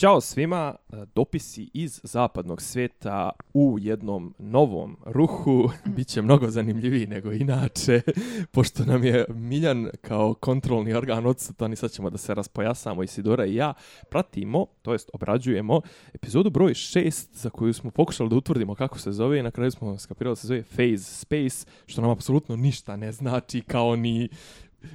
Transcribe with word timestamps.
Ćao 0.00 0.20
svima, 0.20 0.74
e, 0.92 0.96
dopisi 1.14 1.70
iz 1.74 2.00
zapadnog 2.02 2.62
sveta 2.62 3.30
u 3.54 3.78
jednom 3.80 4.34
novom 4.38 4.96
ruhu. 5.04 5.70
Biće 5.96 6.22
mnogo 6.22 6.50
zanimljiviji 6.50 7.06
nego 7.06 7.32
inače, 7.32 8.00
pošto 8.54 8.84
nam 8.84 9.04
je 9.04 9.24
Miljan 9.28 9.88
kao 10.00 10.34
kontrolni 10.34 10.94
organ 10.94 11.26
odsutan 11.26 11.72
i 11.72 11.76
sad 11.76 11.90
ćemo 11.90 12.10
da 12.10 12.18
se 12.18 12.34
raspojasamo 12.34 13.02
i 13.02 13.06
Sidora 13.06 13.46
i 13.46 13.54
ja 13.54 13.74
pratimo, 14.10 14.66
to 14.82 14.92
jest 14.92 15.10
obrađujemo, 15.12 15.80
epizodu 16.14 16.50
broj 16.50 16.72
6 16.74 17.26
za 17.32 17.50
koju 17.50 17.72
smo 17.72 17.90
pokušali 17.90 18.30
da 18.30 18.36
utvrdimo 18.36 18.74
kako 18.74 18.98
se 18.98 19.12
zove 19.12 19.38
i 19.38 19.42
na 19.42 19.50
kraju 19.50 19.70
smo 19.70 19.98
skapirali 19.98 20.32
da 20.32 20.36
se 20.36 20.46
zove 20.46 20.62
Phase 20.62 21.14
Space, 21.14 21.66
što 21.86 22.00
nam 22.02 22.10
apsolutno 22.10 22.56
ništa 22.56 22.96
ne 22.96 23.12
znači 23.12 23.60
kao 23.60 23.96
ni 23.96 24.28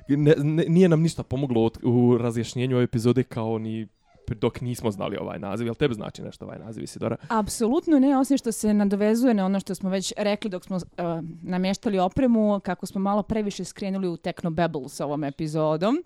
ne, 0.07 0.35
ne, 0.37 0.65
nije 0.67 0.89
nam 0.89 1.01
ništa 1.01 1.23
pomoglo 1.23 1.69
u 1.83 2.17
razjašnjenju 2.17 2.75
ove 2.75 2.83
epizode 2.83 3.23
kao 3.23 3.59
ni 3.59 3.87
dok 4.33 4.61
nismo 4.61 4.91
znali 4.91 5.17
ovaj 5.17 5.39
naziv. 5.39 5.67
Jel 5.67 5.75
tebe 5.75 5.93
znači 5.93 6.21
nešto 6.21 6.45
ovaj 6.45 6.59
naziv, 6.59 6.83
Isidora? 6.83 7.17
Apsolutno 7.29 7.99
ne, 7.99 8.17
osim 8.17 8.37
što 8.37 8.51
se 8.51 8.73
nadovezuje 8.73 9.33
na 9.33 9.45
ono 9.45 9.59
što 9.59 9.75
smo 9.75 9.89
već 9.89 10.13
rekli 10.17 10.49
dok 10.49 10.65
smo 10.65 10.75
uh, 10.75 10.83
namještali 11.41 11.99
opremu, 11.99 12.59
kako 12.59 12.85
smo 12.85 13.01
malo 13.01 13.23
previše 13.23 13.63
skrenuli 13.63 14.07
u 14.07 14.17
Techno 14.17 14.49
Babble 14.49 14.89
s 14.89 14.99
ovom 14.99 15.23
epizodom. 15.23 16.03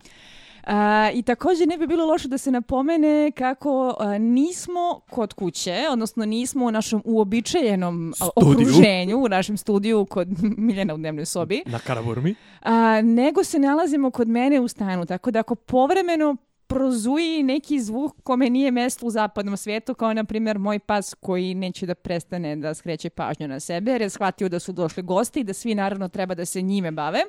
Uh, 0.63 0.73
I 1.13 1.21
također 1.21 1.67
ne 1.67 1.77
bi 1.77 1.87
bilo 1.87 2.05
loše 2.05 2.27
da 2.27 2.37
se 2.37 2.51
napomene 2.51 3.31
kako 3.31 3.87
uh, 3.87 4.19
nismo 4.19 5.01
kod 5.09 5.33
kuće, 5.33 5.75
odnosno 5.91 6.25
nismo 6.25 6.65
u 6.65 6.71
našem 6.71 7.01
uobičajenom 7.05 8.13
studiju. 8.15 8.51
okruženju, 8.51 9.17
u 9.17 9.29
našem 9.29 9.57
studiju 9.57 10.05
kod 10.05 10.27
Miljana 10.57 10.93
u 10.93 10.97
dnevnoj 10.97 11.25
sobi. 11.25 11.63
Na 11.65 11.79
Karaburmi. 11.79 12.31
Uh, 12.61 12.69
nego 13.03 13.43
se 13.43 13.59
nalazimo 13.59 14.11
kod 14.11 14.27
mene 14.27 14.59
u 14.59 14.67
stanu, 14.67 15.05
tako 15.05 15.31
da 15.31 15.39
ako 15.39 15.55
povremeno 15.55 16.37
prozuji 16.69 17.43
neki 17.43 17.79
zvuk 17.79 18.15
kome 18.23 18.49
nije 18.49 18.71
mesto 18.71 19.05
u 19.05 19.09
zapadnom 19.09 19.57
svijetu, 19.57 19.93
kao 19.93 20.13
na 20.13 20.23
primjer 20.23 20.59
moj 20.59 20.79
pas 20.79 21.13
koji 21.13 21.53
neće 21.53 21.85
da 21.85 21.95
prestane 21.95 22.55
da 22.55 22.73
skreće 22.73 23.09
pažnju 23.09 23.47
na 23.47 23.59
sebe, 23.59 23.91
jer 23.91 24.01
je 24.01 24.09
shvatio 24.09 24.49
da 24.49 24.59
su 24.59 24.71
došli 24.71 25.03
gosti 25.03 25.39
i 25.39 25.43
da 25.43 25.53
svi 25.53 25.75
naravno 25.75 26.07
treba 26.07 26.35
da 26.35 26.45
se 26.45 26.61
njime 26.61 26.91
bave. 26.91 27.19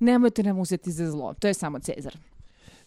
Nemojte 0.00 0.42
nam 0.42 0.58
uzeti 0.58 0.92
za 0.92 1.10
zlo, 1.10 1.34
to 1.34 1.46
je 1.46 1.54
samo 1.54 1.78
Cezar. 1.78 2.16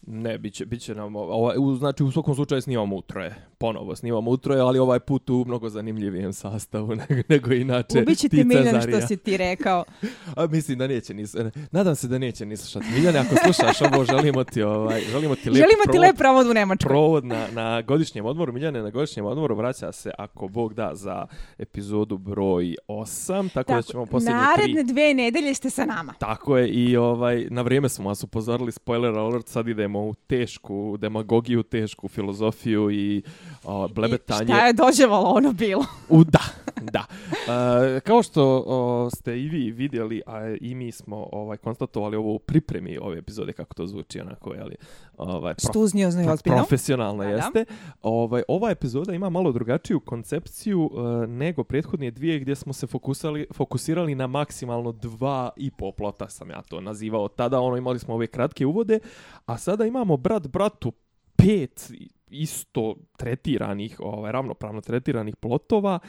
Ne, 0.09 0.37
biće, 0.37 0.65
biće 0.65 0.95
nam, 0.95 1.15
ovaj, 1.15 1.55
u, 1.59 1.75
znači 1.75 2.03
u 2.03 2.11
svakom 2.11 2.35
slučaju 2.35 2.61
snimamo 2.61 2.95
utroje, 2.95 3.35
ponovo 3.57 3.95
snimamo 3.95 4.31
utroje, 4.31 4.61
ali 4.61 4.79
ovaj 4.79 4.99
put 4.99 5.29
u 5.29 5.43
mnogo 5.47 5.69
zanimljivijem 5.69 6.33
sastavu 6.33 6.95
nego, 7.09 7.21
nego 7.29 7.53
inače 7.53 8.01
Ubiće 8.01 8.29
ti 8.29 8.43
Miljan 8.43 8.81
što 8.81 9.07
si 9.07 9.17
ti 9.17 9.37
rekao. 9.37 9.83
A 10.37 10.47
mislim 10.47 10.77
da 10.77 10.87
neće 10.87 11.13
ni 11.13 11.25
nadam 11.71 11.95
se 11.95 12.07
da 12.07 12.17
neće 12.17 12.45
ni 12.45 12.57
slušati. 12.57 12.85
Miljan, 12.95 13.15
ako 13.15 13.35
slušaš 13.43 13.81
ovo, 13.81 14.05
želimo 14.05 14.43
ti, 14.43 14.61
ovaj, 14.61 15.01
želimo 15.01 15.35
ti 15.35 15.49
lep 15.49 15.57
želimo 15.57 15.83
provod, 15.83 15.93
ti 15.93 15.99
lep 15.99 16.17
provod 16.17 16.47
u 16.47 16.53
Nemačkoj. 16.53 16.89
Provod 16.89 17.25
na, 17.25 17.47
na 17.51 17.81
godišnjem 17.81 18.25
odmoru. 18.25 18.53
Miljane, 18.53 18.81
na 18.81 18.89
godišnjem 18.89 19.25
odmoru 19.25 19.55
vraća 19.55 19.91
se, 19.91 20.11
ako 20.17 20.47
Bog 20.47 20.73
da, 20.73 20.91
za 20.93 21.27
epizodu 21.57 22.17
broj 22.17 22.75
8, 22.87 23.53
tako, 23.53 23.67
tako 23.67 23.73
da 23.73 23.81
ćemo 23.81 24.05
posljednje 24.05 24.35
naredne 24.35 24.83
tri... 24.83 24.93
dve 24.93 25.13
nedelje 25.13 25.53
ste 25.53 25.69
sa 25.69 25.85
nama. 25.85 26.13
Tako 26.19 26.57
je, 26.57 26.69
i 26.69 26.97
ovaj, 26.97 27.47
na 27.49 27.61
vrijeme 27.61 27.89
smo 27.89 28.09
vas 28.09 28.23
upozorili, 28.23 28.71
spoiler 28.71 29.17
alert, 29.17 29.47
sad 29.47 29.67
idemo 29.67 29.96
u 29.99 30.13
tešku 30.13 30.97
demagogiju, 30.97 31.63
tešku 31.63 32.07
filozofiju 32.07 32.91
i 32.91 33.23
o, 33.63 33.87
blebetanje. 33.87 34.43
I 34.43 34.47
šta 34.47 34.67
je 34.67 34.73
dođevalo 34.73 35.29
ono 35.29 35.53
bilo? 35.53 35.85
U, 36.09 36.23
da, 36.23 36.43
da. 36.81 37.05
Uh, 37.31 38.01
kao 38.01 38.23
što 38.23 38.63
o, 38.67 39.09
ste 39.15 39.41
i 39.41 39.49
vi 39.49 39.71
vidjeli, 39.71 40.21
a 40.25 40.55
i 40.61 40.75
mi 40.75 40.91
smo 40.91 41.29
ovaj 41.31 41.57
konstatovali 41.57 42.15
ovo 42.15 42.33
u 42.33 42.39
pripremi 42.39 42.97
ove 43.01 43.17
epizode, 43.17 43.53
kako 43.53 43.73
to 43.73 43.87
zvuči 43.87 44.19
onako, 44.19 44.53
jeli, 44.53 44.75
ovaj, 45.17 45.53
prof, 45.53 45.69
Stuzniozno 45.69 46.23
i 46.23 46.27
ozbiljno. 46.27 46.57
Profesionalno 46.57 47.23
da, 47.23 47.29
jeste. 47.29 47.65
Da. 47.69 47.75
Ovaj, 48.01 48.43
ova 48.47 48.71
epizoda 48.71 49.13
ima 49.13 49.29
malo 49.29 49.51
drugačiju 49.51 49.99
koncepciju 49.99 50.89
uh, 50.93 51.29
nego 51.29 51.63
prethodnije 51.63 52.11
dvije 52.11 52.39
gdje 52.39 52.55
smo 52.55 52.73
se 52.73 52.87
fokusali, 52.87 53.47
fokusirali 53.53 54.15
na 54.15 54.27
maksimalno 54.27 54.91
dva 54.91 55.49
i 55.55 55.71
po 55.71 55.91
plota, 55.91 56.29
sam 56.29 56.49
ja 56.49 56.61
to 56.61 56.81
nazivao. 56.81 57.27
Tada 57.27 57.59
ono 57.59 57.77
imali 57.77 57.99
smo 57.99 58.13
ove 58.13 58.27
kratke 58.27 58.65
uvode, 58.65 58.99
a 59.45 59.57
sada 59.77 59.85
imamo 59.85 60.17
brat 60.17 60.47
bratu 60.47 60.91
pet 61.35 61.91
isto 62.29 62.95
tretiranih, 63.17 63.99
ovaj 63.99 64.31
ravnopravno 64.31 64.81
tretiranih 64.81 65.35
plotova 65.35 65.99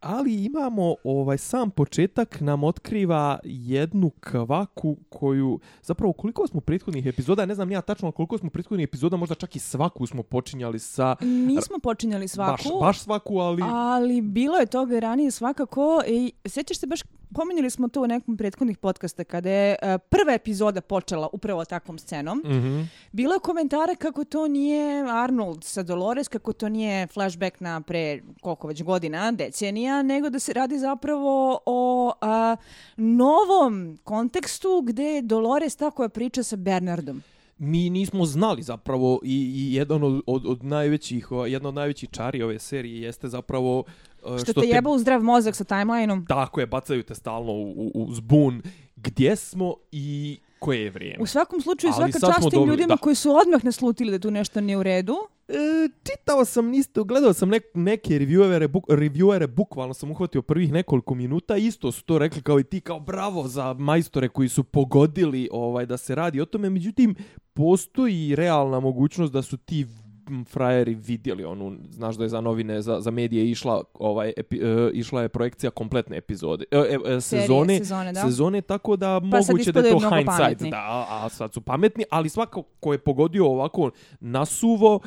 ali 0.00 0.44
imamo 0.44 0.94
ovaj 1.04 1.38
sam 1.38 1.70
početak 1.70 2.40
nam 2.40 2.64
otkriva 2.64 3.38
jednu 3.44 4.10
kvaku 4.20 4.96
koju 5.08 5.60
zapravo 5.82 6.12
koliko 6.12 6.46
smo 6.46 6.60
prethodnih 6.60 7.06
epizoda 7.06 7.46
ne 7.46 7.54
znam 7.54 7.70
ja 7.70 7.80
tačno 7.80 8.12
koliko 8.12 8.38
smo 8.38 8.50
prethodnih 8.50 8.84
epizoda 8.84 9.16
možda 9.16 9.34
čak 9.34 9.56
i 9.56 9.58
svaku 9.58 10.06
smo 10.06 10.22
počinjali 10.22 10.78
sa 10.78 11.16
nismo 11.20 11.78
počinjali 11.78 12.28
svaku 12.28 12.62
baš, 12.62 12.80
baš 12.80 13.00
svaku 13.00 13.38
ali 13.38 13.62
ali 13.66 14.20
bilo 14.20 14.56
je 14.56 14.66
toga 14.66 14.98
ranije 14.98 15.30
svakako 15.30 16.02
i 16.06 16.32
sećaš 16.46 16.78
se 16.78 16.86
baš 16.86 17.00
pominjali 17.34 17.70
smo 17.70 17.88
to 17.88 18.02
u 18.02 18.06
nekom 18.06 18.36
prethodnih 18.36 18.78
podcasta 18.78 19.24
kada 19.24 19.50
je 19.50 19.76
uh, 19.82 20.00
prva 20.08 20.34
epizoda 20.34 20.80
počela 20.80 21.28
upravo 21.32 21.64
takvom 21.64 21.98
scenom. 21.98 22.38
Mm 22.38 22.50
-hmm. 22.50 22.86
Bilo 23.12 23.34
je 23.34 23.40
komentare 23.40 23.94
kako 23.94 24.24
to 24.24 24.48
nije 24.48 25.12
Arnold 25.12 25.64
sa 25.64 25.82
Dolores, 25.82 26.28
kako 26.28 26.52
to 26.52 26.68
nije 26.68 27.06
flashback 27.06 27.60
na 27.60 27.80
pre 27.80 28.20
koliko 28.40 28.68
već 28.68 28.82
godina, 28.82 29.32
decenija, 29.32 29.89
nego 30.02 30.30
da 30.30 30.38
se 30.38 30.52
radi 30.52 30.78
zapravo 30.78 31.60
o 31.66 32.12
uh, 32.22 32.58
novom 32.96 33.98
kontekstu 34.04 34.82
gde 34.86 35.22
Dolores 35.22 35.76
tako 35.76 36.02
je 36.02 36.08
priča 36.08 36.42
sa 36.42 36.56
Bernardom 36.56 37.22
mi 37.60 37.90
nismo 37.90 38.24
znali 38.24 38.62
zapravo 38.62 39.20
i, 39.24 39.52
i 39.56 39.74
jedan 39.74 40.02
od, 40.02 40.22
od, 40.26 40.46
od 40.46 40.64
najvećih 40.64 41.28
jedna 41.48 41.68
od 41.68 41.74
najvećih 41.74 42.10
čari 42.10 42.42
ove 42.42 42.58
serije 42.58 43.02
jeste 43.02 43.28
zapravo 43.28 43.84
što, 44.20 44.38
što 44.38 44.60
te 44.60 44.66
jeba 44.66 44.90
u 44.90 44.98
zdrav 44.98 45.22
mozak 45.22 45.56
sa 45.56 45.64
timelineom. 45.64 46.26
Tako 46.26 46.60
je, 46.60 46.66
bacaju 46.66 47.02
te 47.02 47.14
stalno 47.14 47.52
u, 47.52 47.70
u, 47.70 47.90
u 47.94 48.14
zbun. 48.14 48.62
Gdje 48.96 49.36
smo 49.36 49.74
i 49.92 50.38
koje 50.60 50.82
je 50.82 50.90
vrijeme? 50.90 51.22
U 51.22 51.26
svakom 51.26 51.60
slučaju, 51.60 51.92
svaka 51.92 52.18
čast 52.18 52.50
tim 52.50 52.64
ljudima 52.64 52.94
da. 52.94 52.96
koji 52.96 53.14
su 53.14 53.30
odmah 53.30 53.64
naslutili 53.64 54.10
da 54.10 54.18
tu 54.18 54.30
nešto 54.30 54.60
nije 54.60 54.76
u 54.76 54.82
redu. 54.82 55.16
E, 55.48 55.88
čitao 56.02 56.44
sam 56.44 56.74
isto, 56.74 57.04
gledao 57.04 57.32
sam 57.32 57.48
nek, 57.48 57.62
neke 57.74 58.18
reviewere, 58.18 58.68
buk, 58.68 58.84
reviewere, 58.88 59.46
bukvalno 59.46 59.94
sam 59.94 60.10
uhvatio 60.10 60.42
prvih 60.42 60.72
nekoliko 60.72 61.14
minuta, 61.14 61.56
isto 61.56 61.92
su 61.92 62.04
to 62.04 62.18
rekli 62.18 62.42
kao 62.42 62.60
i 62.60 62.64
ti, 62.64 62.80
kao 62.80 63.00
bravo 63.00 63.48
za 63.48 63.72
majstore 63.72 64.28
koji 64.28 64.48
su 64.48 64.64
pogodili 64.64 65.48
ovaj 65.52 65.86
da 65.86 65.96
se 65.96 66.14
radi 66.14 66.40
o 66.40 66.44
tome, 66.44 66.70
međutim, 66.70 67.14
postoji 67.54 68.36
realna 68.36 68.80
mogućnost 68.80 69.32
da 69.32 69.42
su 69.42 69.56
ti 69.56 69.86
frajeri 70.48 70.94
vidjeli 70.94 71.44
onu, 71.44 71.76
znaš 71.90 72.16
da 72.16 72.24
je 72.24 72.28
za 72.28 72.40
novine, 72.40 72.82
za, 72.82 73.00
za 73.00 73.10
medije 73.10 73.50
išla, 73.50 73.82
ovaj, 73.94 74.32
epi, 74.36 74.60
uh, 74.62 74.90
išla 74.92 75.22
je 75.22 75.28
projekcija 75.28 75.70
kompletne 75.70 76.16
epizode, 76.16 76.64
uh, 76.72 76.78
uh, 76.80 77.22
sezone, 77.22 77.78
sezone, 77.78 78.12
da. 78.12 78.20
sezone, 78.20 78.60
tako 78.60 78.96
da 78.96 79.20
pa 79.20 79.26
moguće 79.26 79.72
da 79.72 79.80
je 79.80 79.90
to 79.90 79.98
hindsight, 79.98 80.70
da, 80.70 81.06
a, 81.10 81.28
sad 81.28 81.52
su 81.54 81.60
pametni, 81.60 82.04
ali 82.10 82.28
svako 82.28 82.62
ko 82.62 82.92
je 82.92 82.98
pogodio 82.98 83.46
ovako 83.46 83.90
nasuvo, 84.20 85.00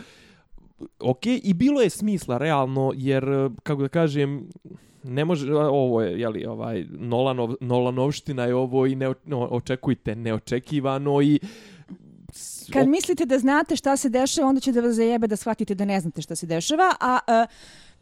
ok, 0.99 1.25
i 1.25 1.53
bilo 1.53 1.81
je 1.81 1.89
smisla 1.89 2.37
realno, 2.37 2.91
jer, 2.95 3.49
kako 3.63 3.81
da 3.81 3.87
kažem, 3.87 4.49
ne 5.03 5.25
može, 5.25 5.53
ovo 5.55 6.01
je, 6.01 6.19
jeli, 6.19 6.45
ovaj, 6.45 6.85
Nolanov, 6.89 7.55
Nolanovština 7.59 8.45
je 8.45 8.55
ovo 8.55 8.85
i 8.85 8.95
ne, 8.95 9.13
no, 9.25 9.39
očekujte 9.39 10.15
neočekivano 10.15 11.21
i 11.21 11.39
Kad 12.73 12.87
mislite 12.87 13.25
da 13.25 13.39
znate 13.39 13.75
šta 13.75 13.97
se 13.97 14.09
dešava, 14.09 14.47
onda 14.47 14.61
će 14.61 14.71
da 14.71 14.81
vas 14.81 14.95
zajebe 14.95 15.27
da 15.27 15.35
shvatite 15.35 15.75
da 15.75 15.85
ne 15.85 15.99
znate 15.99 16.21
šta 16.21 16.35
se 16.35 16.45
dešava. 16.45 16.95
A 16.99 17.19
uh, 17.27 17.49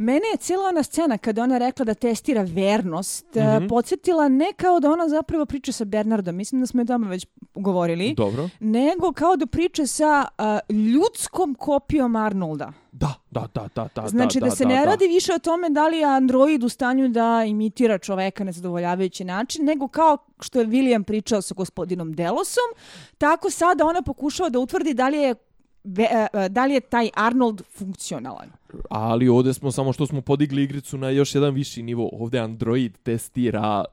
mene 0.02 0.28
je 0.34 0.38
cijela 0.38 0.70
ona 0.70 0.84
scena 0.84 1.18
kada 1.18 1.44
ona 1.44 1.58
rekla 1.58 1.86
da 1.86 1.94
testira 1.94 2.42
vernost, 2.42 3.26
mm 3.36 3.40
-hmm. 3.40 3.70
podsjetila 3.70 4.28
ne 4.28 4.54
kao 4.56 4.80
da 4.80 4.92
ona 4.92 5.10
zapravo 5.10 5.46
priča 5.46 5.72
sa 5.72 5.86
Bernardom, 5.86 6.36
mislim 6.36 6.62
da 6.62 6.68
smo 6.68 6.82
je 6.82 6.86
doma 6.86 7.08
već 7.08 7.28
govorili, 7.56 8.14
Dobro. 8.14 8.50
nego 8.60 9.12
kao 9.12 9.36
da 9.36 9.46
priča 9.46 9.86
sa 9.86 10.26
uh, 10.38 10.76
ljudskom 10.76 11.56
kopijom 11.56 12.16
Arnolda. 12.16 12.74
Da, 12.92 13.14
da, 13.32 13.48
da, 13.54 13.68
da, 13.76 13.88
da. 13.96 14.08
Znači 14.08 14.40
da, 14.40 14.46
da 14.46 14.52
se 14.52 14.64
da, 14.64 14.70
ne 14.70 14.80
da. 14.80 14.86
radi 14.86 15.08
više 15.08 15.34
o 15.34 15.40
tome 15.40 15.70
da 15.70 15.88
li 15.88 15.98
je 15.98 16.06
Android 16.06 16.64
u 16.64 16.70
stanju 16.70 17.10
da 17.10 17.44
imitira 17.48 17.98
čoveka 17.98 18.44
na 18.44 18.52
zadovoljavajući 18.52 19.24
način, 19.24 19.66
nego 19.66 19.88
kao 19.88 20.18
što 20.40 20.60
je 20.60 20.68
William 20.68 21.04
pričao 21.04 21.42
sa 21.42 21.54
gospodinom 21.54 22.14
Delosom, 22.14 22.70
tako 23.18 23.50
sada 23.50 23.86
ona 23.86 24.02
pokušava 24.02 24.50
da 24.50 24.60
utvrdi 24.60 24.94
da 24.94 25.10
li 25.10 25.18
je 25.18 25.36
E, 25.84 26.28
e, 26.34 26.50
da 26.50 26.66
li 26.66 26.74
je 26.74 26.80
taj 26.80 27.10
Arnold 27.16 27.62
funkcionalan. 27.78 28.50
Ali 28.90 29.30
ovdje 29.30 29.54
smo 29.54 29.72
samo 29.72 29.94
što 29.94 30.08
smo 30.08 30.22
podigli 30.22 30.64
igricu 30.64 30.98
na 30.98 31.10
još 31.10 31.36
jedan 31.36 31.54
viši 31.54 31.84
nivo. 31.84 32.10
Ovdje 32.14 32.40
Android 32.40 32.98
testira 33.04 33.86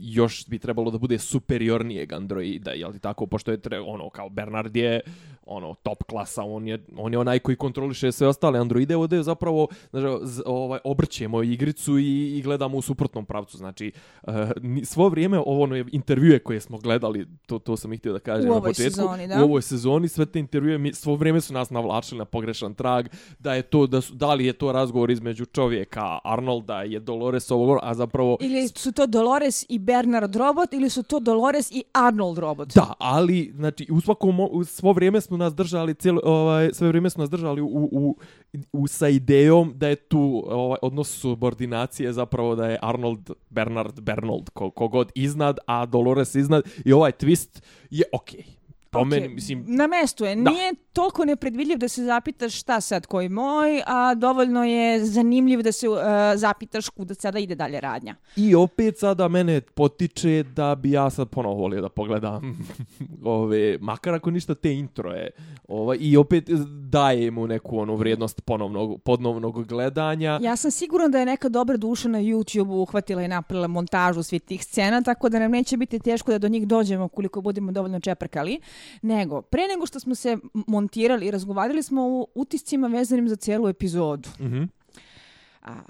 još 0.00 0.46
bi 0.46 0.58
trebalo 0.58 0.90
da 0.90 0.98
bude 0.98 1.18
superiornijeg 1.18 2.12
androida, 2.12 2.70
jel 2.70 2.92
ti 2.92 2.98
tako, 2.98 3.26
pošto 3.26 3.50
je 3.50 3.60
tre, 3.60 3.80
ono, 3.80 4.10
kao 4.10 4.28
Bernard 4.28 4.76
je 4.76 5.00
ono 5.48 5.74
top 5.74 6.02
klasa, 6.02 6.42
on 6.42 6.68
je, 6.68 6.84
on 6.96 7.12
je 7.12 7.18
onaj 7.18 7.38
koji 7.38 7.56
kontroliše 7.56 8.12
sve 8.12 8.28
ostale 8.28 8.58
androide, 8.58 8.96
ovdje 8.96 9.22
zapravo 9.22 9.68
znači, 9.90 10.06
ovaj, 10.46 10.78
obrćemo 10.84 11.42
igricu 11.42 11.98
i, 11.98 12.38
i 12.38 12.42
gledamo 12.42 12.78
u 12.78 12.82
suprotnom 12.82 13.26
pravcu, 13.26 13.56
znači 13.56 13.92
uh, 14.22 14.34
svo 14.84 15.08
vrijeme 15.08 15.38
ovo 15.38 15.62
ono 15.62 15.76
intervjue 15.76 16.38
koje 16.38 16.60
smo 16.60 16.78
gledali, 16.78 17.26
to, 17.46 17.58
to 17.58 17.76
sam 17.76 17.92
ih 17.92 18.00
htio 18.00 18.12
da 18.12 18.18
kažem 18.18 18.50
u 18.50 18.54
na 18.54 18.60
početku, 18.60 18.82
sezoni, 18.82 19.28
da? 19.28 19.40
u 19.40 19.44
ovoj 19.44 19.62
sezoni, 19.62 20.08
sve 20.08 20.26
te 20.26 20.38
intervjue, 20.38 20.78
mi, 20.78 20.94
svo 20.94 21.14
vrijeme 21.14 21.40
su 21.40 21.52
nas 21.52 21.70
navlačili 21.70 22.18
na 22.18 22.24
pogrešan 22.24 22.74
trag, 22.74 23.06
da 23.38 23.54
je 23.54 23.62
to, 23.62 23.86
da, 23.86 24.00
su, 24.00 24.14
da 24.14 24.34
li 24.34 24.46
je 24.46 24.52
to 24.52 24.72
razgovor 24.72 25.10
između 25.10 25.44
čovjeka, 25.44 26.18
Arnolda, 26.24 26.82
je 26.82 27.00
Dolores 27.00 27.50
ovog, 27.50 27.78
a 27.82 27.94
zapravo... 27.94 28.36
Ili 28.40 28.68
su 28.68 28.92
to 28.92 29.06
Dolores 29.06 29.66
i 29.68 29.78
Bernard 29.88 30.36
robot, 30.36 30.72
ili 30.72 30.90
su 30.90 31.02
to 31.02 31.20
Dolores 31.20 31.70
i 31.70 31.82
Arnold 31.92 32.38
robot? 32.38 32.74
Da, 32.74 32.92
ali, 32.98 33.52
znači, 33.54 33.86
u 33.90 34.00
svakom, 34.00 34.40
u 34.40 34.64
svo 34.64 34.92
vrijeme 34.92 35.20
smo 35.20 35.36
nas 35.36 35.54
držali, 35.54 35.94
cijelo, 35.94 36.20
ovaj, 36.24 36.70
sve 36.72 36.88
vrijeme 36.88 37.10
smo 37.10 37.22
nas 37.22 37.30
držali 37.30 37.60
u, 37.60 37.88
u, 37.92 38.16
u, 38.72 38.86
sa 38.86 39.08
idejom 39.08 39.72
da 39.76 39.88
je 39.88 39.96
tu 39.96 40.44
ovaj, 40.46 40.78
odnos 40.82 41.20
subordinacije 41.20 42.12
zapravo 42.12 42.54
da 42.54 42.66
je 42.66 42.78
Arnold, 42.82 43.30
Bernard, 43.50 44.00
Bernold, 44.00 44.50
kogod 44.50 45.12
iznad, 45.14 45.58
a 45.66 45.86
Dolores 45.86 46.34
iznad 46.34 46.62
i 46.84 46.92
ovaj 46.92 47.12
twist 47.12 47.62
je 47.90 48.04
okej. 48.12 48.40
Okay 48.40 48.58
po 48.90 48.98
okay. 48.98 49.04
meni, 49.04 49.28
mislim... 49.28 49.64
Na 49.66 49.86
mestu 49.86 50.24
je. 50.24 50.36
Da. 50.36 50.50
Nije 50.50 50.74
toliko 50.98 51.24
nepredvidljiv 51.24 51.78
da 51.78 51.88
se 51.88 52.04
zapitaš 52.04 52.60
šta 52.60 52.80
sad 52.80 53.06
koji 53.06 53.28
moj, 53.28 53.82
a 53.86 54.14
dovoljno 54.14 54.64
je 54.64 55.04
zanimljiv 55.04 55.62
da 55.62 55.72
se 55.72 55.88
uh, 55.88 55.98
zapitaš 56.34 56.88
kuda 56.88 57.14
sada 57.14 57.38
ide 57.38 57.54
dalje 57.54 57.80
radnja. 57.80 58.14
I 58.36 58.54
opet 58.54 58.98
sada 58.98 59.28
mene 59.28 59.60
potiče 59.60 60.42
da 60.42 60.74
bi 60.74 60.90
ja 60.90 61.10
sad 61.10 61.28
ponovo 61.28 61.54
volio 61.54 61.80
da 61.80 61.88
pogledam 61.88 62.66
ove, 63.24 63.78
makar 63.80 64.14
ako 64.14 64.30
ništa 64.30 64.54
te 64.54 64.74
introje. 64.74 65.30
Ovaj, 65.68 65.96
I 66.00 66.16
opet 66.16 66.44
daje 66.90 67.30
mu 67.30 67.46
neku 67.46 67.78
onu 67.78 67.96
vrijednost 67.96 68.40
ponovnog, 68.40 69.02
podnovnog 69.02 69.66
gledanja. 69.66 70.38
Ja 70.42 70.56
sam 70.56 70.70
siguran 70.70 71.10
da 71.10 71.18
je 71.18 71.26
neka 71.26 71.48
dobra 71.48 71.76
duša 71.76 72.08
na 72.08 72.18
YouTube 72.18 72.82
uhvatila 72.82 73.22
i 73.22 73.28
napravila 73.28 73.68
montažu 73.68 74.22
svih 74.22 74.42
tih 74.42 74.64
scena, 74.64 75.02
tako 75.02 75.28
da 75.28 75.38
nam 75.38 75.50
neće 75.50 75.76
biti 75.76 75.98
teško 75.98 76.30
da 76.30 76.38
do 76.38 76.48
njih 76.48 76.66
dođemo 76.66 77.08
koliko 77.08 77.40
budemo 77.40 77.72
dovoljno 77.72 78.00
čeprkali 78.00 78.60
nego 79.02 79.42
pre 79.42 79.62
nego 79.68 79.86
što 79.86 80.00
smo 80.00 80.14
se 80.14 80.38
montirali 80.88 81.26
i 81.26 81.30
razgovarali 81.30 81.82
smo 81.82 82.02
o 82.02 82.26
utiscima 82.34 82.88
vezanim 82.88 83.28
za 83.28 83.36
cijelu 83.36 83.68
epizodu. 83.68 84.28
Mm 84.40 84.68
A, 85.62 85.80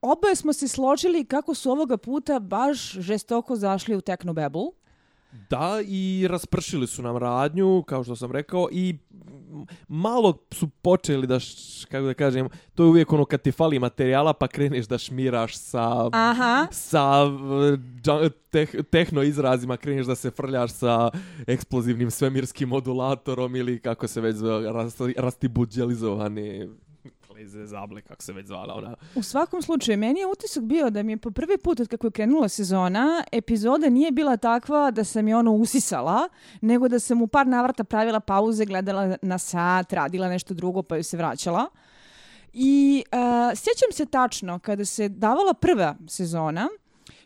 oboje 0.00 0.36
smo 0.36 0.52
se 0.52 0.68
složili 0.68 1.24
kako 1.24 1.54
su 1.54 1.70
ovoga 1.70 1.96
puta 1.96 2.38
baš 2.38 2.92
žestoko 2.92 3.56
zašli 3.56 3.96
u 3.96 4.00
Technobabble. 4.00 4.62
Da, 5.50 5.80
i 5.86 6.26
raspršili 6.28 6.86
su 6.86 7.02
nam 7.02 7.16
radnju, 7.16 7.82
kao 7.82 8.04
što 8.04 8.16
sam 8.16 8.32
rekao, 8.32 8.68
i 8.72 8.98
malo 9.88 10.38
su 10.50 10.68
počeli 10.68 11.26
da, 11.26 11.40
š, 11.40 11.86
kako 11.90 12.06
da 12.06 12.14
kažem, 12.14 12.48
to 12.74 12.82
je 12.82 12.88
uvijek 12.88 13.12
ono 13.12 13.24
kad 13.24 13.42
ti 13.42 13.52
fali 13.52 13.78
materijala 13.78 14.32
pa 14.32 14.48
kreneš 14.48 14.86
da 14.86 14.98
šmiraš 14.98 15.56
sa, 15.56 16.08
Aha. 16.12 16.66
sa 16.70 17.24
teh, 18.50 18.70
tehno 18.90 19.22
izrazima, 19.22 19.76
kreneš 19.76 20.06
da 20.06 20.14
se 20.14 20.30
frljaš 20.30 20.72
sa 20.72 21.10
eksplozivnim 21.46 22.10
svemirskim 22.10 22.68
modulatorom 22.68 23.56
ili 23.56 23.80
kako 23.80 24.08
se 24.08 24.20
već 24.20 24.36
zove, 24.36 24.72
rastibuđelizovani 25.16 26.68
iz 27.42 27.56
Zable, 27.64 28.00
kako 28.00 28.22
se 28.22 28.32
već 28.32 28.46
zvala 28.46 28.74
ona. 28.74 28.94
U 29.14 29.22
svakom 29.22 29.62
slučaju, 29.62 29.98
meni 29.98 30.20
je 30.20 30.26
utisak 30.26 30.62
bio 30.64 30.90
da 30.90 31.02
mi 31.02 31.12
je 31.12 31.16
po 31.16 31.30
prvi 31.30 31.58
put 31.58 31.80
od 31.80 31.88
kako 31.88 32.06
je 32.06 32.10
krenula 32.10 32.48
sezona, 32.48 33.24
epizoda 33.32 33.88
nije 33.88 34.10
bila 34.10 34.36
takva 34.36 34.90
da 34.90 35.04
sam 35.04 35.28
je 35.28 35.36
ono 35.36 35.52
usisala, 35.52 36.28
nego 36.60 36.88
da 36.88 36.98
sam 36.98 37.22
u 37.22 37.26
par 37.26 37.46
navrata 37.46 37.84
pravila 37.84 38.20
pauze, 38.20 38.64
gledala 38.64 39.16
na 39.22 39.38
sat, 39.38 39.92
radila 39.92 40.28
nešto 40.28 40.54
drugo 40.54 40.82
pa 40.82 40.96
ju 40.96 41.04
se 41.04 41.16
vraćala. 41.16 41.66
I 42.52 43.04
uh, 43.12 43.58
sjećam 43.58 43.92
se 43.92 44.06
tačno 44.06 44.58
kada 44.58 44.84
se 44.84 45.08
davala 45.08 45.54
prva 45.54 45.96
sezona, 46.08 46.68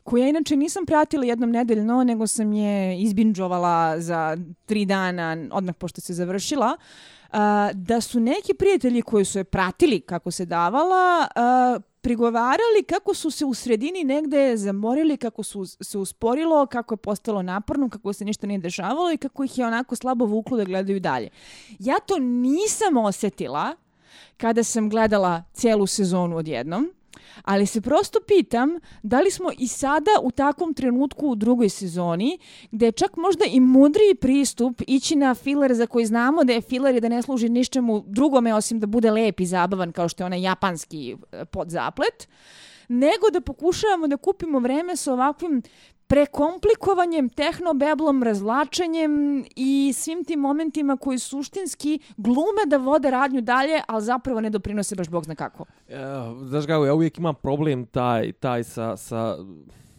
koju 0.06 0.23
ja 0.23 0.29
inače 0.29 0.56
nisam 0.56 0.87
pratila 0.87 1.25
jednom 1.25 1.50
nedeljno, 1.50 2.05
nego 2.05 2.26
sam 2.26 2.53
je 2.53 3.00
izbinđovala 3.00 4.00
za 4.00 4.37
tri 4.67 4.85
dana 4.85 5.37
odmah 5.53 5.75
pošto 5.75 6.00
se 6.00 6.14
završila. 6.14 6.76
Uh, 6.76 7.38
da 7.75 8.00
su 8.00 8.20
neki 8.20 8.55
prijatelji 8.55 9.03
koji 9.03 9.25
su 9.25 9.38
je 9.38 9.44
pratili 9.44 10.00
kako 10.00 10.31
se 10.31 10.44
davala 10.44 11.29
uh, 11.76 11.82
prigovarali 12.00 12.82
kako 12.88 13.14
su 13.14 13.31
se 13.31 13.44
u 13.44 13.55
sredini 13.55 14.05
negde 14.05 14.56
zamorili, 14.56 15.17
kako 15.17 15.43
su 15.43 15.67
se 15.67 15.99
usporilo, 15.99 16.67
kako 16.67 16.94
je 16.94 16.99
postalo 16.99 17.43
naporno, 17.43 17.88
kako 17.88 18.12
se 18.12 18.25
ništa 18.25 18.47
nije 18.47 18.58
dešavalo 18.58 19.12
i 19.12 19.17
kako 19.17 19.44
ih 19.44 19.58
je 19.58 19.67
onako 19.67 19.97
slabo 19.97 20.25
vuklo 20.25 20.56
da 20.56 20.64
gledaju 20.64 21.00
dalje. 21.00 21.29
Ja 21.79 21.94
to 22.06 22.19
nisam 22.19 22.97
osetila 22.97 23.76
kada 24.37 24.64
sam 24.64 24.91
gledala 24.91 25.43
celu 25.53 25.87
sezonu 25.87 26.37
odjednom 26.37 26.95
ali 27.43 27.67
se 27.67 27.81
prosto 27.81 28.19
pitam 28.26 28.70
da 29.02 29.20
li 29.20 29.31
smo 29.31 29.50
i 29.58 29.69
sada 29.69 30.11
u 30.23 30.31
takvom 30.31 30.75
trenutku 30.75 31.26
u 31.26 31.34
drugoj 31.34 31.69
sezoni, 31.69 32.38
gde 32.70 32.87
je 32.87 32.93
čak 32.93 33.17
možda 33.17 33.44
i 33.44 33.61
mudriji 33.61 34.14
pristup 34.14 34.82
ići 34.87 35.17
na 35.17 35.34
filer 35.34 35.75
za 35.75 35.87
koji 35.87 36.06
znamo 36.06 36.44
da 36.44 36.52
je 36.52 36.61
filer 36.61 36.94
i 36.94 37.00
da 37.00 37.08
ne 37.08 37.23
služi 37.23 37.49
ničemu 37.49 38.05
drugome 38.06 38.55
osim 38.55 38.81
da 38.81 38.87
bude 38.87 39.11
lep 39.11 39.40
i 39.40 39.46
zabavan 39.46 39.93
kao 39.93 40.08
što 40.08 40.23
je 40.23 40.26
onaj 40.26 40.43
japanski 40.43 41.17
eh, 41.32 41.44
podzaplet, 41.44 42.28
nego 42.88 43.31
da 43.32 43.40
pokušavamo 43.40 44.06
da 44.06 44.17
kupimo 44.17 44.58
vreme 44.58 44.96
sa 44.96 45.12
ovakvim 45.12 45.62
prekomplikovanjem, 46.06 47.29
tehnobeblom, 47.29 48.23
razlačenjem 48.23 49.44
i 49.56 49.93
svim 49.94 50.25
tim 50.25 50.41
momentima 50.41 50.97
koji 50.97 51.19
suštinski 51.19 51.99
glume 52.17 52.67
da 52.67 52.76
vode 52.76 53.11
radnju 53.11 53.41
dalje, 53.41 53.82
ali 53.88 54.05
zapravo 54.05 54.41
ne 54.41 54.50
doprinose 54.50 54.94
baš 54.94 55.08
bog 55.08 55.25
zna 55.25 55.35
kako. 55.35 55.64
E, 55.88 55.97
znaš 56.44 56.67
kako, 56.67 56.87
ja 56.87 56.94
uvijek 56.94 57.19
imam 57.19 57.35
problem 57.35 57.87
taj, 57.87 58.32
taj 58.32 58.64
sa, 58.64 58.97
sa... 58.97 59.37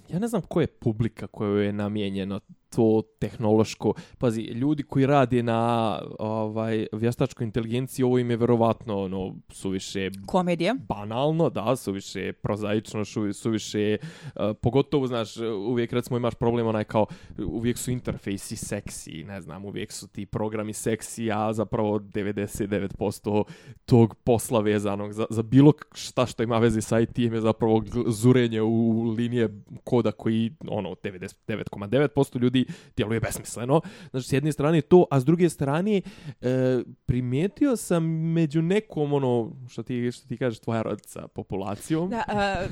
Ja 0.09 0.19
ne 0.19 0.27
znam 0.27 0.41
ko 0.41 0.61
je 0.61 0.67
publika 0.67 1.27
koju 1.27 1.57
je 1.57 1.73
namijenjeno 1.73 2.39
to 2.77 3.01
tehnološko. 3.19 3.93
Pazi, 4.17 4.41
ljudi 4.41 4.83
koji 4.83 5.05
rade 5.05 5.43
na 5.43 6.01
ovaj 6.19 6.87
vještačkoj 6.91 7.45
inteligenciji, 7.45 8.03
ovo 8.03 8.19
im 8.19 8.29
je 8.29 8.37
verovatno 8.37 8.99
ono, 9.03 9.35
suviše... 9.49 10.09
Komedija. 10.25 10.75
Banalno, 10.87 11.49
da, 11.49 11.75
suviše 11.75 12.33
prozaično, 12.33 13.05
suviše... 13.33 13.97
Uh, 14.25 14.41
pogotovo, 14.61 15.07
znaš, 15.07 15.37
uvijek 15.67 15.93
recimo 15.93 16.17
imaš 16.17 16.35
problem 16.35 16.67
onaj 16.67 16.83
kao, 16.83 17.05
uvijek 17.37 17.77
su 17.77 17.91
interfejsi 17.91 18.55
seksi, 18.55 19.23
ne 19.23 19.41
znam, 19.41 19.65
uvijek 19.65 19.91
su 19.91 20.07
ti 20.07 20.25
programi 20.25 20.73
seksi, 20.73 21.31
a 21.31 21.53
zapravo 21.53 21.99
99% 21.99 23.43
tog 23.85 24.15
posla 24.15 24.59
vezanog 24.59 25.13
za, 25.13 25.25
za 25.29 25.41
bilo 25.41 25.73
šta 25.93 26.25
što 26.25 26.43
ima 26.43 26.57
veze 26.59 26.81
sa 26.81 26.99
IT-em 26.99 27.33
je 27.33 27.41
zapravo 27.41 27.83
zurenje 28.07 28.61
u 28.61 29.03
linije 29.17 29.49
koda 29.83 30.11
koji, 30.11 30.51
ono, 30.67 30.89
99,9% 30.89 32.41
ljudi 32.41 32.66
djeluje 32.97 33.19
besmisleno. 33.19 33.81
Znači, 34.11 34.27
s 34.27 34.33
jedne 34.33 34.51
strane 34.51 34.81
to, 34.81 35.05
a 35.11 35.19
s 35.19 35.25
druge 35.25 35.49
strane 35.49 36.01
e, 36.41 36.83
primijetio 37.05 37.75
sam 37.75 38.05
među 38.33 38.61
nekom, 38.61 39.13
ono, 39.13 39.51
što 39.69 39.83
ti, 39.83 40.11
što 40.11 40.27
ti 40.27 40.37
kažeš, 40.37 40.59
tvoja 40.59 40.81
rodica, 40.81 41.27
populacijom. 41.27 42.09
Da, 42.09 42.23
a, 42.27 42.65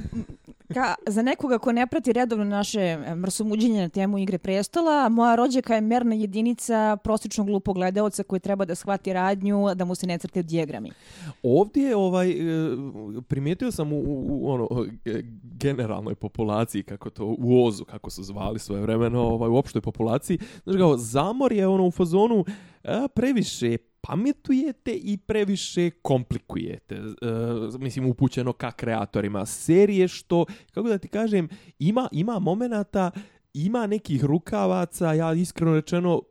ka, 0.74 0.96
za 1.08 1.22
nekoga 1.22 1.58
ko 1.58 1.72
ne 1.72 1.88
prati 1.88 2.14
redovno 2.14 2.46
naše 2.46 2.98
mrsomuđenje 3.16 3.82
na 3.82 3.90
temu 3.90 4.18
Igre 4.18 4.38
prestola, 4.38 5.10
moja 5.10 5.36
rođaka 5.36 5.76
je 5.76 5.82
merna 5.82 6.16
jedinica 6.16 6.98
prosječnog 7.04 7.48
glupog 7.48 7.76
gledalca 7.76 8.24
koji 8.24 8.40
treba 8.40 8.66
da 8.66 8.76
shvati 8.76 9.14
radnju, 9.14 9.76
da 9.76 9.86
mu 9.86 9.96
se 9.96 10.08
ne 10.08 10.18
crte 10.18 10.44
dijagrami. 10.44 10.92
Ovdje 11.44 11.96
ovaj, 11.96 12.30
e, 12.32 12.36
primijetio 13.28 13.72
sam 13.72 13.94
u, 13.94 13.98
u, 13.98 14.26
u 14.30 14.52
ono, 14.52 14.68
generalnoj 15.44 16.16
populaciji, 16.16 16.84
kako 16.84 17.10
to, 17.10 17.36
u 17.38 17.66
ozu, 17.66 17.86
kako 17.86 18.10
su 18.10 18.24
zvali 18.24 18.60
svoje 18.60 18.82
vremeno, 18.82 19.22
ovaj, 19.22 19.50
u 19.50 19.56
opštoj 19.76 19.82
populaciji. 19.82 20.40
Znači 20.64 20.80
kao, 20.80 20.98
zamor 20.98 21.52
je 21.52 21.68
ono 21.68 21.88
u 21.88 21.92
fazonu 21.92 22.46
a, 22.84 23.08
previše 23.16 23.78
pametujete 24.02 24.94
i 24.94 25.18
previše 25.18 25.90
komplikujete. 26.02 26.96
E, 26.96 27.02
mislim, 27.80 28.06
upućeno 28.06 28.54
ka 28.54 28.72
kreatorima 28.72 29.46
serije, 29.46 30.08
što, 30.08 30.46
kako 30.74 30.90
da 30.90 30.98
ti 30.98 31.08
kažem, 31.08 31.50
ima, 31.80 32.08
ima 32.12 32.40
momenata, 32.40 33.12
ima 33.54 33.88
nekih 33.88 34.24
rukavaca, 34.24 35.14
ja 35.14 35.34
iskreno 35.34 35.76
rečeno, 35.76 36.22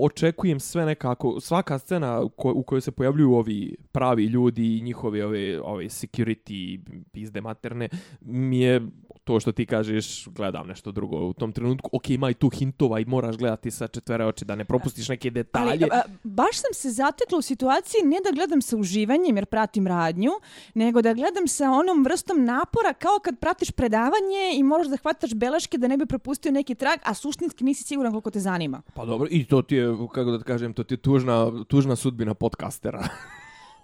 očekujem 0.00 0.60
sve 0.60 0.84
nekako, 0.84 1.40
svaka 1.40 1.78
scena 1.78 2.28
ko, 2.36 2.52
u 2.56 2.62
kojoj 2.62 2.80
se 2.80 2.90
pojavljuju 2.90 3.34
ovi 3.34 3.76
pravi 3.92 4.24
ljudi 4.24 4.78
i 4.78 4.80
njihove 4.80 5.24
ove, 5.24 5.60
ove 5.60 5.84
security 5.84 6.80
pizde 7.12 7.40
materne 7.40 7.88
mi 8.20 8.60
je 8.60 8.80
to 9.26 9.40
što 9.40 9.52
ti 9.52 9.66
kažeš, 9.66 10.28
gledam 10.28 10.66
nešto 10.66 10.92
drugo 10.92 11.16
u 11.16 11.32
tom 11.32 11.52
trenutku. 11.52 11.90
Ok, 11.92 12.10
ima 12.10 12.30
i 12.30 12.34
tu 12.34 12.48
hintova 12.48 13.00
i 13.00 13.04
moraš 13.04 13.36
gledati 13.36 13.70
sa 13.70 13.86
četvere 13.86 14.24
oči 14.24 14.44
da 14.44 14.54
ne 14.54 14.64
propustiš 14.64 15.08
neke 15.08 15.30
detalje. 15.30 15.70
Ali, 15.70 15.84
a, 15.92 16.02
baš 16.24 16.56
sam 16.56 16.74
se 16.74 16.90
zatekla 16.90 17.38
u 17.38 17.42
situaciji 17.42 18.00
ne 18.04 18.16
da 18.24 18.30
gledam 18.34 18.62
sa 18.62 18.76
uživanjem 18.76 19.36
jer 19.36 19.46
pratim 19.46 19.86
radnju, 19.86 20.30
nego 20.74 21.02
da 21.02 21.14
gledam 21.14 21.48
sa 21.48 21.70
onom 21.70 22.04
vrstom 22.04 22.44
napora 22.44 22.92
kao 22.92 23.18
kad 23.24 23.38
pratiš 23.38 23.70
predavanje 23.70 24.54
i 24.54 24.62
moraš 24.62 24.86
da 24.86 24.96
hvataš 24.96 25.34
beleške 25.34 25.78
da 25.78 25.88
ne 25.88 25.96
bi 25.96 26.06
propustio 26.06 26.52
neki 26.52 26.74
trag, 26.74 26.98
a 27.04 27.14
suštinski 27.14 27.64
nisi 27.64 27.82
siguran 27.82 28.12
koliko 28.12 28.30
te 28.30 28.40
zanima. 28.40 28.82
Pa 28.94 29.04
dobro, 29.04 29.28
i 29.30 29.44
to 29.44 29.62
ti 29.66 29.76
je, 29.76 29.88
kako 30.14 30.30
da 30.30 30.44
kažem, 30.44 30.72
to 30.72 30.84
ti 30.84 30.94
je 30.94 30.98
tužna, 30.98 31.64
tužna 31.68 31.96
sudbina 31.96 32.34
podcastera. 32.34 33.08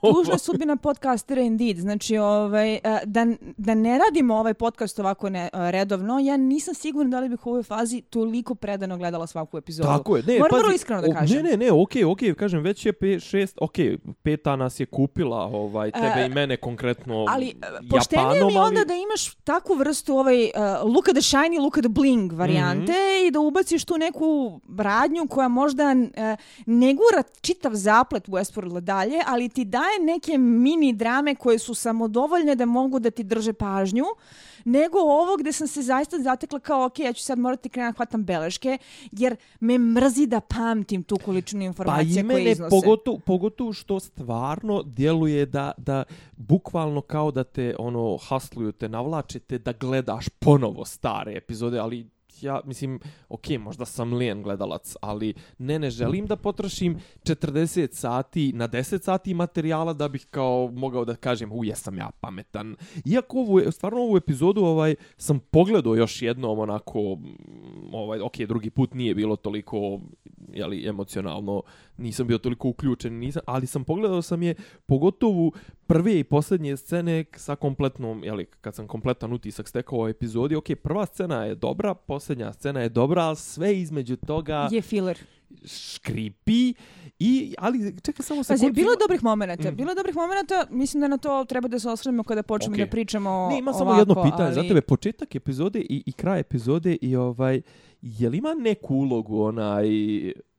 tužna 0.03 0.39
sudbina 0.39 0.77
podcastera 0.77 1.41
Indeed. 1.41 1.79
Znači, 1.79 2.19
ovaj, 2.19 2.79
da, 3.05 3.27
da 3.57 3.75
ne 3.75 3.99
radimo 3.99 4.35
ovaj 4.35 4.55
podcast 4.55 4.99
ovako 4.99 5.31
ne, 5.31 5.49
redovno, 5.53 6.19
ja 6.19 6.37
nisam 6.37 6.75
sigurna 6.75 7.11
da 7.11 7.21
li 7.21 7.29
bih 7.29 7.47
u 7.47 7.51
ovoj 7.51 7.63
fazi 7.63 8.01
toliko 8.01 8.55
predano 8.55 8.99
gledala 8.99 9.27
svaku 9.27 9.59
epizodu. 9.59 9.89
Tako 9.89 10.17
je. 10.17 10.23
Ne, 10.23 10.39
Moram 10.39 10.59
vrlo 10.59 10.73
iskreno 10.73 11.03
da 11.03 11.15
kažem. 11.15 11.37
Ne, 11.37 11.51
ne, 11.51 11.57
ne, 11.57 11.73
okej, 11.73 12.03
okay, 12.03 12.13
okej, 12.13 12.31
okay, 12.31 12.35
kažem, 12.35 12.63
već 12.63 12.87
je 12.87 12.93
pe, 12.93 13.21
šest, 13.21 13.59
okej, 13.61 13.97
okay, 13.97 14.13
peta 14.23 14.57
nas 14.57 14.81
je 14.81 14.87
kupila 14.87 15.45
ovaj, 15.45 15.91
tebe 15.91 16.21
uh, 16.21 16.27
i 16.27 16.29
mene 16.29 16.57
konkretno 16.57 17.27
Ali, 17.29 17.55
poštenije 17.91 18.45
mi 18.45 18.59
onda 18.59 18.85
da 18.85 18.95
imaš 18.95 19.35
takvu 19.35 19.75
vrstu 19.75 20.17
ovaj, 20.17 20.45
uh, 20.45 20.95
look 20.95 21.09
at 21.09 21.15
the 21.15 21.23
shiny, 21.23 21.63
look 21.63 21.79
at 21.79 21.85
the 21.85 21.89
bling 21.89 22.33
varijante 22.33 22.93
mm 22.93 22.95
-hmm. 22.95 23.29
i 23.29 23.31
da 23.31 23.41
ubaciš 23.41 23.85
tu 23.85 23.99
neku 23.99 24.61
radnju 24.79 25.27
koja 25.31 25.49
možda 25.49 25.85
uh, 25.85 26.39
ne 26.67 26.95
gura 26.95 27.23
čitav 27.41 27.73
zaplet 27.75 28.29
u 28.29 28.33
Westworld 28.33 28.81
dalje, 28.81 29.21
ali 29.27 29.49
ti 29.49 29.65
daje 29.65 29.92
daje 29.99 30.07
neke 30.07 30.39
mini 30.39 30.93
drame 30.93 31.35
koje 31.35 31.59
su 31.59 31.75
samodovoljne 31.75 32.55
da 32.55 32.67
mogu 32.67 32.99
da 32.99 33.11
ti 33.11 33.25
drže 33.25 33.53
pažnju, 33.53 34.05
nego 34.65 34.99
ovo 34.99 35.37
gde 35.37 35.53
sam 35.53 35.67
se 35.67 35.83
zaista 35.83 36.19
zatekla 36.19 36.59
kao, 36.59 36.85
ok, 36.85 36.99
ja 36.99 37.13
ću 37.13 37.23
sad 37.23 37.39
morati 37.39 37.69
krenuti 37.69 37.97
hvatam 37.97 38.25
beleške, 38.25 38.79
jer 39.13 39.37
me 39.61 39.79
mrzi 39.79 40.27
da 40.27 40.41
pamtim 40.41 41.03
tu 41.03 41.19
količinu 41.25 41.63
informacija 41.63 42.25
pa 42.25 42.29
koje 42.29 42.51
iznose. 42.51 42.71
Pa 42.71 42.81
pogotovo, 42.81 43.19
pogotovo 43.19 43.73
što 43.73 44.01
stvarno 44.01 44.83
djeluje 44.83 45.47
da, 45.47 45.73
da 45.77 46.05
bukvalno 46.37 47.01
kao 47.01 47.31
da 47.31 47.45
te 47.45 47.77
ono 47.79 48.17
hasluju, 48.17 48.73
te 48.73 48.89
navlačete 48.89 49.59
da 49.59 49.73
gledaš 49.73 50.29
ponovo 50.29 50.85
stare 50.85 51.37
epizode, 51.37 51.79
ali 51.79 52.11
ja 52.41 52.61
mislim, 52.65 53.01
ok, 53.29 53.49
možda 53.59 53.85
sam 53.85 54.13
lijen 54.15 54.43
gledalac, 54.43 54.97
ali 55.01 55.35
ne, 55.59 55.79
ne 55.79 55.91
želim 55.91 56.27
da 56.27 56.37
potrošim 56.37 57.01
40 57.25 57.93
sati 57.93 58.53
na 58.53 58.69
10 58.69 59.03
sati 59.03 59.35
materijala 59.35 59.93
da 59.93 60.09
bih 60.09 60.27
kao 60.31 60.71
mogao 60.73 61.05
da 61.05 61.15
kažem, 61.15 61.53
u, 61.53 61.65
jesam 61.65 61.99
ja 61.99 62.11
pametan. 62.21 62.77
Iako 63.05 63.39
ovu, 63.39 63.73
stvarno 63.73 64.01
ovu 64.01 64.17
epizodu 64.17 64.65
ovaj, 64.65 64.95
sam 65.17 65.39
pogledao 65.39 65.97
još 65.97 66.23
jednom 66.23 66.59
onako, 66.59 67.01
mm, 67.01 67.95
ovaj, 67.95 68.21
ok, 68.21 68.39
drugi 68.39 68.71
put 68.71 68.95
nije 68.95 69.15
bilo 69.15 69.37
toliko 69.37 70.01
jeli, 70.53 70.89
emocionalno, 70.89 71.63
nisam 71.97 72.27
bio 72.27 72.39
toliko 72.39 72.69
uključen, 72.69 73.19
nisam, 73.19 73.43
ali 73.47 73.67
sam 73.67 73.85
pogledao 73.85 74.23
sam 74.23 74.43
je 74.43 74.55
pogotovo 74.87 75.51
prve 75.87 76.19
i 76.19 76.25
posljednje 76.25 76.77
scene 76.77 77.25
sa 77.37 77.57
kompletnom, 77.57 78.25
jeli, 78.25 78.47
kad 78.47 78.75
sam 78.75 78.87
kompletan 78.87 79.33
utisak 79.33 79.69
stekao 79.69 79.99
u 79.99 80.09
epizodi, 80.09 80.57
ok, 80.57 80.67
prva 80.83 81.07
scena 81.07 81.45
je 81.45 81.55
dobra, 81.55 81.95
posljednja 81.95 82.53
scena 82.53 82.81
je 82.81 82.89
dobra, 82.89 83.23
ali 83.23 83.37
sve 83.37 83.81
između 83.81 84.17
toga... 84.17 84.69
Je 84.71 84.83
filler. 84.83 85.19
Škripi. 85.65 86.75
I, 87.19 87.55
ali 87.59 87.97
čekaj 88.03 88.25
samo 88.25 88.43
se... 88.43 88.53
Pazi, 88.53 88.71
bilo 88.71 88.91
je 88.91 88.97
dobrih 89.01 89.25
momenta. 89.25 89.71
Mm. 89.71 89.77
Bilo 89.77 89.91
je 89.91 89.95
dobrih 89.95 90.17
momenta. 90.17 90.67
Mislim 90.71 91.01
da 91.01 91.09
na 91.09 91.19
to 91.19 91.45
treba 91.45 91.69
da 91.69 91.79
se 91.79 91.89
osvrnemo 91.89 92.23
kada 92.23 92.43
počnemo 92.43 92.77
okay. 92.77 92.85
da 92.85 92.91
pričamo 92.91 93.49
Ne, 93.51 93.59
ima 93.59 93.71
ovako, 93.71 93.85
samo 93.85 93.99
jedno 93.99 94.15
pitanje 94.15 94.47
ali... 94.47 94.55
za 94.55 94.63
tebe. 94.63 94.81
Početak 94.81 95.35
epizode 95.35 95.81
i, 95.81 96.03
i 96.07 96.13
kraj 96.13 96.41
epizode 96.41 96.97
i 97.01 97.17
ovaj... 97.17 97.63
Je 98.03 98.29
li 98.29 98.39
ima 98.39 98.55
neku 98.55 98.95
ulogu 98.95 99.43
onaj 99.43 99.87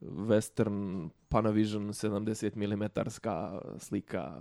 western 0.02 1.10
Panavision 1.34 1.94
70 1.94 2.56
mm 2.56 2.84
slika? 3.80 4.32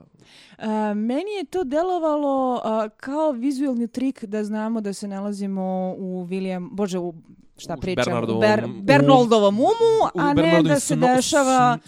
Uh, 0.58 0.64
meni 0.96 1.30
je 1.38 1.44
to 1.44 1.64
delovalo 1.64 2.54
uh, 2.54 2.90
kao 2.96 3.30
vizualni 3.30 3.88
trik 3.88 4.24
da 4.24 4.44
znamo 4.44 4.80
da 4.80 4.92
se 4.92 5.08
nalazimo 5.08 5.94
u 5.98 6.26
William, 6.26 6.68
bože, 6.70 6.98
u 6.98 7.14
šta 7.56 7.76
pričam, 7.76 8.04
Bernardovom, 8.04 8.40
Ber, 8.40 8.64
Bernoldovom 8.82 9.60
umu, 9.60 10.10
a 10.14 10.34
ne 10.34 10.62
da 10.62 10.80
se 10.80 10.96
dešava, 10.96 11.78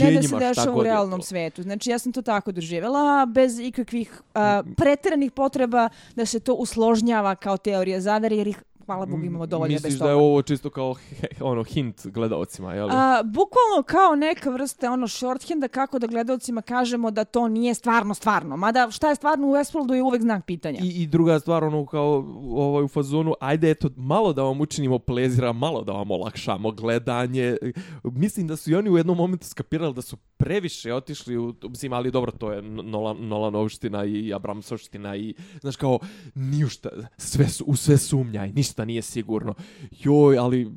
ne 0.00 0.12
da 0.12 0.22
se 0.22 0.36
dešava 0.36 0.76
u 0.76 0.82
realnom 0.82 1.22
svetu. 1.22 1.62
Znači, 1.62 1.90
ja 1.90 1.98
sam 1.98 2.12
to 2.12 2.22
tako 2.22 2.52
doživjela, 2.52 3.26
bez 3.26 3.58
ikakvih 3.58 4.22
uh, 4.34 4.40
preteranih 4.76 5.32
potreba 5.32 5.88
da 6.16 6.26
se 6.26 6.40
to 6.40 6.54
usložnjava 6.54 7.34
kao 7.34 7.56
teorija 7.56 8.00
zavere, 8.00 8.36
jer 8.36 8.46
ih 8.46 8.62
hvala 8.86 9.06
Bogu 9.06 9.24
imamo 9.24 9.46
dovoljno 9.46 9.72
bez 9.72 9.82
toga. 9.82 9.88
Misliš 9.88 10.00
da 10.00 10.08
je 10.08 10.14
ovo 10.14 10.42
čisto 10.42 10.70
kao 10.70 10.94
ono 11.40 11.64
hint 11.64 12.06
gledaocima, 12.06 12.74
je 12.74 12.84
li? 12.84 12.90
A, 12.94 13.22
bukvalno 13.24 13.82
kao 13.86 14.16
neka 14.16 14.50
vrsta 14.50 14.92
ono 14.92 15.08
shorthanda 15.08 15.68
kako 15.68 15.98
da 15.98 16.06
gledaocima 16.06 16.62
kažemo 16.62 17.10
da 17.10 17.24
to 17.24 17.48
nije 17.48 17.74
stvarno 17.74 18.14
stvarno. 18.14 18.56
Mada 18.56 18.90
šta 18.90 19.08
je 19.08 19.14
stvarno 19.14 19.48
u 19.48 19.52
Westworldu 19.52 19.92
je 19.92 20.02
uvek 20.02 20.22
znak 20.22 20.44
pitanja. 20.46 20.80
I, 20.82 21.02
i 21.02 21.06
druga 21.06 21.40
stvar 21.40 21.64
ono 21.64 21.86
kao 21.86 22.24
ovaj, 22.50 22.84
u 22.84 22.88
fazonu, 22.88 23.34
ajde 23.40 23.70
eto 23.70 23.90
malo 23.96 24.32
da 24.32 24.42
vam 24.42 24.60
učinimo 24.60 24.98
plezira, 24.98 25.52
malo 25.52 25.84
da 25.84 25.92
vam 25.92 26.10
olakšamo 26.10 26.70
gledanje. 26.70 27.56
Mislim 28.04 28.46
da 28.46 28.56
su 28.56 28.70
i 28.70 28.74
oni 28.74 28.90
u 28.90 28.96
jednom 28.96 29.16
momentu 29.16 29.46
skapirali 29.46 29.94
da 29.94 30.02
su 30.02 30.16
previše 30.36 30.94
otišli 30.94 31.38
u, 31.38 31.54
mislim, 31.62 31.92
ali 31.92 32.10
dobro, 32.10 32.32
to 32.32 32.52
je 32.52 32.62
Nolan, 32.62 33.16
Nolanovština 33.20 34.04
i 34.04 34.34
Abramsovština 34.34 35.16
i, 35.16 35.34
znaš, 35.60 35.76
kao, 35.76 35.98
ništa, 36.34 36.88
sve 37.16 37.48
su, 37.48 37.64
u 37.64 37.76
sve 37.76 37.98
sumnjaj, 37.98 38.52
ništa 38.52 38.71
nije 38.78 39.02
sigurno. 39.02 39.54
Joj, 39.90 40.38
ali 40.38 40.70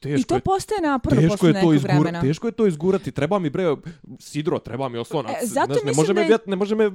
teško 0.00 0.20
I 0.20 0.22
to 0.22 0.40
postaje 0.44 0.80
naporno 0.80 1.20
teško 1.20 1.36
posle 1.36 1.48
je 1.48 1.60
to 1.60 1.72
izgura, 1.72 1.98
vremena. 1.98 2.20
Teško 2.20 2.48
je 2.48 2.52
to 2.52 2.66
izgurati, 2.66 3.12
treba 3.12 3.38
mi 3.38 3.50
bre 3.50 3.76
sidro, 4.18 4.58
treba 4.58 4.88
mi 4.88 4.98
oslonac. 4.98 5.42
E, 5.42 5.46
zato 5.46 5.72
znaš, 5.72 5.84
ne 5.84 5.92
može 5.92 6.14
me 6.14 6.20
je... 6.20 6.28
vjet, 6.28 6.46
ne 6.46 6.56
može 6.56 6.74
me 6.74 6.86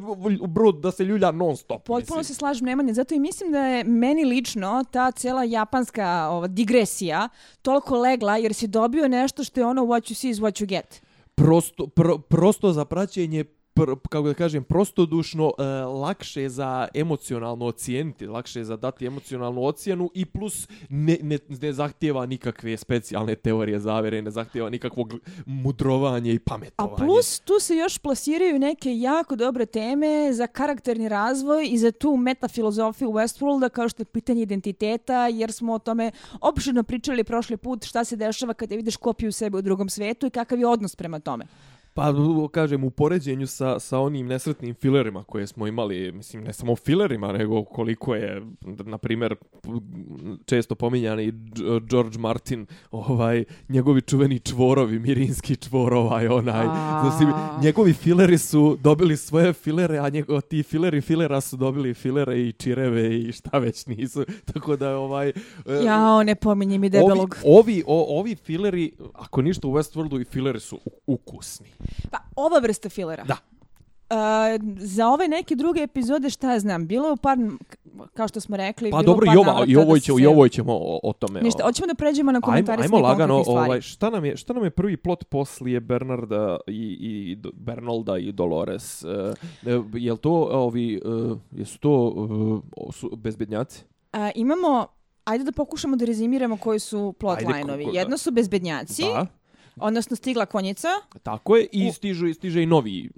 u 0.41 0.47
brod 0.47 0.79
da 0.79 0.91
se 0.91 1.05
ljulja 1.05 1.31
non 1.31 1.57
stop. 1.57 1.83
Potpuno 1.83 2.19
mislim. 2.19 2.23
se 2.23 2.33
slažem 2.33 2.65
Nemanje, 2.65 2.93
zato 2.93 3.15
i 3.15 3.19
mislim 3.19 3.51
da 3.51 3.59
je 3.59 3.83
meni 3.83 4.25
lično 4.25 4.83
ta 4.91 5.11
cijela 5.11 5.43
japanska 5.43 6.29
ova, 6.31 6.47
digresija 6.47 7.29
toliko 7.61 7.97
legla 7.97 8.37
jer 8.37 8.53
si 8.53 8.67
dobio 8.67 9.07
nešto 9.07 9.43
što 9.43 9.59
je 9.59 9.65
ono 9.65 9.81
what 9.81 10.11
you 10.11 10.13
see 10.13 10.29
is 10.29 10.37
what 10.37 10.63
you 10.63 10.65
get 10.65 11.01
prosto, 11.39 11.87
pro, 11.87 12.17
prosto 12.17 12.73
za 12.73 12.85
praćenje 12.85 13.45
pr, 13.79 13.95
kako 14.09 14.27
da 14.27 14.33
kažem, 14.33 14.63
prostodušno 14.63 15.51
e, 15.57 15.63
lakše 15.83 16.49
za 16.49 16.87
emocionalno 16.93 17.65
ocijeniti, 17.65 18.27
lakše 18.27 18.63
za 18.63 18.77
dati 18.77 19.05
emocionalnu 19.05 19.63
ocjenu 19.63 20.09
i 20.13 20.25
plus 20.25 20.67
ne, 20.89 21.17
ne, 21.21 21.37
ne 21.61 21.73
zahtjeva 21.73 22.25
nikakve 22.25 22.77
specijalne 22.77 23.35
teorije 23.35 23.79
zavere, 23.79 24.21
ne 24.21 24.31
zahtjeva 24.31 24.69
nikakvog 24.69 25.13
mudrovanja 25.45 26.31
i 26.31 26.39
pametovanja. 26.39 26.93
A 26.93 26.95
plus 26.95 27.39
tu 27.39 27.53
se 27.59 27.75
još 27.75 27.97
plasiraju 27.97 28.59
neke 28.59 28.99
jako 28.99 29.35
dobre 29.35 29.65
teme 29.65 30.33
za 30.33 30.47
karakterni 30.47 31.09
razvoj 31.09 31.67
i 31.71 31.77
za 31.77 31.91
tu 31.91 32.17
metafilozofiju 32.17 33.09
Westworlda 33.09 33.69
kao 33.69 33.89
što 33.89 34.01
je 34.01 34.05
pitanje 34.05 34.41
identiteta, 34.41 35.27
jer 35.27 35.51
smo 35.51 35.73
o 35.73 35.79
tome 35.79 36.11
opširno 36.41 36.83
pričali 36.83 37.23
prošli 37.23 37.57
put 37.57 37.85
šta 37.85 38.03
se 38.03 38.15
dešava 38.15 38.53
kada 38.53 38.75
vidiš 38.75 38.97
kopiju 38.97 39.31
sebe 39.31 39.57
u 39.57 39.61
drugom 39.61 39.89
svetu 39.89 40.27
i 40.27 40.29
kakav 40.29 40.59
je 40.59 40.67
odnos 40.67 40.95
prema 40.95 41.19
tome. 41.19 41.45
Pa, 41.93 42.13
kažem, 42.51 42.83
u 42.83 42.89
poređenju 42.89 43.47
sa, 43.47 43.79
sa 43.79 43.99
onim 43.99 44.27
nesretnim 44.27 44.75
filerima 44.75 45.23
koje 45.23 45.47
smo 45.47 45.67
imali, 45.67 46.11
mislim, 46.11 46.43
ne 46.43 46.53
samo 46.53 46.75
filerima, 46.75 47.31
nego 47.31 47.63
koliko 47.63 48.15
je, 48.15 48.41
na 48.61 48.97
primjer, 48.97 49.35
često 50.45 50.75
pominjani 50.75 51.33
George 51.89 52.17
Martin, 52.17 52.65
ovaj, 52.91 53.43
njegovi 53.69 54.01
čuveni 54.01 54.39
čvorovi, 54.39 54.99
mirinski 54.99 55.55
čvor, 55.55 55.93
ovaj, 55.93 56.27
onaj, 56.27 56.65
znači, 56.65 57.33
njegovi 57.63 57.93
fileri 57.93 58.37
su 58.37 58.77
dobili 58.81 59.17
svoje 59.17 59.53
filere, 59.53 59.97
a 59.97 60.09
njego, 60.09 60.41
ti 60.41 60.63
fileri 60.63 61.01
filera 61.01 61.41
su 61.41 61.57
dobili 61.57 61.93
filere 61.93 62.39
i 62.39 62.51
čireve 62.51 63.19
i 63.19 63.31
šta 63.31 63.57
već 63.57 63.85
nisu, 63.85 64.25
tako 64.53 64.75
da, 64.75 64.97
ovaj... 64.97 65.29
E, 65.29 65.33
ja, 65.83 66.23
ne 66.23 66.35
pominji 66.35 66.77
mi 66.77 66.89
debelog. 66.89 67.37
Ovi, 67.45 67.59
ovi, 67.59 67.83
o, 67.87 68.19
ovi 68.19 68.35
fileri, 68.35 68.91
ako 69.13 69.41
ništa 69.41 69.67
u 69.67 69.71
Westworldu, 69.71 70.21
i 70.21 70.25
fileri 70.25 70.59
su 70.59 70.79
ukusni. 71.07 71.67
Pa, 72.11 72.17
ova 72.35 72.59
vrsta 72.59 72.89
filera. 72.89 73.23
Da. 73.23 73.37
Uh, 74.11 74.17
za 74.77 75.07
ove 75.07 75.27
neke 75.27 75.55
druge 75.55 75.81
epizode, 75.81 76.29
šta 76.29 76.51
ja 76.51 76.59
znam, 76.59 76.87
bilo 76.87 77.09
je 77.09 77.15
par, 77.21 77.37
kao 78.13 78.27
što 78.27 78.39
smo 78.39 78.57
rekli, 78.57 78.91
pa 78.91 78.97
bilo 78.97 79.13
dobro, 79.13 79.33
i, 79.33 79.37
ova, 79.37 79.65
i, 79.67 79.75
ovo 79.75 79.99
će, 79.99 80.13
se... 80.13 80.21
i 80.21 80.25
ovo 80.25 80.47
ćemo 80.47 80.73
o, 80.73 80.99
o 81.03 81.13
tome. 81.13 81.41
Ništa, 81.41 81.63
hoćemo 81.63 81.87
da 81.87 81.93
pređemo 81.93 82.31
na 82.31 82.41
komentare 82.41 82.83
ajmo, 82.83 82.97
ajmo 82.97 83.07
lagano, 83.07 83.43
ovaj, 83.47 83.81
šta, 83.81 84.09
nam 84.09 84.25
je, 84.25 84.37
šta 84.37 84.53
nam 84.53 84.63
je 84.63 84.69
prvi 84.69 84.97
plot 84.97 85.23
poslije 85.23 85.79
Bernarda 85.79 86.57
i, 86.67 86.97
i 86.99 87.37
Bernolda 87.53 88.17
i 88.17 88.31
Dolores? 88.31 89.03
Uh, 89.03 89.11
je 89.93 90.11
li 90.11 90.17
to, 90.17 90.49
ovi, 90.51 91.01
uh, 91.05 91.37
jesu 91.51 91.79
to 91.79 92.07
uh, 92.77 92.93
su 92.95 93.11
bezbednjaci? 93.15 93.83
Uh, 94.13 94.19
imamo, 94.35 94.87
ajde 95.23 95.43
da 95.43 95.51
pokušamo 95.51 95.95
da 95.95 96.05
rezimiramo 96.05 96.57
koji 96.57 96.79
su 96.79 97.13
plot 97.19 97.39
line-ovi. 97.41 97.87
Jedno 97.93 98.17
su 98.17 98.31
bezbednjaci. 98.31 99.03
Da 99.03 99.38
Odnosno 99.79 100.15
stigla 100.15 100.45
konjica. 100.45 100.87
Tako 101.23 101.55
je, 101.55 101.67
i 101.71 101.91
stiže, 101.91 102.33
stiže 102.33 102.63
i 102.63 102.65
novi. 102.65 103.09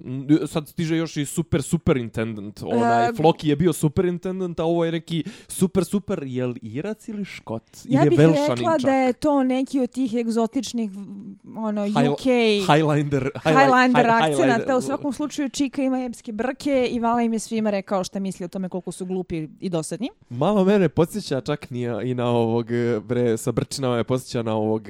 Sad 0.46 0.68
stiže 0.68 0.96
još 0.96 1.16
i 1.16 1.24
super 1.24 1.62
superintendent. 1.62 2.62
Onaj, 2.62 3.02
E, 3.02 3.12
Floki 3.12 3.48
je 3.48 3.56
bio 3.56 3.72
superintendent, 3.72 4.60
a 4.60 4.64
ovo 4.64 4.84
je 4.84 4.92
neki 4.92 5.24
super, 5.48 5.84
super, 5.84 6.22
jel 6.22 6.54
Irac 6.62 7.08
ili 7.08 7.24
Škot? 7.24 7.62
Ja 7.84 8.00
ili 8.00 8.10
bih 8.10 8.18
je 8.18 8.26
Velšanin 8.26 8.48
rekla 8.50 8.72
čak? 8.72 8.82
da 8.82 8.94
je 8.94 9.12
to 9.12 9.42
neki 9.42 9.80
od 9.80 9.90
tih 9.90 10.14
egzotičnih 10.14 10.90
ono, 11.56 11.82
High- 11.82 12.10
UK 12.10 12.20
Highlander, 12.66 13.30
Highlander 13.44 14.04
high- 14.04 14.12
akcenata. 14.12 14.36
Highlander. 14.36 14.74
U 14.74 14.80
svakom 14.80 15.12
slučaju 15.12 15.48
Čika 15.48 15.82
ima 15.82 15.98
epske 16.00 16.32
brke 16.32 16.52
i 16.86 17.00
Vala 17.00 17.22
im 17.22 17.32
je 17.32 17.38
svima 17.38 17.70
rekao 17.70 18.04
šta 18.04 18.18
misli 18.18 18.44
o 18.44 18.48
tome 18.48 18.68
koliko 18.68 18.92
su 18.92 19.06
glupi 19.06 19.48
i 19.60 19.68
dosadni. 19.68 20.10
Malo 20.30 20.64
mene 20.64 20.88
podsjeća 20.88 21.40
čak 21.40 21.70
ni 21.70 21.80
i 22.04 22.14
na 22.14 22.26
ovog, 22.26 22.66
bre, 23.02 23.36
sa 23.36 23.52
Brčinama 23.52 23.96
je 23.96 24.04
podsjeća 24.04 24.42
na 24.42 24.54
ovog, 24.54 24.88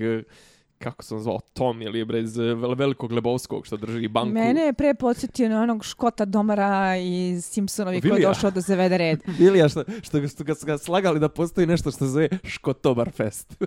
kako 0.83 1.03
sam 1.03 1.21
zvao, 1.21 1.41
Tom 1.53 1.83
ili 1.83 2.05
bre, 2.05 2.21
iz 2.21 2.39
e, 2.39 2.43
vel- 2.43 2.79
velikog 2.79 3.13
Lebovskog 3.13 3.67
što 3.67 3.77
drži 3.77 4.09
banku. 4.09 4.33
Mene 4.33 4.61
je 4.61 4.73
pre 4.73 4.95
podsjetio 4.95 5.49
na 5.49 5.63
onog 5.63 5.85
Škota 5.85 6.25
Domara 6.25 6.97
iz 6.97 7.45
Simpsonovi 7.45 8.01
koji 8.01 8.21
je 8.21 8.27
došao 8.27 8.51
da 8.51 8.61
zavede 8.61 8.99
red. 8.99 9.23
Vilija, 9.39 9.69
što, 9.69 9.85
što, 10.03 10.29
što 10.29 10.45
ga, 10.45 10.55
ga 10.67 10.79
slagali 10.79 11.21
da 11.21 11.29
postoji 11.29 11.67
nešto 11.67 11.91
što 11.91 11.99
se 11.99 12.07
zove 12.07 12.29
Škotobar 12.45 13.11
fest. 13.11 13.65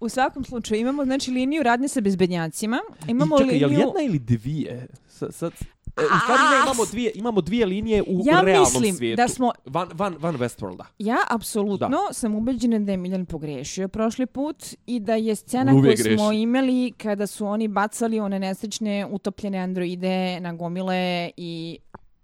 U 0.00 0.08
svakom 0.08 0.44
slučaju 0.44 0.80
imamo 0.80 1.04
znači 1.04 1.30
liniju 1.30 1.62
radnje 1.62 1.88
sa 1.88 2.00
bezbednjacima. 2.00 2.78
Imamo 3.08 3.36
I 3.36 3.38
čekaj, 3.38 3.58
je 3.58 3.66
li 3.66 3.70
liniju... 3.70 3.86
jedna 3.86 4.02
ili 4.02 4.18
dvije? 4.18 4.86
Sad, 5.18 5.34
sad, 5.34 5.52
e, 5.52 6.02
u 6.02 6.18
stvari 6.22 6.42
ne, 6.50 6.62
imamo 6.64 6.84
dvije, 6.84 7.12
imamo 7.14 7.40
dvije 7.40 7.66
linije 7.66 8.02
u 8.02 8.22
Ja 8.24 8.40
realnom 8.40 8.72
mislim 8.72 8.94
svijetu. 8.94 9.16
da 9.16 9.28
smo 9.28 9.52
Van, 9.66 9.88
van, 9.94 10.16
van 10.18 10.36
Westworlda. 10.36 10.84
Ja 10.98 11.16
apsolutno 11.30 11.98
sam 12.12 12.34
ubeđena 12.34 12.78
da 12.78 12.92
je 12.92 12.96
Miljan 12.96 13.26
pogrešio 13.26 13.88
prošli 13.88 14.26
put 14.26 14.56
i 14.86 15.00
da 15.00 15.14
je 15.14 15.34
scena 15.34 15.74
Uvijek 15.74 16.02
koju 16.02 16.16
smo 16.16 16.28
greši. 16.28 16.40
imali 16.40 16.92
kada 16.92 17.26
su 17.26 17.46
oni 17.46 17.68
bacali 17.68 18.20
one 18.20 18.38
nesrećne 18.38 19.06
utopljene 19.06 19.58
androide 19.58 20.40
na 20.40 20.52
gomile 20.52 21.30
i 21.36 21.78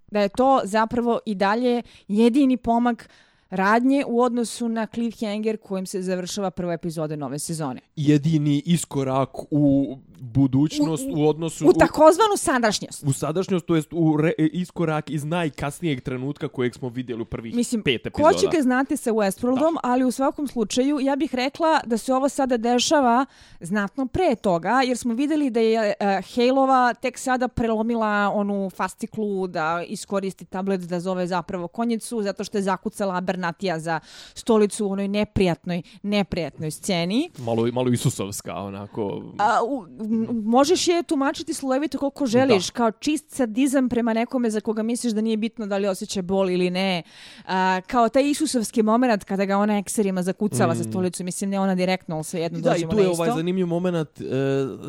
da 0.06 0.20
je 0.20 0.28
to 0.28 0.60
zapravo 0.64 1.20
i 1.26 1.34
dalje 1.34 1.82
jedini 2.08 2.56
pomak 2.56 3.08
radnje 3.50 4.04
u 4.08 4.20
odnosu 4.20 4.68
na 4.68 4.86
cliffhanger 4.86 5.56
kojim 5.56 5.86
se 5.86 6.02
završava 6.02 6.50
prva 6.50 6.72
epizoda 6.72 7.16
nove 7.16 7.38
sezone. 7.38 7.80
Jedini 7.96 8.62
iskorak 8.66 9.28
u 9.50 9.96
budućnost 10.20 11.04
u, 11.06 11.14
U- 11.16 11.28
odnosu 11.28 11.68
U 11.68 11.72
takozvanu 11.72 12.36
sadašnjost. 12.36 13.04
u 13.06 13.12
sadašnjost, 13.12 13.66
to 13.66 13.74
jest 13.74 13.88
u 13.92 14.16
re, 14.16 14.32
iskorak 14.38 15.10
iz 15.10 15.24
najkasnijeg 15.24 16.00
trenutka 16.00 16.48
kojeg 16.48 16.74
smo 16.74 16.88
vidjeli 16.88 17.22
u 17.22 17.24
prvih 17.24 17.54
Mislim, 17.54 17.82
pet 17.82 18.06
epizoda. 18.06 18.28
ko 18.28 18.38
će 18.38 18.46
ga 18.46 18.62
znati 18.62 18.96
sa 18.96 19.10
Westworldom, 19.10 19.76
ali 19.82 20.04
u 20.04 20.10
svakom 20.10 20.48
slučaju 20.48 21.00
ja 21.00 21.16
bih 21.16 21.34
rekla 21.34 21.80
da 21.86 21.98
se 21.98 22.14
ovo 22.14 22.28
sada 22.28 22.56
dešava 22.56 23.26
znatno 23.60 24.06
pre 24.06 24.34
toga, 24.34 24.82
jer 24.82 24.96
smo 24.96 25.14
vidjeli 25.14 25.50
da 25.50 25.60
je 25.60 25.94
uh, 26.00 26.06
Haleova 26.34 26.94
tek 26.94 27.18
sada 27.18 27.48
prelomila 27.48 28.04
onu 28.34 28.70
fasciklu 28.70 29.46
da 29.46 29.84
iskoristi 29.86 30.44
tablet 30.44 30.80
da 30.80 31.00
zove 31.00 31.26
zapravo 31.26 31.68
konjicu, 31.68 32.22
zato 32.22 32.44
što 32.44 32.58
je 32.58 32.62
zakucala 32.62 33.20
Bernatija 33.20 33.78
za 33.78 34.00
stolicu 34.34 34.86
u 34.86 34.90
onoj 34.90 35.08
neprijatnoj, 35.08 35.82
neprijatnoj 36.02 36.70
sceni. 36.70 37.30
Malo, 37.38 37.66
malo 37.72 37.88
Isusovska, 37.90 38.54
onako... 38.54 39.22
A, 39.38 39.58
u, 39.64 39.84
možeš 40.44 40.88
je 40.88 41.02
tumačiti 41.02 41.54
slojevito 41.54 41.98
koliko 41.98 42.26
želiš, 42.26 42.66
Da. 42.66 42.72
kao 42.72 42.90
čist 42.92 43.30
sadizam 43.30 43.88
prema 43.88 44.12
nekome 44.12 44.50
za 44.50 44.60
koga 44.60 44.82
misliš 44.82 45.12
da 45.12 45.20
nije 45.20 45.36
bitno 45.36 45.66
da 45.66 45.76
li 45.76 45.86
osjeća 45.86 46.22
bol 46.22 46.50
ili 46.50 46.70
ne. 46.70 47.02
A, 47.46 47.80
kao 47.82 48.08
taj 48.08 48.22
Isusovski 48.24 48.82
moment 48.82 49.24
kada 49.24 49.44
ga 49.44 49.56
ona 49.56 49.78
ekserima 49.78 50.22
zakucava 50.22 50.74
za 50.74 50.84
stolicu, 50.84 51.24
mislim 51.24 51.50
ne 51.50 51.60
ona 51.60 51.74
direktno, 51.74 52.14
ali 52.14 52.24
svejedno 52.24 52.60
Da, 52.60 52.70
i 52.70 52.72
dođemo 52.72 52.90
tu 52.90 52.96
na 52.96 53.02
je 53.02 53.10
isto. 53.10 53.22
ovaj 53.22 53.32
zanimljiv 53.32 53.66
moment, 53.66 54.20
e, 54.20 54.24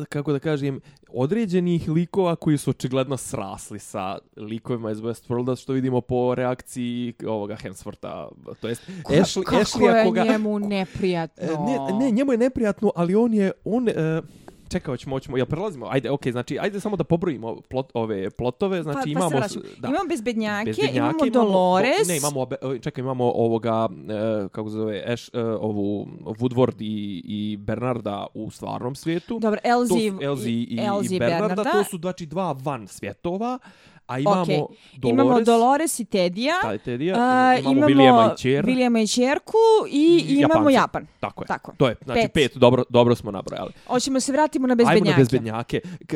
kako 0.08 0.32
da 0.32 0.38
kažem, 0.38 0.80
određenih 1.10 1.56
likova 1.88 2.36
koji 2.36 2.58
su 2.58 2.70
očigledno 2.70 3.16
srasli 3.16 3.78
sa 3.78 4.18
likovima 4.36 4.90
iz 4.90 4.98
Westworlda, 4.98 5.56
što 5.56 5.72
vidimo 5.72 6.00
po 6.00 6.34
reakciji 6.34 7.14
ovoga 7.26 7.56
Hemswortha, 7.56 8.28
to 8.60 8.68
jest 8.68 8.82
Ko- 9.02 9.14
Ashley, 9.14 9.42
kako 9.44 9.56
Ashleya 9.56 9.90
je 9.90 10.04
koga... 10.04 10.24
njemu 10.24 10.58
neprijatno. 10.58 11.44
E, 11.44 11.56
Ne, 11.90 11.98
ne, 11.98 12.10
njemu 12.10 12.32
je 12.32 12.38
neprijatno, 12.38 12.92
ali 12.94 13.14
on 13.14 13.34
je, 13.34 13.52
on, 13.64 13.88
e, 13.88 14.22
čekaj, 14.68 14.92
hoćemo, 14.92 15.16
hoćemo, 15.16 15.36
ja 15.36 15.46
prelazimo, 15.46 15.86
ajde, 15.90 16.10
okej, 16.10 16.32
znači, 16.32 16.58
ajde 16.58 16.80
samo 16.80 16.96
da 16.96 17.04
pobrojimo 17.04 17.60
plot, 17.68 17.90
ove 17.94 18.30
plotove, 18.30 18.82
znači 18.82 18.96
pa, 19.14 19.20
pa 19.20 19.26
imamo... 19.26 19.40
da. 19.78 19.88
Imamo 19.88 20.08
bezbednjake, 20.08 20.64
Bezbednjake, 20.64 20.98
imamo 20.98 21.30
Dolores. 21.32 22.08
ne, 22.08 22.16
imamo, 22.16 22.40
o, 22.62 22.78
čekaj, 22.78 23.02
imamo 23.02 23.24
ovoga, 23.24 23.88
e, 24.08 24.48
kako 24.48 24.70
se 24.70 24.76
zove, 24.76 25.04
Ash, 25.06 25.30
e, 25.32 25.40
ovu 25.40 26.06
Woodward 26.24 26.76
i, 26.80 27.22
i 27.24 27.56
Bernarda 27.56 28.26
u 28.34 28.50
stvarnom 28.50 28.94
svijetu. 28.94 29.38
Dobro, 29.38 29.60
To 29.62 29.68
Elzi, 29.68 30.10
su 30.10 30.18
Elzi 30.22 30.50
i, 30.50 30.78
Elzi 30.86 31.14
i 31.14 31.18
Bernarda, 31.18 31.46
Bernarda. 31.48 31.72
to 31.72 31.84
su 31.84 31.98
znači 31.98 32.26
dva 32.26 32.56
van 32.62 32.86
svjetova, 32.88 33.58
a 34.06 34.18
imamo 34.18 34.42
Okej, 34.42 34.56
Dolores, 34.96 35.14
Imamo 35.14 35.40
Dolores 35.40 36.00
i 36.00 36.04
Tedija. 36.04 36.54
taj 36.62 36.78
Tedija, 36.78 37.14
A, 37.18 37.56
imamo, 37.56 37.86
Williama 37.86 38.34
i 38.34 38.38
Čer, 38.38 38.64
Williama 38.64 38.98
i 38.98 39.08
Čerku 39.08 39.56
i, 39.90 40.24
I 40.28 40.34
imamo. 40.34 40.70
Japan. 40.70 41.06
tako 41.20 41.42
je, 41.42 41.46
Tako. 41.46 41.72
to 41.76 41.88
je, 41.88 41.94
znači 42.04 42.20
Pet. 42.22 42.32
pet, 42.32 42.56
dobro, 42.56 42.84
dobro 42.88 43.14
smo 43.14 43.30
nabrojali. 43.30 43.72
Hoćemo 43.86 44.20
se 44.20 44.32
vratimo 44.32 44.66
na 44.66 44.72
Ajmo 44.72 44.84
bezbednjake. 44.84 45.10
na 45.10 45.16
bezbednjake. 45.18 45.80
K 46.06 46.14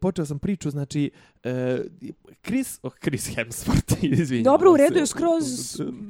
počeo 0.00 0.26
sam 0.26 0.38
priču, 0.38 0.70
znači, 0.70 1.10
e, 1.44 1.82
Chris, 2.44 2.78
oh, 2.82 2.92
Chris 3.02 3.36
Hemsworth, 3.36 3.96
izvinjavam 4.20 4.58
Dobro, 4.58 4.72
u 4.72 4.76
redu 4.76 4.98
je 4.98 5.06
skroz... 5.06 5.44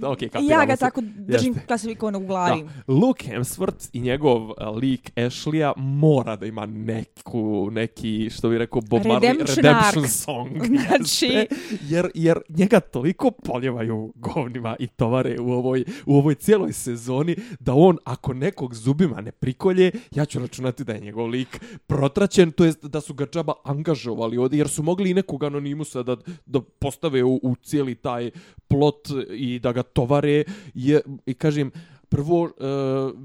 Ok, 0.03 0.23
I 0.23 0.29
kapiramo 0.29 0.61
ja 0.61 0.67
ga 0.67 0.77
se. 0.77 0.81
tako 0.81 1.01
držim 1.05 1.53
Jeste. 1.53 1.67
klasifikovano 1.67 2.19
u 2.19 2.27
glavi. 2.27 2.63
Da. 2.63 2.95
Luke 2.95 3.29
Hemsworth 3.29 3.89
i 3.93 4.01
njegov 4.01 4.51
uh, 4.51 4.55
lik 4.81 5.13
Ashleya 5.17 5.73
mora 5.77 6.37
da 6.37 6.47
ima 6.47 6.67
neku, 6.67 7.69
neki, 7.71 8.31
što 8.31 8.49
bi 8.49 8.59
rekao, 8.59 8.81
Bob 8.81 9.03
Marley, 9.03 9.21
Redemption 9.21 9.57
redemption 9.57 10.09
song. 10.09 10.49
Znači- 10.87 11.27
jeste. 11.27 11.57
jer, 11.83 12.11
jer 12.15 12.39
njega 12.49 12.81
toliko 12.81 13.31
poljevaju 13.31 14.13
govnima 14.17 14.77
i 14.79 14.87
tovare 14.87 15.41
u 15.41 15.53
ovoj, 15.53 15.85
u 16.07 16.17
ovoj 16.17 16.35
cijeloj 16.35 16.73
sezoni, 16.73 17.37
da 17.61 17.75
on, 17.75 17.99
ako 18.05 18.33
nekog 18.35 18.75
zubima 18.75 19.21
ne 19.21 19.33
prikolje, 19.33 19.91
ja 20.11 20.25
ću 20.25 20.39
računati 20.39 20.85
da 20.85 20.93
je 20.93 21.01
njegov 21.01 21.27
lik 21.27 21.61
protraćen, 21.87 22.53
to 22.53 22.65
jest 22.65 22.85
da 22.85 23.01
su 23.01 23.15
ga 23.15 23.27
džaba 23.27 23.53
angažovali, 23.65 24.39
ovdje, 24.39 24.59
jer 24.59 24.69
su 24.69 24.83
mogli 24.83 25.11
i 25.11 25.15
nekog 25.23 25.45
anonimusa 25.45 26.03
da, 26.03 26.17
da 26.47 26.61
postave 26.61 27.25
u, 27.25 27.41
u 27.43 27.57
cijeli 27.57 27.95
taj 27.95 28.31
plot 28.69 29.01
i 29.31 29.59
da 29.59 29.73
ga 29.73 29.83
tovare, 29.85 30.45
je, 30.75 31.01
i 31.27 31.35
kažem, 31.35 31.71
prvo 32.09 32.43
uh, 32.43 32.51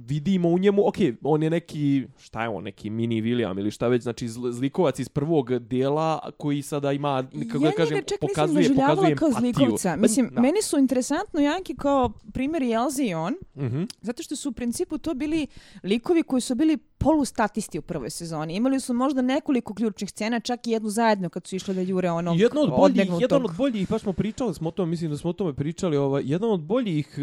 vidimo 0.01 0.49
u 0.49 0.57
njemu, 0.57 0.88
ok, 0.88 0.95
on 1.23 1.43
je 1.43 1.49
neki, 1.49 2.07
šta 2.17 2.43
je 2.43 2.49
on, 2.49 2.63
neki 2.63 2.89
mini 2.89 3.21
William 3.21 3.60
ili 3.60 3.71
šta 3.71 3.88
već, 3.88 4.03
znači 4.03 4.27
zl- 4.27 4.51
zlikovac 4.51 4.99
iz 4.99 5.10
prvog 5.10 5.60
dijela 5.60 6.31
koji 6.38 6.62
sada 6.62 6.91
ima, 6.91 7.23
kako 7.51 7.65
ja 7.65 7.69
da 7.69 7.75
kažem, 7.75 7.97
čak 7.99 8.19
pokazuje, 8.21 8.69
pokazuje 8.69 9.15
kao 9.15 9.27
empatiju. 9.27 9.53
zlikovca. 9.53 9.95
Mislim, 9.95 10.29
da. 10.31 10.41
meni 10.41 10.62
su 10.62 10.77
interesantno 10.77 11.39
Janki 11.39 11.75
kao 11.75 12.12
primjer 12.33 12.63
i 12.63 12.71
Elzi 12.71 13.03
i 13.03 13.13
on, 13.13 13.33
Mhm. 13.55 13.83
zato 14.01 14.23
što 14.23 14.36
su 14.36 14.49
u 14.49 14.53
principu 14.53 14.97
to 14.97 15.13
bili 15.13 15.47
likovi 15.83 16.23
koji 16.23 16.41
su 16.41 16.55
bili 16.55 16.77
polustatisti 16.97 17.79
u 17.79 17.81
prvoj 17.81 18.10
sezoni. 18.10 18.55
Imali 18.55 18.79
su 18.79 18.93
možda 18.93 19.21
nekoliko 19.21 19.73
ključnih 19.73 20.10
scena, 20.10 20.39
čak 20.39 20.67
i 20.67 20.71
jednu 20.71 20.89
zajedno 20.89 21.29
kad 21.29 21.47
su 21.47 21.55
išli 21.55 21.75
da 21.75 21.81
jure 21.81 22.12
onog 22.12 22.39
Jedan 22.39 22.57
od 22.57 22.69
boljih, 22.69 23.12
jedan 23.19 23.45
od 23.45 23.55
boljih, 23.57 23.89
baš 23.89 24.01
smo 24.01 24.13
pričali 24.13 24.53
smo 24.53 24.67
o 24.67 24.71
tome, 24.71 24.89
mislim 24.89 25.12
da 25.12 25.17
smo 25.17 25.29
o 25.29 25.33
tome 25.33 25.53
pričali, 25.53 25.97
ovaj, 25.97 26.23
jedan 26.25 26.49
od 26.51 26.60
boljih 26.62 27.17
e, 27.17 27.21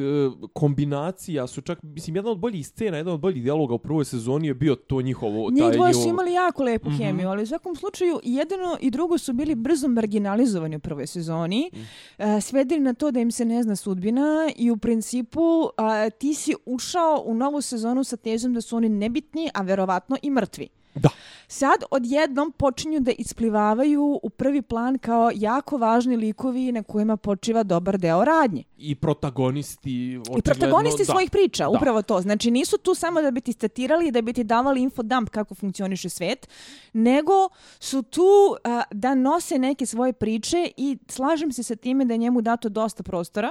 kombinacija 0.53 1.47
su 1.47 1.61
čak, 1.61 1.83
mislim, 1.83 2.17
jedan 2.17 2.33
od 2.33 2.39
boljih 2.39 2.67
scena, 2.67 2.97
jedan 2.97 3.15
od 3.15 3.21
boljih 3.21 3.43
dijaloga 3.43 3.75
u 3.75 3.79
prvoj 3.79 4.05
sezoni 4.05 4.47
je 4.47 4.55
bio 4.55 4.75
to 4.75 5.03
njihovo, 5.03 5.51
Njih 5.51 5.63
taj 5.63 5.73
dvoje 5.73 5.95
su 5.95 6.09
imali 6.09 6.33
jako 6.33 6.63
lepu 6.63 6.89
Mhm. 6.89 6.97
hemiju, 6.99 7.29
ali 7.29 7.43
u 7.43 7.47
svakom 7.47 7.77
slučaju 7.77 8.21
jedno 8.23 8.77
i 8.81 8.91
drugo 8.91 9.19
su 9.19 9.33
bili 9.33 9.55
brzo 9.55 9.89
marginalizovani 9.89 10.77
u 10.77 10.81
prvoj 10.81 11.07
sezoni. 11.07 11.71
Mhm. 11.73 11.83
E, 12.19 12.41
svedili 12.41 12.81
na 12.81 12.95
to 12.95 13.11
da 13.11 13.21
im 13.21 13.31
se 13.31 13.45
ne 13.45 13.63
zna 13.63 13.77
sudbina 13.77 14.51
i 14.57 14.71
u 14.71 14.77
principu 14.77 15.69
a, 15.77 16.11
ti 16.11 16.35
si 16.35 16.55
ušao 16.67 17.23
u 17.27 17.35
novu 17.35 17.61
sezonu 17.61 18.05
sa 18.05 18.17
tezom 18.17 18.55
da 18.55 18.61
su 18.61 18.77
oni 18.77 18.89
nebitni, 18.89 19.51
a 19.55 19.63
verovatno 19.65 20.17
i 20.23 20.31
mrtvi. 20.31 20.69
Da. 20.95 21.09
Sad 21.49 21.83
odjednom 21.91 22.53
počinju 22.53 23.01
da 23.01 23.11
isplivavaju 23.19 24.21
u 24.23 24.31
prvi 24.31 24.63
plan 24.63 24.99
kao 24.99 25.31
jako 25.35 25.77
važni 25.77 26.17
likovi 26.17 26.73
na 26.73 26.83
kojima 26.83 27.17
počiva 27.17 27.63
dobar 27.63 27.99
deo 27.99 28.25
radnje. 28.25 28.63
I 28.79 28.95
protagonisti, 28.95 30.21
I 30.39 30.43
protagonisti 30.43 31.03
da. 31.03 31.13
svojih 31.13 31.31
priča, 31.31 31.65
Da. 31.65 31.69
upravo 31.69 32.03
to. 32.03 32.21
Znači 32.21 32.51
nisu 32.51 32.79
tu 32.79 32.95
samo 32.95 33.23
da 33.23 33.31
bi 33.31 33.41
ti 33.41 33.53
statirali 33.53 34.09
i 34.09 34.11
da 34.11 34.23
bi 34.23 34.33
ti 34.33 34.45
davali 34.45 34.83
infodump 34.83 35.29
kako 35.29 35.55
funkcioniše 35.55 36.09
svet, 36.09 36.49
nego 36.93 37.49
su 37.81 38.03
tu 38.03 38.57
a, 38.65 38.83
da 38.91 39.15
nose 39.15 39.59
neke 39.59 39.87
svoje 39.87 40.13
priče 40.13 40.71
i 40.77 40.99
slažem 41.09 41.53
se 41.53 41.63
sa 41.63 41.77
time 41.77 42.05
da 42.05 42.15
je 42.15 42.19
njemu 42.19 42.41
dato 42.41 42.69
dosta 42.69 43.03
prostora 43.03 43.51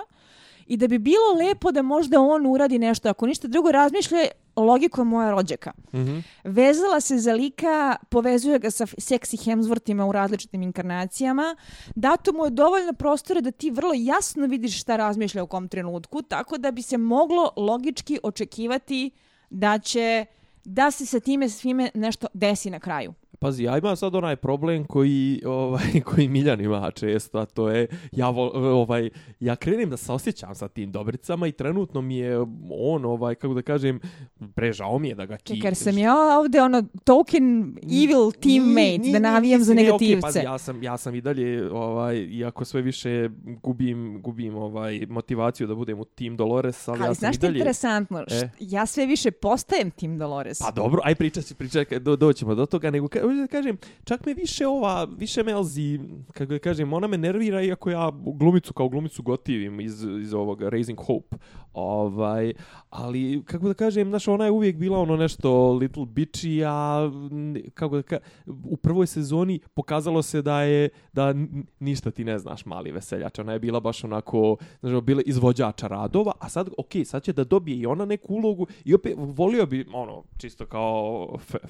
i 0.68 0.78
da 0.78 0.88
bi 0.88 1.00
bilo 1.00 1.34
lepo 1.48 1.72
da 1.72 1.82
možda 1.82 2.22
on 2.22 2.46
uradi 2.46 2.80
nešto, 2.80 3.10
ako 3.10 3.28
ništa 3.28 3.48
drugo 3.48 3.72
razmišlja 3.72 4.26
logikom 4.56 5.08
moja 5.08 5.32
rođaka. 5.32 5.72
Mhm. 5.94 6.20
Vezala 6.44 7.02
se 7.02 7.18
za 7.18 7.34
lika, 7.34 7.96
povezuje 8.10 8.60
ga 8.60 8.72
sa 8.72 8.86
seksi 8.98 9.38
Hemsworthima 9.38 10.04
u 10.04 10.12
različitim 10.12 10.62
inkarnacijama. 10.62 11.56
Dato 11.96 12.34
mu 12.34 12.46
je 12.46 12.50
dovoljno 12.50 12.94
prostora 12.94 13.42
da 13.42 13.52
ti 13.52 13.72
vrlo 13.72 13.94
jasno 13.96 14.46
vidiš 14.48 14.82
šta 14.82 14.96
razmišlja 14.96 15.44
u 15.44 15.48
kom 15.48 15.68
trenutku, 15.68 16.22
tako 16.22 16.58
da 16.58 16.72
bi 16.72 16.82
se 16.82 16.98
moglo 16.98 17.52
logički 17.58 18.20
očekivati 18.24 19.12
da 19.50 19.80
će 19.80 20.26
da 20.66 20.92
se 20.92 21.06
sa 21.06 21.20
time 21.20 21.50
svime 21.50 21.90
nešto 21.94 22.28
desi 22.34 22.70
na 22.70 22.80
kraju. 22.80 23.14
Pazi, 23.44 23.64
ja 23.64 23.78
imam 23.78 23.96
sad 23.96 24.16
onaj 24.16 24.36
problem 24.36 24.86
koji, 24.86 25.42
ovaj, 25.46 25.84
koji 26.10 26.28
Miljan 26.28 26.62
ima 26.62 26.92
često, 26.92 27.40
a 27.40 27.46
to 27.46 27.70
je, 27.70 27.88
ja, 28.12 28.30
ovaj, 28.30 29.10
ja 29.40 29.56
krenem 29.56 29.90
da 29.90 29.98
se 29.98 30.12
osjećam 30.12 30.56
sa 30.56 30.68
tim 30.68 30.92
Dobricama 30.92 31.48
i 31.48 31.52
trenutno 31.52 32.02
mi 32.02 32.18
je 32.18 32.40
on, 32.72 33.06
ovaj, 33.06 33.36
kako 33.36 33.54
da 33.54 33.62
kažem, 33.62 34.00
prežao 34.56 35.00
mi 35.00 35.08
je 35.08 35.16
da 35.16 35.26
ga 35.26 35.38
ki... 35.38 35.56
Čekaj, 35.56 35.76
sam 35.76 35.98
ja 35.98 36.40
ovde 36.40 36.62
ono 36.62 36.84
token 37.04 37.78
evil 38.04 38.32
teammate, 38.32 39.12
da 39.12 39.20
navijam 39.20 39.64
za 39.64 39.74
negativce. 39.74 40.16
Okay, 40.16 40.22
pazi, 40.22 40.40
ja 40.40 40.58
sam, 40.58 40.84
ja 40.84 40.98
sam 40.98 41.16
i 41.16 41.22
dalje, 41.22 41.72
ovaj, 41.72 42.18
iako 42.18 42.66
sve 42.66 42.82
više 42.82 43.30
gubim, 43.64 44.22
gubim 44.22 44.56
ovaj, 44.56 45.06
motivaciju 45.10 45.68
da 45.68 45.76
budem 45.76 46.00
u 46.00 46.06
Team 46.06 46.38
Dolores, 46.38 46.88
ali, 46.88 47.00
ali 47.00 47.10
ja 47.10 47.14
sam 47.14 47.20
znaš 47.20 47.36
i 47.36 47.40
dalje... 47.40 47.58
interesantno, 47.58 48.20
e? 48.20 48.50
ja 48.60 48.86
sve 48.86 49.06
više 49.06 49.32
postajem 49.32 49.92
Team 49.92 50.18
Dolores. 50.18 50.60
Pa 50.60 50.72
dobro, 50.72 51.02
aj 51.04 51.16
pričat 51.16 51.46
ću, 51.46 51.56
pričat, 51.56 51.94
do, 51.94 52.16
doćemo 52.16 52.56
do 52.56 52.66
toga, 52.66 52.92
nego 52.92 53.08
hoću 53.34 53.42
da 53.42 53.48
kažem, 53.48 53.78
čak 54.04 54.26
me 54.26 54.34
više 54.34 54.68
ova, 54.68 55.08
više 55.18 55.44
Melzi, 55.44 56.00
kako 56.34 56.54
da 56.54 56.60
kažem, 56.60 56.94
ona 56.94 57.08
me 57.08 57.18
nervira 57.18 57.62
iako 57.62 57.90
ja 57.90 58.12
glumicu 58.26 58.74
kao 58.74 58.90
glumicu 58.90 59.24
gotivim 59.24 59.80
iz, 59.80 60.04
iz 60.22 60.34
ovog 60.34 60.62
Raising 60.62 61.00
Hope. 61.00 61.38
Ovaj, 61.74 62.54
ali, 62.90 63.44
kako 63.46 63.68
da 63.68 63.74
kažem, 63.74 64.10
znaš, 64.10 64.28
ona 64.28 64.46
je 64.46 64.52
uvijek 64.52 64.76
bila 64.78 65.00
ono 65.00 65.16
nešto 65.16 65.74
little 65.74 66.06
bitchy, 66.06 66.64
a 66.68 67.10
kako 67.74 67.96
da 67.96 68.02
kažem, 68.02 68.24
u 68.66 68.78
prvoj 68.78 69.08
sezoni 69.08 69.60
pokazalo 69.74 70.22
se 70.22 70.42
da 70.42 70.62
je, 70.62 70.90
da 71.14 71.34
ništa 71.80 72.12
ti 72.12 72.24
ne 72.24 72.40
znaš, 72.40 72.66
mali 72.66 72.92
veseljač. 72.92 73.40
Ona 73.40 73.54
je 73.54 73.60
bila 73.60 73.80
baš 73.80 74.04
onako, 74.04 74.58
znaš, 74.80 75.02
bila 75.02 75.22
izvođača 75.26 75.88
radova, 75.88 76.32
a 76.40 76.50
sad, 76.50 76.70
ok, 76.78 76.92
sad 77.06 77.24
će 77.24 77.34
da 77.34 77.44
dobije 77.44 77.78
i 77.78 77.86
ona 77.86 78.06
neku 78.06 78.34
ulogu 78.34 78.68
i 78.86 78.94
opet 78.94 79.14
volio 79.18 79.66
bi, 79.66 79.86
ono, 79.94 80.24
čisto 80.38 80.66
kao 80.66 81.28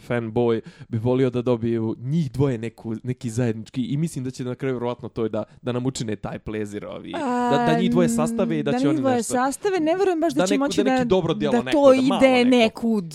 fanboy, 0.08 0.62
bi 0.90 0.98
volio 0.98 1.30
da 1.30 1.42
dobiju 1.54 1.96
njih 2.00 2.32
dvoje 2.32 2.58
neku, 2.58 2.96
neki 3.04 3.30
zajednički 3.30 3.82
i 3.82 3.98
mislim 3.98 4.24
da 4.24 4.32
će 4.32 4.44
na 4.44 4.56
kraju 4.56 4.76
vjerovatno 4.76 5.10
to 5.10 5.28
da, 5.28 5.44
da 5.62 5.72
nam 5.72 5.86
učine 5.86 6.16
taj 6.16 6.40
plezir 6.40 6.86
ovi. 6.86 7.12
Da, 7.12 7.66
da 7.68 7.80
njih 7.80 7.92
dvoje 7.92 8.10
sastave 8.10 8.60
i 8.60 8.64
da, 8.64 8.72
da 8.72 8.80
će 8.80 8.90
oni 8.90 8.96
nešto... 8.96 9.10
Da 9.10 9.16
njih 9.16 9.24
dvoje 9.24 9.24
sastave, 9.24 9.80
ne 9.80 9.96
verujem 9.96 10.20
baš 10.20 10.34
da, 10.34 10.42
da 10.42 10.48
će 10.48 10.54
neku, 10.54 10.64
moći 10.64 10.84
da, 10.84 10.98
da, 10.98 11.04
dobro 11.06 11.34
da 11.34 11.52
to 11.72 11.94
ide 11.94 12.46
nekud 12.46 13.14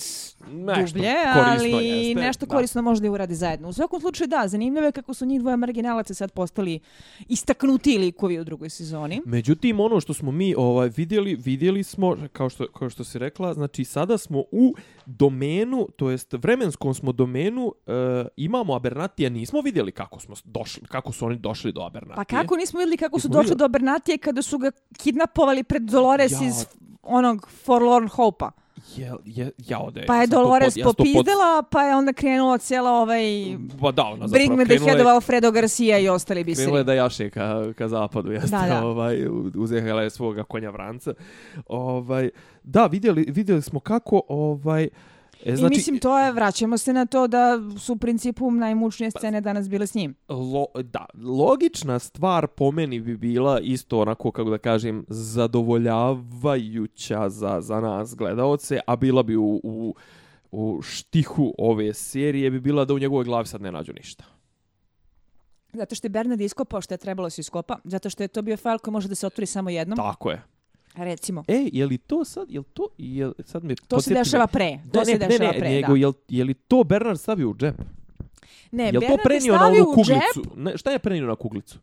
dublje, 0.49 1.15
ali 1.35 1.71
jeste, 1.71 2.21
nešto 2.21 2.47
da. 2.47 2.55
korisno 2.55 2.83
možda 2.83 3.07
i 3.07 3.11
uradi 3.11 3.35
zajedno. 3.35 3.69
U 3.69 3.73
svakom 3.73 4.01
slučaju 4.01 4.29
da, 4.29 4.49
zanimljivo 4.49 4.87
je 4.87 4.93
kako 4.93 5.15
su 5.15 5.27
njih 5.27 5.41
dvoje 5.41 5.57
marginalaca 5.57 6.15
sad 6.15 6.33
postali 6.33 6.81
istaknuti 7.29 7.99
likovi 7.99 8.39
u 8.39 8.45
drugoj 8.45 8.71
sezoni. 8.71 9.21
Međutim, 9.25 9.81
ono 9.81 10.01
što 10.01 10.15
smo 10.15 10.31
mi 10.31 10.55
ovaj 10.55 10.91
vidjeli, 10.97 11.37
vidjeli 11.37 11.83
smo, 11.83 12.17
kao 12.33 12.49
što, 12.49 12.67
kao 12.79 12.91
što 12.91 13.05
si 13.05 13.19
rekla, 13.19 13.55
znači 13.55 13.85
sada 13.85 14.19
smo 14.19 14.39
u 14.51 14.75
domenu, 15.09 15.89
to 15.97 16.11
jest 16.11 16.33
vremenskom 16.33 16.95
smo 16.95 17.13
domenu, 17.13 17.65
uh, 17.67 18.27
imamo 18.37 18.75
Abernatija, 18.75 19.31
nismo 19.31 19.61
vidjeli 19.61 19.93
kako 19.93 20.21
smo 20.21 20.35
došli, 20.45 20.83
kako 20.89 21.13
su 21.13 21.27
oni 21.27 21.37
došli 21.37 21.73
do 21.73 21.81
Abernatije. 21.81 22.17
Pa 22.17 22.25
kako 22.25 22.57
nismo 22.57 22.79
vidjeli 22.79 22.97
kako 22.97 23.21
su 23.21 23.29
došli 23.29 23.41
vidjeli? 23.41 23.59
do 23.59 23.65
Abernatije 23.65 24.19
kada 24.19 24.43
su 24.43 24.59
ga 24.59 24.71
kidnapovali 24.99 25.65
pred 25.65 25.83
Dolores 25.83 26.33
ja. 26.33 26.49
iz 26.49 26.67
onog 27.03 27.49
Forlorn 27.65 28.09
Hope-a? 28.09 28.51
Je, 28.97 29.13
je, 29.25 29.51
ja 29.69 29.79
ode, 29.79 30.05
pa 30.07 30.17
je 30.17 30.27
Dolores 30.27 30.75
pod, 30.85 30.97
popizdela, 30.97 31.63
pod... 31.63 31.71
pa 31.71 31.83
je 31.83 31.97
onda 31.97 32.13
krenula 32.13 32.59
cijela 32.59 32.91
ovaj... 32.91 33.23
Ba 33.81 33.93
da, 33.93 34.03
ona 34.03 34.27
Bring 34.27 34.57
me 34.57 34.65
the 34.65 34.79
head 34.79 35.01
of 35.01 35.07
Alfredo 35.07 35.51
Garcia 35.51 35.99
i 35.99 36.09
ostali 36.09 36.45
biseri. 36.45 36.65
Krenula 36.65 36.79
je 36.79 36.85
da 36.85 36.95
jaše 36.95 37.31
ka, 37.31 37.73
ka 37.73 37.89
zapadu, 37.89 38.33
jeste, 38.33 38.51
da, 38.51 38.67
da. 38.69 38.87
ovaj, 38.87 39.27
uzehala 39.55 40.03
je 40.03 40.11
svoga 40.11 40.45
konja 40.45 40.71
vranca. 40.71 41.15
Ovaj, 41.67 42.31
da, 42.63 42.87
vidjeli, 42.87 43.27
vidjeli 43.29 43.63
smo 43.63 43.81
kako, 43.81 44.23
ovaj, 44.29 44.89
E, 45.45 45.57
znači, 45.57 45.75
I 45.75 45.77
mislim, 45.77 45.99
to 45.99 46.19
je, 46.19 46.33
vraćamo 46.33 46.79
se 46.79 46.93
na 46.93 47.07
to 47.07 47.27
da 47.27 47.59
su 47.79 47.93
u 47.93 47.97
principu 47.97 48.51
najmučnije 48.51 49.11
scene 49.11 49.41
danas 49.41 49.69
bile 49.69 49.87
s 49.87 49.95
njim. 49.95 50.15
Lo, 50.29 50.67
da, 50.83 51.07
logična 51.25 51.99
stvar 51.99 52.47
po 52.47 52.71
meni 52.71 53.01
bi 53.01 53.17
bila 53.17 53.61
isto 53.61 54.01
onako, 54.01 54.31
kako 54.31 54.51
da 54.51 54.59
kažem, 54.59 55.05
zadovoljavajuća 55.09 57.29
za, 57.29 57.61
za 57.61 57.81
nas 57.81 58.15
gledaoce, 58.15 58.81
a 58.87 58.97
bila 58.97 59.23
bi 59.23 59.37
u, 59.37 59.61
u, 59.65 59.95
u 60.51 60.83
štihu 60.83 61.55
ove 61.59 61.95
serije, 61.95 62.51
bi 62.51 62.61
bila 62.61 62.85
da 62.85 62.95
u 62.95 62.99
njegovoj 62.99 63.25
glavi 63.25 63.47
sad 63.47 63.63
ne 63.63 63.73
nađu 63.73 63.93
ništa. 63.93 64.25
Zato 65.73 65.95
što 65.95 66.07
je 66.07 66.11
Bernard 66.11 66.41
iskopao 66.41 66.81
što 66.81 66.95
je 66.95 66.99
trebalo 66.99 67.31
se 67.31 67.41
iskopa, 67.41 67.79
zato 67.85 68.11
što 68.11 68.23
je 68.23 68.29
to 68.29 68.43
bio 68.43 68.57
fail 68.57 68.79
koji 68.79 68.93
može 68.93 69.09
da 69.09 69.15
se 69.15 69.27
otvori 69.27 69.47
samo 69.47 69.71
jednom. 69.71 69.97
Tako 69.97 70.31
je. 70.31 70.43
Recimo. 71.05 71.45
E, 71.49 71.69
je 71.73 71.87
li 71.87 71.99
to 71.99 72.25
sad, 72.25 72.51
je 72.51 72.59
li 72.59 72.65
to, 72.75 72.89
je 72.99 73.27
li, 73.27 73.35
sad 73.45 73.65
mi 73.65 73.77
To 73.77 74.01
se 74.01 74.15
dešava 74.15 74.47
pre, 74.47 74.79
to 74.93 74.99
ne, 74.99 75.05
se 75.05 75.19
dešava 75.19 75.39
ne, 75.39 75.53
ne, 75.53 75.59
pre, 75.59 75.69
nego, 75.71 75.93
da. 75.93 75.99
Je, 75.99 76.13
je 76.29 76.45
li 76.45 76.55
to 76.55 76.85
Bernard 76.85 77.21
stavio 77.21 77.51
u 77.51 77.55
džep? 77.55 77.75
Ne, 78.71 78.93
Bernard 78.93 79.01
to 79.01 79.17
prenio 79.23 79.53
je 79.53 79.59
stavio 79.59 79.85
na 79.85 79.91
u 79.91 80.05
džep. 80.05 80.57
Ne, 80.57 80.77
šta 80.77 80.91
je 80.91 80.99
prenio 80.99 81.27
na 81.27 81.37
kuglicu? 81.37 81.79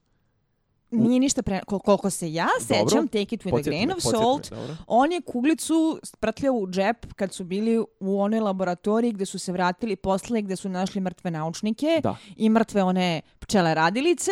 Nije 0.91 1.19
ništa 1.19 1.41
pre... 1.41 1.62
Kol 1.67 1.80
koliko 1.80 2.10
se 2.10 2.34
ja 2.34 2.48
sećam, 2.60 2.86
dobro. 2.86 3.08
take 3.08 3.36
it 3.36 3.43
with 3.43 3.60
a 3.60 3.62
grain 3.62 3.91
of 3.91 4.02
salt, 4.02 4.52
me, 4.52 4.58
on 4.88 5.12
je 5.12 5.21
kuglicu 5.21 6.00
sprtljao 6.04 6.54
u 6.54 6.67
džep 6.67 7.13
kad 7.13 7.34
su 7.34 7.43
bili 7.43 7.80
u 8.00 8.21
onoj 8.21 8.39
laboratoriji 8.39 9.12
gde 9.12 9.26
su 9.26 9.39
se 9.39 9.52
vratili 9.52 9.95
posle 9.95 10.41
gde 10.41 10.56
su 10.56 10.69
našli 10.69 11.02
mrtve 11.02 11.32
naučnike 11.32 12.00
da. 12.04 12.15
i 12.36 12.50
mrtve 12.50 12.84
one 12.84 13.21
pčele 13.39 13.74
radilice 13.74 14.32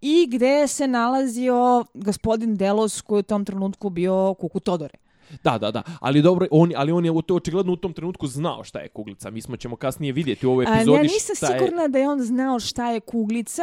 i 0.00 0.26
gde 0.30 0.66
se 0.66 0.86
nalazio 0.86 1.84
gospodin 1.94 2.56
Delos 2.56 3.00
koji 3.00 3.20
u 3.20 3.22
tom 3.22 3.44
trenutku 3.44 3.90
bio 3.90 4.34
kuku 4.34 4.60
Todore. 4.60 4.98
Da, 5.44 5.58
da, 5.58 5.70
da. 5.70 5.82
Ali 6.00 6.22
dobro, 6.22 6.46
on, 6.50 6.72
ali 6.76 6.92
on 6.92 7.04
je 7.04 7.12
to 7.26 7.34
očigledno 7.34 7.72
u 7.72 7.76
tom 7.76 7.92
trenutku 7.92 8.26
znao 8.26 8.64
šta 8.64 8.78
je 8.78 8.88
kuglica. 8.88 9.30
Mi 9.30 9.42
smo 9.42 9.56
ćemo 9.56 9.76
kasnije 9.76 10.12
vidjeti 10.12 10.46
u 10.46 10.50
ovoj 10.50 10.64
epizodi 10.64 10.90
A, 10.90 10.96
ja 10.96 11.02
nisam 11.02 11.36
sigurna 11.36 11.88
da 11.88 11.98
je 11.98 12.08
on 12.08 12.22
znao 12.22 12.60
šta 12.60 12.90
je 12.90 13.00
kuglica, 13.00 13.62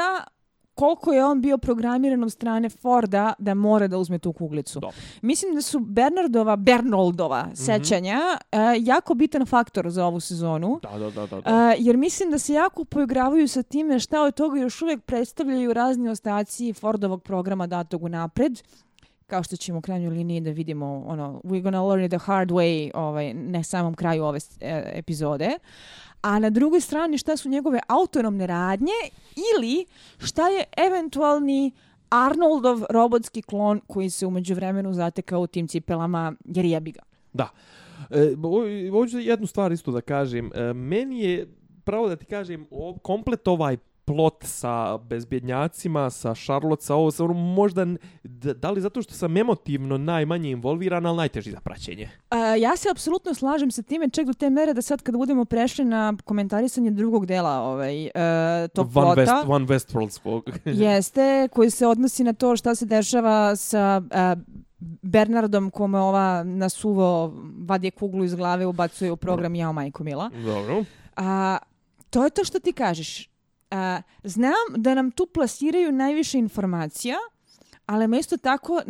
koliko 0.79 1.13
je 1.13 1.25
on 1.25 1.41
bio 1.41 1.57
programiran 1.57 2.23
od 2.23 2.31
strane 2.31 2.69
Forda 2.69 3.33
da 3.39 3.53
mora 3.53 3.87
da 3.87 3.97
uzme 3.97 4.19
tu 4.19 4.33
kuglicu. 4.33 4.79
Dobro. 4.79 4.97
Mislim 5.21 5.55
da 5.55 5.61
su 5.61 5.79
Bernardova, 5.79 6.55
Bernoldova 6.55 7.43
mm 7.43 7.49
-hmm. 7.49 7.65
sećanja 7.65 8.19
uh, 8.37 8.59
jako 8.79 9.13
bitan 9.13 9.45
faktor 9.45 9.89
za 9.89 10.05
ovu 10.05 10.19
sezonu. 10.19 10.79
Da, 10.83 10.99
da, 10.99 11.09
da. 11.09 11.27
da, 11.27 11.41
da. 11.41 11.69
Uh, 11.69 11.85
jer 11.85 11.97
mislim 11.97 12.31
da 12.31 12.39
se 12.39 12.53
jako 12.53 12.85
poigravaju 12.85 13.47
sa 13.47 13.63
time 13.63 13.99
šta 13.99 14.21
od 14.21 14.35
toga 14.35 14.59
još 14.59 14.81
uvijek 14.81 15.01
predstavljaju 15.01 15.73
razni 15.73 16.09
ostaci 16.09 16.73
Fordovog 16.73 17.23
programa 17.23 17.67
datog 17.67 18.03
u 18.03 18.09
napred 18.09 18.61
kao 19.29 19.43
što 19.43 19.55
ćemo 19.55 19.77
u 19.77 19.81
krajnjoj 19.81 20.09
liniji 20.09 20.41
da 20.41 20.51
vidimo 20.51 21.03
ono 21.07 21.41
we're 21.43 21.61
gonna 21.61 21.83
learn 21.83 22.03
it 22.03 22.11
the 22.11 22.17
hard 22.17 22.51
way 22.51 22.91
ovaj 22.93 23.33
na 23.33 23.63
samom 23.63 23.93
kraju 23.93 24.23
ove 24.23 24.39
e, 24.59 24.91
epizode 24.95 25.49
a 26.21 26.39
na 26.39 26.49
drugoj 26.49 26.81
strani 26.81 27.17
šta 27.17 27.37
su 27.37 27.49
njegove 27.49 27.79
autonomne 27.87 28.47
radnje 28.47 28.99
ili 29.55 29.85
šta 30.17 30.47
je 30.47 30.63
eventualni 30.77 31.71
Arnoldov 32.09 32.81
robotski 32.89 33.41
klon 33.41 33.81
koji 33.87 34.09
se 34.09 34.25
umeđu 34.25 34.55
vremenu 34.55 34.93
zatekao 34.93 35.41
u 35.41 35.47
tim 35.47 35.67
cipelama 35.67 36.33
jer 36.45 36.65
jebi 36.65 36.91
ga. 36.91 37.01
Da. 37.33 37.49
E, 38.09 38.35
hoću 38.91 39.19
jednu 39.19 39.47
stvar 39.47 39.71
isto 39.71 39.91
da 39.91 40.01
kažem. 40.01 40.51
E, 40.55 40.73
meni 40.73 41.19
je 41.19 41.47
pravo 41.83 42.09
da 42.09 42.15
ti 42.15 42.25
kažem, 42.25 42.67
komplet 43.01 43.47
ovaj 43.47 43.77
plot 44.09 44.43
sa 44.43 44.97
bezbjednjacima, 44.97 46.09
sa 46.09 46.33
Charlotte, 46.35 46.83
sa 46.83 46.95
ovo, 46.95 47.11
sa 47.11 47.23
ono, 47.23 47.33
možda, 47.33 47.85
da 48.55 48.71
li 48.71 48.81
zato 48.81 49.01
što 49.01 49.13
sam 49.13 49.37
emotivno 49.37 49.97
najmanje 49.97 50.51
involviran, 50.51 51.05
ali 51.05 51.17
najteži 51.17 51.51
za 51.51 51.59
praćenje? 51.59 52.09
A, 52.29 52.55
ja 52.55 52.77
se 52.77 52.89
apsolutno 52.91 53.33
slažem 53.33 53.71
sa 53.71 53.81
time, 53.81 54.09
ček 54.09 54.25
do 54.27 54.33
te 54.33 54.49
mere 54.49 54.73
da 54.73 54.81
sad 54.81 55.01
kad 55.01 55.17
budemo 55.17 55.45
prešli 55.45 55.85
na 55.85 56.13
komentarisanje 56.25 56.91
drugog 56.91 57.25
dela 57.25 57.61
ovaj, 57.61 58.05
uh, 58.05 58.11
tog 58.73 58.85
One 58.85 58.93
plota... 58.93 59.21
West, 59.21 59.45
One 59.47 59.65
Westworld 59.65 60.09
svog. 60.09 60.49
jeste, 60.65 61.47
koji 61.53 61.69
se 61.69 61.87
odnosi 61.87 62.23
na 62.23 62.33
to 62.33 62.55
šta 62.55 62.75
se 62.75 62.85
dešava 62.85 63.55
sa... 63.55 64.01
Uh, 64.35 64.59
Bernardom 65.01 65.71
kome 65.71 65.99
ova 65.99 66.43
nasuvo 66.43 67.33
vadje 67.67 67.91
kuglu 67.91 68.23
iz 68.23 68.35
glave 68.35 68.65
ubacuje 68.65 69.11
u 69.11 69.17
program 69.17 69.55
Jao 69.55 69.73
majko 69.73 70.03
mila. 70.03 70.29
Dobro. 70.45 70.83
A, 71.15 71.57
to 72.09 72.23
je 72.23 72.29
to 72.29 72.43
što 72.43 72.59
ti 72.59 72.73
kažeš. 72.73 73.29
A, 73.71 74.01
znam 74.23 74.53
da 74.77 74.93
nam 74.93 75.11
tu 75.11 75.25
plasiraju 75.25 75.91
najviše 75.91 76.37
informacija, 76.37 77.17
ali 77.85 78.07
mesto 78.07 78.37
tako 78.37 78.81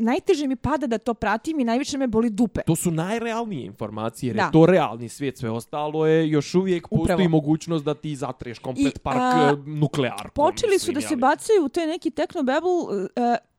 najteže 0.00 0.46
mi 0.46 0.56
pada 0.56 0.86
da 0.86 0.98
to 0.98 1.14
pratim 1.14 1.60
i 1.60 1.64
najviše 1.64 1.98
me 1.98 2.06
boli 2.06 2.30
dupe. 2.30 2.60
To 2.66 2.76
su 2.76 2.90
najrealnije 2.90 3.66
informacije, 3.66 4.28
jer 4.28 4.36
da. 4.36 4.42
je 4.42 4.52
to 4.52 4.66
realni 4.66 5.08
svijet. 5.08 5.38
Sve 5.38 5.50
ostalo 5.50 6.06
je 6.06 6.30
još 6.30 6.54
uvijek 6.54 6.88
postoji 6.88 7.28
mogućnost 7.28 7.84
da 7.84 7.94
ti 7.94 8.16
zatreš 8.16 8.58
komplet 8.58 8.96
I, 8.96 8.98
park 8.98 9.20
a, 9.20 9.56
nuklear. 9.66 10.30
Počeli 10.34 10.78
su 10.78 10.92
da 10.92 11.00
se 11.00 11.16
bacaju 11.16 11.64
u 11.64 11.68
te 11.68 11.86
neki 11.86 12.10
technobabble 12.10 12.70
uh, 12.70 13.00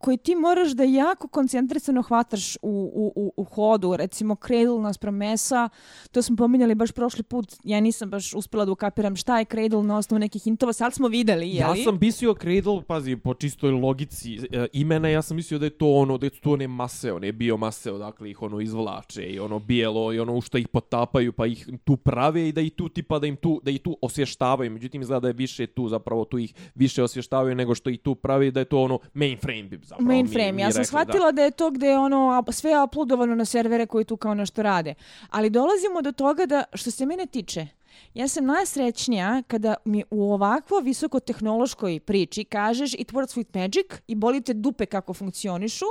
koji 0.01 0.17
ti 0.17 0.35
moraš 0.35 0.71
da 0.71 0.83
jako 0.83 1.27
koncentrisano 1.27 2.01
hvataš 2.01 2.55
u, 2.55 2.59
u, 2.61 3.13
u, 3.15 3.33
u 3.37 3.43
hodu, 3.43 3.95
recimo 3.95 4.35
Cradle 4.47 4.81
naspram 4.81 5.15
mesa, 5.15 5.69
to 6.11 6.21
smo 6.21 6.35
pominjali 6.35 6.75
baš 6.75 6.91
prošli 6.91 7.23
put, 7.23 7.53
ja 7.63 7.79
nisam 7.79 8.09
baš 8.09 8.33
uspela 8.33 8.65
da 8.65 8.71
ukapiram 8.71 9.15
šta 9.15 9.39
je 9.39 9.45
Cradle 9.45 9.83
na 9.83 9.97
osnovu 9.97 10.19
nekih 10.19 10.43
hintova, 10.43 10.73
sad 10.73 10.93
smo 10.93 11.07
videli, 11.07 11.49
jeli? 11.49 11.79
Ja 11.79 11.83
sam 11.83 11.97
mislio 12.01 12.33
Cradle, 12.33 12.81
pazi, 12.87 13.15
po 13.15 13.33
čistoj 13.33 13.71
logici 13.71 14.39
e, 14.51 14.67
imena, 14.73 15.09
ja 15.09 15.21
sam 15.21 15.37
mislio 15.37 15.59
da 15.59 15.65
je 15.65 15.77
to 15.77 15.93
ono, 15.93 16.17
da 16.17 16.25
je 16.25 16.29
svijetu 16.31 16.41
tu 16.41 16.53
one 16.53 16.67
mase, 16.67 17.13
one 17.13 17.31
biomase, 17.31 17.91
odakle 17.91 18.29
ih 18.29 18.41
ono 18.41 18.59
izvlače 18.61 19.23
i 19.23 19.39
ono 19.39 19.59
bijelo 19.59 20.13
i 20.13 20.19
ono 20.19 20.35
u 20.35 20.41
što 20.41 20.57
ih 20.57 20.67
potapaju 20.67 21.33
pa 21.33 21.45
ih 21.45 21.69
tu 21.83 21.97
prave 21.97 22.49
i 22.49 22.51
da 22.51 22.61
ih 22.61 22.71
tu 22.71 22.89
tipa 22.89 23.19
da 23.19 23.27
im 23.27 23.35
tu, 23.35 23.61
da 23.63 23.71
ih 23.71 23.81
tu 23.81 23.97
osvještavaju. 24.01 24.71
Međutim, 24.71 25.01
izgleda 25.01 25.19
da 25.19 25.27
je 25.27 25.33
više 25.33 25.67
tu 25.67 25.87
zapravo 25.87 26.25
tu 26.25 26.37
ih 26.37 26.53
više 26.75 27.03
osvještavaju 27.03 27.55
nego 27.55 27.75
što 27.75 27.89
ih 27.89 27.99
tu 27.99 28.15
pravi 28.15 28.51
da 28.51 28.59
je 28.59 28.65
to 28.65 28.81
ono 28.81 28.99
mainframe 29.13 29.63
bi 29.63 29.79
zapravo. 29.83 30.07
Mainframe, 30.07 30.51
mi, 30.51 30.55
mi 30.55 30.61
ja 30.61 30.71
sam 30.71 30.79
rekli, 30.79 30.87
shvatila 30.87 31.25
da. 31.25 31.31
da 31.31 31.43
je 31.43 31.51
to 31.51 31.71
gdje 31.71 31.87
je 31.87 31.97
ono 31.97 32.43
sve 32.51 32.83
uploadovano 32.83 33.35
na 33.35 33.45
servere 33.45 33.85
koji 33.85 34.05
tu 34.05 34.17
kao 34.17 34.33
nešto 34.33 34.61
rade. 34.61 34.93
Ali 35.29 35.49
dolazimo 35.49 36.01
do 36.01 36.11
toga 36.11 36.45
da, 36.45 36.63
što 36.73 36.91
se 36.91 37.05
mene 37.05 37.25
tiče, 37.25 37.67
Ja 38.13 38.27
sam 38.27 38.45
najsrećnija 38.45 39.43
kada 39.47 39.75
mi 39.85 40.03
u 40.09 40.33
ovakvo 40.33 40.79
visokotehnološkoj 40.79 41.99
priči 41.99 42.43
kažeš 42.43 42.93
it 42.93 43.11
works 43.11 43.37
with 43.37 43.59
magic 43.59 43.85
i 44.07 44.15
bolite 44.15 44.53
dupe 44.53 44.85
kako 44.85 45.13
funkcionišu. 45.13 45.85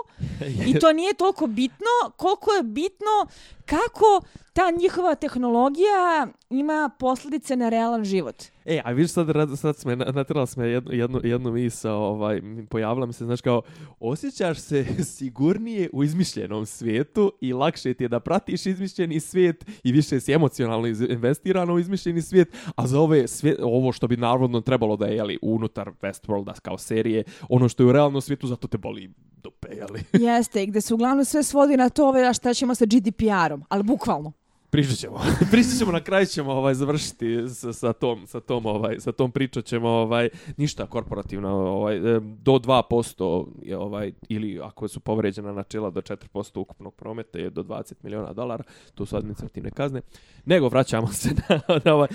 I 0.67 0.79
to 0.81 0.93
nije 0.93 1.15
toliko 1.15 1.47
bitno 1.47 1.87
koliko 2.17 2.53
je 2.53 2.63
bitno 2.63 3.27
kako 3.65 4.23
ta 4.53 4.63
njihova 4.81 5.15
tehnologija 5.15 6.27
ima 6.51 6.91
posljedice 6.99 7.57
na 7.57 7.69
realan 7.69 8.05
život. 8.05 8.43
E, 8.65 8.81
a 8.85 8.91
vidiš 8.91 9.11
sad, 9.11 9.27
sad 9.57 9.77
sme, 9.77 9.97
natrala 9.97 10.47
sme 10.47 10.69
jednu, 10.69 10.93
jednu, 10.93 11.21
jednu 11.25 11.53
misao, 11.53 12.03
ovaj, 12.03 12.43
pojavila 12.71 13.07
mi 13.07 13.13
se, 13.13 13.25
znaš 13.25 13.41
kao, 13.41 13.63
osjećaš 14.01 14.59
se 14.59 14.87
sigurnije 15.17 15.91
u 15.93 16.05
izmišljenom 16.05 16.67
svijetu 16.67 17.33
i 17.41 17.53
lakše 17.53 17.95
ti 17.95 18.05
je 18.05 18.09
da 18.09 18.21
pratiš 18.21 18.67
izmišljeni 18.67 19.21
svijet 19.21 19.65
i 19.85 19.93
više 19.93 20.21
si 20.21 20.33
emocionalno 20.33 20.87
investirano 20.89 21.75
u 21.75 21.79
izmišljeni 21.79 22.23
svijet, 22.23 22.57
a 22.77 22.87
za 22.87 23.01
ove 23.01 23.29
svijet, 23.29 23.59
ovo 23.63 23.93
što 23.93 24.09
bi 24.09 24.17
narodno 24.17 24.61
trebalo 24.61 24.97
da 24.97 25.07
je, 25.07 25.17
jeli, 25.17 25.39
unutar 25.43 25.91
Westworlda 26.03 26.61
kao 26.61 26.79
serije, 26.79 27.25
ono 27.49 27.69
što 27.69 27.83
je 27.83 27.87
u 27.87 27.93
realnom 27.93 28.21
svijetu, 28.21 28.47
zato 28.47 28.69
te 28.69 28.79
boli 28.79 29.11
dup 29.43 29.60
jeli. 29.73 30.05
Jeste, 30.13 30.63
i 30.63 30.67
gde 30.67 30.81
se 30.81 30.95
uglavnom 30.95 31.25
sve 31.25 31.43
svodi 31.43 31.77
na 31.77 31.89
to 31.89 32.09
ove, 32.09 32.35
šta 32.35 32.55
ćemo 32.55 32.75
sa 32.75 32.85
GDPR-om, 32.85 33.65
ali 33.69 33.83
bukvalno. 33.83 34.33
Pričat 34.71 34.97
ćemo. 34.97 35.21
Pričat 35.53 35.79
ćemo 35.79 35.93
na 35.93 36.01
kraju 36.01 36.27
ćemo 36.27 36.53
ovaj 36.53 36.75
završiti 36.75 37.49
sa, 37.49 37.73
sa 37.73 37.93
tom 37.93 38.27
sa 38.27 38.41
tom 38.41 38.67
ovaj 38.67 39.01
sa 39.01 39.13
tom 39.13 39.31
pričat 39.31 39.65
ćemo 39.65 39.89
ovaj 39.89 40.29
ništa 40.57 40.87
korporativno 40.87 41.49
ovaj 41.49 41.97
e, 41.97 42.21
do 42.21 42.53
2% 42.53 43.47
je 43.63 43.77
ovaj 43.79 44.13
ili 44.29 44.61
ako 44.63 44.89
su 44.89 45.01
povređena 45.01 45.53
načela 45.53 45.91
do 45.91 46.01
4% 46.01 46.59
ukupnog 46.59 46.95
prometa 46.95 47.39
je 47.39 47.51
do 47.51 47.63
20 47.63 47.93
miliona 48.03 48.33
dolara. 48.33 48.65
To 48.95 49.07
su 49.07 49.17
administrativne 49.17 49.71
kazne. 49.71 50.01
Nego 50.45 50.69
vraćamo 50.69 51.13
se 51.13 51.29
na, 51.49 51.61
na 51.85 51.95
ovaj 51.95 52.09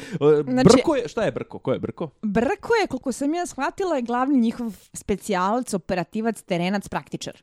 Znači- 0.44 0.70
Brko 0.76 0.96
je 0.96 1.08
šta 1.08 1.24
je 1.24 1.32
Brko? 1.32 1.60
Ko 1.60 1.74
je 1.74 1.80
Brko? 1.80 2.10
Brko 2.22 2.74
je, 2.82 2.88
koliko 2.88 3.12
sam 3.12 3.34
ja 3.34 3.46
shvatila, 3.46 3.96
je 3.96 4.02
glavni 4.02 4.40
njihov 4.40 4.74
specijalac, 4.94 5.74
operativac, 5.74 6.42
terenac, 6.42 6.90
praktičar. 6.90 7.42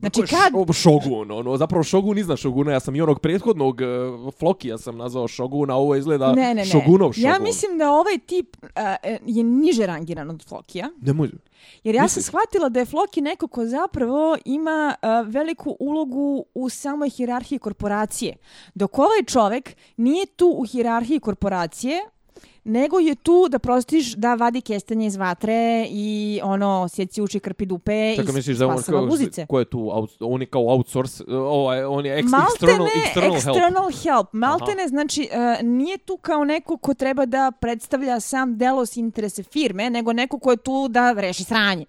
Znači 0.00 0.20
kad... 0.20 0.52
šo- 0.52 0.72
Shogun, 0.72 1.30
ono, 1.30 1.56
zapravo 1.56 1.84
Shogun 1.84 2.18
iznad 2.18 2.38
Shoguna, 2.38 2.72
ja 2.72 2.80
sam 2.80 2.96
i 2.96 3.00
onog 3.00 3.20
prethodnog 3.20 3.80
uh, 3.80 4.34
Flokija 4.34 4.78
sam 4.78 4.96
nazvao 4.96 5.28
Shoguna, 5.28 5.76
ovo 5.76 5.94
izgleda 5.94 6.32
ne, 6.32 6.42
ne, 6.42 6.54
ne. 6.54 6.64
Shogunov 6.66 7.12
Shogun. 7.12 7.30
Ja 7.30 7.38
mislim 7.38 7.78
da 7.78 7.90
ovaj 7.90 8.18
tip 8.18 8.56
uh, 8.62 8.68
je 9.26 9.44
niže 9.44 9.86
rangiran 9.86 10.30
od 10.30 10.48
Flokija. 10.48 10.90
Nemoj, 11.00 11.30
Jer 11.84 11.94
ja 11.94 12.00
sam 12.00 12.04
Misliš? 12.04 12.24
shvatila 12.24 12.68
da 12.68 12.80
je 12.80 12.86
Floki 12.86 13.20
neko 13.20 13.48
ko 13.48 13.66
zapravo 13.66 14.36
ima 14.44 14.94
uh, 15.02 15.28
veliku 15.28 15.76
ulogu 15.80 16.44
u 16.54 16.68
samoj 16.68 17.10
hirarhiji 17.10 17.58
korporacije. 17.58 18.36
Dok 18.74 18.98
ovaj 18.98 19.22
čovek 19.26 19.76
nije 19.96 20.26
tu 20.26 20.54
u 20.56 20.64
hirarhiji 20.64 21.20
korporacije, 21.20 22.00
nego 22.64 22.98
je 22.98 23.14
tu 23.14 23.48
da 23.48 23.58
prostiš 23.58 24.12
da 24.12 24.34
vadi 24.34 24.60
kestenje 24.60 25.06
iz 25.06 25.16
vatre 25.16 25.48
i 25.90 26.08
ono 26.42 26.88
sjeci 26.88 27.22
uči 27.22 27.40
krpi 27.40 27.66
dupe 27.66 28.16
Čekaj, 28.16 28.32
i 28.32 28.34
misliš 28.34 28.56
da 28.56 28.66
on 28.66 28.82
kao, 28.82 29.06
guzice. 29.06 29.46
ko 29.46 29.58
je 29.58 29.64
tu, 29.64 29.90
out, 29.90 30.10
on 30.20 30.40
je 30.40 30.46
kao 30.46 30.62
outsource, 30.64 31.24
ovaj, 31.28 31.84
on 31.84 32.06
je 32.06 32.18
ex, 32.18 32.28
Maltene 32.28 32.72
external, 32.72 32.86
external, 32.98 33.32
help. 33.34 33.56
external 33.56 34.02
help. 34.04 34.26
Maltene, 34.32 34.88
znači, 34.88 35.28
uh, 35.30 35.64
nije 35.64 35.98
tu 35.98 36.16
kao 36.16 36.44
neko 36.44 36.76
ko 36.76 36.94
treba 36.94 37.26
da 37.26 37.52
predstavlja 37.52 38.20
sam 38.20 38.58
delos 38.58 38.96
interese 38.96 39.42
firme, 39.42 39.90
nego 39.90 40.12
neko 40.12 40.38
ko 40.38 40.50
je 40.50 40.56
tu 40.56 40.88
da 40.88 41.12
reši 41.12 41.44
sranje. 41.44 41.84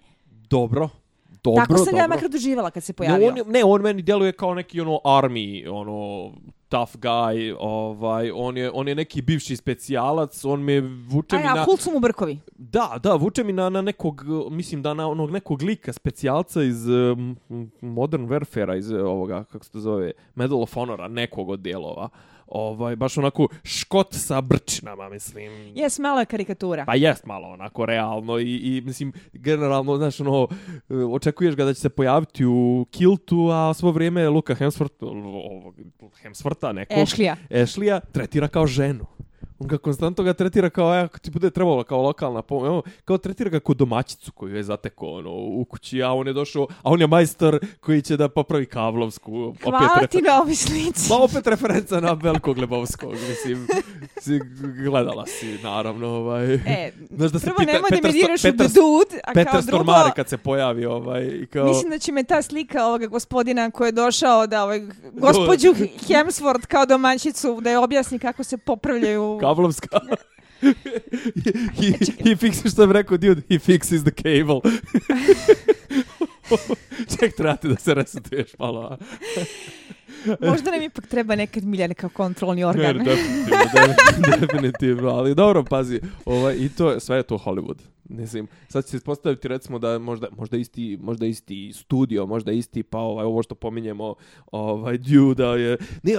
Dobro, 0.49 0.89
dobro, 1.33 1.61
Tako 1.61 1.73
sam 1.73 1.79
dobro. 1.79 1.91
ga 1.93 1.99
ja 1.99 2.07
makar 2.07 2.29
doživala 2.29 2.71
kad 2.71 2.83
se 2.83 2.91
Ne 2.91 2.95
pojavio. 2.95 3.29
on, 3.29 3.37
je- 3.37 3.43
ne, 3.45 3.63
on 3.63 3.81
meni 3.81 4.01
djeluje 4.01 4.31
kao 4.31 4.53
neki 4.53 4.81
ono 4.81 4.99
army, 5.03 5.69
ono 5.71 6.31
tough 6.69 6.97
guy, 6.97 7.55
ovaj, 7.59 8.31
on 8.33 8.57
je, 8.57 8.71
on 8.73 8.87
je 8.87 8.95
neki 8.95 9.21
bivši 9.21 9.55
specijalac, 9.55 10.45
on 10.45 10.61
me 10.61 10.81
vuče 10.81 11.35
A 11.35 11.39
mi 11.39 11.45
ja, 11.45 11.53
na... 11.53 11.65
kult 11.65 11.81
su 11.81 11.91
mu 11.91 11.99
brkovi. 11.99 12.39
Da, 12.57 12.99
da, 13.03 13.15
vuče 13.15 13.43
mi 13.43 13.53
na, 13.53 13.69
na 13.69 13.81
nekog, 13.81 14.23
mislim 14.51 14.81
da 14.81 14.93
na 14.93 15.07
onog 15.07 15.31
nekog 15.31 15.61
lika 15.61 15.93
specijalca 15.93 16.63
iz 16.63 16.87
um, 16.87 17.37
Modern 17.81 18.27
Warfare, 18.27 18.77
iz 18.77 18.91
uh, 18.91 18.99
ovoga, 18.99 19.43
kako 19.43 19.65
se 19.65 19.71
to 19.71 19.79
zove, 19.79 20.11
Medal 20.35 20.63
of 20.63 20.73
Honora, 20.73 21.07
nekog 21.07 21.49
od 21.49 21.59
dijelova. 21.59 22.09
Ovaj, 22.51 22.95
baš 22.95 23.17
onako 23.17 23.47
škot 23.63 24.07
sa 24.11 24.41
brčinama, 24.41 25.09
mislim. 25.09 25.51
Jes, 25.75 25.99
malo 25.99 26.19
je 26.19 26.25
karikatura. 26.25 26.85
Pa 26.85 26.95
jest 26.95 27.25
malo 27.25 27.47
onako 27.47 27.85
realno 27.85 28.39
i, 28.39 28.55
i 28.55 28.81
mislim 28.85 29.13
generalno 29.33 29.97
znaš 29.97 30.19
ono 30.19 30.47
e, 30.89 30.95
očekuješ 30.95 31.55
ga 31.55 31.65
da 31.65 31.73
će 31.73 31.81
se 31.81 31.89
pojaviti 31.89 32.45
u 32.45 32.85
kiltu 32.91 33.49
a 33.51 33.73
svo 33.73 33.91
vrijeme 33.91 34.21
je 34.21 34.29
Luka 34.29 34.55
Hemsworth 34.55 35.03
ovog 35.03 35.75
Hemswortha 36.23 36.71
nekog 36.73 36.97
Ashley-a. 36.97 37.35
Ashley-a 37.49 37.99
tretira 37.99 38.47
kao 38.47 38.67
ženu. 38.67 39.05
On 39.59 39.67
ga 39.67 39.77
konstantno 39.77 40.23
ga 40.23 40.33
tretira 40.33 40.69
kao, 40.69 40.87
ako 40.87 41.19
ti 41.19 41.31
bude 41.31 41.49
trebalo 41.49 41.83
kao 41.83 42.01
lokalna 42.01 42.41
pomoć, 42.41 42.85
kao 43.05 43.17
tretira 43.17 43.49
ga 43.49 43.59
kao 43.59 43.75
domaćicu 43.75 44.31
koju 44.31 44.55
je 44.55 44.63
zateko 44.63 45.07
ono, 45.07 45.29
u 45.31 45.65
kući, 45.65 46.03
a 46.03 46.11
on 46.11 46.27
je 46.27 46.33
došao, 46.33 46.63
a 46.63 46.81
on 46.83 47.01
je 47.01 47.07
majstor 47.07 47.59
koji 47.79 48.01
će 48.01 48.17
da 48.17 48.29
popravi 48.29 48.65
Kavlovsku. 48.65 49.53
Hvala 49.63 49.89
opet, 49.97 50.09
ti 50.09 50.17
refer- 50.17 50.25
na 50.25 50.41
ovoj 50.41 50.55
slici. 50.55 51.09
Ma 51.09 51.17
opet 51.17 51.47
referenca 51.47 51.99
na 51.99 52.11
Velikog 52.13 52.57
Lebovskog, 52.57 53.11
mislim, 53.11 53.67
si 54.21 54.39
gledala 54.83 55.25
si, 55.27 55.57
naravno, 55.63 56.07
ovaj. 56.07 56.53
E, 56.53 56.91
Znaš 57.09 57.31
da 57.31 57.39
se 57.39 57.45
prvo 57.45 57.57
Peter- 57.57 57.65
nemoj 57.67 57.89
da 57.89 57.95
Peter 57.95 58.03
me 58.03 58.11
diraš 58.11 58.39
u 58.39 58.41
the 58.41 58.51
Peter- 58.53 58.67
dude, 58.69 59.19
a 59.23 59.31
Petar 59.33 59.51
kao 59.51 59.61
drugo, 59.61 59.77
Stormare 59.77 60.11
kad 60.15 60.29
se 60.29 60.37
pojavi 60.37 60.85
ovaj 60.85 61.45
kao 61.47 61.65
mislim 61.65 61.89
da 61.89 61.97
će 61.99 62.11
me 62.11 62.23
ta 62.23 62.41
slika 62.41 62.85
ovoga 62.85 63.07
gospodina 63.07 63.71
koji 63.71 63.87
je 63.87 63.91
došao 63.93 64.47
da 64.47 64.63
ovaj, 64.63 64.81
gospođu 65.13 65.73
Hemsworth 66.07 66.65
kao 66.65 66.85
domaćicu 66.85 67.59
da 67.61 67.69
je 67.69 67.77
objasni 67.77 68.19
kako 68.19 68.43
se 68.43 68.57
popravljaju 68.57 69.37
kablovska. 69.49 69.99
he, 71.79 71.87
he 72.19 72.35
fixes 72.35 72.73
što 72.73 72.87
bi 72.87 72.93
rekao, 72.93 73.17
dude, 73.17 73.41
he 73.49 73.55
fixes 73.57 74.01
the 74.03 74.11
cable. 74.13 74.61
Ček, 77.11 77.35
trebate 77.35 77.67
da 77.67 77.75
se 77.75 77.93
resetuješ 77.93 78.47
malo. 78.59 78.97
Možda 80.41 80.71
nam 80.71 80.81
ipak 80.81 81.07
treba 81.07 81.35
nekad 81.35 81.63
Miljana 81.63 81.93
kao 81.93 82.09
kontrolni 82.09 82.61
Ne, 82.61 82.67
organ. 82.67 82.97
definitivno, 82.97 83.57
de- 84.17 84.39
definitivno, 84.39 85.09
ali 85.09 85.35
dobro, 85.35 85.63
pazi, 85.63 86.01
ovaj, 86.25 86.55
i 86.55 86.69
to, 86.69 86.91
je- 86.91 86.99
sve 86.99 87.17
je 87.17 87.23
to 87.23 87.37
Hollywood. 87.37 87.77
Mislim, 88.05 88.47
sad 88.67 88.83
će 88.85 88.91
se 88.91 88.97
ispostaviti 88.97 89.47
recimo 89.47 89.79
da 89.79 89.99
možda, 89.99 90.27
možda, 90.31 90.57
isti, 90.57 90.97
možda 91.01 91.25
isti 91.25 91.71
studio, 91.73 92.25
možda 92.25 92.51
isti, 92.51 92.83
pa 92.83 92.97
ovaj, 92.97 93.25
ovo 93.25 93.43
što 93.43 93.55
pominjemo, 93.55 94.15
ovaj, 94.51 94.97
Dune, 94.97 95.33
da 95.35 95.55
je, 95.55 95.77
ne, 96.03 96.13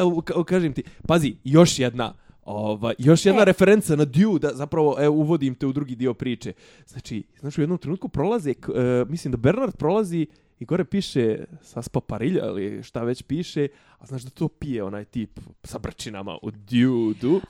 kažem 0.44 0.72
ti, 0.72 0.82
pazi, 1.06 1.36
još 1.44 1.78
jedna, 1.78 2.14
Ovaj, 2.44 2.94
još 2.98 3.26
jedna 3.26 3.42
E. 3.42 3.44
referenca 3.44 3.96
na 3.96 4.04
Dune, 4.04 4.38
da 4.38 4.50
zapravo 4.54 4.96
evo, 4.98 5.16
uvodim 5.16 5.54
te 5.54 5.66
u 5.66 5.72
drugi 5.72 5.96
dio 5.96 6.14
priče. 6.14 6.52
Znači, 6.86 7.22
znači 7.40 7.60
u 7.60 7.62
jednom 7.62 7.78
trenutku 7.78 8.08
prolaze, 8.08 8.54
k- 8.54 8.68
e, 8.68 9.04
mislim 9.04 9.32
da 9.32 9.36
Bernard 9.36 9.76
prolazi 9.76 10.26
i 10.58 10.64
gore 10.64 10.84
piše 10.84 11.44
saspa 11.62 12.00
parilja 12.00 12.46
ili 12.46 12.82
šta 12.82 13.02
već 13.02 13.22
piše, 13.22 13.68
a 13.98 14.06
znaš 14.06 14.22
da 14.22 14.30
to 14.30 14.48
pije 14.48 14.84
onaj 14.84 15.04
tip 15.04 15.40
sa 15.64 15.78
brčinama 15.78 16.38
u 16.42 16.50
Dudu. 16.50 17.40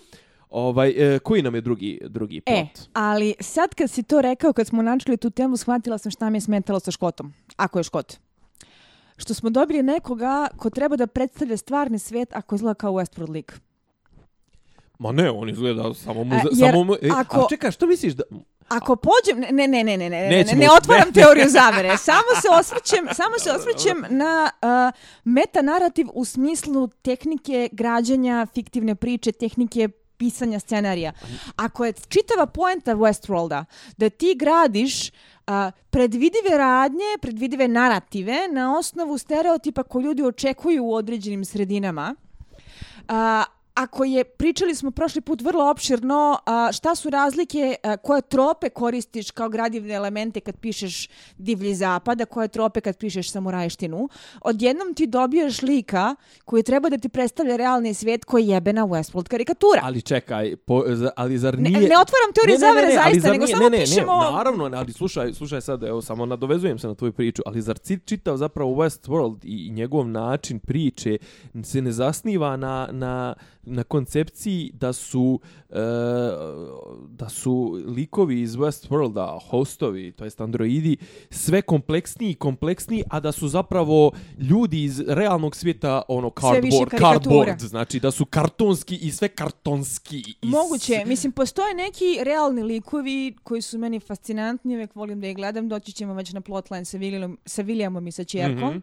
Ovaj, 0.50 1.14
e, 1.14 1.18
koji 1.18 1.42
nam 1.42 1.54
je 1.54 1.60
drugi, 1.60 2.00
drugi 2.04 2.40
plot? 2.40 2.56
E, 2.58 2.66
ali 2.92 3.34
sad 3.40 3.74
kad 3.74 3.90
si 3.90 4.02
to 4.02 4.20
rekao, 4.20 4.52
kad 4.52 4.66
smo 4.66 4.82
načeli 4.82 5.16
tu 5.16 5.30
temu, 5.30 5.56
shvatila 5.56 5.98
sam 5.98 6.10
šta 6.10 6.30
mi 6.30 6.36
je 6.36 6.40
smetalo 6.40 6.80
sa 6.80 6.90
Škotom. 6.90 7.32
Ako 7.56 7.78
je 7.78 7.84
Škot. 7.84 8.16
Što 9.16 9.34
smo 9.34 9.50
dobili 9.50 9.82
nekoga 9.82 10.48
ko 10.56 10.70
treba 10.70 10.96
da 10.96 11.06
predstavlja 11.06 11.56
stvarni 11.56 11.98
svet 11.98 12.28
ako 12.32 12.54
izgleda 12.54 12.74
kao 12.74 12.92
Westworld 12.92 13.30
League. 13.30 13.54
Ma 15.00 15.12
ne, 15.12 15.30
on 15.30 15.48
izgleda 15.48 15.94
samo 15.94 16.24
mu... 16.24 16.34
E, 16.34 16.40
jer 16.52 16.70
samo 16.70 16.84
mu 16.84 16.94
e, 16.94 17.08
ako- 17.12 17.40
A 17.40 17.46
čekaj, 17.48 17.70
što 17.70 17.86
misliš 17.86 18.12
da... 18.12 18.22
Ako 18.68 18.96
pođem, 18.96 19.54
ne, 19.56 19.68
ne, 19.68 19.84
ne, 19.84 19.96
ne, 19.96 20.10
ne, 20.10 20.28
ne, 20.28 20.44
ne, 20.44 20.52
ne 20.54 20.68
otvaram 20.76 21.08
Ne. 21.08 21.12
teoriju 21.12 21.46
zavere. 21.48 21.96
Samo 21.96 22.40
se 22.42 22.48
osvrćem, 22.60 23.08
samo 23.14 23.38
se 23.38 23.50
osvrćem 23.50 24.04
na 24.10 24.50
uh, 24.62 25.00
metanarativ 25.24 26.06
u 26.14 26.24
smislu 26.24 26.88
tehnike 26.88 27.68
građanja 27.72 28.46
fiktivne 28.54 28.94
priče, 28.94 29.32
tehnike 29.32 29.88
pisanja 30.16 30.60
scenarija. 30.60 31.12
Ako 31.56 31.84
je 31.84 31.92
čitava 31.92 32.46
poenta 32.46 32.94
Westworlda 32.94 33.64
da 33.96 34.10
ti 34.10 34.34
gradiš 34.38 35.10
a, 35.46 35.70
predvidive 35.90 36.58
radnje, 36.58 37.18
predvidive 37.20 37.68
narative 37.68 38.48
na 38.52 38.78
osnovu 38.78 39.18
stereotipa 39.18 39.82
koje 39.82 40.02
ljudi 40.04 40.22
očekuju 40.22 40.84
u 40.84 40.94
određenim 40.94 41.44
sredinama, 41.44 42.14
a, 43.08 43.44
ako 43.82 44.04
je, 44.04 44.24
pričali 44.24 44.74
smo 44.74 44.90
prošli 44.90 45.20
put 45.20 45.42
vrlo 45.42 45.70
opširno, 45.70 46.38
a, 46.46 46.68
šta 46.72 46.94
su 46.94 47.10
razlike, 47.10 47.74
a, 47.82 47.96
koje 47.96 48.22
trope 48.22 48.68
koristiš 48.68 49.30
kao 49.30 49.48
gradivne 49.48 49.94
elemente 49.94 50.40
kad 50.40 50.56
pišeš 50.56 51.08
Divlji 51.38 51.74
zapad, 51.74 52.20
a 52.20 52.24
koje 52.24 52.48
trope 52.48 52.80
kad 52.80 52.96
pišeš 52.98 53.30
Samurajštinu, 53.30 54.08
odjednom 54.42 54.94
ti 54.94 55.06
dobiješ 55.06 55.62
lika 55.62 56.14
koji 56.44 56.62
treba 56.62 56.88
da 56.88 56.98
ti 56.98 57.08
predstavlja 57.08 57.56
realni 57.56 57.94
svijet 57.94 58.24
koji 58.24 58.46
jebe 58.46 58.72
na 58.72 58.82
Westworld 58.86 59.28
karikatura. 59.28 59.80
Ali 59.82 60.02
čekaj, 60.02 60.56
po, 60.56 60.84
ali 61.16 61.38
zar 61.38 61.58
Ne, 61.58 61.70
nije... 61.70 61.80
ne 61.80 61.98
otvaram 61.98 62.32
teoriju 62.34 62.58
zavere 62.58 62.86
ali 62.86 62.94
zaista, 62.94 63.20
zar 63.20 63.32
nego 63.32 63.44
nije- 63.44 63.56
samo 63.56 63.68
ne, 63.68 63.78
ne, 63.78 63.84
pišemo... 63.84 64.20
Ne, 64.24 64.30
naravno, 64.30 64.68
ne, 64.68 64.78
ali 64.78 64.92
slušaj, 64.92 65.32
slušaj 65.32 65.60
sad, 65.60 65.82
evo, 65.82 66.02
samo 66.02 66.26
nadovezujem 66.26 66.78
se 66.78 66.86
na 66.86 66.94
tvoju 66.94 67.12
priču, 67.12 67.42
ali 67.46 67.62
zar 67.62 67.78
čitav 68.04 68.36
zapravo 68.36 68.70
Westworld 68.70 69.38
i 69.42 69.70
njegov 69.70 70.08
način 70.08 70.58
priče 70.58 71.18
se 71.64 71.82
ne 71.82 71.92
zasniva 71.92 72.56
na, 72.56 72.88
na, 72.92 73.34
na 73.70 73.82
koncepciji 73.84 74.70
da 74.74 74.92
su 74.92 75.40
e, 75.70 75.74
da 77.10 77.28
su 77.30 77.54
likovi 77.86 78.40
iz 78.40 78.52
Westworlda, 78.52 79.10
hostovi, 79.40 80.12
to 80.12 80.24
jest 80.24 80.40
androidi, 80.40 80.96
sve 81.30 81.62
kompleksniji 81.62 82.30
i 82.30 82.36
kompleksniji, 82.36 83.02
a 83.08 83.20
da 83.20 83.32
su 83.32 83.48
zapravo 83.48 84.10
ljudi 84.40 84.84
iz 84.84 85.00
realnog 85.00 85.56
svijeta 85.56 86.02
ono 86.08 86.30
cardboard, 86.30 86.90
cardboard, 86.92 87.60
znači 87.60 88.00
da 88.00 88.10
su 88.10 88.24
kartonski 88.26 88.96
i 88.96 89.10
sve 89.10 89.28
kartonski. 89.28 90.18
I 90.18 90.34
s- 90.42 90.50
Moguće, 90.50 91.04
mislim, 91.06 91.32
postoje 91.32 91.74
neki 91.74 92.18
realni 92.22 92.62
likovi 92.64 93.10
koji 93.42 93.62
su 93.62 93.78
meni 93.78 94.00
fascinantni, 94.00 94.74
uvijek 94.74 94.94
volim 94.94 95.20
da 95.20 95.26
ih 95.26 95.36
gledam, 95.36 95.68
doći 95.68 95.92
ćemo 95.92 96.14
već 96.14 96.32
na 96.32 96.40
plotline 96.40 96.84
sa, 96.84 96.98
William, 96.98 97.36
sa 97.46 97.62
Williamom 97.62 98.08
i 98.08 98.12
sa 98.12 98.24
čerkom. 98.24 98.68
Mhm. 98.70 98.78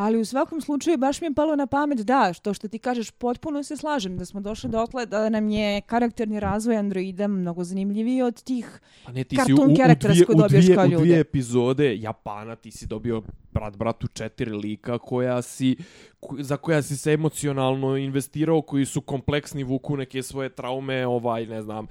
Ali 0.00 0.20
u 0.20 0.24
svakom 0.24 0.60
slučaju 0.60 0.98
baš 0.98 1.20
mi 1.20 1.26
je 1.26 1.34
palo 1.34 1.56
na 1.56 1.66
pamet 1.66 1.98
da, 1.98 2.32
što 2.32 2.54
što 2.54 2.68
ti 2.68 2.78
kažeš, 2.78 3.10
potpuno 3.10 3.62
se 3.62 3.76
slažem 3.76 4.18
da 4.18 4.24
smo 4.24 4.40
došli 4.40 4.70
dotle 4.70 5.06
da 5.06 5.28
nam 5.28 5.48
je 5.48 5.80
karakterni 5.80 6.40
razvoj 6.40 6.76
androida 6.76 7.28
mnogo 7.28 7.64
zanimljiviji 7.64 8.22
od 8.22 8.42
tih 8.42 8.80
Pa 9.06 9.12
ne, 9.12 9.24
ti 9.24 9.36
si 9.46 9.52
u, 9.52 9.56
characters 9.76 10.14
dvije, 10.14 10.26
koje 10.26 10.36
u, 10.36 10.38
dobiješ 10.38 10.64
dvije, 10.64 10.96
u 10.96 11.00
dvije 11.00 11.20
epizode 11.20 11.96
Japana 11.96 12.56
ti 12.56 12.70
si 12.70 12.86
dobio 12.86 13.22
brat 13.52 13.76
bratu 13.76 14.06
četiri 14.06 14.50
lika 14.50 14.98
koja 14.98 15.42
si 15.42 15.76
ko- 16.20 16.36
za 16.38 16.56
koja 16.56 16.82
si 16.82 16.96
se 16.96 17.12
emocionalno 17.12 17.96
investirao, 17.96 18.62
koji 18.62 18.84
su 18.84 19.00
kompleksni, 19.00 19.64
vuku 19.64 19.96
neke 19.96 20.22
svoje 20.22 20.48
traume, 20.48 21.06
ovaj, 21.06 21.46
ne 21.46 21.62
znam, 21.62 21.86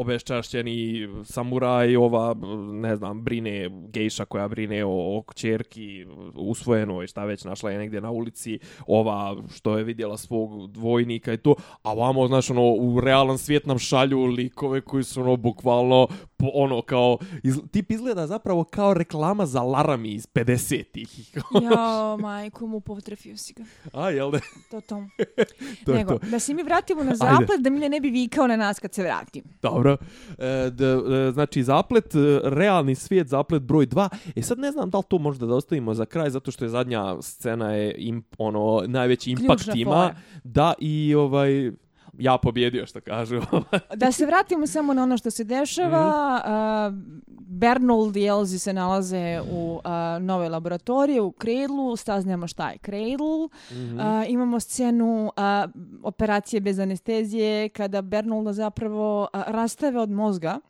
obeščašćeni 0.00 1.08
samuraj, 1.24 1.96
ova, 1.96 2.34
ne 2.72 2.96
znam, 2.96 3.22
brine, 3.24 3.70
gejša 3.88 4.24
koja 4.24 4.48
brine 4.48 4.84
o, 4.84 5.18
o 5.18 5.22
kćerki, 5.22 6.06
usvojenoj, 6.34 7.06
šta 7.06 7.24
već 7.24 7.44
našla 7.44 7.70
je 7.70 7.78
negdje 7.78 8.00
na 8.00 8.10
ulici, 8.10 8.58
ova 8.86 9.36
što 9.54 9.78
je 9.78 9.84
vidjela 9.84 10.16
svog 10.16 10.70
dvojnika 10.70 11.32
i 11.32 11.38
to, 11.38 11.54
a 11.82 11.92
vamo, 11.94 12.26
znaš, 12.26 12.50
ono, 12.50 12.72
u 12.72 13.00
realan 13.00 13.38
svijet 13.38 13.66
nam 13.66 13.78
šalju 13.78 14.24
likove 14.24 14.80
koji 14.80 15.04
su, 15.04 15.20
ono, 15.20 15.36
bukvalno, 15.36 16.08
ono, 16.54 16.82
kao, 16.82 17.18
iz, 17.42 17.58
tip 17.70 17.90
izgleda 17.90 18.26
zapravo 18.26 18.64
kao 18.64 18.94
reklama 18.94 19.46
za 19.46 19.62
Larami 19.62 20.12
iz 20.12 20.26
50-ih. 20.26 21.36
Jao, 21.64 22.16
majko 22.16 22.66
mu 22.66 22.80
potrefio 22.80 23.36
si 23.36 23.52
ga. 23.52 23.64
A, 23.92 24.10
jel 24.10 24.30
da? 24.30 24.38
To 24.70 24.80
to. 24.80 25.04
To 25.84 25.92
Nego, 25.92 26.18
to. 26.18 26.26
da 26.26 26.38
se 26.38 26.54
mi 26.54 26.62
vratimo 26.62 27.02
na 27.02 27.10
Ajde. 27.10 27.16
zaplet, 27.16 27.60
da 27.60 27.70
Milja 27.70 27.88
ne 27.88 28.00
bi 28.00 28.10
vikao 28.10 28.46
na 28.46 28.56
nas 28.56 28.78
kad 28.78 28.94
se 28.94 29.02
vratim. 29.02 29.44
Dobro. 29.62 29.96
E, 30.38 30.70
d, 30.70 30.84
e, 30.84 31.32
znači, 31.32 31.62
zaplet, 31.62 32.14
e, 32.14 32.40
realni 32.42 32.94
svijet, 32.94 33.28
zaplet 33.28 33.62
broj 33.62 33.86
2. 33.86 34.08
E 34.36 34.42
sad 34.42 34.58
ne 34.58 34.72
znam 34.72 34.90
da 34.90 34.98
li 34.98 35.04
to 35.08 35.18
možda 35.18 35.46
da 35.46 35.54
ostavimo 35.54 35.94
za 35.94 36.04
kraj, 36.04 36.30
zato 36.30 36.50
što 36.50 36.64
je 36.64 36.68
zadnja 36.68 37.22
scena 37.22 37.72
je 37.72 37.94
im, 37.98 38.24
ono, 38.38 38.82
najveći 38.86 39.34
Ključna 39.34 39.74
ima. 39.76 40.14
Da, 40.44 40.74
i 40.78 41.14
ovaj, 41.14 41.72
ja 42.18 42.38
pobjedio, 42.38 42.86
što 42.86 43.00
kažu. 43.00 43.40
Da 43.96 44.12
se 44.12 44.26
vratimo 44.26 44.66
samo 44.66 44.94
na 44.94 45.02
ono 45.02 45.18
što 45.18 45.30
se 45.30 45.44
dešava. 45.44 46.40
Mhm. 46.44 46.96
Uh, 46.96 47.22
Bernold 47.38 48.16
i 48.16 48.26
Elzi 48.26 48.58
se 48.58 48.72
nalaze 48.72 49.40
u 49.50 49.80
uh, 49.84 50.22
nove 50.22 50.48
laboratorije, 50.48 51.20
u 51.20 51.34
Cradlu. 51.42 51.96
Staznjamo 51.96 52.46
šta 52.46 52.70
je 52.70 52.78
Cradle. 52.78 53.48
Mhm. 53.70 53.98
Uh, 53.98 54.04
imamo 54.28 54.60
scenu 54.60 55.32
uh, 55.36 55.70
operacije 56.02 56.60
bez 56.60 56.78
anestezije 56.78 57.68
kada 57.68 58.02
Bernolda 58.02 58.52
zapravo 58.52 59.22
uh, 59.22 59.42
rastave 59.46 60.00
od 60.00 60.10
mozga. 60.10 60.60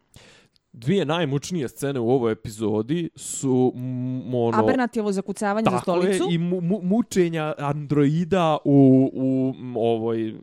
Dvije 0.75 1.05
najmučnije 1.05 1.69
scene 1.69 2.01
u 2.01 2.11
ovoj 2.11 2.33
epizodi 2.33 3.11
su 3.17 3.73
mm, 3.75 4.35
ono... 4.35 4.59
Abernatjevo 4.59 5.13
zakucavanje 5.13 5.65
za 5.65 5.71
Tako 5.71 5.83
stolicu. 5.83 6.25
je, 6.25 6.35
i 6.35 6.39
mu, 6.39 6.61
mu, 6.61 6.81
mučenja 6.83 7.55
androida 7.59 8.59
u, 8.65 9.11
u 9.15 9.55
m, 9.59 9.77
ovoj... 9.77 10.29
E, 10.29 10.35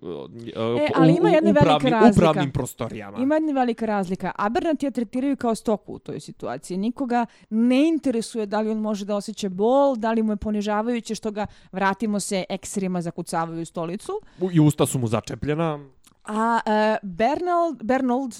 ali 0.95 1.15
ima 1.15 1.29
jedna 1.29 1.51
velika 1.51 1.75
upravni, 1.75 1.89
razlika. 1.89 2.29
upravnim 2.29 2.51
prostorijama. 2.51 3.17
Ima 3.17 3.35
jedna 3.35 3.51
velika 3.53 3.85
razlika. 3.85 4.31
Abernat 4.35 4.83
je 4.83 4.91
tretiraju 4.91 5.35
kao 5.37 5.55
stoku 5.55 5.93
u 5.93 5.99
toj 5.99 6.19
situaciji. 6.19 6.77
Nikoga 6.77 7.25
ne 7.49 7.87
interesuje 7.87 8.45
da 8.45 8.61
li 8.61 8.69
on 8.69 8.77
može 8.77 9.05
da 9.05 9.15
osjeća 9.15 9.49
bol, 9.49 9.95
da 9.95 10.11
li 10.11 10.23
mu 10.23 10.31
je 10.31 10.37
ponižavajuće 10.37 11.15
što 11.15 11.31
ga, 11.31 11.45
vratimo 11.71 12.19
se, 12.19 12.43
ekserima 12.49 13.01
zakucavaju 13.01 13.61
u 13.61 13.65
stolicu. 13.65 14.11
U- 14.39 14.51
I 14.51 14.59
usta 14.59 14.85
su 14.85 14.99
mu 14.99 15.07
začepljena. 15.07 15.79
A 16.25 16.59
uh, 16.65 17.09
Bernold, 17.09 17.83
Bernold 17.83 18.35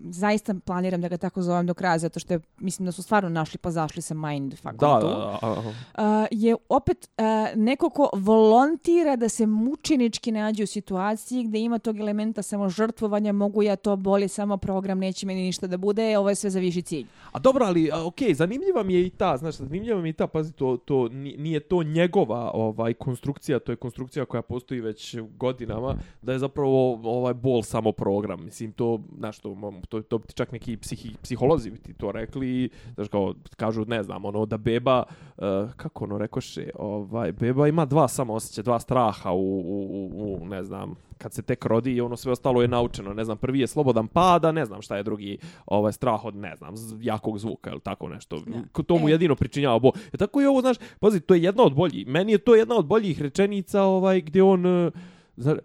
zaista 0.00 0.54
planiram 0.56 1.00
da 1.00 1.08
ga 1.08 1.16
tako 1.18 1.42
zovem 1.42 1.66
do 1.66 1.74
kraja, 1.74 1.98
zato 1.98 2.20
što 2.20 2.34
je, 2.34 2.40
mislim 2.58 2.86
da 2.86 2.92
su 2.92 3.02
stvarno 3.02 3.28
našli 3.28 3.58
pa 3.58 3.70
zašli 3.70 4.02
sa 4.02 4.14
mindfuckom 4.16 4.76
Da, 4.76 5.00
tu. 5.00 5.06
da, 5.06 5.38
a- 5.42 5.56
Uh, 5.94 6.02
je 6.30 6.56
opet 6.68 7.08
uh, 7.18 7.24
neko 7.56 7.90
ko 7.90 8.10
volontira 8.14 9.16
da 9.16 9.28
se 9.28 9.46
mučenički 9.46 10.32
nađe 10.32 10.62
u 10.62 10.66
situaciji 10.66 11.44
gde 11.44 11.58
ima 11.60 11.78
tog 11.78 11.98
elementa 11.98 12.42
samo 12.42 12.68
žrtvovanja, 12.68 13.32
mogu 13.32 13.62
ja 13.62 13.76
to 13.76 13.96
bolje, 13.96 14.28
samo 14.28 14.56
program, 14.56 14.98
neće 14.98 15.26
meni 15.26 15.42
ništa 15.42 15.66
da 15.66 15.76
bude, 15.76 16.18
ovo 16.18 16.28
je 16.28 16.34
sve 16.34 16.50
za 16.50 16.60
viši 16.60 16.82
cilj. 16.82 17.06
A 17.32 17.38
dobro, 17.38 17.64
ali 17.64 17.90
okej, 17.96 18.34
zanimljiva 18.34 18.82
mi 18.82 18.94
je 18.94 19.06
i 19.06 19.10
ta, 19.10 19.36
znaš, 19.36 19.54
zanimljiva 19.54 20.00
mi 20.00 20.08
je 20.08 20.10
i 20.10 20.14
ta, 20.14 20.26
pazi, 20.26 20.52
to, 20.52 20.76
to 20.76 21.08
ni- 21.08 21.36
nije 21.36 21.60
to 21.60 21.82
njegova 21.82 22.50
ovaj 22.54 22.94
konstrukcija, 22.94 23.58
to 23.58 23.72
je 23.72 23.76
konstrukcija 23.76 24.24
koja 24.24 24.42
postoji 24.42 24.80
već 24.80 25.16
godinama, 25.30 25.94
da 26.22 26.32
je 26.32 26.38
zapravo 26.38 26.92
ovaj 27.04 27.34
bol 27.34 27.62
samo 27.62 27.92
program. 27.92 28.44
Mislim, 28.44 28.72
to, 28.72 29.00
znaš, 29.18 29.38
to, 29.38 29.54
to, 29.86 30.02
to 30.02 30.18
ti 30.18 30.34
čak 30.34 30.52
neki 30.52 30.76
psihi, 30.76 31.14
psiholozi 31.22 31.70
bi 31.70 31.78
ti 31.78 31.94
to 31.94 32.12
rekli, 32.12 32.68
znaš, 32.94 33.08
kao, 33.08 33.34
kažu, 33.56 33.84
ne 33.84 34.02
znam, 34.02 34.24
ono, 34.24 34.46
da 34.46 34.56
beba, 34.56 35.02
uh, 35.36 35.44
kako 35.76 36.04
ono 36.04 36.18
rekoše, 36.18 36.70
ovaj, 36.74 37.32
beba 37.32 37.68
ima 37.68 37.84
dva 37.84 38.08
samo 38.08 38.34
osjeća, 38.34 38.62
dva 38.62 38.80
straha 38.80 39.32
u, 39.32 39.58
u, 39.58 40.10
u, 40.14 40.38
u, 40.42 40.46
ne 40.46 40.64
znam, 40.64 40.94
kad 41.18 41.32
se 41.32 41.42
tek 41.42 41.64
rodi 41.64 41.92
i 41.92 42.00
ono 42.00 42.16
sve 42.16 42.32
ostalo 42.32 42.62
je 42.62 42.68
naučeno. 42.68 43.14
Ne 43.14 43.24
znam, 43.24 43.36
prvi 43.36 43.60
je 43.60 43.66
slobodan 43.66 44.08
pada, 44.08 44.52
ne 44.52 44.64
znam 44.64 44.82
šta 44.82 44.96
je 44.96 45.02
drugi 45.02 45.38
ovaj 45.66 45.92
strah 45.92 46.24
od, 46.24 46.36
ne 46.36 46.56
znam, 46.56 46.74
jakog 47.00 47.38
zvuka 47.38 47.70
ili 47.70 47.80
tako 47.80 48.08
nešto. 48.08 48.36
Ja. 48.36 48.82
To 48.86 48.98
mu 48.98 49.08
E. 49.08 49.10
jedino 49.12 49.34
pričinjava 49.34 49.78
bol. 49.78 49.92
E 50.12 50.16
tako 50.16 50.40
i 50.42 50.46
ovo, 50.46 50.60
znaš, 50.60 50.76
pazi, 51.00 51.20
to 51.20 51.34
je 51.34 51.42
jedna 51.42 51.62
od 51.62 51.74
boljih. 51.74 52.06
Meni 52.06 52.32
je 52.32 52.38
to 52.38 52.54
jedna 52.54 52.74
od 52.76 52.86
boljih 52.86 53.22
rečenica 53.22 53.82
ovaj, 53.82 54.20
gdje 54.20 54.42
on, 54.42 54.66
eh, 54.66 54.90
zna, 55.36 55.54
b- 55.54 55.60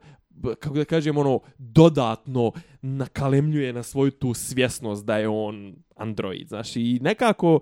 kako 0.60 0.76
da 0.76 0.86
kažem, 0.86 1.18
ono, 1.18 1.40
dodatno 1.58 2.52
nakalemljuje 2.82 3.74
na 3.74 3.84
svoju 3.84 4.12
tu 4.12 4.34
svjesnost 4.34 5.06
da 5.06 5.18
je 5.18 5.28
on 5.28 5.76
android, 5.96 6.48
znaš, 6.48 6.76
i 6.76 7.00
nekako 7.02 7.60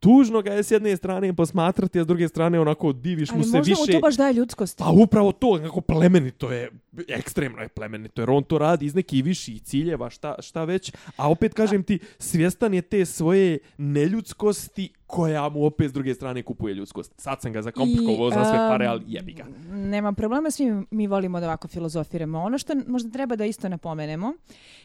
tužno 0.00 0.42
ga 0.42 0.52
je 0.52 0.62
s 0.62 0.70
jedne 0.70 0.96
strane 0.96 1.32
posmatrati, 1.36 2.00
a 2.00 2.04
s 2.04 2.06
druge 2.06 2.28
strane 2.28 2.60
onako 2.60 2.92
diviš 2.92 3.30
Ali 3.30 3.38
mu 3.38 3.44
se 3.44 3.56
možda 3.56 3.70
više... 3.70 3.80
mu 3.80 3.86
to 3.86 4.00
baš 4.00 4.16
daje 4.16 4.32
ljudskost. 4.32 4.78
Pa 4.78 4.90
upravo 4.90 5.32
to, 5.32 5.60
kako 5.62 5.80
plemenito 5.80 6.52
je, 6.52 6.70
ekstremno 7.08 7.62
je 7.62 7.68
plemenito, 7.68 8.22
jer 8.22 8.30
on 8.30 8.42
to 8.42 8.58
radi 8.58 8.86
iz 8.86 8.94
nekih 8.94 9.24
viših 9.24 9.62
ciljeva, 9.62 10.10
šta, 10.10 10.34
šta 10.38 10.64
već, 10.64 10.92
a 11.16 11.30
opet 11.30 11.54
kažem 11.54 11.82
ti, 11.82 11.98
svjestan 12.18 12.74
je 12.74 12.82
te 12.82 13.04
svoje 13.04 13.58
neljudskosti 13.78 14.92
koja 15.06 15.48
mu 15.48 15.64
opet 15.64 15.90
s 15.90 15.92
druge 15.92 16.14
strane 16.14 16.42
kupuje 16.42 16.74
ljudskost. 16.74 17.12
Sad 17.16 17.40
sam 17.42 17.52
ga 17.52 17.62
zakomplikovao 17.62 18.30
za 18.30 18.44
sve 18.44 18.58
pare, 18.58 18.86
ali 18.86 19.02
jebi 19.06 19.32
ga. 19.32 19.44
Nema 19.70 20.12
problema, 20.12 20.50
svi 20.50 20.64
mi 20.90 21.06
volimo 21.06 21.40
da 21.40 21.46
ovako 21.46 21.68
filozofiramo. 21.68 22.38
Ono 22.38 22.58
što 22.58 22.72
možda 22.86 23.10
treba 23.10 23.36
da 23.36 23.44
isto 23.44 23.68
napomenemo, 23.68 24.32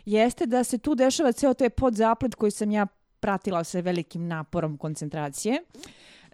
jeste 0.06 0.46
da 0.46 0.64
se 0.64 0.78
tu 0.78 0.96
dešava 0.96 1.32
ceo 1.32 1.54
taj 1.54 1.70
podzaplet 1.70 2.36
koji 2.36 2.52
sam 2.52 2.72
ja 2.72 2.88
pratila 3.26 3.64
sa 3.64 3.80
velikim 3.80 4.28
naporom 4.28 4.78
koncentracije, 4.78 5.64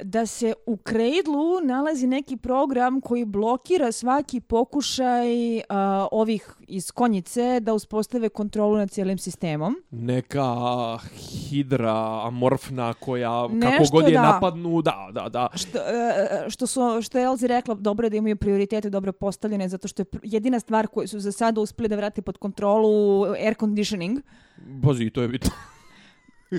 da 0.04 0.26
se 0.26 0.54
u 0.66 0.78
Cradlu 0.78 1.62
nalazi 1.64 2.08
neki 2.08 2.38
program 2.38 3.02
koji 3.02 3.26
blokira 3.26 3.92
svaki 3.92 4.40
pokušaj 4.40 5.58
uh, 5.58 5.64
ovih 6.12 6.50
iz 6.68 6.92
konjice 6.92 7.60
da 7.60 7.74
uspostave 7.74 8.30
kontrolu 8.30 8.78
nad 8.78 8.92
cijelim 8.92 9.18
sistemom. 9.18 9.76
Neka 9.92 10.46
hidra 11.14 12.28
amorfna 12.28 12.94
koja 12.94 13.48
Nešto, 13.48 13.78
kako 13.78 13.84
god 13.92 14.08
je 14.08 14.14
da. 14.14 14.22
napadnu, 14.22 14.82
da, 14.82 15.10
da, 15.12 15.30
da. 15.30 15.48
Što, 15.56 15.78
e, 15.78 16.50
što, 16.50 16.68
su, 16.68 16.82
što 17.02 17.18
je 17.18 17.26
Elzi 17.26 17.48
rekla, 17.48 17.76
dobro 17.76 18.06
je 18.06 18.10
da 18.10 18.18
imaju 18.18 18.36
prioritete 18.36 18.90
dobro 18.90 19.12
postavljene, 19.12 19.70
zato 19.70 19.88
što 19.88 20.02
je 20.02 20.06
jedina 20.24 20.60
stvar 20.60 20.88
koju 20.88 21.08
su 21.08 21.20
za 21.20 21.32
sada 21.32 21.62
uspeli 21.62 21.90
da 21.90 21.96
vrati 21.96 22.22
pod 22.22 22.38
kontrolu 22.38 23.24
air 23.24 23.56
conditioning. 23.60 24.20
Bozi, 24.58 25.10
to 25.10 25.22
je 25.22 25.28
bitno. 25.28 25.52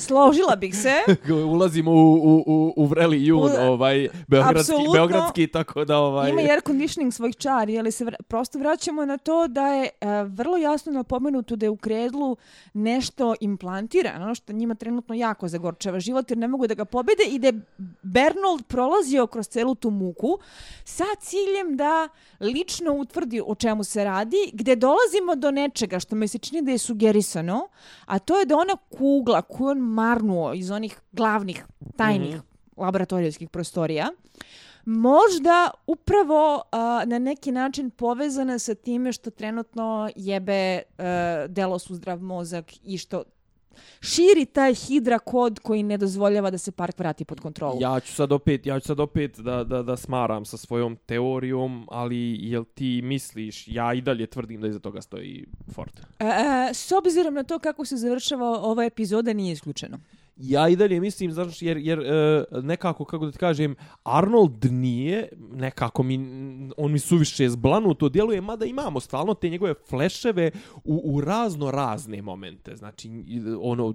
Složila 0.00 0.56
bih 0.56 0.74
se. 0.76 0.92
Ulazimo 1.54 1.90
u, 1.90 2.14
u, 2.14 2.44
u, 2.46 2.72
u 2.76 2.86
vreli 2.86 3.26
jun, 3.26 3.42
U- 3.42 3.72
ovaj, 3.72 4.08
beogradski, 4.28 4.72
Apsolutno. 4.72 4.92
beogradski, 4.92 5.46
tako 5.46 5.84
da 5.84 5.98
ovaj... 5.98 6.30
Ima 6.30 6.40
i 6.40 6.50
air 6.50 6.60
conditioning 6.66 7.12
svojih 7.12 7.36
čari, 7.36 7.78
ali 7.78 7.92
se 7.92 8.04
vra- 8.04 8.22
prosto 8.22 8.58
vraćamo 8.58 9.04
na 9.04 9.18
to 9.18 9.48
da 9.48 9.66
je 9.66 9.88
e, 10.00 10.06
vrlo 10.24 10.56
jasno 10.56 10.92
napomenuto 10.92 11.56
da 11.56 11.66
je 11.66 11.70
u 11.70 11.76
kredlu 11.76 12.36
nešto 12.74 13.34
implantirano, 13.40 14.34
što 14.34 14.52
njima 14.52 14.74
trenutno 14.74 15.14
jako 15.14 15.48
zagorčava 15.48 16.00
život, 16.00 16.30
jer 16.30 16.38
ne 16.38 16.48
mogu 16.48 16.66
da 16.66 16.74
ga 16.74 16.84
pobede 16.84 17.24
i 17.28 17.38
da 17.38 17.46
je 17.46 17.60
Bernold 18.02 18.62
prolazio 18.66 19.26
kroz 19.26 19.48
celu 19.48 19.74
tu 19.74 19.90
muku 19.90 20.38
sa 20.84 21.04
ciljem 21.20 21.76
da 21.76 22.08
lično 22.40 22.92
utvrdi 22.94 23.42
o 23.46 23.54
čemu 23.54 23.84
se 23.84 24.04
radi, 24.04 24.50
gde 24.52 24.76
dolazimo 24.76 25.34
do 25.36 25.50
nečega 25.50 26.00
što 26.00 26.16
mi 26.16 26.28
se 26.28 26.38
čini 26.38 26.62
da 26.62 26.70
je 26.70 26.78
sugerisano, 26.78 27.68
a 28.06 28.18
to 28.18 28.38
je 28.38 28.46
da 28.46 28.56
ona 28.56 28.76
kugla 28.90 29.42
koju 29.42 29.68
on 29.68 29.81
marnuo 29.82 30.52
iz 30.54 30.70
onih 30.70 31.00
glavnih 31.12 31.64
tajnih 31.96 32.40
laboratorijskih 32.76 33.50
prostorija, 33.50 34.10
možda 34.84 35.70
upravo 35.86 36.62
a, 36.72 37.02
na 37.06 37.18
neki 37.18 37.52
način 37.52 37.90
povezana 37.90 38.58
sa 38.58 38.74
time 38.74 39.12
što 39.12 39.30
trenutno 39.30 40.10
jebe 40.16 40.82
a, 40.98 41.46
delos 41.48 41.90
u 41.90 41.94
zdrav 41.94 42.22
mozak 42.22 42.64
i 42.84 42.98
što 42.98 43.22
širi 44.00 44.44
taj 44.44 44.74
hidra 44.74 45.18
kod 45.18 45.58
koji 45.58 45.82
ne 45.82 45.98
dozvoljava 45.98 46.50
da 46.50 46.58
se 46.58 46.72
park 46.72 46.98
vrati 46.98 47.24
pod 47.24 47.40
kontrolu. 47.40 47.78
Ja 47.80 48.00
ću 48.00 48.14
sad 48.14 48.32
opet, 48.32 48.66
ja 48.66 48.80
ću 48.80 48.86
sad 48.86 49.00
opet 49.00 49.38
da, 49.38 49.64
da, 49.64 49.82
da 49.82 49.96
smaram 49.96 50.44
sa 50.44 50.56
svojom 50.56 50.96
teorijom, 51.06 51.86
ali 51.90 52.38
jel 52.40 52.64
ti 52.64 53.00
misliš, 53.02 53.68
ja 53.68 53.94
i 53.94 54.00
dalje 54.00 54.26
tvrdim 54.26 54.60
da 54.60 54.68
iza 54.68 54.78
toga 54.78 55.02
stoji 55.02 55.46
Ford. 55.74 56.00
E, 56.18 56.24
e, 56.24 56.74
s 56.74 56.92
obzirom 56.92 57.34
na 57.34 57.42
to 57.42 57.58
kako 57.58 57.84
se 57.84 57.96
završava 57.96 58.60
ova 58.60 58.84
epizoda 58.84 59.32
nije 59.32 59.52
isključeno. 59.52 59.98
Ja 60.42 60.68
i 60.68 60.76
dalje 60.76 61.00
mislim, 61.00 61.32
znaš, 61.32 61.62
jer, 61.62 61.76
jer 61.76 61.98
e, 61.98 62.44
nekako, 62.62 63.04
kako 63.04 63.26
da 63.26 63.32
ti 63.32 63.38
kažem, 63.38 63.74
Arnold 64.04 64.64
nije, 64.64 65.28
nekako 65.52 66.02
mi, 66.02 66.14
on 66.76 66.92
mi 66.92 66.98
suviše 66.98 67.48
zblanuto 67.48 68.08
djeluje, 68.08 68.40
mada 68.40 68.64
imamo 68.64 69.00
stalno 69.00 69.34
te 69.34 69.48
njegove 69.48 69.74
fleševe 69.88 70.50
u, 70.84 71.02
u 71.04 71.20
razno 71.20 71.70
razne 71.70 72.22
momente. 72.22 72.76
Znači, 72.76 73.10
ono, 73.60 73.94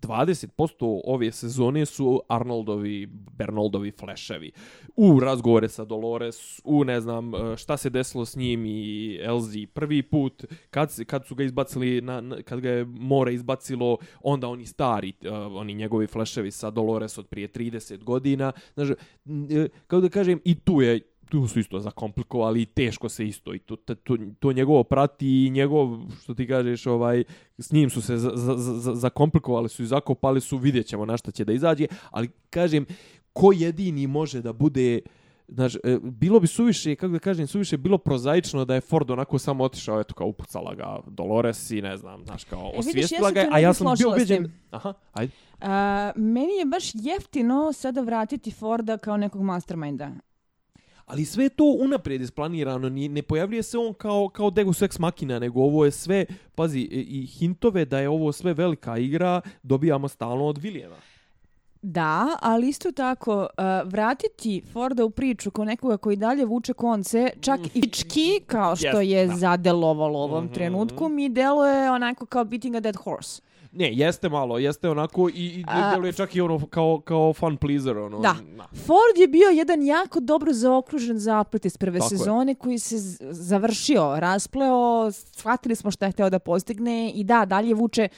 20% 0.00 1.00
ove 1.04 1.32
sezone 1.32 1.86
su 1.86 2.22
Arnoldovi, 2.28 3.06
Bernoldovi 3.10 3.90
fleševi. 3.90 4.52
U 4.96 5.20
razgovore 5.20 5.68
sa 5.68 5.84
Dolores, 5.84 6.60
u 6.64 6.84
ne 6.84 7.00
znam 7.00 7.34
e, 7.34 7.56
šta 7.56 7.76
se 7.76 7.90
desilo 7.90 8.24
s 8.24 8.36
njim 8.36 8.66
i 8.66 9.18
Elzi 9.22 9.66
prvi 9.66 10.02
put, 10.02 10.44
kad, 10.70 11.04
kad 11.04 11.26
su 11.26 11.34
ga 11.34 11.44
izbacili, 11.44 12.00
na, 12.00 12.20
na, 12.20 12.42
kad 12.42 12.60
ga 12.60 12.70
je 12.70 12.84
more 12.84 13.34
izbacilo, 13.34 13.96
onda 14.20 14.48
oni 14.48 14.66
stari, 14.66 15.12
uh, 15.22 15.30
oni 15.56 15.74
njegovi 15.74 16.06
fleševi 16.06 16.50
sa 16.50 16.70
Dolores 16.70 17.18
od 17.18 17.26
prije 17.26 17.48
30 17.48 18.04
godina. 18.04 18.52
Znači, 18.74 18.94
e, 19.50 19.68
kako 19.86 20.00
da 20.00 20.08
kažem, 20.08 20.40
i 20.44 20.54
tu 20.54 20.80
je 20.80 21.00
tu 21.28 21.48
su 21.48 21.60
isto 21.60 21.80
zakomplikovali 21.80 22.62
i 22.62 22.66
teško 22.66 23.08
se 23.08 23.26
isto 23.26 23.54
i 23.54 23.58
to, 23.58 23.76
to, 23.76 23.94
to, 24.38 24.52
njegovo 24.52 24.84
prati 24.84 25.46
i 25.46 25.50
njegov, 25.50 25.98
što 26.22 26.34
ti 26.34 26.46
kažeš, 26.46 26.86
ovaj, 26.86 27.24
s 27.58 27.72
njim 27.72 27.90
su 27.90 28.02
se 28.02 28.16
za, 28.16 28.30
za, 28.34 28.56
za, 28.56 28.94
zakomplikovali 28.94 29.68
su 29.68 29.82
i 29.82 29.86
zakopali 29.86 30.40
su, 30.40 30.58
vidjet 30.58 30.86
ćemo 30.86 31.06
na 31.06 31.16
šta 31.16 31.30
će 31.30 31.44
da 31.44 31.52
izađe, 31.52 31.86
ali 32.10 32.28
kažem, 32.50 32.86
ko 33.32 33.52
jedini 33.52 34.06
može 34.06 34.42
da 34.42 34.52
bude 34.52 35.00
Znaš, 35.48 35.74
e, 35.74 35.98
bilo 36.02 36.40
bi 36.40 36.46
suviše, 36.46 36.96
kako 36.96 37.12
da 37.12 37.18
kažem, 37.18 37.46
suviše 37.46 37.76
bilo 37.76 37.98
prozaično 37.98 38.64
da 38.64 38.74
je 38.74 38.80
Ford 38.80 39.10
onako 39.10 39.38
samo 39.38 39.64
otišao, 39.64 40.00
eto 40.00 40.14
kao 40.14 40.26
upucala 40.26 40.74
ga 40.74 40.98
Dolores 41.06 41.70
i 41.70 41.82
ne 41.82 41.96
znam, 41.96 42.24
znaš, 42.24 42.44
kao 42.44 42.70
E, 42.74 42.78
osvijestila 42.78 43.30
ga, 43.30 43.48
a 43.52 43.58
ja 43.58 43.74
sam 43.74 43.86
bio 43.98 44.08
ubeđen... 44.08 44.52
Aha, 44.70 44.92
ajde. 45.12 45.32
A, 45.60 46.12
meni 46.16 46.52
je 46.52 46.64
baš 46.64 46.84
jeftino 46.94 47.72
sada 47.72 48.00
vratiti 48.00 48.50
Forda 48.50 48.98
kao 48.98 49.16
nekog 49.16 49.42
masterminda. 49.42 50.10
Ali 51.08 51.24
sve 51.24 51.48
to 51.48 51.64
unaprijed 51.80 52.20
isplanirano, 52.22 52.88
ni, 52.88 53.08
ne 53.08 53.22
pojavljuje 53.22 53.62
se 53.62 53.78
on 53.78 53.94
kao, 53.94 54.28
kao 54.28 54.50
Deus 54.50 54.82
Ex 54.82 54.98
Machina, 54.98 55.38
nego 55.38 55.60
ovo 55.60 55.84
je 55.84 55.90
sve, 55.90 56.24
pazi, 56.54 56.80
i 56.80 57.26
hintove 57.28 57.84
da 57.84 57.98
je 57.98 58.08
ovo 58.08 58.32
sve 58.32 58.54
velika 58.54 58.98
igra, 58.98 59.40
dobijamo 59.62 60.08
stalno 60.08 60.44
od 60.44 60.58
Vilijema. 60.58 60.96
Da, 61.82 62.36
ali 62.40 62.68
isto 62.68 62.92
tako 62.92 63.40
uh, 63.40 63.48
vratiti 63.84 64.62
Forda 64.72 65.04
u 65.04 65.10
priču 65.10 65.50
kao 65.50 65.64
nekoga 65.64 65.96
koji 65.96 66.16
dalje 66.16 66.44
vuče 66.44 66.72
konce, 66.72 67.30
čak 67.40 67.60
i 67.74 67.82
čki, 67.82 68.40
kao 68.46 68.76
što 68.76 68.86
Jest, 69.00 69.10
je 69.10 69.26
da. 69.26 69.36
zadelovalo 69.36 70.18
u 70.18 70.22
ovom 70.22 70.44
Mhm. 70.44 70.54
trenutku, 70.54 71.08
mi 71.08 71.28
deluje 71.28 71.90
onako 71.90 72.26
kao 72.26 72.44
beating 72.44 72.74
a 72.76 72.80
dead 72.80 72.96
horse. 72.96 73.42
Ne, 73.72 73.92
jeste 73.92 74.28
malo, 74.28 74.58
jeste 74.58 74.88
onako 74.90 75.28
i, 75.28 75.32
i 75.32 75.64
A- 75.66 75.90
djeluje 75.90 76.12
čak 76.12 76.36
i 76.36 76.40
ono 76.40 76.66
kao, 76.66 77.00
kao 77.00 77.32
fun 77.32 77.56
pleaser. 77.56 77.98
Ono, 77.98 78.18
Da. 78.18 78.34
na. 78.46 78.66
Ford 78.76 79.18
je 79.18 79.28
bio 79.28 79.48
jedan 79.48 79.82
jako 79.82 80.20
dobro 80.20 80.52
zaokružen 80.52 81.18
zaplet 81.18 81.64
iz 81.64 81.76
prve 81.76 81.98
Tako 81.98 82.04
je. 82.06 82.18
sezone 82.18 82.54
koji 82.54 82.78
se 82.78 82.98
završio, 83.22 84.14
raspleo, 84.16 85.10
shvatili 85.12 85.76
smo 85.76 85.90
šta 85.90 86.06
je 86.06 86.12
hteo 86.12 86.30
da 86.30 86.38
postigne 86.38 87.10
i 87.10 87.24
da, 87.24 87.44
dalje 87.44 87.74
vuče 87.74 88.08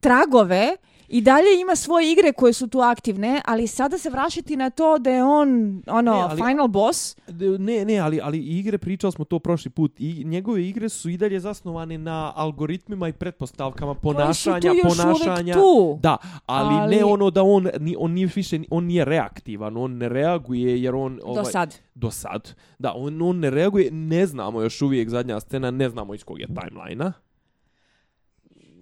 tragove 0.00 0.76
i 1.12 1.20
dalje 1.20 1.60
ima 1.60 1.76
svoje 1.76 2.12
igre 2.12 2.32
koje 2.32 2.52
su 2.52 2.66
tu 2.66 2.80
aktivne, 2.80 3.40
ali 3.44 3.66
sada 3.66 3.98
se 3.98 4.10
vraćati 4.10 4.56
na 4.56 4.70
to 4.70 4.98
da 4.98 5.10
je 5.10 5.24
on 5.24 5.48
ono 5.86 6.12
Ne, 6.12 6.20
ali- 6.20 6.36
final 6.38 6.68
boss. 6.68 7.16
Ne, 7.58 7.84
ne, 7.84 7.98
ali, 7.98 8.20
ali 8.22 8.38
igre, 8.38 8.78
pričali 8.78 9.12
smo 9.12 9.24
to 9.24 9.38
prošli 9.38 9.70
put, 9.70 10.00
i 10.00 10.24
njegove 10.24 10.68
igre 10.68 10.88
su 10.88 11.08
i 11.08 11.16
dalje 11.16 11.40
zasnovane 11.40 11.98
na 11.98 12.32
algoritmima 12.36 13.08
i 13.08 13.12
pretpostavkama 13.12 13.94
ponašanja, 13.94 14.60
tu 14.60 14.66
još 14.66 14.96
ponašanja. 14.98 15.54
tu. 15.54 15.98
Da, 16.02 16.16
ali, 16.46 16.74
Ali- 16.74 16.96
ne 16.96 17.04
ono 17.04 17.30
da 17.30 17.42
on, 17.42 17.68
ni, 17.80 17.96
on 17.98 18.12
nije 18.12 18.28
više, 18.34 18.60
on 18.70 18.84
nije 18.84 19.04
reaktivan, 19.04 19.76
on 19.76 19.96
ne 19.96 20.08
reaguje 20.08 20.82
jer 20.82 20.94
on... 20.94 21.20
Ovaj, 21.24 21.42
Do 21.44 21.50
sad. 21.50 21.74
Do 21.94 22.10
sad. 22.10 22.54
Da, 22.78 22.92
on, 22.92 23.22
on 23.22 23.38
ne 23.38 23.50
reaguje, 23.50 23.90
ne 23.90 24.26
znamo 24.26 24.62
još 24.62 24.82
uvijek 24.82 25.08
zadnja 25.08 25.40
scena, 25.40 25.70
ne 25.70 25.88
znamo 25.88 26.14
iz 26.14 26.24
kog 26.24 26.40
je 26.40 26.46
timeline-a. 26.46 27.12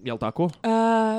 Jel 0.04 0.18
tako? 0.18 0.44
Uh, 0.44 0.50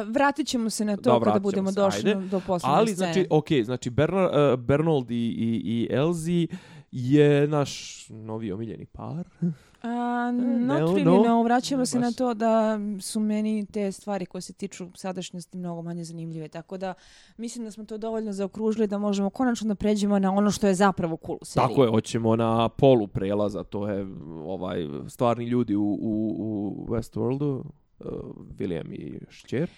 vratit 0.07 0.47
ćemo 0.47 0.69
se 0.69 0.85
na 0.85 0.97
to 0.97 1.19
Da, 1.19 1.25
kada 1.25 1.39
budemo 1.39 1.71
se, 1.71 1.75
došli 1.75 2.09
ajde. 2.09 2.27
do 2.27 2.39
posljednje 2.47 2.75
Ali, 2.75 2.93
scene. 2.93 3.13
znači, 3.13 3.27
ok, 3.29 3.47
znači 3.63 3.89
Bernar, 3.89 4.25
uh, 4.25 4.59
Bernold 4.59 5.11
i, 5.11 5.15
i, 5.15 5.61
i 5.65 5.87
Elzi 5.91 6.47
je 6.91 7.47
naš 7.47 8.05
novi 8.09 8.51
omiljeni 8.51 8.85
par. 8.85 9.27
A, 9.81 10.31
ne, 10.35 10.59
not 10.59 10.79
really, 10.79 11.03
no. 11.05 11.23
no. 11.23 11.43
Vraćamo 11.43 11.85
se 11.85 11.99
Baš. 11.99 12.05
na 12.05 12.11
to 12.11 12.33
da 12.33 12.79
su 13.01 13.19
meni 13.19 13.65
te 13.65 13.91
stvari 13.91 14.25
koje 14.25 14.41
se 14.41 14.53
tiču 14.53 14.87
sadašnjosti 14.95 15.57
mnogo 15.57 15.81
manje 15.81 16.03
zanimljive. 16.03 16.47
Tako 16.47 16.77
da 16.77 16.93
mislim 17.37 17.65
da 17.65 17.71
smo 17.71 17.85
to 17.85 17.97
dovoljno 17.97 18.33
zaokružili 18.33 18.87
da 18.87 18.97
možemo 18.97 19.29
konačno 19.29 19.67
da 19.67 19.75
pređemo 19.75 20.19
na 20.19 20.31
ono 20.31 20.51
što 20.51 20.67
je 20.67 20.73
zapravo 20.73 21.17
cool 21.25 21.37
u 21.41 21.45
seriji. 21.45 21.67
Tako 21.67 21.83
je, 21.83 21.89
hoćemo 21.89 22.35
na 22.35 22.69
polu 22.69 23.07
prelaza, 23.07 23.63
to 23.63 23.87
je 23.89 24.07
ovaj 24.45 24.87
stvarni 25.07 25.45
ljudi 25.45 25.75
u, 25.75 25.83
u, 26.01 26.35
u 26.39 26.87
Westworldu, 26.89 27.63
uh, 28.03 28.11
William 28.57 28.93
i 28.93 29.19
Šćer. 29.29 29.69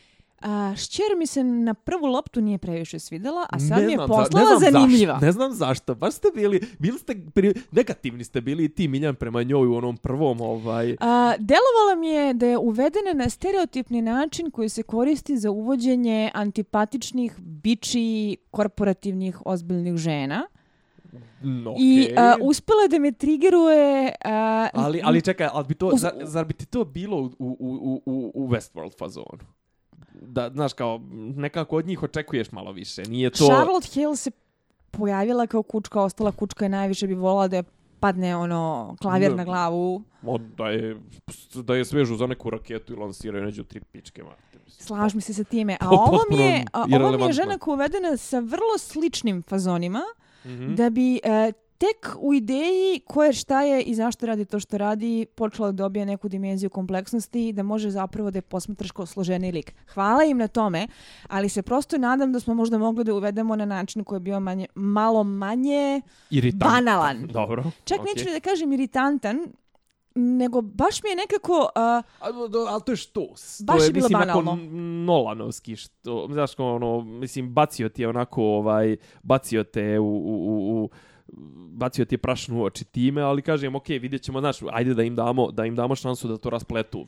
A, 0.41 0.74
šćer 0.78 1.05
mi 1.17 1.28
se 1.28 1.43
na 1.43 1.74
prvu 1.74 2.05
loptu 2.05 2.41
nije 2.41 2.57
previše 2.57 2.99
svidela, 2.99 3.45
a 3.49 3.59
sad 3.59 3.69
Ne 3.71 3.86
mi 3.86 3.91
je 3.91 3.95
znam 3.95 4.07
za- 4.07 4.13
poslala 4.13 4.49
ne 4.49 4.57
znam 4.59 4.71
zanimljiva. 4.71 5.13
Zašto, 5.13 5.26
ne 5.26 5.32
znam 5.32 5.51
zašto, 5.53 5.95
baš 5.95 6.13
ste 6.13 6.28
bili, 6.36 6.61
bili 6.80 6.99
ste, 6.99 7.15
pri, 7.34 7.53
negativni 7.71 8.24
ste 8.24 8.41
bili 8.41 8.65
i 8.65 8.69
ti 8.69 8.88
Miljan 8.88 9.15
prema 9.15 9.43
njoj 9.43 9.67
u 9.67 9.76
onom 9.76 9.97
prvom, 9.97 10.41
ovaj, 10.41 10.95
A, 10.99 11.34
delovalo 11.39 11.99
mi 11.99 12.07
je 12.07 12.34
da 12.34 12.45
je 12.45 12.57
uvedena 12.57 13.13
na 13.15 13.30
stereotipni 13.30 14.01
način 14.01 14.51
koji 14.51 14.69
se 14.69 14.84
koristi 14.84 15.38
za 15.38 15.51
uvođenje 15.51 16.32
antipatičnih, 16.34 17.36
biči, 17.39 18.38
korporativnih, 18.51 19.41
ozbiljnih 19.45 19.95
žena. 19.95 20.47
No, 21.41 21.76
I 21.80 22.03
okej. 22.03 22.18
a, 22.18 22.36
uspela 22.41 22.82
je 22.82 22.88
da 22.88 22.99
me 22.99 23.11
trigeruje... 23.11 24.11
a, 24.26 24.70
Ali, 24.74 25.01
ali 25.03 25.22
čekaj, 25.22 25.47
ali 25.53 25.66
bi 25.68 25.76
to, 25.76 25.86
Uz- 25.88 25.99
zar, 25.99 26.11
zar 26.24 26.45
bi 26.45 26.53
ti 26.53 26.66
to 26.66 26.86
bilo 26.86 27.18
u, 27.18 27.26
u, 27.39 27.57
u, 27.59 28.01
u, 28.05 28.32
u 28.34 28.47
Westworld 28.47 28.97
fazonu? 28.99 29.43
Da, 30.22 30.49
znaš, 30.53 30.74
kao, 30.74 31.01
nekako 31.36 31.78
od 31.78 31.86
njih 31.86 32.03
očekuješ 32.03 32.51
malo 32.51 32.72
više. 32.72 33.03
Nije 33.03 33.30
to... 33.30 33.45
Charlotte 33.45 34.01
Hale 34.01 34.16
se 34.16 34.32
pojavila 34.91 35.47
kao 35.47 35.64
kučka, 35.64 36.01
ostala 36.01 36.32
kučka 36.32 36.66
i 36.66 36.70
najviše 36.70 37.07
bi 37.07 37.14
volala 37.14 37.47
da 37.47 37.55
je 37.55 37.64
padne 37.99 38.36
ono 38.36 38.95
klavir 39.01 39.30
Ne. 39.32 39.36
na 39.38 39.43
glavu. 39.45 40.03
Od, 40.26 40.41
da, 40.57 40.70
je, 40.70 40.97
da 41.53 41.76
je 41.76 41.86
svežu 41.86 42.16
za 42.16 42.28
neku 42.28 42.49
raketu 42.49 42.93
i 42.93 42.95
lansiraju 42.95 43.45
neđu 43.45 43.64
tri 43.64 43.82
pičke. 43.91 44.24
Mate. 44.24 44.59
Slažem 44.68 45.22
se 45.22 45.34
sa 45.34 45.43
time. 45.43 45.78
A 45.80 45.89
ovo 46.07 46.20
mi 46.30 46.38
je, 46.38 46.66
a, 46.74 46.86
ovo 47.01 47.18
mi 47.18 47.26
je 47.26 47.34
žena 47.34 47.57
koja 47.57 47.72
je 47.74 47.76
uvedena 47.76 48.18
sa 48.18 48.39
vrlo 48.39 48.78
sličnim 48.78 49.43
fazonima, 49.47 50.01
Mhm. 50.46 50.76
da 50.76 50.89
bi 50.89 51.20
e, 51.24 51.52
tek 51.78 52.16
u 52.20 52.34
ideji 52.34 53.02
ko 53.08 53.24
je 53.24 53.34
šta 53.34 53.62
je 53.62 53.82
i 53.82 53.96
zašto 53.96 54.26
radi 54.26 54.46
to 54.46 54.60
što 54.60 54.78
radi, 54.78 55.26
počela 55.36 55.72
da 55.72 55.84
dobija 55.84 56.06
neku 56.06 56.30
dimenziju 56.30 56.70
kompleksnosti 56.70 57.48
i 57.48 57.54
da 57.54 57.64
može 57.64 57.89
zapravo 57.89 58.32
da 58.32 58.38
je 58.38 58.41
posmatraš 58.41 58.91
kao 58.91 59.06
složeniji 59.06 59.52
lik. 59.52 59.74
Hvala 59.94 60.24
im 60.24 60.38
na 60.38 60.48
tome, 60.48 60.88
ali 61.28 61.50
se 61.50 61.62
prosto 61.62 61.98
nadam 61.98 62.32
da 62.34 62.39
smo 62.39 62.54
možda 62.54 62.78
mogli 62.78 63.04
da 63.04 63.14
uvedemo 63.14 63.56
na 63.56 63.66
način 63.66 64.04
koji 64.04 64.18
je 64.18 64.20
bio 64.20 64.39
manje, 64.39 64.68
malo 64.76 65.24
manje 65.24 66.02
Iritant. 66.30 66.64
banalan. 66.64 67.28
Dobro. 67.28 67.64
Čak 67.84 68.00
okej. 68.00 68.14
neću 68.16 68.30
da 68.34 68.39
kažem 68.39 68.74
iritantan, 68.74 69.39
nego 70.16 70.61
baš 70.61 71.03
mi 71.03 71.09
je 71.09 71.16
nekako... 71.16 71.70
a, 71.76 72.01
Ali 72.20 72.51
to 72.86 72.91
je 72.91 72.95
što? 72.95 73.28
Baš 73.59 73.78
to 73.78 73.84
je 73.84 73.91
bilo 73.91 74.05
mislim, 74.05 74.20
banalno. 74.20 74.51
onako 74.51 74.68
Nolanovski, 75.05 75.76
što, 75.76 76.28
znaš, 76.32 76.59
ono, 76.59 77.01
mislim, 77.01 77.53
bacio 77.53 77.89
ti 77.89 78.01
je 78.01 78.09
onako, 78.09 78.43
ovaj, 78.43 78.97
bacio 79.24 79.64
te 79.64 79.99
u, 79.99 80.05
u, 80.05 80.36
u, 80.45 80.84
u 80.84 80.89
bacio 81.75 82.05
ti 82.05 82.15
je 82.15 82.17
prašnu 82.19 82.59
u 82.59 82.63
oči 82.63 82.86
time, 82.86 83.21
ali 83.21 83.41
kažem, 83.41 83.75
ok, 83.75 83.88
vidjet 83.89 84.21
ćemo, 84.21 84.39
znaš, 84.39 84.57
ajde 84.71 84.93
da 84.93 85.03
im 85.03 85.15
damo, 85.15 85.51
da 85.51 85.65
im 85.65 85.75
damo 85.75 85.95
šansu 85.95 86.27
da 86.27 86.38
to 86.38 86.49
raspletu. 86.49 87.05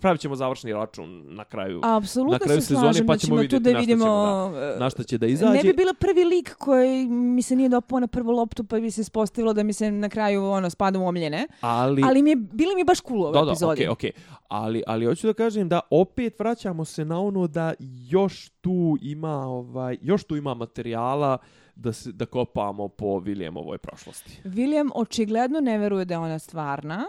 Pravit 0.00 0.20
ćemo 0.20 0.36
završni 0.36 0.72
račun 0.72 1.24
na 1.34 1.44
kraju. 1.44 1.80
Apsolutno 1.84 2.32
na 2.32 2.38
kraju 2.38 2.60
se 2.60 2.66
sezone, 2.66 2.84
slažem 2.84 3.06
pa 3.06 3.12
da 3.12 3.18
ćemo 3.18 3.36
vidjeti 3.36 3.62
da 3.62 3.70
na 3.70 3.74
šta 3.74 3.80
vidimo... 3.80 4.04
ćemo, 4.04 4.58
e, 4.58 4.76
Na 4.78 4.90
šta 4.90 5.02
će 5.02 5.18
da 5.18 5.26
izađe. 5.26 5.52
Ne 5.52 5.62
bi 5.62 5.72
bila 5.72 5.94
prvi 5.94 6.24
lik 6.24 6.54
koji 6.54 7.06
mi 7.06 7.42
se 7.42 7.56
nije 7.56 7.68
dopao 7.68 8.00
na 8.00 8.06
prvu 8.06 8.30
loptu 8.30 8.64
pa 8.64 8.80
bi 8.80 8.90
se 8.90 9.00
ispostavilo 9.00 9.52
da 9.52 9.62
mi 9.62 9.72
se 9.72 9.90
na 9.90 10.08
kraju 10.08 10.44
ono 10.44 10.70
spada 10.70 10.98
u 10.98 11.06
omljene. 11.06 11.46
ali, 11.60 12.02
Ali 12.06 12.22
mi 12.22 12.30
je, 12.30 12.36
bili 12.36 12.74
mi 12.74 12.84
baš 12.84 13.00
cool 13.00 13.22
ovoj 13.22 13.32
Da, 13.32 13.44
da, 13.44 13.50
epizodi. 13.50 13.72
okej, 13.72 13.88
okej. 13.88 14.10
Ali, 14.48 14.82
ali 14.86 15.06
hoću 15.06 15.26
da 15.26 15.32
kažem 15.32 15.68
da 15.68 15.80
opet 15.90 16.38
vraćamo 16.38 16.84
se 16.84 17.04
na 17.04 17.20
ono 17.20 17.46
da 17.46 17.74
još 18.10 18.48
tu 18.48 18.96
ima 19.02 19.46
ovaj 19.46 19.98
još 20.02 20.24
tu 20.24 20.36
ima 20.36 20.54
materijala 20.54 21.38
da 21.80 21.92
se 21.92 22.12
da 22.12 22.26
kopamo 22.26 22.88
po 22.90 23.06
Williamovoj 23.06 23.78
prošlosti. 23.78 24.40
William 24.46 24.88
očigledno 24.94 25.60
ne 25.60 25.78
veruje 25.78 26.04
da 26.04 26.14
je 26.14 26.18
ona 26.18 26.38
stvarna. 26.38 27.04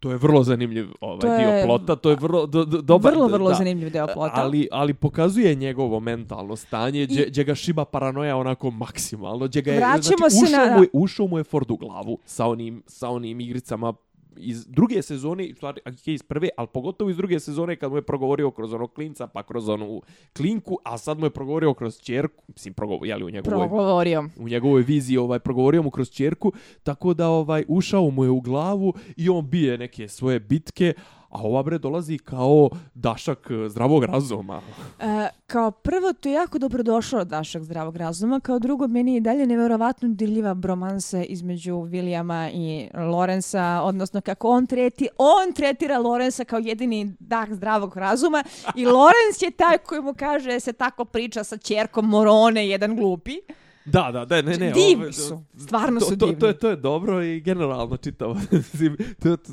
To 0.00 0.10
je 0.10 0.16
vrlo 0.16 0.42
zanimljiv 0.42 0.88
ovaj 1.00 1.20
To 1.20 1.26
dio 1.28 1.48
je- 1.48 1.64
plota, 1.64 1.96
to 1.96 2.10
je 2.10 2.16
vrlo 2.16 2.46
do, 2.46 2.64
do, 2.64 2.82
dobar 2.82 3.12
vrlo, 3.12 3.28
vrlo 3.28 3.48
da. 3.48 3.54
zanimljiv 3.54 3.90
deo 3.90 4.06
plota. 4.06 4.32
Ali, 4.36 4.68
ali 4.72 4.94
pokazuje 4.94 5.54
njegovo 5.54 6.00
mentalno 6.00 6.56
stanje, 6.56 7.06
gdje, 7.06 7.26
gdje 7.26 7.44
ga 7.44 7.54
šiba 7.54 7.84
paranoja 7.84 8.36
onako 8.36 8.70
maksimalno, 8.70 9.46
gdje 9.46 9.62
ga 9.62 9.72
je, 9.72 9.78
znači, 9.78 10.14
ušao, 10.44 10.66
na- 10.66 10.76
mu 10.76 10.82
je, 10.82 10.88
ušao 10.92 11.26
mu 11.26 11.38
je 11.38 11.44
Ford 11.44 11.70
u 11.70 11.76
glavu 11.76 12.18
sa 12.24 12.46
onim, 12.46 12.82
sa 12.86 13.08
onim 13.08 13.40
igricama 13.40 13.92
iz 14.36 14.66
druge 14.66 15.02
sezone, 15.02 15.54
stvari 15.56 15.80
ok, 15.86 16.08
iz 16.08 16.22
prve, 16.22 16.48
ali 16.56 16.68
pogotovo 16.74 17.10
iz 17.10 17.16
druge 17.16 17.40
sezone 17.40 17.76
kad 17.76 17.90
mu 17.90 17.96
je 17.96 18.02
progovorio 18.02 18.50
kroz 18.50 18.72
onog 18.72 18.92
klinca, 18.94 19.26
pa 19.26 19.42
kroz 19.42 19.68
onu 19.68 20.02
klinku, 20.36 20.78
a 20.84 20.98
sad 20.98 21.18
mu 21.18 21.26
je 21.26 21.30
progovorio 21.30 21.74
kroz 21.74 22.00
čerku, 22.00 22.44
mislim, 22.48 22.74
progovorio, 22.74 23.10
jeli, 23.10 23.24
u 23.24 23.30
njegovoj 23.30 23.68
Progovorio. 23.68 24.24
u 24.36 24.48
njegovoj 24.48 24.82
viziji 24.82 25.16
ovaj 25.16 25.38
progovorio 25.38 25.82
mu 25.82 25.90
kroz 25.90 26.10
ćerku 26.10 26.52
tako 26.82 27.14
da 27.14 27.28
ovaj 27.28 27.64
ušao 27.68 28.10
mu 28.10 28.24
je 28.24 28.30
u 28.30 28.40
glavu 28.40 28.94
i 29.16 29.28
on 29.28 29.50
bije 29.50 29.78
neke 29.78 30.08
svoje 30.08 30.40
bitke 30.40 30.94
a 31.30 31.42
ova 31.42 31.62
bre 31.62 31.78
dolazi 31.78 32.18
kao 32.18 32.68
dašak 32.94 33.50
eh, 33.50 33.68
zdravog 33.68 34.04
razuma. 34.04 34.60
E, 35.00 35.28
kao 35.46 35.70
prvo, 35.70 36.12
to 36.12 36.28
je 36.28 36.32
jako 36.32 36.58
dobro 36.58 36.82
došlo 36.82 37.24
Dašak 37.24 37.62
zdravog 37.62 37.96
razuma. 37.96 38.40
Kao 38.40 38.58
drugo, 38.58 38.88
meni 38.88 39.12
je 39.12 39.16
i 39.16 39.20
dalje 39.20 39.46
nevjerovatno 39.46 40.08
dirljiva 40.08 40.54
bromansa 40.54 41.22
između 41.22 41.74
Williama 41.74 42.50
i 42.54 42.88
Lorenza, 43.10 43.80
odnosno 43.84 44.20
kako 44.20 44.48
on 44.48 44.66
treti, 44.66 45.08
on 45.18 45.52
tretira 45.52 45.98
Lorenza 45.98 46.44
kao 46.44 46.58
jedini 46.58 47.14
dah 47.18 47.52
zdravog 47.52 47.96
razuma 47.96 48.44
i 48.76 48.86
Lorenz 48.96 49.42
je 49.42 49.50
taj 49.50 49.78
koji 49.78 50.02
mu 50.02 50.14
kaže 50.14 50.60
se 50.60 50.72
tako 50.72 51.04
priča 51.04 51.44
sa 51.44 51.56
čerkom 51.56 52.08
Morone, 52.08 52.68
jedan 52.68 52.96
glupi. 52.96 53.36
Da, 53.84 54.10
da, 54.12 54.24
da, 54.24 54.42
ne, 54.42 54.56
ne. 54.56 54.70
Divni 54.70 55.04
ovo- 55.04 55.12
su, 55.12 55.42
stvarno 55.58 56.00
to, 56.00 56.06
su 56.06 56.18
to, 56.18 56.26
divni. 56.26 56.40
To, 56.40 56.46
je, 56.46 56.54
to 56.54 56.68
je 56.68 56.76
dobro 56.76 57.22
i 57.22 57.40
generalno 57.40 57.96
čitavo. 57.96 58.36
To, 59.22 59.36
to, 59.36 59.52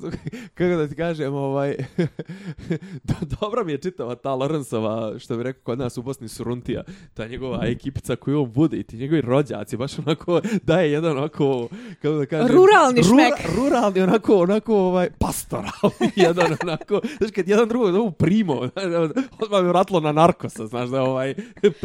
kako 0.53 0.69
da 0.69 0.88
ti 0.88 0.95
kažem, 0.95 1.34
ovaj, 1.34 1.75
do- 3.03 3.36
dobra 3.41 3.63
mi 3.63 3.71
je 3.71 3.78
čitava 3.78 4.15
ta 4.15 4.34
Lorenzova, 4.34 5.19
što 5.19 5.38
bi 5.38 5.43
rekao 5.43 5.61
kod 5.63 5.80
nas 5.80 5.97
u 5.97 6.01
Bosni 6.01 6.28
Suruntija, 6.28 6.84
ta 7.13 7.28
njegova 7.28 7.65
ekipica 7.65 8.15
koju 8.15 8.41
on 8.41 8.51
bude 8.51 8.78
i 8.78 8.84
ti 8.84 8.97
njegovi 8.97 9.21
rođaci, 9.21 9.78
baš 9.78 9.99
onako 9.99 10.41
daje 10.63 10.91
jedan 10.91 11.17
onako, 11.17 11.67
kako 12.01 12.15
da 12.15 12.25
kažem... 12.25 12.47
Ruralni 12.47 13.03
šmek. 13.03 13.34
Ruralni, 13.57 14.01
onako, 14.01 14.36
onako, 14.38 14.75
ovaj, 14.75 15.09
pastoralni, 15.19 16.11
jedan 16.15 16.55
onako, 16.63 17.01
znaš, 17.17 17.32
kad 17.32 17.47
jedan 17.47 17.67
drugog 17.69 17.91
zovu 17.91 18.11
primo, 18.11 18.53
odmah 19.39 19.61
mi 19.63 19.67
vratilo 19.67 19.99
na 19.99 20.11
narkosa, 20.11 20.67
znaš 20.67 20.89
da 20.89 21.01
ovaj, 21.03 21.36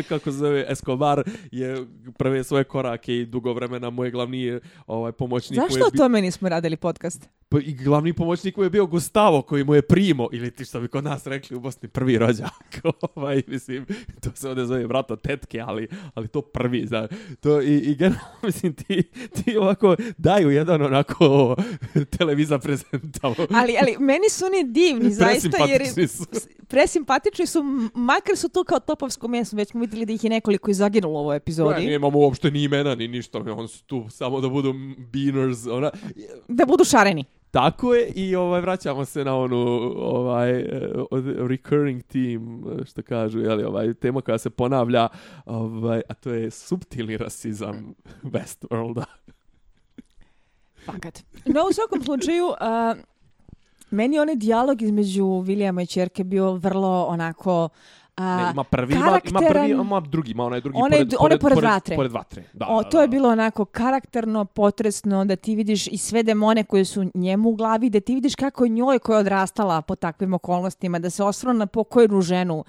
kako 0.08 0.24
se 0.24 0.38
zove, 0.38 0.66
Escobar 0.68 1.22
je 1.50 1.86
prve 2.18 2.31
svoje 2.42 2.64
korake 2.64 3.16
i 3.16 3.26
dugo 3.26 3.52
vremena 3.52 3.90
mu 3.90 4.04
je 4.04 4.10
glavni 4.10 4.58
ovaj, 4.86 5.12
pomoćnik. 5.12 5.58
je 5.58 5.62
Zašto 5.62 5.86
o 5.86 5.90
bi- 5.90 5.98
tome 5.98 6.20
nismo 6.20 6.48
radili 6.48 6.76
podcast? 6.76 7.28
Pa 7.48 7.58
i 7.58 7.74
glavni 7.74 8.12
pomoćnik 8.12 8.56
mu 8.56 8.62
je 8.62 8.70
bio 8.70 8.86
Gustavo, 8.86 9.42
koji 9.42 9.64
mu 9.64 9.74
je 9.74 9.82
primo, 9.82 10.28
ili 10.32 10.50
ti 10.50 10.64
što 10.64 10.80
bi 10.80 10.88
kod 10.88 11.04
nas 11.04 11.26
rekli 11.26 11.56
u 11.56 11.60
Bosni, 11.60 11.88
prvi 11.88 12.18
rođak. 12.18 12.50
ovaj, 13.14 13.42
mislim, 13.46 13.86
to 14.20 14.30
se 14.34 14.48
ovdje 14.48 14.66
zove 14.66 14.86
vrato 14.86 15.16
tetke, 15.16 15.60
ali, 15.60 15.88
ali 16.14 16.28
to 16.28 16.42
prvi, 16.42 16.86
znaš. 16.86 17.10
To, 17.40 17.62
i, 17.62 17.76
I 17.76 17.94
generalno, 17.94 18.26
mislim, 18.42 18.74
ti, 18.74 19.02
ti 19.34 19.56
ovako 19.56 19.96
daju 20.18 20.50
jedan 20.50 20.82
onako 20.82 21.56
televizor 22.18 22.60
prezentavo. 22.60 23.34
Ali, 23.50 23.76
ali 23.80 23.96
meni 23.98 24.28
su 24.30 24.44
oni 24.44 24.64
divni, 24.64 25.10
zaista, 25.10 25.64
jer 25.64 25.88
su. 26.08 26.24
presimpatični 26.68 27.46
su, 27.46 27.62
makar 27.94 28.36
su 28.36 28.48
tu 28.48 28.64
kao 28.64 28.80
topovsko 28.80 29.28
mjesto, 29.28 29.56
već 29.56 29.68
smo 29.68 29.80
vidjeli 29.80 30.06
da 30.06 30.12
ih 30.12 30.24
je 30.24 30.30
nekoliko 30.30 30.70
i 30.70 30.74
zaginulo 30.74 31.14
u 31.14 31.22
ovoj 31.22 31.32
Ja, 31.32 31.36
epizodi. 31.36 31.98
Uopšte 32.22 32.50
ni 32.50 32.62
imena, 32.62 32.94
ni 32.94 33.08
ništa. 33.08 33.38
On 33.38 33.68
su 33.68 33.84
tu 33.84 34.06
samo 34.10 34.40
da 34.40 34.48
budu 34.48 34.74
beaners. 35.12 35.66
Ona. 35.66 35.90
Da 36.48 36.66
budu 36.66 36.84
šareni. 36.84 37.24
Tako 37.50 37.94
je 37.94 38.08
i 38.08 38.36
ovaj 38.36 38.60
vraćamo 38.60 39.04
se 39.04 39.24
na 39.24 39.36
onu 39.36 39.56
ovaj 39.96 40.60
eh, 40.60 40.66
recurring 41.48 42.02
team 42.02 42.64
što 42.84 43.02
kažu 43.02 43.40
je 43.40 43.54
li 43.54 43.64
ovaj 43.64 43.94
tema 43.94 44.20
koja 44.20 44.38
se 44.38 44.50
ponavlja 44.50 45.08
ovaj 45.46 46.02
a 46.08 46.14
to 46.14 46.30
je 46.30 46.50
suptilni 46.50 47.16
rasizam 47.16 47.94
Westworlda. 48.22 49.04
Fakat. 50.84 51.24
No, 51.46 51.66
u 51.70 51.72
svakom 51.72 52.02
slučaju, 52.04 52.52
a, 52.60 52.94
meni 53.90 54.18
onaj 54.18 54.36
dijalog 54.36 54.82
između 54.82 55.24
Williama 55.24 55.82
i 55.82 55.86
čerke 55.86 56.24
bio 56.24 56.52
vrlo 56.52 57.04
onako... 57.04 57.68
A, 58.16 58.36
Ne, 58.36 58.50
ima 58.52 58.64
prvi, 58.64 58.94
ima, 58.94 59.20
ima 59.24 59.40
prvi, 59.42 59.70
ima 59.70 60.00
drugi, 60.00 60.30
ima 60.30 60.44
onaj 60.44 60.60
drugi 60.60 60.78
Onaj- 60.78 60.90
pored, 60.90 61.14
onaj 61.20 61.38
pored 61.38 61.58
vatre. 61.60 61.96
Pored 61.96 62.12
vatre. 62.12 62.44
Da, 62.52 62.66
O, 62.68 62.82
da, 62.82 62.88
to 62.90 63.00
je 63.00 63.06
da. 63.06 63.10
bilo 63.10 63.28
onako 63.28 63.64
karakterno, 63.64 64.44
potresno, 64.44 65.24
da 65.24 65.36
ti 65.36 65.54
vidiš 65.54 65.86
i 65.86 65.96
sve 65.96 66.22
demone 66.22 66.64
koje 66.64 66.84
su 66.84 67.10
njemu 67.14 67.48
u 67.48 67.54
glavi, 67.54 67.90
da 67.90 68.00
ti 68.00 68.14
vidiš 68.14 68.34
kako 68.34 68.64
je 68.64 68.70
njoj 68.70 68.98
koja 68.98 69.16
je 69.16 69.20
odrastala 69.20 69.82
po 69.82 69.94
takvim 69.96 70.34
okolnostima, 70.34 70.98
da 70.98 71.10
se 71.10 71.24
osvrnu 71.24 71.54
na 71.54 71.66
pokojnu 71.66 72.20
ženu, 72.20 72.64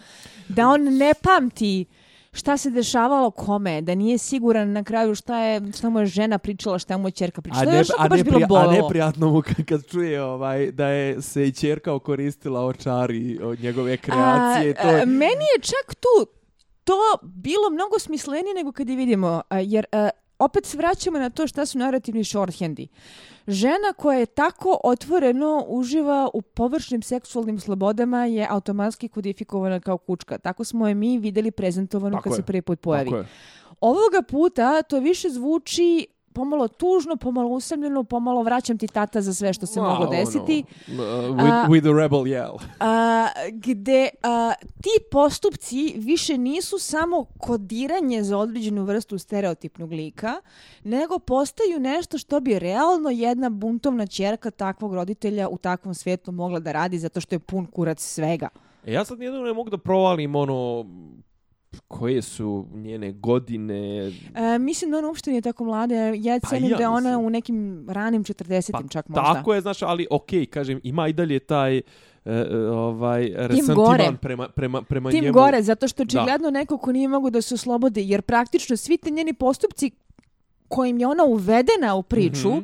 da 0.47 0.67
on 0.67 0.83
ne 0.83 1.13
pamti 1.23 1.85
šta 2.33 2.57
se 2.57 2.69
dešavalo 2.69 3.31
kome, 3.31 3.81
da 3.81 3.95
nije 3.95 4.17
siguran 4.17 4.71
na 4.71 4.83
kraju 4.83 5.15
šta 5.15 5.37
je 5.39 5.61
šta 5.77 5.89
mu 5.89 5.99
je 5.99 6.05
žena 6.05 6.37
pričala, 6.37 6.79
šta 6.79 6.97
mu 6.97 7.07
je 7.07 7.11
ćerka 7.11 7.41
pričala. 7.41 7.71
A, 7.71 7.75
je 7.75 7.77
ne, 7.81 7.83
a, 7.97 8.07
baš 8.07 8.23
bilo 8.23 8.39
neprija- 8.39 8.45
a 8.45 8.47
bolelo. 8.47 8.71
neprijatno 8.83 9.29
mu 9.31 9.41
kad, 9.41 9.65
kad 9.65 9.85
čuje 9.85 10.23
ovaj, 10.23 10.71
da 10.71 10.87
je 10.87 11.21
se 11.21 11.47
i 11.47 11.51
čerka 11.51 11.93
okoristila 11.93 12.65
očari 12.65 13.39
od 13.43 13.59
njegove 13.59 13.97
kreacije. 13.97 14.75
A, 14.79 14.81
to 14.81 14.89
je, 14.89 15.01
a, 15.01 15.05
meni 15.05 15.45
je 15.55 15.61
čak 15.61 15.95
tu 15.95 16.25
to 16.83 16.93
bilo 17.21 17.69
mnogo 17.69 17.99
smislenije 17.99 18.53
nego 18.53 18.71
kad 18.71 18.89
je 18.89 18.95
vidimo, 18.95 19.41
a, 19.49 19.59
jer 19.59 19.85
a, 19.91 20.09
opet 20.39 20.65
se 20.65 20.77
vraćamo 20.77 21.19
na 21.19 21.29
to 21.29 21.47
šta 21.47 21.65
su 21.65 21.77
narativni 21.77 22.23
shorthandi. 22.23 22.87
Žena 23.47 23.93
koja 23.97 24.19
je 24.19 24.25
tako 24.25 24.79
otvoreno 24.83 25.65
uživa 25.67 26.29
u 26.33 26.41
površnim 26.41 27.01
seksualnim 27.01 27.59
slobodama 27.59 28.25
je 28.25 28.47
automatski 28.49 29.07
kodifikovana 29.07 29.79
kao 29.79 29.97
kučka. 29.97 30.37
Tako 30.37 30.63
smo 30.63 30.87
je 30.87 30.95
mi 30.95 31.17
videli 31.17 31.51
prezentovano 31.51 32.15
Tako 32.15 32.23
kad 32.23 32.31
je. 32.31 32.35
se 32.35 32.43
prvi 32.43 32.61
put 32.61 32.79
pojavi. 32.79 33.09
tako 33.09 33.17
je. 33.17 33.27
Ovoga 33.81 34.21
puta 34.21 34.81
to 34.81 34.99
više 34.99 35.29
zvuči 35.29 36.07
pomalo 36.33 36.67
tužno, 36.67 37.15
pomalo 37.15 37.49
usamljeno, 37.49 38.03
pomalo 38.03 38.43
vraćam 38.43 38.77
ti 38.77 38.87
tata 38.87 39.21
za 39.21 39.33
sve 39.33 39.53
što 39.53 39.65
se 39.65 39.81
Ma, 39.81 39.89
moglo 39.89 40.07
ono, 40.07 40.11
desiti. 40.11 40.63
uh, 40.87 40.93
with, 40.93 41.63
A- 41.63 41.67
with 41.67 41.81
the 41.81 41.93
rebel 41.93 42.19
yell. 42.19 42.57
a, 42.79 43.27
gde 43.51 44.09
a, 44.23 44.53
ti 44.81 44.89
postupci 45.11 45.93
više 45.97 46.37
nisu 46.37 46.79
samo 46.79 47.25
kodiranje 47.37 48.23
za 48.23 48.37
određenu 48.37 48.83
vrstu 48.83 49.17
stereotipnog 49.17 49.91
lika, 49.91 50.33
nego 50.83 51.19
postaju 51.19 51.79
nešto 51.79 52.17
što 52.17 52.39
bi 52.39 52.59
realno 52.59 53.09
jedna 53.09 53.49
buntovna 53.49 54.05
ćerka 54.07 54.51
takvog 54.51 54.93
roditelja 54.93 55.49
u 55.49 55.57
takvom 55.57 55.93
svijetu 55.93 56.31
mogla 56.31 56.59
da 56.59 56.71
radi 56.71 56.99
zato 56.99 57.21
što 57.21 57.35
je 57.35 57.39
pun 57.39 57.65
kurac 57.65 58.01
svega. 58.01 58.49
E, 58.85 58.93
ja 58.93 59.05
sad 59.05 59.21
jedno 59.21 59.39
ne 59.41 59.53
mogu 59.53 59.69
da 59.69 59.77
provalim 59.77 60.35
ono 60.35 60.85
koje 61.79 62.21
su 62.21 62.67
njene 62.73 63.11
godine. 63.11 64.07
E, 64.35 64.59
mislim 64.59 64.91
da 64.91 64.97
ona 64.97 65.07
uopšte 65.07 65.29
nije 65.29 65.41
tako 65.41 65.63
mlada. 65.63 65.95
Ja 65.95 66.39
Pa 66.41 66.49
cenim 66.49 66.71
ja 66.71 66.77
da 66.77 66.89
ona 66.89 66.99
mislim. 67.09 67.25
u 67.25 67.29
nekim 67.29 67.85
ranim 67.89 68.23
40-im 68.23 68.71
Pa 68.73 68.89
čak 68.89 69.09
možda. 69.09 69.33
tako 69.33 69.53
je, 69.53 69.61
znaš, 69.61 69.81
ali 69.81 70.07
okej, 70.11 70.45
kažem, 70.45 70.79
ima 70.83 71.07
i 71.07 71.13
dalje 71.13 71.39
taj 71.39 71.77
e, 71.77 71.81
ovaj 72.65 73.29
gore. 73.29 73.47
resentiman 73.47 74.17
prema, 74.17 74.49
prema, 74.49 74.81
prema 74.81 75.09
Tim 75.11 75.21
njemu. 75.21 75.33
gore, 75.33 75.61
zato 75.61 75.87
što 75.87 76.03
očigledno 76.03 76.49
neko 76.51 76.77
ko 76.77 76.91
nije 76.91 77.07
mogu 77.07 77.29
da 77.29 77.41
se 77.41 77.55
oslobodi, 77.55 78.09
jer 78.09 78.21
praktično 78.21 78.77
svi 78.77 78.97
te 78.97 79.11
njeni 79.11 79.33
postupci 79.33 79.91
kojim 80.67 80.97
je 80.97 81.07
ona 81.07 81.23
uvedena 81.25 81.95
u 81.95 82.03
priču, 82.03 82.49
Mhm. 82.49 82.59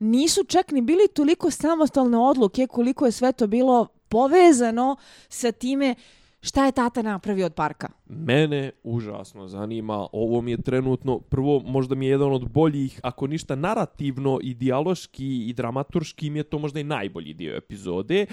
nisu 0.00 0.44
čak 0.44 0.70
ni 0.70 0.80
bili 0.82 1.08
toliko 1.08 1.50
samostalne 1.50 2.18
odluke 2.18 2.66
koliko 2.66 3.06
je 3.06 3.12
sve 3.12 3.32
to 3.32 3.46
bilo 3.46 3.86
povezano 4.08 4.96
sa 5.28 5.52
time 5.52 5.94
Šta 6.42 6.66
je 6.66 6.72
tata 6.72 7.02
napravio 7.02 7.46
od 7.46 7.54
parka? 7.54 7.88
Mene 8.06 8.70
užasno 8.82 9.48
zanima, 9.48 10.06
ovo 10.12 10.40
mi 10.40 10.50
je 10.50 10.62
trenutno, 10.62 11.18
prvo 11.20 11.60
možda 11.60 11.94
mi 11.94 12.06
je 12.06 12.10
jedan 12.10 12.32
od 12.32 12.48
boljih, 12.50 13.00
ako 13.02 13.26
ništa 13.26 13.54
narativno 13.54 14.38
i 14.42 14.54
dijaloški 14.54 15.48
i 15.48 15.52
dramaturški 15.52 16.30
mi 16.30 16.38
je 16.38 16.42
to 16.42 16.58
možda 16.58 16.80
i 16.80 16.84
najbolji 16.84 17.34
dio 17.34 17.56
epizode. 17.56 18.26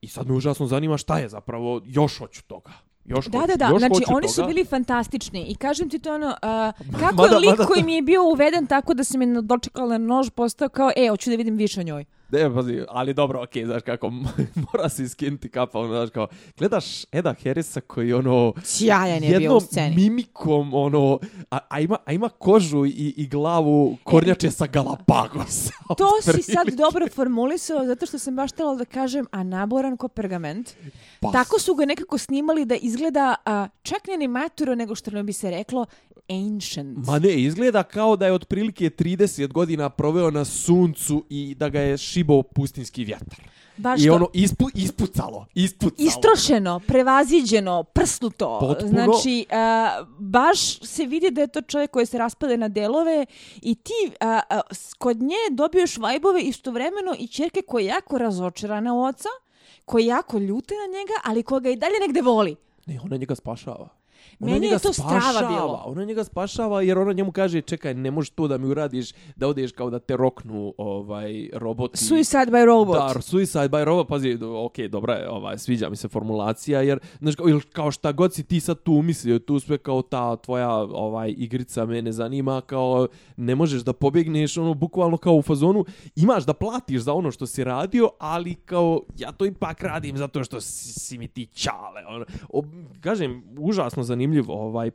I 0.00 0.08
sad 0.08 0.26
me 0.28 0.34
užasno 0.34 0.66
zanima 0.66 0.96
šta 0.96 1.18
je 1.18 1.28
zapravo, 1.28 1.80
još 1.86 2.18
hoću 2.18 2.42
toga. 2.44 2.70
Još 3.04 3.26
Da, 3.26 3.38
hoću, 3.38 3.48
da, 3.48 3.56
da, 3.56 3.68
još 3.68 3.78
znači 3.78 4.02
oni 4.06 4.22
toga. 4.22 4.28
su 4.28 4.46
bili 4.46 4.64
fantastični 4.64 5.42
i 5.42 5.54
kažem 5.54 5.88
ti 5.88 5.98
to 5.98 6.14
ono, 6.14 6.26
uh, 6.26 6.96
kako 7.00 7.14
Mada- 7.16 7.32
je 7.32 7.38
lik 7.38 7.50
mada- 7.50 7.66
koji 7.66 7.82
mi 7.82 7.94
je 7.94 8.02
bio 8.02 8.22
uveden 8.24 8.66
tako 8.66 8.94
da 8.94 9.04
se 9.04 9.18
mi 9.18 9.42
dočekala 9.42 9.88
na 9.88 10.06
nož 10.06 10.30
postao 10.30 10.68
kao, 10.68 10.90
e, 10.96 11.08
hoću 11.10 11.30
da 11.30 11.36
vidim 11.36 11.56
više 11.56 11.80
o 11.80 11.84
njoj. 11.84 12.04
Ne, 12.30 12.54
pazi, 12.54 12.82
ali 12.88 13.14
dobro, 13.14 13.42
okej, 13.42 13.64
znaš 13.64 13.82
kako, 13.82 14.10
mora 14.72 14.88
se 14.88 15.02
iskinuti 15.02 15.48
kapa, 15.48 15.78
ono, 15.78 15.88
znaš 15.88 16.10
kao, 16.10 16.26
gledaš 16.58 17.04
Eda 17.12 17.34
Harrisa 17.44 17.80
koji, 17.80 18.12
ono, 18.12 18.52
Sjajan 18.64 19.22
je 19.24 19.28
bio 19.28 19.38
u 19.38 19.42
jednom 19.42 19.60
sceni. 19.60 19.96
mimikom, 19.96 20.74
ono, 20.74 21.18
a, 21.50 21.58
a, 21.68 21.80
ima, 21.80 21.96
a 22.04 22.12
ima 22.12 22.28
kožu 22.28 22.86
i, 22.86 23.14
i 23.16 23.28
glavu 23.28 23.96
kornjače 24.04 24.50
sa 24.50 24.66
Galapagosa. 24.66 25.72
To 25.98 26.08
si 26.22 26.42
sad 26.42 26.66
dobro 26.68 27.06
formulisao 27.08 27.86
zato 27.86 28.06
što 28.06 28.18
sam 28.18 28.36
baš 28.36 28.52
htjela 28.52 28.74
da 28.74 28.84
kažem, 28.84 29.26
a 29.30 29.42
naboran 29.42 29.96
ko 29.96 30.08
pergament. 30.08 30.70
Pa, 31.20 31.32
Tako 31.32 31.58
su 31.60 31.74
ga 31.74 31.84
nekako 31.84 32.18
snimali 32.18 32.64
da 32.64 32.74
izgleda 32.74 33.34
a, 33.44 33.68
čak 33.82 34.06
ne 34.08 34.16
ni 34.16 34.28
maturo 34.28 34.74
nego 34.74 34.94
što 34.94 35.10
ne 35.10 35.22
bi 35.22 35.32
se 35.32 35.50
reklo 35.50 35.86
ancient. 36.30 37.06
Ma 37.06 37.18
ne, 37.18 37.34
izgleda 37.34 37.82
kao 37.82 38.16
da 38.16 38.26
je 38.26 38.32
otprilike 38.32 38.90
30 38.90 39.52
godina 39.52 39.88
proveo 39.90 40.30
na 40.30 40.44
suncu 40.44 41.24
i 41.30 41.54
da 41.54 41.68
ga 41.68 41.80
je 41.80 41.98
šibao 42.16 42.42
pustinski 42.42 43.04
vjetar. 43.04 43.40
Baš 43.76 44.00
I 44.00 44.06
to. 44.06 44.14
ono 44.14 44.28
ispu, 44.32 44.68
ispucalo, 44.74 45.46
ispucalo. 45.54 46.08
Istrošeno, 46.08 46.80
prevaziđeno, 46.80 47.82
prsnuto. 47.84 48.58
Potpuno. 48.60 48.90
Znači, 48.90 49.46
a, 49.50 50.04
baš 50.18 50.80
se 50.80 51.04
vidi 51.04 51.30
da 51.30 51.40
je 51.40 51.46
to 51.46 51.62
čovjek 51.62 51.90
koji 51.90 52.06
se 52.06 52.18
raspade 52.18 52.56
na 52.56 52.68
delove 52.68 53.26
i 53.62 53.74
ti 53.74 54.10
a, 54.20 54.40
a, 54.50 54.60
kod 54.98 55.20
nje 55.20 55.42
dobiješ 55.50 55.96
vajbove 55.96 56.40
istovremeno 56.42 57.14
i 57.18 57.28
čerke 57.28 57.62
koja 57.62 57.82
je 57.82 57.88
jako 57.88 58.18
razočarana 58.18 58.94
u 58.94 59.02
oca, 59.02 59.28
koja 59.84 60.02
je 60.02 60.06
jako 60.06 60.38
ljuta 60.38 60.74
na 60.74 60.98
njega, 60.98 61.14
ali 61.24 61.42
koga 61.42 61.70
i 61.70 61.76
dalje 61.76 62.00
negde 62.00 62.22
voli. 62.22 62.56
Ne, 62.86 63.00
ona 63.04 63.16
njega 63.16 63.34
spašava. 63.34 63.95
Ona 64.40 64.52
Meni 64.52 64.66
je 64.66 64.70
njega 64.70 64.78
to 64.78 64.92
strava 64.92 65.20
spašava. 65.20 65.48
bilo. 65.48 65.82
Ona 65.86 66.04
njega 66.04 66.24
spašava 66.24 66.82
jer 66.82 66.98
ona 66.98 67.12
njemu 67.12 67.32
kaže 67.32 67.60
čekaj, 67.60 67.94
ne 67.94 68.10
možeš 68.10 68.30
to 68.30 68.48
da 68.48 68.58
mi 68.58 68.66
uradiš, 68.66 69.12
da 69.36 69.48
odeš 69.48 69.72
kao 69.72 69.90
da 69.90 69.98
te 69.98 70.16
roknu 70.16 70.74
ovaj, 70.78 71.48
roboti. 71.52 72.04
Suicide 72.04 72.46
by 72.46 72.64
robot. 72.64 73.14
Da, 73.14 73.22
Suicide 73.22 73.68
by 73.68 73.84
Robot, 73.84 74.08
pazi, 74.08 74.38
ok, 74.42 74.78
dobra 74.78 75.14
je, 75.14 75.30
ovaj, 75.30 75.58
sviđa 75.58 75.88
mi 75.88 75.96
se 75.96 76.08
formulacija, 76.08 76.82
jer, 76.82 76.98
znaš, 77.18 77.34
kao, 77.34 77.48
ili 77.48 77.60
kao 77.60 77.90
šta 77.90 78.12
god 78.12 78.34
si 78.34 78.42
ti 78.42 78.60
sad 78.60 78.82
tu 78.82 78.92
umislio, 78.92 79.38
tu 79.38 79.60
sve 79.60 79.78
kao 79.78 80.02
ta 80.02 80.36
tvoja 80.36 80.72
ovaj 80.74 81.34
igrica 81.38 81.86
me 81.86 82.02
ne 82.02 82.12
zanima, 82.12 82.60
kao 82.60 83.08
ne 83.36 83.54
možeš 83.54 83.82
da 83.82 83.92
pobjegneš, 83.92 84.56
ono, 84.56 84.74
bukvalno 84.74 85.16
kao 85.16 85.34
u 85.34 85.42
fazonu, 85.42 85.84
imaš 86.16 86.44
da 86.44 86.52
platiš 86.52 87.00
za 87.00 87.12
ono 87.12 87.30
što 87.30 87.46
si 87.46 87.64
radio, 87.64 88.10
ali 88.18 88.54
kao, 88.54 89.00
ja 89.18 89.32
to 89.32 89.46
ipak 89.46 89.82
radim 89.82 90.16
zato 90.16 90.44
što 90.44 90.60
si, 90.60 90.92
si 90.92 91.18
mi 91.18 91.28
ti 91.28 91.46
čale, 91.46 92.06
ono, 92.08 92.24
o, 92.48 92.62
kažem, 93.00 93.42
užasno 93.58 94.02
zanimljiv 94.26 94.50
ovaj 94.50 94.90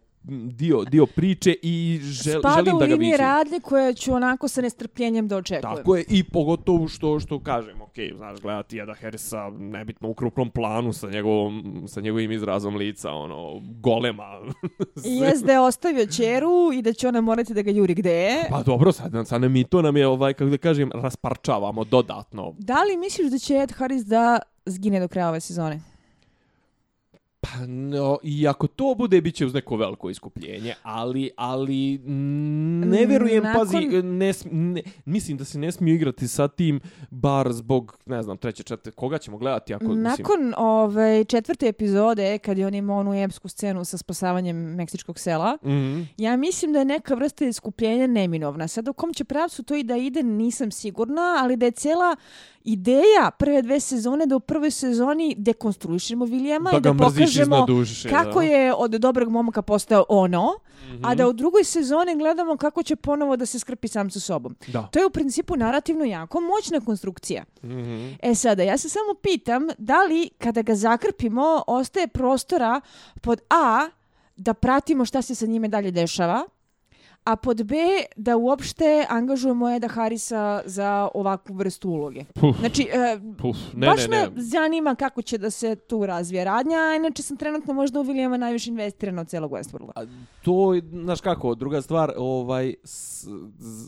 dio, 0.52 0.84
dio 0.84 1.06
priče 1.06 1.56
i 1.62 2.00
žel, 2.04 2.40
Spada 2.40 2.56
želim 2.56 2.76
u 2.76 2.80
da 2.80 2.88
ga 2.88 2.96
vidim. 2.96 3.16
radnje 3.18 3.60
koje 3.60 3.94
ću 3.94 4.14
onako 4.14 4.48
sa 4.48 4.62
nestrpljenjem 4.62 5.28
da 5.28 5.38
očekujem. 5.38 5.76
Tako 5.76 5.96
je, 5.96 6.06
i 6.10 6.24
pogotovo 6.24 6.88
što, 6.88 7.20
što 7.20 7.40
kažem, 7.40 7.82
ok, 7.82 7.94
znaš, 8.18 8.40
gledati 8.40 8.80
Eda 8.80 8.94
Harrisa, 8.94 9.50
nebitno 9.50 10.10
u 10.10 10.14
krupnom 10.14 10.50
planu 10.50 10.94
sa, 10.94 11.10
njegovom, 11.10 11.84
sa 11.88 12.02
njegovim 12.02 12.32
izrazom 12.32 12.76
lica, 12.76 13.12
ono, 13.12 13.62
golema. 13.82 14.40
I 15.06 15.46
da 15.46 15.52
je 15.54 15.60
ostavio 15.60 16.06
čeru 16.06 16.72
i 16.74 16.82
da 16.82 16.94
će 16.94 17.08
ona 17.08 17.22
morati 17.22 17.54
da 17.54 17.62
ga 17.62 17.72
juri 17.72 17.94
gde 17.94 18.14
je. 18.14 18.48
pa 18.50 18.64
dobro, 18.64 18.92
sad, 18.92 19.28
sad 19.28 19.42
nam 19.42 19.56
i 19.56 19.64
to 19.64 19.82
nam 19.82 19.98
je, 19.98 20.08
ovaj, 20.08 20.34
kako 20.34 20.50
da 20.50 20.58
kažem, 20.58 20.92
rasparčavamo 20.94 21.84
dodatno. 21.84 22.56
Da 22.58 22.84
li 22.84 22.98
misliš 22.98 23.32
da 23.32 23.38
će 23.38 23.56
Ed 23.56 23.72
Harris 23.72 24.06
da 24.06 24.40
zgine 24.66 25.00
do 25.00 25.08
kraja 25.08 25.30
ove 25.30 25.40
sezone? 25.40 25.91
Pa, 27.42 27.66
no, 27.68 28.18
i 28.24 28.48
ako 28.48 28.68
to 28.68 28.96
bude, 28.98 29.22
bit 29.22 29.36
će 29.36 29.46
uz 29.46 29.54
neko 29.54 29.76
veliko 29.76 30.10
iskupljenje, 30.10 30.74
ali, 30.84 31.30
ali, 31.36 31.98
mm, 31.98 32.80
ne 32.82 33.06
vjerujem, 33.06 33.44
Nakon- 33.44 33.54
pazi, 33.56 33.78
ne, 33.94 34.32
ne, 34.46 34.82
mislim 35.06 35.38
da 35.38 35.46
se 35.46 35.60
ne 35.60 35.72
smiju 35.72 35.96
igrati 35.96 36.28
sa 36.28 36.48
tim, 36.48 36.80
bar 37.12 37.52
zbog, 37.52 37.98
ne 38.06 38.24
znam, 38.24 38.38
treće, 38.38 38.64
četvrte, 38.64 38.92
koga 38.92 39.18
ćemo 39.18 39.38
gledati, 39.38 39.74
ako, 39.74 39.86
mislim, 39.86 40.04
Nakon 40.04 40.54
ove, 40.58 41.24
četvrte 41.24 41.68
epizode, 41.68 42.38
kad 42.38 42.58
je 42.58 42.68
on 42.68 42.74
imao 42.76 43.00
onu 43.00 43.14
epsku 43.16 43.48
scenu 43.48 43.86
sa 43.86 43.98
spasavanjem 43.98 44.58
Meksičkog 44.58 45.20
sela, 45.20 45.58
Mhm. 45.64 46.02
ja 46.18 46.38
mislim 46.38 46.74
da 46.74 46.80
je 46.80 46.86
neka 46.86 47.16
vrsta 47.16 47.46
iskupljenja 47.46 48.08
neminovna. 48.08 48.68
Sad 48.68 48.88
u 48.88 48.94
kom 48.94 49.14
će 49.14 49.24
pravcu 49.24 49.64
to 49.64 49.76
i 49.76 49.84
da 49.84 49.98
ide, 49.98 50.24
nisam 50.24 50.72
sigurna, 50.72 51.38
ali 51.38 51.56
da 51.56 51.66
je 51.66 51.72
cela 51.72 52.16
ideja 52.64 53.32
prve 53.32 53.62
dve 53.62 53.80
sezone 53.80 54.26
da 54.26 54.36
u 54.36 54.40
prvoj 54.40 54.72
sezoni 54.72 55.36
dekonstruišemo 55.38 56.26
Vilijama 56.26 56.72
da 56.72 56.78
i 56.78 56.82
da 56.82 56.94
pokažemo 56.96 57.66
duše. 57.66 58.10
kako 58.10 58.40
da. 58.40 58.46
je 58.46 58.74
od 58.74 58.92
dobrog 58.92 59.30
momaka 59.30 59.62
postao 59.62 60.06
ono, 60.10 60.52
Mhm. 60.86 61.06
a 61.06 61.16
da 61.16 61.28
u 61.28 61.34
drugoj 61.34 61.64
sezoni 61.64 62.16
gledamo 62.16 62.58
kako 62.58 62.84
će 62.84 62.96
ponovo 62.96 63.38
da 63.38 63.46
se 63.46 63.60
skrpi 63.60 63.88
sam 63.88 64.10
sa 64.10 64.20
sobom. 64.20 64.56
Da. 64.68 64.82
To 64.84 65.00
je 65.00 65.06
u 65.06 65.10
principu 65.10 65.56
narativno 65.56 66.06
jako 66.06 66.42
moćna 66.42 66.80
konstrukcija. 66.80 67.44
Mhm. 67.64 68.08
E 68.22 68.36
sada, 68.36 68.64
ja 68.64 68.78
se 68.78 68.90
samo 68.90 69.14
pitam 69.14 69.68
da 69.78 70.04
li 70.04 70.30
kada 70.38 70.62
ga 70.62 70.76
zakrpimo 70.76 71.64
ostaje 71.68 72.08
prostora 72.08 72.82
pod 73.22 73.42
A 73.50 73.90
da 74.38 74.54
pratimo 74.54 75.06
šta 75.06 75.22
se 75.22 75.36
sa 75.36 75.46
njime 75.46 75.68
dalje 75.68 75.92
dešava, 75.92 76.46
a 77.24 77.36
pod 77.36 77.64
B 77.64 77.76
da 78.16 78.38
uopšte 78.38 79.06
angažujemo 79.10 79.70
Eda 79.70 79.88
Harisa 79.88 80.62
za 80.66 81.10
ovakvu 81.14 81.56
vrstu 81.56 81.90
uloge. 81.90 82.24
Puf, 82.34 82.60
Znači, 82.60 82.88
e, 82.94 83.20
puf, 83.38 83.58
ne, 83.74 83.88
baš 83.88 84.08
ne, 84.08 84.18
ne. 84.18 84.30
me 84.36 84.42
zanima 84.42 84.96
kako 84.96 85.22
će 85.22 85.38
da 85.38 85.50
se 85.50 85.76
tu 85.76 86.06
razvije 86.06 86.46
radnja, 86.46 86.78
a 86.78 86.96
inače 86.96 87.24
sam 87.24 87.38
trenutno 87.38 87.74
možda 87.74 88.00
u 88.00 88.04
Williama 88.04 88.38
najviše 88.38 88.70
investirana 88.70 89.22
od 89.22 89.28
celog 89.28 89.52
Westworlda. 89.52 89.92
A 89.96 90.06
to, 90.42 90.74
je, 90.74 90.82
znaš 90.92 91.22
kako, 91.22 91.56
druga 91.56 91.82
stvar, 91.82 92.14
ovaj, 92.18 92.74
s, 92.84 93.28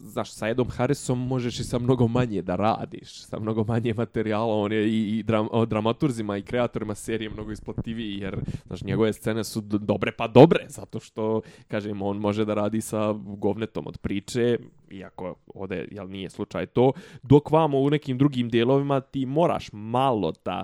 znaš, 0.04 0.32
sa 0.32 0.50
Edom 0.50 0.70
Harrisom 0.70 1.28
možeš 1.28 1.60
i 1.60 1.64
sa 1.64 1.80
mnogo 1.80 2.08
manje 2.08 2.42
da 2.42 2.56
radiš, 2.56 3.24
sa 3.24 3.40
mnogo 3.40 3.64
manje 3.64 3.94
materijala, 3.94 4.56
on 4.56 4.72
je 4.72 4.88
i, 4.88 5.18
i 5.18 5.24
dram, 5.24 5.48
o, 5.52 5.66
dramaturzima 5.66 6.38
i 6.38 6.42
kreatorima 6.42 6.96
serije 6.96 7.30
mnogo 7.30 7.52
isplativiji, 7.52 8.18
jer, 8.20 8.40
znaš, 8.68 8.82
njegove 8.82 9.14
scene 9.14 9.44
su 9.44 9.62
dobre 9.62 10.12
pa 10.12 10.28
dobre, 10.28 10.66
zato 10.68 11.00
što, 11.00 11.42
kažem, 11.68 12.02
on 12.02 12.18
može 12.18 12.46
da 12.46 12.54
radi 12.54 12.82
sa 12.82 13.14
govnetom 13.24 13.88
od 13.88 13.98
priče, 13.98 14.58
iako 14.92 15.36
ovde, 15.54 15.88
jel, 15.92 16.10
nije 16.10 16.30
slučaj 16.30 16.66
to, 16.66 16.92
dok 17.24 17.52
vamo 17.52 17.80
u 17.80 17.90
nekim 17.90 18.18
drugim 18.18 18.50
dijelovima 18.50 19.02
ti 19.02 19.26
moraš 19.26 19.70
malo 19.72 20.34
da, 20.46 20.64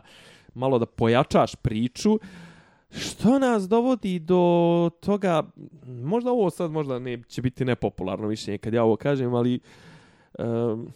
malo 0.54 0.80
da 0.80 0.86
pojačaš 0.86 1.56
priču, 1.56 2.20
Što 2.92 3.40
nas 3.40 3.68
dovodi 3.70 4.20
do 4.20 4.90
toga, 5.00 5.44
možda 5.86 6.32
ovo 6.32 6.50
sad 6.50 6.72
možda 6.72 7.00
ne 7.00 7.24
će 7.28 7.42
biti 7.42 7.66
nepopularno 7.66 8.28
mišljenje 8.28 8.58
kad 8.58 8.74
ja 8.74 8.84
ovo 8.84 8.96
kažem, 8.96 9.34
ali 9.34 9.60
um, 10.40 10.88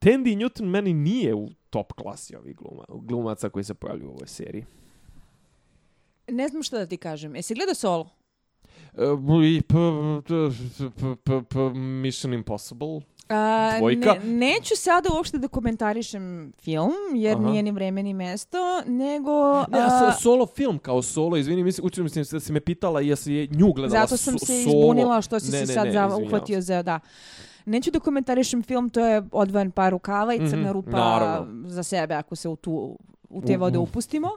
Tandy 0.00 0.36
Newton 0.36 0.64
meni 0.64 0.94
nije 0.94 1.34
u 1.34 1.48
top 1.70 1.92
klasi 1.92 2.36
ovih 2.36 2.56
gluma, 2.56 2.84
glumaca 2.88 3.48
koji 3.48 3.64
se 3.64 3.74
pojavljuju 3.74 4.10
u 4.10 4.14
ovoj 4.14 4.26
seriji. 4.26 4.64
Ne 6.28 6.48
znam 6.48 6.62
šta 6.62 6.78
da 6.78 6.86
ti 6.86 6.96
kažem. 6.96 7.36
Jesi 7.36 7.54
gledao 7.54 7.74
solo? 7.74 8.10
Uh, 8.94 9.44
i 9.44 9.62
p, 9.62 9.74
Mission 11.74 12.34
Impossible. 12.34 13.00
A, 13.28 13.74
Dvojka. 13.78 14.14
Ne, 14.14 14.20
neću 14.26 14.76
sada 14.76 15.08
uopšte 15.14 15.38
da 15.38 15.48
komentarišem 15.48 16.52
film, 16.54 16.92
jer 17.14 17.36
Aha. 17.36 17.46
nije 17.46 17.62
ni 17.62 17.70
vreme 17.70 18.02
ni 18.02 18.14
mesto, 18.14 18.58
nego... 18.82 19.30
Ne, 19.62 19.78
a, 19.78 19.86
a, 19.86 20.12
so- 20.12 20.20
solo 20.20 20.46
film 20.46 20.78
kao 20.78 21.02
solo, 21.02 21.36
izvini, 21.36 21.62
mislim, 21.62 21.86
učinu 21.86 22.04
mislim 22.04 22.24
da 22.24 22.40
si 22.40 22.52
me 22.52 22.60
pitala 22.60 23.00
jesi 23.00 23.32
je 23.32 23.46
nju 23.48 23.72
gledala 23.72 24.00
zato 24.00 24.16
sam 24.16 24.34
so- 24.34 24.38
se 24.38 24.62
solo. 24.62 24.76
izbunila 24.76 25.22
što 25.22 25.40
si 25.40 25.46
Ne, 25.46 25.58
se 25.58 25.60
ne, 25.62 25.74
sad 25.74 25.86
ne, 25.86 25.92
za, 25.92 26.16
uhvatio 26.16 26.56
se. 26.56 26.62
za... 26.62 26.82
Da. 26.82 27.00
Neću 27.66 27.90
da 27.90 28.00
komentarišem 28.00 28.62
film, 28.62 28.90
to 28.90 29.00
je 29.00 29.22
odvojen 29.32 29.70
par 29.70 29.90
rukava 29.90 30.34
i 30.34 30.38
crna 30.40 30.62
Mhm, 30.62 30.70
rupa 30.70 30.90
naravno. 30.90 31.68
za 31.68 31.82
sebe 31.82 32.14
ako 32.14 32.36
se 32.36 32.48
u, 32.48 32.56
tu, 32.56 32.98
u 33.28 33.42
te 33.42 33.56
U- 33.56 33.60
vode 33.60 33.78
upustimo. 33.78 34.28
A, 34.28 34.32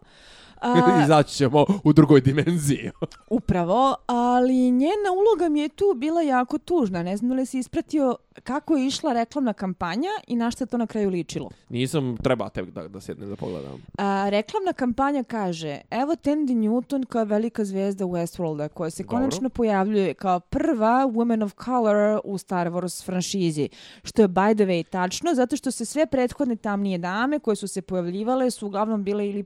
Izaći 1.03 1.35
ćemo 1.35 1.65
u 1.83 1.93
drugoj 1.93 2.21
dimenziji. 2.21 2.91
Upravo, 3.29 3.95
ali 4.05 4.71
njena 4.71 5.11
uloga 5.17 5.49
mi 5.49 5.59
je 5.59 5.69
tu 5.69 5.85
bila 5.95 6.21
jako 6.21 6.57
tužna. 6.57 7.03
Ne 7.03 7.17
znam 7.17 7.37
li 7.37 7.45
si 7.45 7.59
ispratio 7.59 8.15
kako 8.43 8.77
je 8.77 8.87
išla 8.87 9.13
reklamna 9.13 9.53
kampanja 9.53 10.09
i 10.27 10.35
na 10.35 10.51
je 10.59 10.65
to 10.65 10.77
na 10.77 10.87
kraju 10.87 11.09
ličilo. 11.09 11.49
Nisam, 11.69 12.17
treba 12.17 12.49
tek 12.49 12.69
da, 12.69 12.87
da 12.87 13.01
sjednem 13.01 13.29
da 13.29 13.35
pogledam. 13.35 13.83
A, 13.97 14.29
reklamna 14.29 14.73
kampanja 14.73 15.23
kaže, 15.23 15.81
evo 15.91 16.13
Tandy 16.13 16.55
Newton 16.55 17.05
kao 17.05 17.23
velika 17.23 17.65
zvezda 17.65 18.05
Westworlda 18.05 18.67
koja 18.67 18.89
se 18.89 19.03
Dobro. 19.03 19.17
konačno 19.17 19.49
pojavljuje 19.49 20.13
kao 20.13 20.39
prva 20.39 21.07
woman 21.07 21.43
of 21.43 21.53
color 21.65 22.21
u 22.23 22.37
Star 22.37 22.67
Wars 22.67 23.05
franšizi. 23.05 23.69
Što 24.03 24.21
je 24.21 24.27
by 24.27 24.55
the 24.55 24.65
way 24.65 24.83
tačno, 24.89 25.33
zato 25.33 25.57
što 25.57 25.71
se 25.71 25.85
sve 25.85 26.05
prethodne 26.05 26.55
tamnije 26.55 26.97
dame 26.97 27.39
koje 27.39 27.55
su 27.55 27.67
se 27.67 27.81
pojavljivale 27.81 28.51
su 28.51 28.65
uglavnom 28.67 29.03
bile 29.03 29.29
ili 29.29 29.43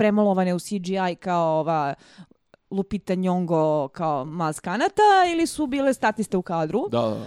premolovane 0.00 0.54
u 0.54 0.58
CGI 0.58 1.14
kao 1.20 1.60
ova 1.60 1.94
Lupita 2.70 3.16
Nyong'o 3.16 3.88
kao 3.88 4.24
Maz 4.24 4.60
Kanata 4.60 5.10
ili 5.32 5.46
su 5.46 5.66
bile 5.66 5.94
statiste 5.94 6.36
u 6.36 6.42
kadru. 6.42 6.88
Da, 6.90 7.00
da. 7.00 7.26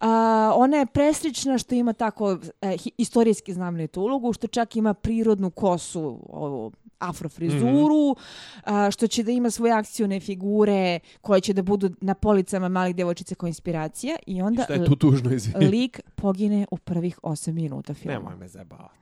A, 0.00 0.52
ona 0.56 0.76
je 0.76 0.86
preslična 0.86 1.58
što 1.58 1.74
ima 1.74 1.92
tako 1.92 2.38
e, 2.60 2.76
istorijski 2.98 3.52
znamenitu 3.52 4.02
ulogu, 4.02 4.32
što 4.32 4.46
čak 4.46 4.76
ima 4.76 4.94
prirodnu 4.94 5.50
kosu, 5.50 6.18
ovu 6.28 6.72
afrofrizuru, 6.98 8.12
mm 8.12 8.70
-hmm. 8.70 8.92
što 8.92 9.06
će 9.06 9.22
da 9.22 9.30
ima 9.30 9.50
svoje 9.50 9.72
akcione 9.72 10.20
figure 10.20 11.00
koje 11.20 11.40
će 11.40 11.52
da 11.52 11.62
budu 11.62 11.90
na 12.00 12.14
policama 12.14 12.68
malih 12.68 12.96
djevojčice 12.96 13.34
kao 13.34 13.46
inspiracija 13.46 14.16
i 14.26 14.42
onda 14.42 14.62
Šta 14.62 14.72
je 14.74 14.84
tu 14.84 14.96
tužno, 14.96 15.30
lik 15.70 16.00
pogine 16.14 16.66
u 16.70 16.76
prvih 16.76 17.18
8 17.22 17.52
minuta 17.52 17.94
filma. 17.94 18.18
Nemoj 18.18 18.36
me 18.36 18.48
zajebavati. 18.48 19.01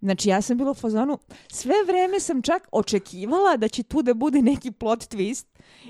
Znači 0.00 0.28
ja 0.28 0.42
sam 0.42 0.56
bila 0.56 0.70
u 0.70 0.74
fazonu, 0.74 1.18
sve 1.48 1.74
vreme 1.86 2.20
sam 2.20 2.42
čak 2.42 2.68
očekivala 2.72 3.56
da 3.56 3.68
će 3.68 3.82
tu 3.82 4.02
da 4.02 4.14
bude 4.14 4.42
neki 4.42 4.70
plot 4.70 5.00
twist 5.04 5.46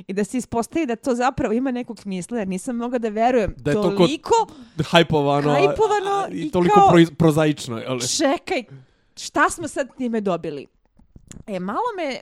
i 0.06 0.12
da 0.12 0.24
se 0.24 0.38
ispostavi 0.38 0.86
da 0.86 0.96
to 0.96 1.14
zapravo 1.14 1.54
ima 1.54 1.70
nekog 1.70 1.98
smisla, 1.98 2.38
jer 2.38 2.48
nisam 2.48 2.76
mogla 2.76 2.98
da 2.98 3.08
verujem 3.08 3.54
Da 3.56 3.70
je 3.70 3.74
to 3.74 3.82
toliko, 3.82 4.46
Hajpovano, 4.84 5.50
Hajpovano 5.50 6.28
i 6.32 6.40
i 6.40 6.50
toliko 6.50 6.74
kao- 6.74 6.90
proiz- 6.90 7.14
prozaično. 7.14 7.82
Ali. 7.86 8.08
čekaj, 8.08 8.64
šta 9.16 9.50
smo 9.50 9.68
sad 9.68 9.96
time 9.96 10.20
dobili? 10.20 10.66
E, 11.46 11.60
malo 11.60 11.86
me, 11.96 12.20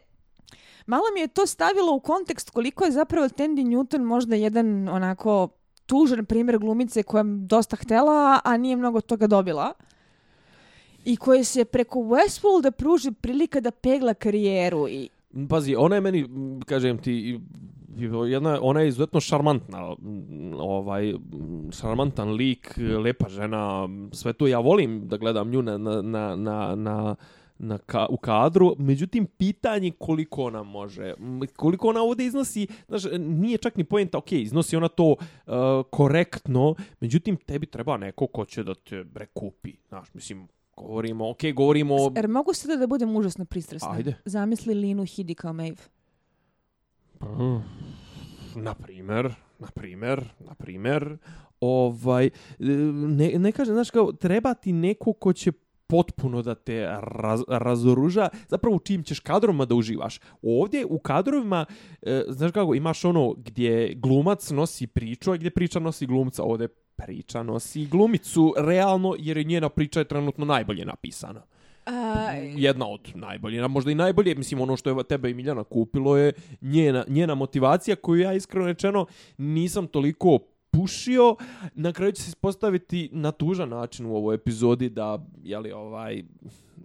malo 0.87 1.05
mi 1.15 1.21
je 1.21 1.29
to 1.29 1.47
stavilo 1.47 1.93
u 1.93 2.01
kontekst 2.01 2.51
koliko 2.51 2.85
je 2.85 2.91
zapravo 2.91 3.29
Tandy 3.29 3.65
Newton 3.67 4.05
možda 4.05 4.37
jedan 4.37 4.89
onako 4.89 5.49
tužan 5.87 6.25
primjer 6.25 6.59
glumice 6.59 7.03
koja 7.03 7.21
je 7.21 7.27
dosta 7.27 7.77
htela, 7.77 8.41
a 8.45 8.57
nije 8.57 8.77
mnogo 8.77 9.01
toga 9.01 9.27
dobila. 9.27 9.73
I 11.07 11.17
koje 11.17 11.45
se 11.45 11.65
preko 11.65 11.99
Westworlda 11.99 12.71
pruži 12.71 13.13
prilika 13.13 13.61
da 13.61 13.71
pegla 13.71 14.15
karijeru 14.15 14.89
i 14.89 15.09
Pazi, 15.49 15.75
ona 15.75 15.95
je 15.95 16.01
meni, 16.01 16.27
kažem 16.67 16.99
ti, 16.99 17.41
jedna, 18.29 18.59
ona 18.63 18.81
je 18.81 18.89
izuzetno 18.89 19.21
šarmantna, 19.21 19.97
ovaj, 20.59 21.15
šarmantan 21.81 22.33
lik, 22.33 22.75
lepa 23.05 23.29
žena, 23.29 23.89
sve 24.13 24.33
to 24.33 24.47
ja 24.47 24.59
volim 24.59 25.09
da 25.09 25.17
gledam 25.17 25.51
nju 25.51 25.63
na, 25.63 25.79
na, 25.79 26.03
na, 26.03 26.37
na, 26.37 26.75
na 26.75 27.17
na 27.59 27.79
ka, 27.79 28.07
u 28.11 28.17
kadru, 28.17 28.75
međutim 28.79 29.27
pitanje 29.27 29.93
koliko 29.99 30.45
ona 30.45 30.63
može, 30.63 31.15
koliko 31.57 31.89
ona 31.89 32.03
ovdje 32.03 32.27
iznosi, 32.27 32.67
znaš, 32.89 33.03
nije 33.19 33.59
čak 33.59 33.77
ni 33.77 33.85
poenta, 33.85 34.19
ok, 34.19 34.33
iznosi 34.33 34.77
ona 34.77 34.89
to 34.89 35.11
uh, 35.11 35.55
korektno, 35.91 36.75
međutim 37.01 37.37
tebi 37.37 37.67
treba 37.67 37.97
neko 37.97 38.27
ko 38.27 38.45
će 38.45 38.63
da 38.63 38.75
te 38.75 39.05
bre 39.05 39.27
kupi, 39.27 39.73
znaš, 39.89 40.15
mislim, 40.15 40.49
govorimo, 40.77 41.31
ok, 41.31 41.39
govorimo 41.55 41.95
o... 41.95 42.13
Jer 42.17 42.29
mogu 42.29 42.55
sada 42.55 42.77
da 42.77 42.87
budem 42.87 43.17
užasno 43.17 43.45
pristrasna. 43.45 43.93
Ajde. 43.93 44.15
Zamisli 44.25 44.75
Linu 44.75 45.05
Hidi 45.05 45.35
kao 45.35 45.53
Maeve. 45.53 45.83
Mm. 47.23 47.63
Na 48.55 48.75
primer, 48.75 49.35
na 49.59 49.67
primer, 49.75 50.25
na 50.39 50.55
primer, 50.55 51.19
ovaj, 51.61 52.31
ne, 52.59 53.33
ne 53.39 53.53
kažem, 53.53 53.75
znaš 53.75 53.91
kao, 53.91 54.13
treba 54.13 54.55
ti 54.55 54.73
neko 54.73 55.13
ko 55.13 55.33
će 55.33 55.53
potpuno 55.87 56.43
da 56.43 56.55
te 56.55 56.89
raz, 57.01 57.43
razoruža, 57.49 58.29
zapravo 58.49 58.77
u 58.77 58.81
čim 58.81 59.03
ćeš 59.03 59.21
kadrovima 59.21 59.65
da 59.65 59.75
uživaš. 59.75 60.21
Ovdje 60.43 60.87
u 60.87 60.99
kadrovima, 60.99 61.67
e, 62.03 62.25
znaš 62.29 62.53
kako, 62.53 62.75
imaš 62.75 63.05
ono 63.05 63.35
gdje 63.35 63.95
glumac 63.95 64.51
nosi 64.51 64.87
priču, 64.87 65.33
a 65.33 65.37
gdje 65.37 65.51
priča 65.51 65.81
nosi 65.81 66.07
glumca. 66.07 66.43
Ovdje 66.43 66.69
priča 66.97 67.43
nosi 67.43 67.87
glumicu, 67.87 68.55
realno, 68.59 69.15
jer 69.19 69.37
je 69.37 69.45
njena 69.45 69.69
priča 69.69 70.01
je 70.01 70.05
trenutno 70.05 70.45
najbolje 70.45 70.85
napisana. 70.85 71.43
A, 71.87 72.33
jedna 72.57 72.89
od 72.89 73.01
najboljih, 73.15 73.63
a 73.63 73.69
možda 73.69 73.91
i 73.91 73.95
najbolje, 73.95 74.35
mislim 74.35 74.61
ono 74.61 74.77
što 74.77 74.91
je 74.91 75.05
tebe 75.05 75.31
i 75.31 75.35
Miljana 75.35 75.65
kupilo 75.65 76.17
je 76.17 76.33
njena, 76.61 77.05
njena 77.09 77.35
motivacija 77.35 77.97
koju 77.97 78.21
ja 78.21 78.33
iskreno 78.33 78.67
rečeno 78.67 79.07
nisam 79.39 79.87
toliko 79.87 80.39
pušio, 80.71 81.37
na 81.75 81.93
kraju 81.93 82.13
će 82.13 82.23
se 82.23 82.29
ispostaviti 82.29 83.09
na 83.13 83.33
tužan 83.33 83.69
način 83.69 84.07
u 84.07 84.17
ovoj 84.17 84.35
epizodi 84.35 84.89
da, 84.89 85.27
jeli, 85.43 85.73
ovaj, 85.73 86.23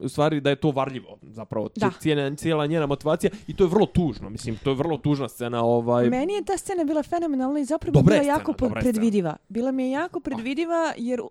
u 0.02 0.10
stvari 0.10 0.42
da 0.42 0.50
je 0.50 0.56
to 0.56 0.72
varljivo, 0.72 1.18
zapravo, 1.24 1.70
Da. 1.76 1.92
cijena, 2.00 2.36
cijela 2.36 2.66
njena 2.66 2.86
motivacija 2.86 3.32
i 3.48 3.56
to 3.56 3.64
je 3.64 3.68
vrlo 3.68 3.86
tužno, 3.86 4.30
mislim, 4.30 4.58
to 4.58 4.70
je 4.70 4.76
vrlo 4.76 4.98
tužna 4.98 5.30
scena, 5.30 5.64
ovaj, 5.64 6.10
Meni 6.10 6.34
je 6.34 6.44
ta 6.44 6.58
scena 6.58 6.84
bila 6.84 7.04
fenomenalna 7.04 7.60
i 7.60 7.66
zapravo 7.66 7.94
Dobra 7.94 8.16
bila 8.16 8.28
jako 8.28 8.54
scena, 8.54 8.58
dobra 8.60 8.80
je 8.80 8.82
scena. 8.82 8.94
predvidiva. 8.94 9.36
Bila 9.50 9.72
mi 9.72 9.84
je 9.84 9.92
jako 9.92 10.20
predvidiva 10.20 10.94
jer, 10.98 11.22
uh, 11.22 11.28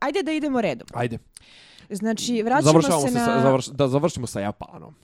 ajde 0.00 0.22
da 0.22 0.32
idemo 0.32 0.60
redom. 0.60 0.86
ajde, 0.94 1.18
Znači, 1.90 2.42
vraćamo 2.42 2.62
završavamo 2.62 3.02
se 3.02 3.08
se, 3.08 3.18
na 3.18 3.24
sa, 3.26 3.40
završ, 3.40 3.66
da 3.66 3.88
završimo 3.88 4.26
sa 4.26 4.40
Japanom. 4.40 4.94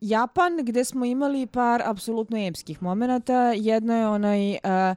Japan 0.00 0.52
gdje 0.62 0.84
smo 0.84 1.04
imali 1.04 1.46
par 1.46 1.82
apsolutno 1.84 2.38
epskih 2.38 2.82
momenata. 2.82 3.52
Jedno 3.52 3.96
je 3.96 4.08
onaj... 4.08 4.50
Uh, 4.50 4.96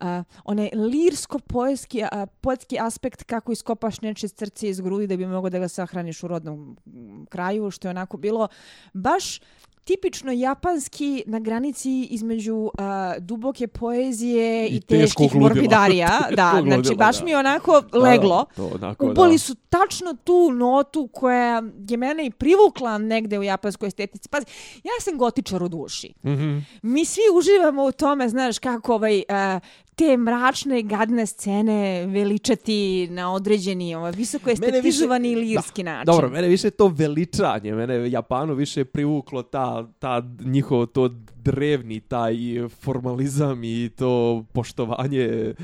Uh, 0.00 0.24
onaj 0.44 0.70
lirsko-poetski 0.74 2.02
uh, 2.02 2.28
poetski 2.40 2.78
aspekt 2.80 3.22
kako 3.22 3.52
iskopaš 3.52 4.00
neče 4.00 4.28
srce 4.28 4.68
iz 4.68 4.80
grudi 4.80 5.06
da 5.06 5.16
bi 5.16 5.26
mogo 5.26 5.50
da 5.50 5.58
ga 5.58 5.68
sahraniš 5.68 6.22
u 6.22 6.28
rodnom 6.28 6.76
mm, 6.86 7.24
kraju, 7.24 7.70
što 7.70 7.88
je 7.88 7.90
onako 7.90 8.16
bilo 8.16 8.48
baš 8.94 9.40
tipično 9.84 10.32
japanski 10.32 11.22
na 11.26 11.38
granici 11.38 12.08
između 12.10 12.54
uh, 12.54 12.70
duboke 13.18 13.66
poezije 13.66 14.68
i, 14.68 14.76
I 14.76 14.80
teških 14.80 15.34
morbidarija. 15.34 16.20
da, 16.36 16.50
znači 16.50 16.76
ludila, 16.76 16.94
baš 16.94 17.18
da. 17.18 17.24
mi 17.24 17.34
onako 17.34 17.82
leglo. 17.92 18.44
Da, 18.56 18.64
onako, 18.64 19.06
Uboli 19.06 19.34
da. 19.34 19.38
su 19.38 19.54
tačno 19.54 20.14
tu 20.24 20.52
notu 20.52 21.08
koja 21.12 21.62
je 21.88 21.96
mene 21.96 22.26
i 22.26 22.30
privukla 22.30 22.98
negde 22.98 23.38
u 23.38 23.42
japanskoj 23.42 23.86
estetici. 23.86 24.28
Pazi, 24.28 24.46
ja 24.84 24.92
sam 25.00 25.18
gotičar 25.18 25.62
u 25.62 25.68
duši. 25.68 26.12
Mhm. 26.24 26.58
Mi 26.82 27.04
svi 27.04 27.22
uživamo 27.34 27.84
u 27.84 27.92
tome, 27.92 28.28
znaš, 28.28 28.58
kako 28.58 28.94
ovaj, 28.94 29.16
uh, 29.18 29.60
te 30.00 30.16
mračne, 30.16 30.82
gadne 30.82 31.26
scene 31.26 32.06
veličati 32.06 33.08
na 33.10 33.34
određeni, 33.34 33.94
ovaj, 33.94 34.12
visoko 34.12 34.46
Mene 34.46 34.56
više- 34.56 34.76
estetizovani 34.76 35.34
lirski 35.34 35.82
da, 35.82 35.90
način. 35.90 36.06
Dobro, 36.06 36.28
mene 36.30 36.48
više 36.48 36.70
to 36.70 36.88
veličanje, 36.88 37.74
mene 37.74 38.10
Japanu 38.10 38.54
više 38.54 38.84
privuklo 38.84 39.42
ta, 39.42 39.92
ta 39.98 40.22
njihovo 40.44 40.86
to 40.86 41.08
drevni 41.42 42.00
taj 42.00 42.34
formalizam 42.68 43.64
i 43.64 43.90
to 43.96 44.44
poštovanje 44.52 45.20
eh, 45.20 45.54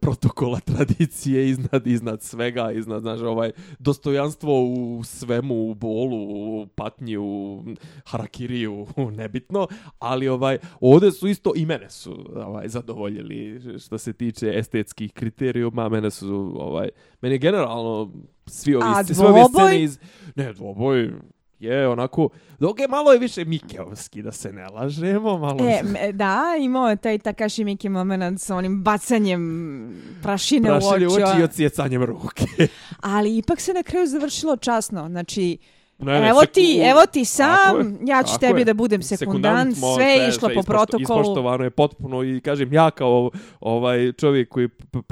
protokola 0.00 0.60
tradicije 0.60 1.48
iznad 1.50 1.86
iznad 1.86 2.22
svega, 2.22 2.72
iznad 2.72 3.00
znaš, 3.02 3.20
ovaj 3.20 3.50
dostojanstvo 3.78 4.64
u 4.64 5.04
svemu, 5.04 5.70
u 5.70 5.74
bolu, 5.74 6.16
u 6.62 6.66
patnji, 6.66 7.16
u 7.16 7.64
harakiriju, 8.04 8.86
nebitno, 9.18 9.66
ali 9.98 10.28
ovaj 10.28 10.58
ovde 10.80 11.10
su 11.12 11.28
isto 11.28 11.52
i 11.56 11.66
mene 11.66 11.90
su 11.90 12.26
ovaj 12.36 12.68
zadovoljili 12.68 13.59
što 13.78 13.98
se 13.98 14.12
tiče 14.12 14.52
estetskih 14.54 15.12
kriterijuma, 15.12 15.88
mene 15.88 16.10
su 16.10 16.52
ovaj 16.56 16.88
meni 17.20 17.34
je 17.34 17.38
generalno 17.38 18.12
svi 18.46 18.74
ovi 18.74 18.84
A 18.86 19.04
sve 19.04 19.26
ove 19.26 19.44
scene 19.44 19.82
iz 19.82 19.98
ne 20.34 20.52
dvoboj 20.52 21.10
je 21.58 21.88
onako 21.88 22.28
dok 22.58 22.80
je 22.80 22.88
malo 22.88 23.12
je 23.12 23.18
više 23.18 23.44
Mikeovski 23.44 24.22
da 24.22 24.32
se 24.32 24.52
ne 24.52 24.66
lažemo 24.66 25.38
malo 25.38 25.58
E, 25.60 25.80
m- 25.80 26.16
da, 26.16 26.42
imao 26.60 26.88
je 26.88 26.96
taj 26.96 27.18
Takashi 27.18 27.64
Miki 27.64 27.88
moment 27.88 28.40
sa 28.40 28.56
onim 28.56 28.82
bacanjem 28.82 29.40
prašine 30.22 30.68
prašilje 30.68 31.06
u 31.06 31.10
u 31.10 31.14
oči. 31.14 31.22
oči 31.22 31.40
i 31.40 31.44
odsjecanjem 31.44 32.04
ruke 32.04 32.44
Ali 33.00 33.36
ipak 33.36 33.60
se 33.60 33.72
na 33.72 33.82
kraju 33.82 34.06
završilo 34.06 34.56
časno. 34.56 35.06
Znači, 35.08 35.58
Ne, 36.00 36.12
ne, 36.12 36.28
evo 36.28 36.40
seku- 36.40 36.52
ti, 36.52 36.80
evo 36.82 37.06
ti 37.06 37.24
sam, 37.24 37.78
je, 37.78 37.96
ja 38.04 38.22
ću 38.22 38.38
tebi 38.40 38.60
je. 38.60 38.64
da 38.64 38.74
budem 38.74 39.02
sekundant, 39.04 39.76
mo- 39.76 39.94
sve 39.94 40.04
je 40.06 40.28
išlo 40.28 40.48
po 40.48 40.52
ispošto- 40.52 40.66
protokolu. 40.66 41.20
Ispoštovano 41.20 41.64
je 41.64 41.70
potpuno 41.70 42.22
i 42.24 42.40
kažem 42.40 42.72
ja 42.72 42.90
kao 42.90 43.30
ovaj 43.60 44.12
čovjek 44.12 44.48
koji 44.48 44.68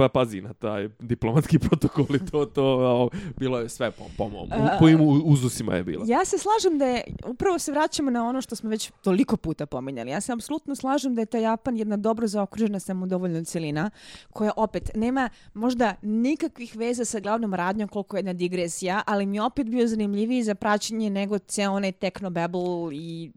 pazi 0.09 0.41
na 0.41 0.55
taj 0.55 0.89
diplomatski 1.01 1.59
protokol 1.69 2.07
i 2.09 2.27
to, 2.27 2.45
to 2.47 2.65
o, 2.65 3.09
bilo 3.37 3.59
je 3.59 3.69
sve 3.69 3.91
po, 3.91 4.05
po 4.17 4.29
mom, 4.29 4.43
u, 4.45 4.79
po 4.81 4.89
im 4.89 5.01
uzusima 5.25 5.75
je 5.75 5.85
bilo. 5.85 6.05
Ja 6.07 6.25
se 6.25 6.37
slažem 6.39 6.79
da 6.79 6.85
je, 6.87 7.03
upravo 7.27 7.59
se 7.59 7.73
vraćamo 7.73 8.11
na 8.11 8.25
ono 8.25 8.41
što 8.41 8.57
smo 8.57 8.71
već 8.71 8.91
toliko 8.95 9.37
puta 9.37 9.67
pominjali. 9.67 10.11
Ja 10.11 10.21
se 10.21 10.33
apsolutno 10.33 10.75
slažem 10.75 11.15
da 11.15 11.23
je 11.23 11.27
ta 11.27 11.39
Japan 11.39 11.77
jedna 11.77 11.97
dobro 11.97 12.27
zaokružena 12.27 12.79
samodovoljna 12.79 13.45
celina, 13.45 13.91
koja 14.31 14.53
opet 14.57 14.91
nema 14.95 15.19
možda 15.55 15.95
nikakvih 16.03 16.77
veza 16.77 17.05
sa 17.05 17.21
glavnom 17.21 17.55
radnjom 17.55 17.89
koliko 17.89 18.17
je 18.17 18.19
jedna 18.19 18.33
digresija, 18.33 19.03
ali 19.07 19.27
mi 19.27 19.37
je 19.37 19.43
opet 19.43 19.67
bio 19.67 19.87
zanimljiviji 19.87 20.43
za 20.43 20.55
praćenje 20.55 20.78
nego 21.11 21.39
ceo 21.39 21.73
onaj 21.73 21.93
technobabble 21.93 22.97
i 22.97 23.31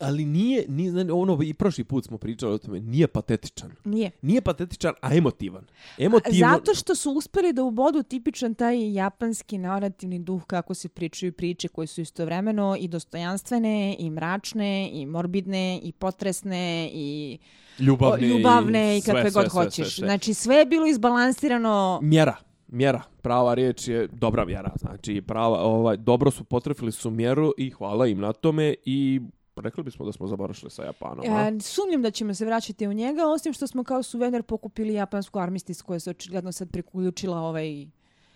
Ali 0.00 0.24
nije, 0.24 0.64
nije, 0.68 0.90
znači, 0.90 1.10
ono 1.10 1.42
i 1.42 1.54
prošli 1.54 1.84
put 1.84 2.04
smo 2.04 2.18
pričali 2.18 2.52
o 2.52 2.58
tome, 2.58 2.80
nije 2.80 3.06
patetičan. 3.06 3.70
nije. 3.84 4.10
Nije 4.22 4.40
patetičan, 4.40 4.94
a 5.00 5.14
emotivan. 5.14 5.66
Emotivno, 5.98 6.38
Zato 6.38 6.74
što 6.74 6.94
su 6.94 7.10
uspeli 7.10 7.52
da 7.52 7.62
ubodu 7.62 8.02
tipičan 8.02 8.54
taj 8.54 8.92
japanski 8.92 9.58
narativni 9.58 10.18
duh 10.18 10.44
kako 10.46 10.74
se 10.74 10.88
pričaju 10.88 11.32
priče 11.32 11.68
koje 11.68 11.86
su 11.86 12.00
istovremeno 12.00 12.76
i 12.80 12.88
dostojanstvene, 12.88 13.96
i 13.98 14.10
mračne, 14.10 14.90
i 14.92 15.06
morbidne, 15.06 15.80
i 15.82 15.92
potresne, 15.92 16.90
i 16.92 17.38
ljubavne, 17.78 18.26
o, 18.26 18.30
ljubavne 18.30 18.98
i 18.98 19.00
sve, 19.00 19.14
kakve 19.14 19.30
sve, 19.30 19.42
god 19.42 19.50
sve, 19.50 19.62
hoćeš. 19.62 19.86
Sve, 19.86 19.96
sve. 19.96 20.06
Znači 20.06 20.34
sve 20.34 20.56
je 20.56 20.66
bilo 20.66 20.86
izbalansirano. 20.86 21.98
Mjera, 22.02 22.36
mjera, 22.68 23.02
prava 23.22 23.54
riječ 23.54 23.88
je 23.88 24.08
dobra 24.12 24.44
mjera. 24.44 24.72
Znači, 24.76 25.22
prava, 25.26 25.58
ovaj, 25.58 25.96
dobro 25.96 26.30
su 26.30 26.44
potrefili 26.44 26.92
su 26.92 27.10
mjeru 27.10 27.52
i 27.58 27.70
hvala 27.70 28.06
im 28.06 28.20
na 28.20 28.32
tome 28.32 28.74
i 28.84 29.20
rekli 29.56 29.84
bismo 29.84 30.06
da 30.06 30.12
smo 30.12 30.26
završili 30.26 30.70
sa 30.70 30.84
Japanom. 30.84 31.24
a? 31.28 31.48
E, 31.48 31.60
sumnjam 31.60 32.02
da 32.02 32.10
ćemo 32.10 32.34
se 32.34 32.44
vraćati 32.44 32.86
u 32.86 32.92
njega, 32.92 33.26
osim 33.26 33.52
što 33.52 33.66
smo 33.66 33.84
kao 33.84 34.02
suvener 34.02 34.42
pokupili 34.42 34.94
japansku 34.94 35.38
armistis 35.38 35.82
koja 35.82 36.00
se 36.00 36.10
očigledno 36.10 36.52
sad 36.52 36.70
priključila 36.70 37.40
ovaj 37.40 37.86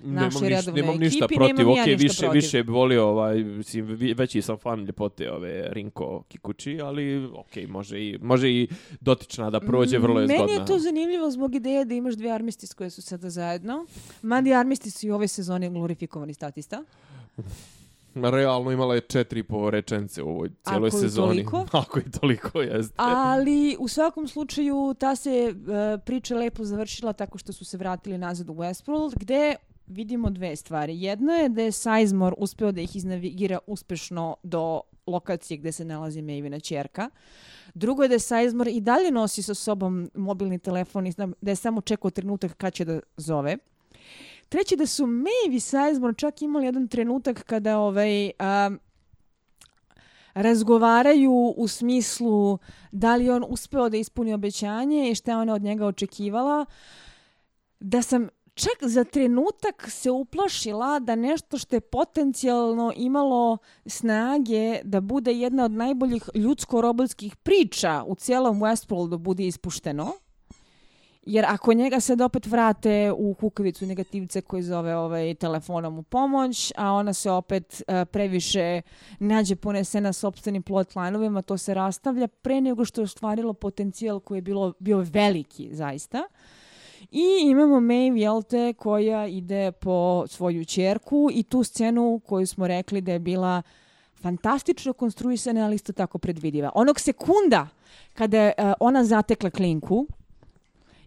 našoj 0.02 0.48
redovnoj 0.48 0.82
nemam 0.82 0.98
ništa 0.98 1.24
ekipi, 1.24 1.34
protiv, 1.34 1.56
nemam 1.56 1.76
ja 1.76 1.82
okej, 1.82 1.96
ništa 1.96 2.06
više, 2.06 2.20
protiv. 2.20 2.36
više 2.36 2.62
bi 2.62 2.72
volio, 2.72 3.04
ovaj, 3.04 3.44
mislim, 3.44 3.86
veći 4.16 4.42
sam 4.42 4.56
fan 4.58 4.84
ljepote 4.84 5.32
ove 5.32 5.68
Rinko 5.70 6.22
Kikuchi, 6.28 6.80
ali 6.82 7.26
okej, 7.34 7.66
može, 7.66 8.00
i, 8.00 8.18
može 8.22 8.50
i 8.50 8.68
dotična 9.00 9.50
da 9.50 9.60
prođe, 9.60 9.98
vrlo 9.98 10.20
je 10.20 10.26
Meni 10.26 10.38
zgodna. 10.38 10.54
je 10.54 10.66
to 10.66 10.78
zanimljivo 10.78 11.30
zbog 11.30 11.54
ideje 11.54 11.84
da 11.84 11.94
imaš 11.94 12.14
dvije 12.14 12.32
armistis 12.32 12.74
koje 12.74 12.90
su 12.90 13.02
sada 13.02 13.30
zajedno. 13.30 13.86
Madi 14.22 14.54
armistis 14.54 14.98
su 14.98 15.06
i 15.06 15.10
ove 15.10 15.28
sezone 15.28 15.70
glorifikovani 15.70 16.34
statista. 16.34 16.84
Realno 18.14 18.70
imala 18.70 18.94
je 18.94 19.00
četiri 19.00 19.42
po 19.42 19.70
rečence 19.70 20.22
u 20.22 20.28
ovoj 20.28 20.50
cijeloj 20.62 20.88
Ako 20.88 20.98
sezoni. 20.98 21.28
toliko. 21.28 21.66
Ako 21.82 21.98
i 21.98 22.10
toliko, 22.20 22.60
jeste. 22.60 22.94
Ali 22.96 23.76
u 23.78 23.88
svakom 23.88 24.28
slučaju 24.28 24.94
ta 24.98 25.16
se 25.16 25.30
e, 25.30 25.54
priča 25.98 26.36
lepo 26.36 26.64
završila 26.64 27.12
tako 27.12 27.38
što 27.38 27.52
su 27.52 27.64
se 27.64 27.76
vratili 27.76 28.18
nazad 28.18 28.50
u 28.50 28.54
Westworld 28.54 29.12
gde 29.16 29.56
vidimo 29.92 30.30
dve 30.30 30.56
stvari. 30.56 31.02
Jedno 31.02 31.32
je 31.32 31.48
da 31.48 31.62
je 31.62 31.72
Sizemore 31.72 32.36
uspeo 32.38 32.72
da 32.72 32.80
ih 32.80 32.96
iznavigira 32.96 33.58
uspešno 33.66 34.36
do 34.42 34.80
lokacije 35.06 35.58
gde 35.58 35.72
se 35.72 35.84
nalazi 35.84 36.22
Mavina 36.22 36.60
ćerka. 36.60 37.10
Drugo 37.74 38.02
je 38.02 38.08
da 38.08 38.14
je 38.14 38.18
Sizemore 38.18 38.70
i 38.70 38.80
dalje 38.80 39.10
nosi 39.10 39.42
sa 39.42 39.54
sobom 39.54 40.10
mobilni 40.14 40.58
telefon 40.58 41.06
i 41.06 41.12
da 41.40 41.50
je 41.50 41.56
samo 41.56 41.80
čekao 41.80 42.10
trenutak 42.10 42.54
kad 42.54 42.72
će 42.72 42.84
da 42.84 43.00
zove. 43.16 43.56
Treće 44.48 44.76
da 44.76 44.86
su 44.86 45.06
Maeve 45.06 45.56
i 45.56 45.60
Sizemore 45.60 46.14
čak 46.14 46.42
imali 46.42 46.66
jedan 46.66 46.88
trenutak 46.88 47.42
kada 47.42 47.78
ovaj, 47.78 48.24
um, 48.26 48.80
razgovaraju 50.34 51.54
u 51.56 51.68
smislu 51.68 52.58
da 52.92 53.16
li 53.16 53.30
on 53.30 53.44
uspeo 53.48 53.88
da 53.88 53.96
ispuni 53.96 54.34
obećanje 54.34 55.10
i 55.10 55.14
šta 55.14 55.30
je 55.30 55.36
ona 55.36 55.54
od 55.54 55.62
njega 55.62 55.86
očekivala, 55.86 56.66
da 57.80 58.02
sam 58.02 58.28
čak 58.54 58.78
za 58.80 59.04
trenutak 59.04 59.90
se 59.90 60.10
uplašila 60.10 60.98
da 60.98 61.14
nešto 61.14 61.58
što 61.58 61.76
je 61.76 61.80
potencijalno 61.80 62.92
imalo 62.96 63.58
snage 63.86 64.80
da 64.84 65.00
bude 65.00 65.32
jedna 65.32 65.64
od 65.64 65.72
najboljih 65.72 66.30
ljudsko-robotskih 66.34 67.36
priča 67.36 68.04
u 68.06 68.14
cijelom 68.14 68.60
Westworldu 68.60 69.16
bude 69.16 69.46
ispušteno. 69.46 70.12
Jer 71.26 71.44
ako 71.48 71.72
njega 71.72 72.00
sad 72.00 72.20
opet 72.20 72.46
vrate 72.46 73.12
u 73.16 73.34
kukavicu 73.34 73.86
negativce 73.86 74.40
koji 74.40 74.62
zove 74.62 74.96
ovaj 74.96 75.34
telefonom 75.34 75.98
u 75.98 76.02
pomoć, 76.02 76.72
a 76.76 76.92
ona 76.92 77.12
se 77.12 77.30
opet 77.30 77.82
uh, 77.86 77.94
previše 78.12 78.82
nađe 79.18 79.56
ponesena 79.56 80.12
sopstvenim 80.12 80.62
plotlinovima, 80.62 81.42
to 81.42 81.58
se 81.58 81.74
rastavlja 81.74 82.28
pre 82.28 82.60
nego 82.60 82.84
što 82.84 83.00
je 83.00 83.04
ostvarilo 83.04 83.52
potencijal 83.52 84.20
koji 84.20 84.38
je 84.38 84.42
bilo, 84.42 84.72
bio 84.78 84.98
veliki 84.98 85.74
zaista. 85.74 86.22
I 87.10 87.50
imamo 87.50 87.80
Maeve, 87.80 88.20
jel 88.20 88.42
te, 88.42 88.72
koja 88.72 89.26
ide 89.26 89.72
po 89.72 90.24
svoju 90.28 90.64
čerku 90.64 91.28
i 91.32 91.42
tu 91.42 91.64
scenu 91.64 92.20
koju 92.26 92.46
smo 92.46 92.66
rekli 92.66 93.00
da 93.00 93.12
je 93.12 93.18
bila 93.18 93.62
fantastično 94.20 94.92
konstruisana, 94.92 95.64
ali 95.64 95.74
isto 95.74 95.92
tako 95.92 96.18
predvidiva. 96.18 96.70
Onog 96.74 97.00
sekunda 97.00 97.68
kada 98.14 98.38
je 98.38 98.52
e, 98.56 98.72
ona 98.80 99.04
zatekla 99.04 99.50
klinku, 99.50 100.06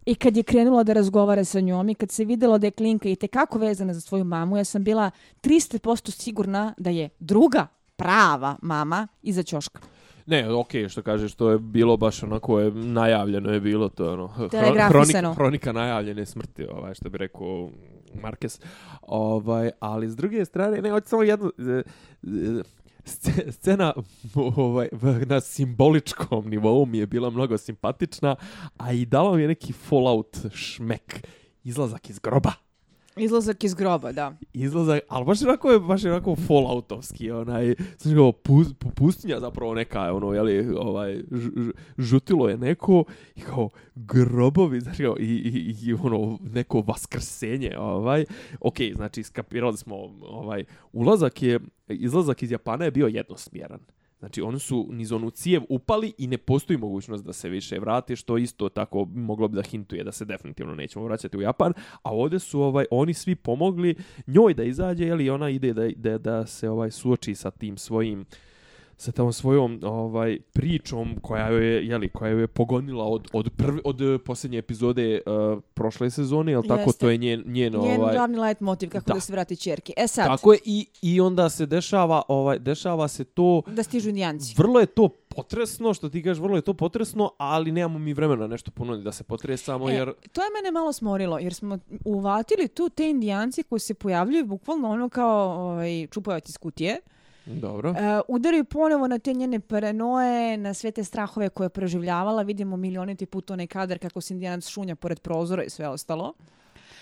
i 0.05 0.15
kad 0.15 0.37
je 0.37 0.43
krenula 0.43 0.83
da 0.83 0.93
razgovara 0.93 1.43
sa 1.43 1.59
njom 1.59 1.89
i 1.89 1.95
kad 1.95 2.11
se 2.11 2.25
videlo 2.25 2.57
da 2.57 2.67
je 2.67 2.71
Klinka 2.71 3.09
i 3.09 3.15
tekako 3.15 3.59
vezana 3.59 3.93
za 3.93 4.01
svoju 4.01 4.23
mamu, 4.23 4.57
ja 4.57 4.63
sam 4.63 4.83
bila 4.83 5.11
300% 5.41 6.11
sigurna 6.11 6.73
da 6.77 6.89
je 6.89 7.09
druga 7.19 7.67
prava 7.95 8.57
mama 8.61 9.07
iza 9.21 9.43
ćoška. 9.43 9.79
Ne, 10.25 10.53
okej, 10.53 10.89
što 10.89 11.01
kažeš, 11.01 11.35
to 11.35 11.49
je 11.49 11.59
bilo 11.59 11.97
baš 11.97 12.23
onako 12.23 12.59
je 12.59 12.71
najavljeno 12.71 13.51
je 13.51 13.59
bilo 13.59 13.89
to 13.89 14.13
ono 14.13 14.27
hronika, 14.89 15.33
hronika 15.33 15.71
najavljene 15.71 16.25
smrti, 16.25 16.65
ovaj 16.65 16.93
što 16.93 17.09
bi 17.09 17.17
rekao 17.17 17.69
Marquez. 18.13 18.61
Ovaj, 19.01 19.71
ali 19.79 20.09
s 20.09 20.15
druge 20.15 20.45
strane, 20.45 20.81
ne, 20.81 20.91
hoću 20.91 21.07
samo 21.09 21.23
jednu 21.23 21.51
e, 21.57 21.63
e, 21.71 21.83
sce- 23.05 23.51
scena 23.51 23.93
ovaj, 24.57 24.89
na 25.25 25.41
simboličkom 25.41 26.49
nivou 26.49 26.85
mi 26.85 26.97
je 26.97 27.05
bila 27.05 27.29
mnogo 27.29 27.57
simpatična, 27.57 28.35
a 28.77 28.91
i 28.91 29.05
dala 29.05 29.35
mi 29.35 29.41
je 29.41 29.47
neki 29.47 29.73
Fallout 29.73 30.37
šmek. 30.53 31.27
Izlazak 31.63 32.09
iz 32.09 32.19
groba. 32.19 32.64
Izlazak 33.17 33.63
iz 33.63 33.73
groba, 33.73 34.11
da. 34.11 34.37
izlazak, 34.53 34.99
ali 35.07 35.25
baš 35.25 35.41
onako 35.41 35.71
je 35.71 35.79
baš 35.79 36.05
onako 36.05 36.35
falloutovski, 36.35 37.31
onaj, 37.31 37.75
znači 37.97 38.15
kao 38.15 38.31
pus, 38.31 38.67
pustinja 38.95 39.39
zapravo 39.39 39.73
neka, 39.73 40.13
ono, 40.13 40.33
jeli, 40.33 40.75
ovaj, 40.77 41.15
ž, 41.31 41.49
ž, 41.55 41.71
žutilo 41.97 42.49
je 42.49 42.57
neko, 42.57 43.03
i 43.35 43.41
kao 43.41 43.69
grobovi, 43.95 44.81
znači 44.81 45.03
kao, 45.03 45.15
i, 45.19 45.23
i, 45.23 45.75
i 45.83 45.93
ono, 45.93 46.39
neko 46.53 46.83
vaskrsenje, 46.87 47.77
ovaj, 47.77 48.25
ok, 48.59 48.77
znači, 48.95 49.23
skapirali 49.23 49.77
smo, 49.77 49.95
ovaj, 50.21 50.63
ulazak 50.93 51.43
je, 51.43 51.59
izlazak 51.87 52.43
iz 52.43 52.51
Japana 52.51 52.85
je 52.85 52.91
bio 52.91 53.07
jednosmjeran. 53.07 53.79
Znači, 54.19 54.41
oni 54.41 54.59
su 54.59 54.87
niz 54.91 55.11
onu 55.11 55.29
cijev 55.29 55.61
upali 55.69 56.13
i 56.17 56.27
ne 56.27 56.37
postoji 56.37 56.77
mogućnost 56.77 57.25
da 57.25 57.33
se 57.33 57.49
više 57.49 57.79
vrati, 57.79 58.15
što 58.15 58.37
isto 58.37 58.69
tako 58.69 59.05
moglo 59.05 59.47
bi 59.47 59.55
da 59.55 59.63
hintuje 59.63 60.03
da 60.03 60.11
se 60.11 60.25
definitivno 60.25 60.75
nećemo 60.75 61.05
vraćati 61.05 61.37
u 61.37 61.41
Japan. 61.41 61.73
A 62.03 62.13
ovdje 62.13 62.39
su 62.39 62.61
ovaj 62.61 62.85
oni 62.91 63.13
svi 63.13 63.35
pomogli 63.35 63.95
njoj 64.27 64.53
da 64.53 64.63
izađe, 64.63 65.05
jeli 65.05 65.29
ona 65.29 65.49
ide 65.49 65.73
da, 65.73 65.89
da, 65.95 66.17
da 66.17 66.45
se 66.45 66.69
ovaj 66.69 66.91
suoči 66.91 67.35
sa 67.35 67.51
tim 67.51 67.77
svojim 67.77 68.25
sa 68.97 69.11
tom 69.11 69.33
svojom 69.33 69.79
ovaj 69.83 70.37
pričom 70.53 71.15
koja 71.21 71.47
joj 71.49 71.75
je 71.75 71.87
jeli 71.87 72.09
koja 72.09 72.31
joj 72.31 72.41
je 72.41 72.47
pogonila 72.47 73.05
od 73.05 73.27
od 73.33 73.49
prve 73.57 73.79
od 73.83 74.01
eh, 74.01 74.17
posljednje 74.17 74.57
epizode 74.57 75.21
uh, 75.25 75.63
prošle 75.73 76.09
sezone, 76.09 76.51
jel 76.51 76.63
tako 76.63 76.89
Jeste. 76.89 76.99
to 76.99 77.09
je 77.09 77.17
njen 77.17 77.43
njen 77.45 77.73
Njen 77.73 78.01
ovaj 78.01 78.15
glavni 78.15 78.39
light 78.39 78.61
motiv 78.61 78.89
kako 78.89 79.05
Da. 79.05 79.13
da. 79.13 79.19
se 79.19 79.33
vrati 79.33 79.55
čerke. 79.55 79.93
E 79.97 80.07
sad, 80.07 80.27
tako 80.27 80.53
je 80.53 80.59
i 80.65 80.87
i 81.01 81.21
onda 81.21 81.49
se 81.49 81.65
dešava 81.65 82.21
ovaj 82.27 82.59
dešava 82.59 83.07
se 83.07 83.23
to 83.23 83.61
da 83.67 83.83
stižu 83.83 84.09
indijanci. 84.09 84.53
Vrlo 84.57 84.79
je 84.79 84.85
to 84.85 85.09
potresno, 85.35 85.93
što 85.93 86.09
ti 86.09 86.23
kažeš, 86.23 86.41
vrlo 86.41 86.55
je 86.55 86.61
to 86.61 86.73
potresno, 86.73 87.31
ali 87.37 87.71
nemamo 87.71 87.99
mi 87.99 88.13
vremena 88.13 88.47
nešto 88.47 88.71
puno 88.71 88.97
da 88.97 89.11
se 89.11 89.23
potresamo, 89.23 89.89
jer... 89.89 90.09
E, 90.09 90.27
to 90.27 90.41
je 90.41 90.49
mene 90.61 90.71
malo 90.71 90.93
smorilo, 90.93 91.39
jer 91.39 91.53
smo 91.53 91.79
uvatili 92.05 92.67
tu 92.67 92.89
te 92.89 93.09
indijanci 93.09 93.63
koji 93.63 93.79
se 93.79 93.93
pojavljuju 93.93 94.45
bukvalno 94.45 94.89
ono 94.89 95.09
kao 95.09 95.49
ovaj, 95.49 96.07
čupajac 96.07 96.49
iz 96.49 96.57
kutije. 96.57 96.99
Dobro. 97.45 97.89
Uh, 97.89 97.97
udaraju 98.27 98.65
ponovo 98.65 99.07
na 99.07 99.19
te 99.19 99.33
njene 99.33 99.59
paranoje, 99.59 100.57
na 100.57 100.73
sve 100.73 100.91
te 100.91 101.03
strahove 101.03 101.49
koje 101.49 101.65
je 101.65 101.69
proživljavala. 101.69 102.41
Vidimo 102.41 102.77
milioniti 102.77 103.25
put 103.25 103.51
onaj 103.51 103.67
kadar 103.67 103.99
kako 103.99 104.21
se 104.21 104.33
indijanac 104.33 104.67
šunja 104.67 104.95
pored 104.95 105.19
prozora 105.19 105.63
i 105.63 105.69
sve 105.69 105.87
ostalo. 105.87 106.33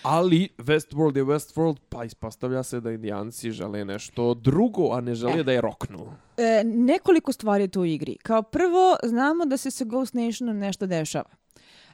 Ali 0.02 0.48
Westworld 0.58 1.16
je 1.16 1.24
Westworld, 1.24 1.76
pa 1.88 2.04
ispostavlja 2.04 2.62
se 2.62 2.80
da 2.80 2.90
indijanci 2.90 3.50
žele 3.50 3.84
nešto 3.84 4.34
drugo, 4.34 4.92
a 4.92 5.00
ne 5.00 5.14
žele 5.14 5.40
E. 5.40 5.42
da 5.42 5.52
je 5.52 5.60
roknu. 5.60 6.06
E, 6.36 6.62
nekoliko 6.64 7.32
stvari 7.32 7.64
je 7.64 7.68
tu 7.68 7.80
u 7.80 7.84
igri. 7.84 8.16
Kao 8.22 8.42
prvo, 8.42 8.96
znamo 9.02 9.44
da 9.44 9.56
se 9.56 9.70
sa 9.70 9.84
Ghost 9.84 10.14
Nationom 10.14 10.58
nešto 10.58 10.86
dešava. 10.86 11.30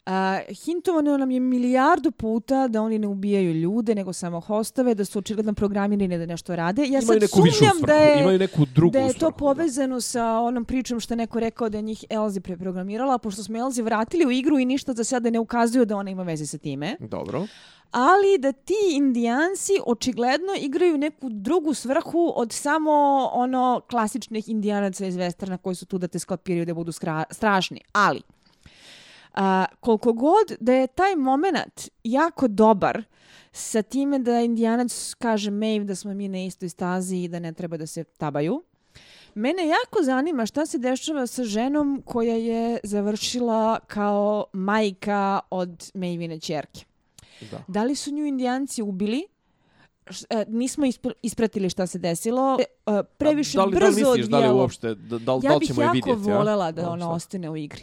Uh, 0.06 0.12
hintovano 0.64 1.16
nam 1.16 1.30
je 1.30 1.40
milijardu 1.40 2.10
puta 2.10 2.68
da 2.68 2.82
oni 2.82 2.98
ne 2.98 3.06
ubijaju 3.06 3.52
ljude, 3.52 3.94
nego 3.94 4.12
samo 4.12 4.40
hostove, 4.40 4.94
da 4.94 5.04
su 5.04 5.18
očigledno 5.18 5.54
programirani 5.54 6.18
da 6.18 6.26
nešto 6.26 6.56
rade. 6.56 6.82
Ja 6.82 6.86
imaju 6.86 7.06
sad 7.06 7.20
neku 7.20 7.42
višu 7.42 7.56
sumnjam 7.56 7.76
svrhu, 7.76 7.86
da 7.86 7.94
je, 7.94 8.20
imaju 8.20 8.38
neku 8.38 8.66
drugu 8.74 8.92
da 8.92 8.98
je 8.98 9.12
to 9.12 9.30
povezano 9.30 10.00
sa 10.00 10.38
onom 10.38 10.64
pričom 10.64 11.00
što 11.00 11.14
je 11.14 11.16
neko 11.16 11.40
rekao 11.40 11.68
da 11.68 11.78
je 11.78 11.82
njih 11.82 12.04
Elzi 12.10 12.40
preprogramirala, 12.40 13.18
pošto 13.18 13.42
smo 13.42 13.58
Elzi 13.58 13.82
vratili 13.82 14.26
u 14.26 14.30
igru 14.30 14.58
i 14.58 14.64
ništa 14.64 14.92
za 14.92 15.04
sada 15.04 15.30
ne 15.30 15.38
ukazuju 15.38 15.84
da 15.84 15.96
ona 15.96 16.10
ima 16.10 16.22
veze 16.22 16.46
sa 16.46 16.58
time. 16.58 16.96
Da. 17.00 17.06
Dobro. 17.06 17.46
Ali 17.90 18.38
da 18.38 18.52
ti 18.52 18.74
indijanci 18.92 19.72
očigledno 19.86 20.52
igraju 20.60 20.98
neku 20.98 21.28
drugu 21.28 21.74
svrhu 21.74 22.32
od 22.36 22.52
samo 22.52 22.92
ono 23.32 23.80
klasičnih 23.90 24.48
indijanaca 24.48 25.06
iz 25.06 25.16
westerna 25.16 25.56
koji 25.56 25.74
su 25.74 25.86
tu 25.86 25.98
da 25.98 26.08
te 26.08 26.18
sklapiraju 26.18 26.66
da 26.66 26.74
budu 26.74 26.92
strašni. 27.30 27.80
Ali, 27.92 28.22
a, 29.34 29.64
koliko 29.80 30.12
god 30.12 30.56
da 30.60 30.72
je 30.72 30.86
taj 30.86 31.16
moment 31.16 31.88
jako 32.04 32.48
dobar 32.48 33.02
sa 33.52 33.82
time 33.82 34.18
da 34.18 34.40
indijanac 34.40 35.14
kaže 35.14 35.50
Maeve 35.50 35.84
da 35.84 35.94
smo 35.94 36.14
mi 36.14 36.28
na 36.28 36.38
istoj 36.38 36.68
stazi 36.68 37.16
i 37.16 37.28
da 37.28 37.38
ne 37.38 37.52
treba 37.52 37.76
da 37.76 37.86
se 37.86 38.04
tabaju, 38.04 38.62
Mene 39.34 39.62
jako 39.64 40.02
zanima 40.02 40.46
šta 40.46 40.66
se 40.66 40.78
dešava 40.78 41.26
sa 41.26 41.44
ženom 41.44 42.02
koja 42.04 42.34
je 42.34 42.78
završila 42.84 43.80
kao 43.80 44.44
majka 44.52 45.40
od 45.50 45.90
Maevine 45.94 46.40
čerke. 46.40 46.84
Da. 47.50 47.58
Da 47.68 47.84
li 47.84 47.94
su 47.94 48.10
nju 48.10 48.26
indijanci 48.26 48.82
ubili? 48.82 49.26
E, 50.30 50.44
nismo 50.48 50.86
ispr- 50.86 51.12
ispratili 51.22 51.70
šta 51.70 51.86
se 51.86 51.98
desilo. 51.98 52.58
E, 52.60 52.64
e, 52.88 53.02
previše 53.18 53.58
da 53.58 53.64
li, 53.64 53.70
brzo 53.70 53.80
da 53.80 53.88
li 53.88 53.94
misliš 54.08 54.26
da 54.26 54.36
li 54.36 54.42
odvijalo. 54.42 54.58
uopšte, 54.58 54.88
da, 54.88 55.18
da, 55.18 55.18
da 55.18 55.40
Ja 55.42 55.52
li 55.52 55.58
bih 55.58 55.68
ćemo 55.68 55.82
je 55.82 55.86
jako 55.86 55.94
vidjeti? 55.94 56.20
volela 56.20 56.72
da 56.72 56.86
A, 56.86 56.90
ona 56.90 57.10
ostane 57.10 57.50
u 57.50 57.56
igri. 57.56 57.82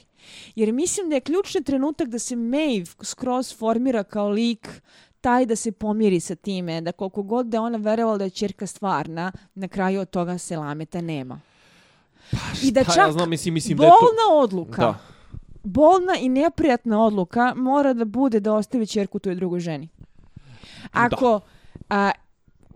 Jer 0.55 0.73
mislim 0.73 1.09
da 1.09 1.15
je 1.15 1.21
ključni 1.21 1.63
trenutak 1.63 2.07
da 2.07 2.19
se 2.19 2.35
Maeve 2.35 2.85
skroz 3.01 3.57
formira 3.57 4.03
kao 4.03 4.29
lik 4.29 4.81
taj 5.21 5.45
da 5.45 5.55
se 5.55 5.71
pomiri 5.71 6.19
sa 6.19 6.35
time, 6.35 6.81
da 6.81 6.91
koliko 6.91 7.23
god 7.23 7.45
da 7.47 7.61
ona 7.61 7.77
verovala 7.77 8.17
da 8.17 8.23
je 8.23 8.29
čerka 8.29 8.67
stvarna, 8.67 9.31
na 9.55 9.67
kraju 9.67 10.01
od 10.01 10.09
toga 10.09 10.37
se 10.37 10.57
lameta 10.57 11.01
nema. 11.01 11.39
I 12.63 12.71
da 12.71 12.83
Pa 12.83 12.91
čak 12.91 13.07
ja 13.07 13.11
znam, 13.11 13.29
mislim, 13.29 13.53
mislim 13.53 13.77
da 13.77 13.83
je 13.85 13.89
to... 13.89 13.95
bolna 14.01 14.41
odluka, 14.43 14.81
Da. 14.81 14.97
bolna 15.63 16.15
i 16.19 16.29
neprijatna 16.29 17.03
odluka 17.03 17.53
mora 17.55 17.93
da 17.93 18.05
bude 18.05 18.39
da 18.39 18.53
ostavi 18.53 18.87
čerku 18.87 19.19
toj 19.19 19.35
drugoj 19.35 19.59
ženi. 19.59 19.89
Ako 20.91 21.39
a, 21.89 22.11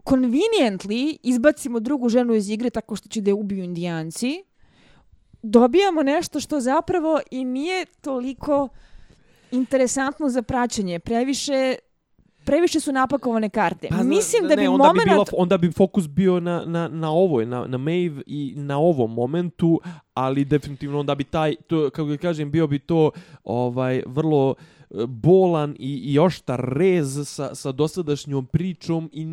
conveniently 0.05 1.17
izbacimo 1.23 1.79
drugu 1.79 2.09
ženu 2.09 2.33
iz 2.33 2.49
igre 2.49 2.69
tako 2.69 2.95
što 2.95 3.09
će 3.09 3.21
da 3.21 3.29
je 3.29 3.33
ubiju 3.33 3.63
indijanci, 3.63 4.43
dobijamo 5.43 6.03
nešto 6.03 6.39
što 6.39 6.59
zapravo 6.59 7.19
i 7.31 7.43
nije 7.43 7.85
toliko 8.01 8.67
interesantno 9.51 10.29
za 10.29 10.41
praćenje. 10.41 10.99
Previše 10.99 11.75
previše 12.45 12.79
su 12.79 12.91
napakovane 12.91 13.49
karte. 13.49 13.87
Pa, 13.89 14.03
Mislim 14.03 14.43
da 14.43 14.55
ne, 14.55 14.61
bi 14.61 14.67
onda 14.67 14.83
moment... 14.83 15.05
bi 15.05 15.09
bila, 15.09 15.25
onda 15.37 15.57
bi 15.57 15.71
fokus 15.71 16.07
bio 16.07 16.39
na, 16.39 16.63
na, 16.65 16.87
na 16.87 17.11
ovoj, 17.11 17.45
na, 17.45 17.67
na 17.67 17.77
Maeve 17.77 18.21
i 18.25 18.53
na 18.55 18.77
ovom 18.77 19.13
momentu, 19.13 19.81
ali 20.13 20.45
definitivno 20.45 20.99
onda 20.99 21.15
bi 21.15 21.23
taj, 21.23 21.55
to, 21.67 21.89
kako 21.89 22.05
ga 22.05 22.17
kažem, 22.17 22.51
bio 22.51 22.67
bi 22.67 22.79
to 22.79 23.11
ovaj 23.43 24.03
vrlo 24.05 24.55
e, 24.79 24.80
bolan 25.07 25.75
i, 25.79 25.95
i 25.95 26.19
oštar 26.19 26.59
rez 26.59 27.29
sa, 27.29 27.55
sa 27.55 27.71
dosadašnjom 27.71 28.45
pričom 28.45 29.09
i 29.13 29.25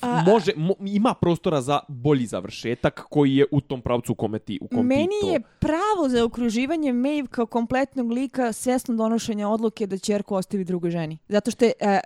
A- 0.00 0.22
može, 0.26 0.52
mo, 0.56 0.74
ima 0.80 1.14
prostora 1.14 1.60
za 1.60 1.80
bolji 1.88 2.26
završetak 2.26 3.06
koji 3.10 3.36
je 3.36 3.46
u 3.50 3.60
tom 3.60 3.80
pravcu 3.80 4.12
u 4.12 4.14
kome 4.14 4.38
ti, 4.38 4.58
u 4.62 4.68
kom 4.68 4.78
ti 4.78 4.84
Meni 4.84 5.20
to... 5.20 5.30
je 5.30 5.40
pravo 5.58 6.08
za 6.08 6.24
okruživanje 6.24 6.92
Maeve 6.92 7.28
kao 7.30 7.46
kompletnog 7.46 8.10
lika 8.10 8.52
svjesno 8.52 8.94
donošenje 8.94 9.46
odluke 9.46 9.86
da 9.86 9.98
ćerku 9.98 10.34
ostavi 10.34 10.64
drugoj 10.64 10.90
ženi. 10.90 11.18
Zato 11.28 11.50
što 11.50 11.64
je 11.64 11.72
e, 11.80 12.00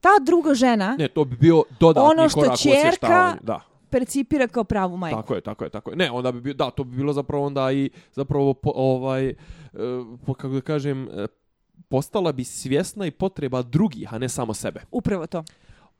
ta 0.00 0.10
druga 0.26 0.54
žena 0.54 0.96
Ne, 0.98 1.08
to 1.08 1.24
bi 1.24 1.36
bio 1.36 1.62
dodatni 1.80 2.10
Ono 2.10 2.28
što 2.28 2.40
korak 2.40 2.54
osvještavanju, 2.54 3.38
Da. 3.42 3.60
percipira 3.90 4.48
kao 4.48 4.64
pravu 4.64 4.96
majku. 4.96 5.20
Tako 5.20 5.34
je, 5.34 5.40
tako 5.40 5.64
je, 5.64 5.70
tako 5.70 5.90
je. 5.90 5.96
Ne, 5.96 6.10
onda 6.10 6.32
bi 6.32 6.40
bio, 6.40 6.54
da, 6.54 6.70
to 6.70 6.84
bi 6.84 6.96
bilo 6.96 7.12
zapravo 7.12 7.46
onda 7.46 7.72
i 7.72 7.90
zapravo 8.12 8.54
po, 8.54 8.72
ovaj, 8.74 9.28
e, 9.28 9.34
po, 10.26 10.34
kako 10.34 10.54
da 10.54 10.60
kažem, 10.60 11.08
e, 11.08 11.26
postala 11.80 12.32
bi 12.32 12.44
svjesna 12.44 13.06
i 13.06 13.10
potreba 13.10 13.62
drugih, 13.62 14.14
a 14.14 14.18
ne 14.18 14.28
samo 14.28 14.54
sebe. 14.54 14.80
Upravo 14.90 15.26
to. 15.26 15.44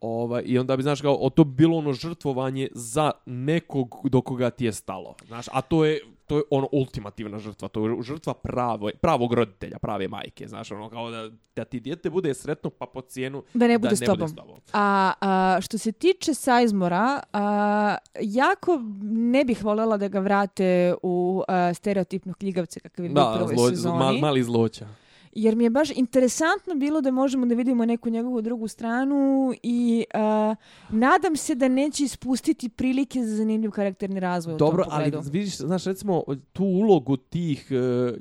Ovaj, 0.00 0.42
I 0.46 0.58
onda 0.58 0.76
bi, 0.76 0.82
znaš, 0.82 1.00
kao, 1.00 1.16
o, 1.16 1.30
to 1.30 1.44
bi 1.44 1.54
bilo 1.54 1.76
ono 1.76 1.92
žrtvovanje 1.92 2.68
za 2.72 3.10
nekog 3.26 3.88
do 4.04 4.20
koga 4.20 4.50
ti 4.50 4.64
je 4.64 4.72
stalo. 4.72 5.14
Znaš, 5.26 5.46
a 5.48 5.60
to 5.60 5.84
je, 5.84 6.00
to 6.26 6.36
je 6.36 6.42
ono 6.50 6.68
ultimativna 6.72 7.38
žrtva, 7.38 7.68
to 7.68 7.86
je 7.88 8.02
žrtva 8.02 8.34
pravo, 8.34 8.90
pravog 9.00 9.32
roditelja, 9.32 9.78
prave 9.78 10.08
majke, 10.08 10.48
znaš, 10.48 10.72
ono 10.72 10.90
kao 10.90 11.10
da, 11.10 11.30
da 11.56 11.64
ti 11.64 11.80
dijete 11.80 12.10
bude 12.10 12.34
sretno 12.34 12.70
pa 12.70 12.86
po 12.86 13.00
cijenu 13.00 13.42
Da 13.54 13.66
ne 13.66 13.74
da 13.74 13.78
bude 13.78 13.96
s 13.96 14.00
ne 14.00 14.06
tobom. 14.06 14.18
bude 14.20 14.28
s 14.28 14.34
tobom. 14.36 14.56
A, 14.72 15.12
a 15.20 15.58
što 15.60 15.78
se 15.78 15.92
tiče 15.92 16.34
Sizemora, 16.34 17.20
a, 17.32 17.96
jako 18.16 18.80
ne 19.02 19.44
bih 19.44 19.64
voljela 19.64 19.96
da 19.96 20.08
ga 20.08 20.20
vrate 20.20 20.94
u 21.02 21.42
a, 21.48 21.74
stereotipnog 21.74 22.36
kljigavca 22.36 22.80
kakav 22.80 23.04
je 23.04 23.10
bio 23.10 23.22
u 23.22 23.24
Da, 23.24 23.34
prvoj 23.36 23.54
zlo, 23.56 23.68
sezoni. 23.68 23.98
mal, 23.98 24.18
mali 24.18 24.42
zloća. 24.42 24.86
Jer 25.32 25.56
mi 25.56 25.64
je 25.64 25.70
baš 25.70 25.90
interesantno 25.90 26.74
bilo 26.74 27.00
da 27.00 27.10
možemo 27.10 27.46
da 27.46 27.54
vidimo 27.54 27.84
neku 27.84 28.10
njegovu 28.10 28.42
drugu 28.42 28.68
stranu 28.68 29.52
i 29.62 30.04
a, 30.14 30.54
nadam 30.90 31.36
se 31.36 31.54
da 31.54 31.68
neće 31.68 32.04
ispustiti 32.04 32.68
prilike 32.68 33.24
za 33.24 33.36
zanimljiv 33.36 33.70
karakterni 33.70 34.20
razvoj 34.20 34.56
Dobro, 34.56 34.82
u 34.82 34.84
tom 34.84 34.92
ali 34.94 35.10
pogledu. 35.10 35.30
vidiš, 35.32 35.56
znaš, 35.56 35.84
recimo, 35.84 36.22
tu 36.52 36.64
ulogu 36.64 37.16
tih 37.16 37.68
e, 37.70 37.74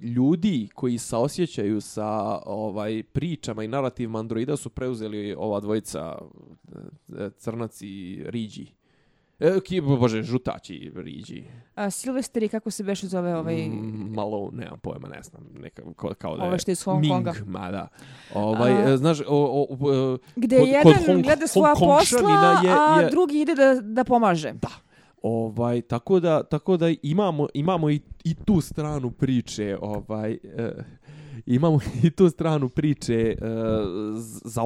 ljudi 0.05 0.69
koji 0.75 0.97
saosjećaju 0.97 1.81
sa 1.81 2.39
ovaj 2.45 3.03
pričama 3.03 3.63
i 3.63 3.67
narativima 3.67 4.19
androida 4.19 4.57
su 4.57 4.69
preuzeli 4.69 5.35
ova 5.37 5.59
dvojica 5.59 6.15
e, 7.17 7.29
crnac 7.37 7.81
i 7.81 8.21
riđi. 8.25 8.78
E, 9.39 9.59
ki, 9.61 9.81
bože, 9.81 10.23
žutači 10.23 10.91
riđi. 10.95 11.43
A, 11.75 11.89
Silvester 11.89 12.43
i 12.43 12.47
kako 12.47 12.71
se 12.71 12.83
beše 12.83 13.07
zove 13.07 13.35
ovaj... 13.35 13.55
Mm, 13.59 14.09
malo, 14.09 14.49
nemam 14.53 14.79
pojma, 14.79 15.07
ne 15.07 15.23
znam, 15.23 15.43
neka, 15.53 15.81
kao, 15.95 16.11
kao 16.13 16.37
da 16.37 16.43
je... 16.43 16.47
Ovaj 16.47 16.59
što 16.59 16.71
je 16.71 16.73
iz 16.73 16.83
Hong 16.83 17.01
Ming, 17.01 17.13
Konga. 17.13 17.33
ma 17.45 17.71
da. 17.71 17.87
Ovaj, 18.33 18.71
A- 18.73 18.89
e, 18.89 18.97
znaš, 18.97 19.19
o, 19.19 19.25
o, 19.29 19.67
o, 19.71 20.15
e, 20.15 20.17
Gde 20.35 20.57
kod- 20.57 20.67
jedan 20.67 20.83
kod 20.85 21.03
Hong- 21.05 21.23
gleda 21.23 21.47
svoja 21.47 21.73
posla, 21.75 22.29
je- 22.63 22.71
a 22.71 23.01
je- 23.01 23.09
drugi 23.09 23.41
ide 23.41 23.55
da, 23.55 23.75
da 23.75 24.03
pomaže. 24.03 24.53
Da. 24.53 24.69
Ovaj 25.21 25.81
tako 25.81 26.19
da 26.19 26.43
tako 26.43 26.77
da 26.77 26.93
imamo 27.03 27.47
imamo 27.53 27.89
i, 27.89 27.99
i 28.23 28.35
tu 28.35 28.61
stranu 28.61 29.11
priče, 29.11 29.77
ovaj 29.81 30.31
e, 30.33 30.37
imamo 31.45 31.79
i 32.03 32.09
tu 32.09 32.29
stranu 32.29 32.69
priče 32.69 33.15
e, 33.15 33.35
za 34.43 34.63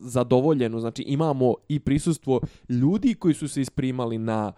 zadovoljenu, 0.00 0.80
znači 0.80 1.02
imamo 1.02 1.54
i 1.68 1.80
prisustvo 1.80 2.40
ljudi 2.68 3.14
koji 3.14 3.34
su 3.34 3.48
se 3.48 3.60
isprimali 3.60 4.18
na 4.18 4.52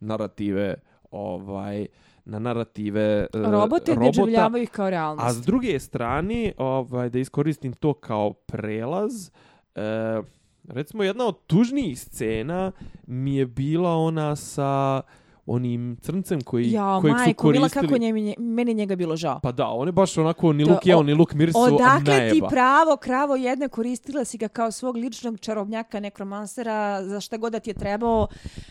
narative 0.00 0.74
ovaj 1.10 1.86
na 2.24 2.38
narative 2.38 3.02
e, 3.02 3.26
Robote 3.34 3.94
robota, 3.94 3.94
doživljavaju 3.94 4.62
ih 4.62 4.70
kao 4.70 4.90
realnost. 4.90 5.26
a 5.26 5.32
s 5.32 5.42
druge 5.42 5.78
strane, 5.80 6.52
ovaj, 6.56 7.10
da 7.10 7.18
iskoristim 7.18 7.72
to 7.72 7.92
kao 7.92 8.32
prelaz, 8.32 9.30
e, 9.74 10.20
recimo 10.68 11.02
jedna 11.02 11.26
od 11.26 11.46
tužnijih 11.46 12.00
scena 12.00 12.72
mi 13.06 13.36
je 13.36 13.46
bila 13.46 13.96
ona 13.96 14.36
sa 14.36 15.02
onim 15.50 15.96
crncem 15.96 16.40
koji, 16.40 16.72
ja, 16.72 16.98
kojeg 17.00 17.14
su 17.14 17.18
majko, 17.18 17.48
bila 17.48 17.60
koristili. 17.60 17.88
kako 17.88 17.98
nje, 17.98 18.34
meni 18.38 18.74
njega 18.74 18.96
bilo 18.96 19.16
žao. 19.16 19.40
Pa 19.40 19.52
da, 19.52 19.66
on 19.66 19.88
je 19.88 19.92
baš 19.92 20.18
onako 20.18 20.52
ni 20.52 20.64
luk 20.64 20.86
jeo, 20.86 21.02
ni 21.02 21.14
luk 21.14 21.34
mirsu, 21.34 21.58
Odakle 21.58 22.04
ti 22.04 22.10
najeba. 22.10 22.48
pravo, 22.48 22.96
kravo 22.96 23.36
jedne, 23.36 23.68
koristila 23.68 24.24
si 24.24 24.38
ga 24.38 24.48
kao 24.48 24.70
svog 24.70 24.96
ličnog 24.96 25.40
čarobnjaka, 25.40 26.00
nekromansera, 26.00 26.70
za 27.04 27.20
šta 27.20 27.36
god 27.36 27.52
da 27.52 27.60
ti 27.60 27.70
je 27.70 27.74
trebao. 27.74 28.26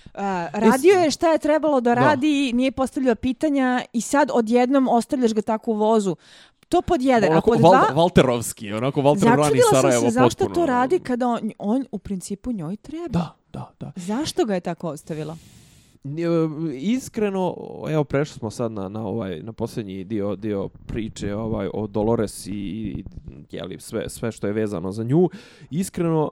Uh, 0.05 0.21
radio 0.53 0.93
je 0.93 1.11
šta 1.11 1.27
je 1.27 1.37
trebalo 1.39 1.81
da 1.81 1.89
Da. 1.89 2.01
radi, 2.01 2.51
nije 2.53 2.71
postavljao 2.71 3.15
pitanja 3.15 3.59
i 3.93 4.01
sad 4.01 4.29
odjednom 4.33 4.87
ostavljaš 4.87 5.33
ga 5.33 5.41
tako 5.41 5.71
u 5.71 5.75
vozu. 5.75 6.15
To 6.69 6.81
pod 6.81 7.01
jedan. 7.01 7.29
A 7.29 7.31
Onako 7.31 7.51
pod 7.51 7.61
Val, 7.61 7.71
dva, 7.71 7.85
Valterovski, 7.93 8.73
onako 8.73 9.01
Valter 9.01 9.23
brani 9.23 9.43
začudila 9.43 9.65
sam 9.65 9.75
Sarajevo 9.75 10.01
se 10.01 10.09
zašto 10.09 10.37
potpuno. 10.39 10.55
to 10.55 10.71
radi 10.71 10.99
kada 10.99 11.27
on, 11.27 11.51
on 11.59 11.85
u 11.91 11.97
principu 11.99 12.51
njoj 12.51 12.75
treba. 12.75 13.07
Da, 13.09 13.35
da, 13.53 13.71
da. 13.79 13.91
Zašto 13.95 14.45
ga 14.45 14.53
je 14.53 14.59
tako 14.59 14.87
ostavila? 14.89 15.37
E, 16.03 16.09
Iskreno, 16.75 17.55
evo 17.89 18.03
prešli 18.03 18.39
smo 18.39 18.51
sad 18.51 18.71
na, 18.71 18.89
na 18.89 19.07
ovaj 19.07 19.41
na 19.43 19.53
posljednji 19.53 20.03
dio 20.03 20.35
dio 20.35 20.67
priče 20.67 21.35
ovaj 21.35 21.69
o 21.73 21.87
Dolores 21.87 22.47
i, 22.47 22.51
i 22.51 23.05
jeli, 23.51 23.79
sve 23.79 24.09
sve 24.09 24.31
što 24.31 24.47
je 24.47 24.53
vezano 24.53 24.91
za 24.91 25.03
nju. 25.03 25.29
Iskreno 25.69 26.31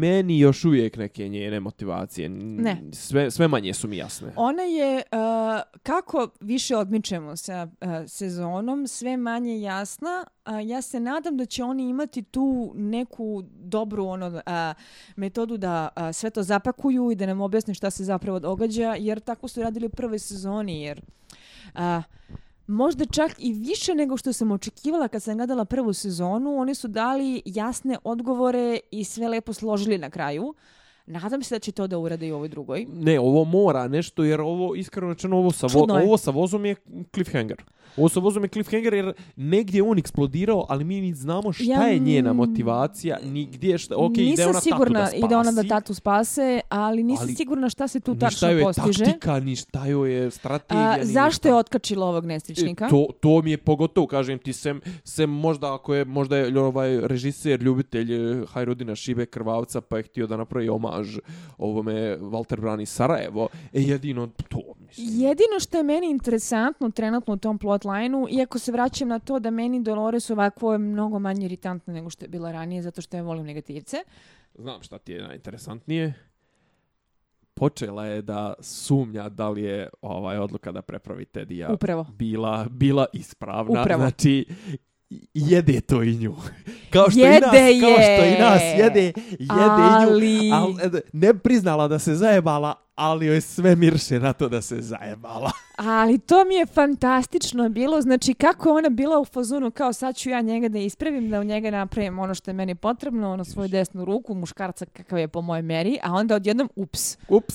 meni 0.00 0.38
još 0.38 0.64
uvijek 0.64 0.96
neke 0.96 1.28
njene 1.28 1.60
motivacije 1.60 2.28
Ne. 2.28 2.82
sve 2.92 3.30
sve 3.30 3.48
manje 3.48 3.74
su 3.74 3.88
mi 3.88 3.96
jasne. 3.96 4.32
Ona 4.36 4.62
je, 4.62 4.96
uh, 4.96 5.80
kako 5.82 6.28
više 6.40 6.76
odmičemo 6.76 7.36
sa 7.36 7.68
uh, 7.80 7.88
sezonom, 8.06 8.86
sve 8.86 9.16
manje 9.16 9.60
jasna. 9.60 10.24
A 10.44 10.60
ja 10.60 10.82
se 10.82 11.00
nadam 11.00 11.36
da 11.36 11.46
će 11.46 11.64
oni 11.64 11.88
imati 11.88 12.22
tu 12.22 12.72
neku 12.74 13.42
dobru 13.44 14.06
ono, 14.06 14.26
uh, 14.26 14.42
metodu 15.16 15.56
da 15.56 15.88
uh, 15.96 16.02
sve 16.12 16.30
to 16.30 16.42
zapakuju 16.42 17.10
i 17.10 17.14
da 17.14 17.26
nam 17.26 17.40
objasne 17.40 17.74
šta 17.74 17.90
se 17.90 18.04
zapravo 18.04 18.38
događa, 18.38 18.96
jer 18.98 19.20
tako 19.20 19.48
su 19.48 19.62
radili 19.62 19.86
u 19.86 19.90
prvoj 19.90 20.18
sezoni, 20.18 20.82
jer 20.82 21.00
A, 21.74 22.02
možda 22.66 23.04
čak 23.06 23.32
i 23.38 23.52
više 23.52 23.94
nego 23.94 24.16
što 24.16 24.32
sam 24.32 24.52
očekivala 24.52 25.08
kad 25.08 25.22
sam 25.22 25.36
gledala 25.36 25.64
prvu 25.64 25.92
sezonu, 25.92 26.56
oni 26.56 26.74
su 26.74 26.88
dali 26.88 27.42
jasne 27.44 27.98
odgovore 28.04 28.78
i 28.90 29.04
sve 29.04 29.28
lepo 29.28 29.52
složili 29.52 29.98
na 29.98 30.10
kraju. 30.10 30.54
Nadam 31.08 31.42
se 31.42 31.54
da 31.54 31.58
će 31.58 31.72
to 31.72 31.86
da 31.86 31.98
urade 31.98 32.26
i 32.26 32.32
ovoj 32.32 32.48
drugoj. 32.48 32.86
Ne, 32.92 33.20
ovo 33.20 33.44
mora 33.44 33.88
nešto 33.88 34.24
jer 34.24 34.40
ovo 34.40 34.74
iskreno 34.74 35.08
rečeno 35.08 35.36
ovo 35.38 35.50
sa 35.50 35.66
vo, 35.66 35.86
ovo 35.94 36.16
sa 36.16 36.30
vozom 36.30 36.64
je 36.64 36.74
cliffhanger. 37.14 37.62
Ovo 37.96 38.08
sa 38.08 38.20
vozom 38.20 38.42
je 38.42 38.48
cliffhanger 38.48 38.94
jer 38.94 39.12
negdje 39.36 39.78
je 39.78 39.82
on 39.82 39.98
eksplodirao, 39.98 40.66
ali 40.68 40.84
mi 40.84 41.00
ni 41.00 41.14
znamo 41.14 41.52
šta 41.52 41.64
Ja, 41.64 41.82
je 41.82 41.98
njena 41.98 42.32
motivacija, 42.32 43.18
ni 43.24 43.46
gdje 43.46 43.78
šta, 43.78 43.94
okej, 43.96 44.22
ide 44.22 44.30
nisam 44.30 44.48
ona 44.48 44.60
sigurna 44.60 45.00
tatu 45.00 45.10
da 45.12 45.26
ide 45.26 45.36
ona 45.36 45.44
da 45.44 45.52
spasi. 45.52 45.68
tatu 45.68 45.94
spase, 45.94 46.60
ali 46.68 47.02
nisam 47.02 47.24
Ali 47.24 47.34
sigurna 47.34 47.68
šta 47.68 47.88
se 47.88 48.00
tu 48.00 48.10
ni 48.10 48.16
šta 48.16 48.26
tačno 48.26 48.48
joj 48.48 48.58
je 48.58 48.64
postiže. 48.64 49.04
taktika, 49.04 49.40
ni 49.40 49.56
šta 49.56 49.86
joj 49.86 50.12
je 50.14 50.30
strategija, 50.30 50.90
A, 50.90 51.04
zašto 51.04 51.26
ništa. 51.28 51.48
je 51.48 51.54
otkačila 51.54 52.06
ovog 52.06 52.26
nesrećnika? 52.26 52.86
E, 52.86 52.88
To, 52.88 53.06
to 53.20 53.42
mi 53.42 53.50
je 53.50 53.56
pogotovo, 53.58 54.06
kažem 54.06 54.38
ti, 54.38 54.52
sem, 54.52 54.80
sem 55.04 55.30
možda 55.30 55.74
ako 55.74 55.94
je, 55.94 56.04
možda 56.04 56.36
je 56.36 56.60
ovaj 56.60 57.00
režiser, 57.00 57.62
ljubitelj 57.62 58.14
eh, 58.32 58.46
Hajrudina 58.46 58.94
Šibe 58.94 59.26
Krvavca, 59.26 59.80
pa 59.80 59.96
je 59.96 60.02
htio 60.02 60.26
da 60.26 60.36
napravi 60.36 60.68
omaž 60.98 61.18
ovome 61.58 62.16
Walter 62.20 62.60
Brani 62.60 62.86
Sarajevo, 62.86 63.48
e 63.72 63.80
jedino 63.80 64.26
to, 64.48 64.74
mislim. 64.78 65.06
Jedino 65.10 65.60
što 65.60 65.76
je 65.76 65.82
meni 65.82 66.10
interesantno 66.10 66.90
trenutno 66.90 67.34
u 67.34 67.36
tom 67.36 67.58
plotlineu, 67.58 68.26
iako 68.30 68.58
se 68.58 68.72
vraćam 68.72 69.08
na 69.08 69.18
to 69.18 69.38
da 69.38 69.50
meni 69.50 69.82
Dolores 69.82 70.30
ovako 70.30 70.72
je 70.72 70.78
mnogo 70.78 71.18
manje 71.18 71.46
iritantna 71.46 71.92
nego 71.92 72.10
što 72.10 72.24
je 72.24 72.28
bila 72.28 72.52
ranije, 72.52 72.82
zato 72.82 73.02
što 73.02 73.16
ja 73.16 73.22
volim 73.22 73.46
negativce. 73.46 73.96
Znam 74.54 74.82
šta 74.82 74.98
ti 74.98 75.12
je 75.12 75.22
najinteresantnije. 75.22 76.14
Počela 77.54 78.06
je 78.06 78.22
da 78.22 78.54
sumnja 78.60 79.28
da 79.28 79.48
li 79.48 79.62
je 79.62 79.88
ovaj 80.02 80.38
odluka 80.38 80.72
da 80.72 80.82
prepravi 80.82 81.24
Tedija 81.24 81.72
Upravo. 81.72 82.06
bila, 82.12 82.66
bila 82.70 83.06
ispravna. 83.12 83.82
Upravo. 83.82 84.02
Znači, 84.02 84.46
jede 85.34 85.80
to 85.80 86.02
i 86.02 86.16
nju. 86.16 86.34
Kao 86.92 87.10
što 87.10 87.20
Jede 87.20 87.36
i 87.36 87.40
nas, 87.40 87.50
kao 87.82 87.92
što 87.94 88.24
i 88.24 88.28
je. 88.28 88.38
nas 88.40 88.62
jede, 88.78 89.00
jede 89.00 89.12
i 89.38 89.44
nju. 89.44 89.54
Ali- 90.00 90.52
Al, 90.52 90.70
e, 90.96 91.00
ne 91.12 91.34
priznala 91.34 91.88
da 91.88 91.98
se 91.98 92.14
zajebala, 92.14 92.74
ali 92.98 93.26
joj 93.26 93.40
sve 93.40 93.76
mirše 93.76 94.20
na 94.20 94.32
to 94.32 94.48
da 94.48 94.62
se 94.62 94.80
zajebala. 94.80 95.50
Ali 95.76 96.18
to 96.18 96.44
mi 96.44 96.54
je 96.54 96.66
fantastično 96.66 97.68
bilo, 97.68 98.00
znači 98.00 98.34
kako 98.34 98.68
je 98.68 98.74
ona 98.74 98.88
bila 98.88 99.20
u 99.20 99.24
fazonu 99.24 99.70
kao 99.70 99.92
sad 99.92 100.16
ću 100.16 100.30
ja 100.30 100.40
njega 100.40 100.68
da 100.68 100.78
ispravim, 100.78 101.30
da 101.30 101.40
u 101.40 101.44
njega 101.44 101.70
napravim 101.70 102.18
ono 102.18 102.34
što 102.34 102.50
je 102.50 102.54
meni 102.54 102.74
potrebno, 102.74 103.32
ono 103.32 103.44
svoju 103.44 103.68
desnu 103.68 104.04
ruku, 104.04 104.34
muškarca 104.34 104.86
kakav 104.86 105.18
je 105.18 105.28
po 105.28 105.40
moje 105.40 105.62
meri, 105.62 105.98
a 106.02 106.12
onda 106.12 106.34
odjednom 106.34 106.68
ups. 106.76 107.16
Ups, 107.28 107.54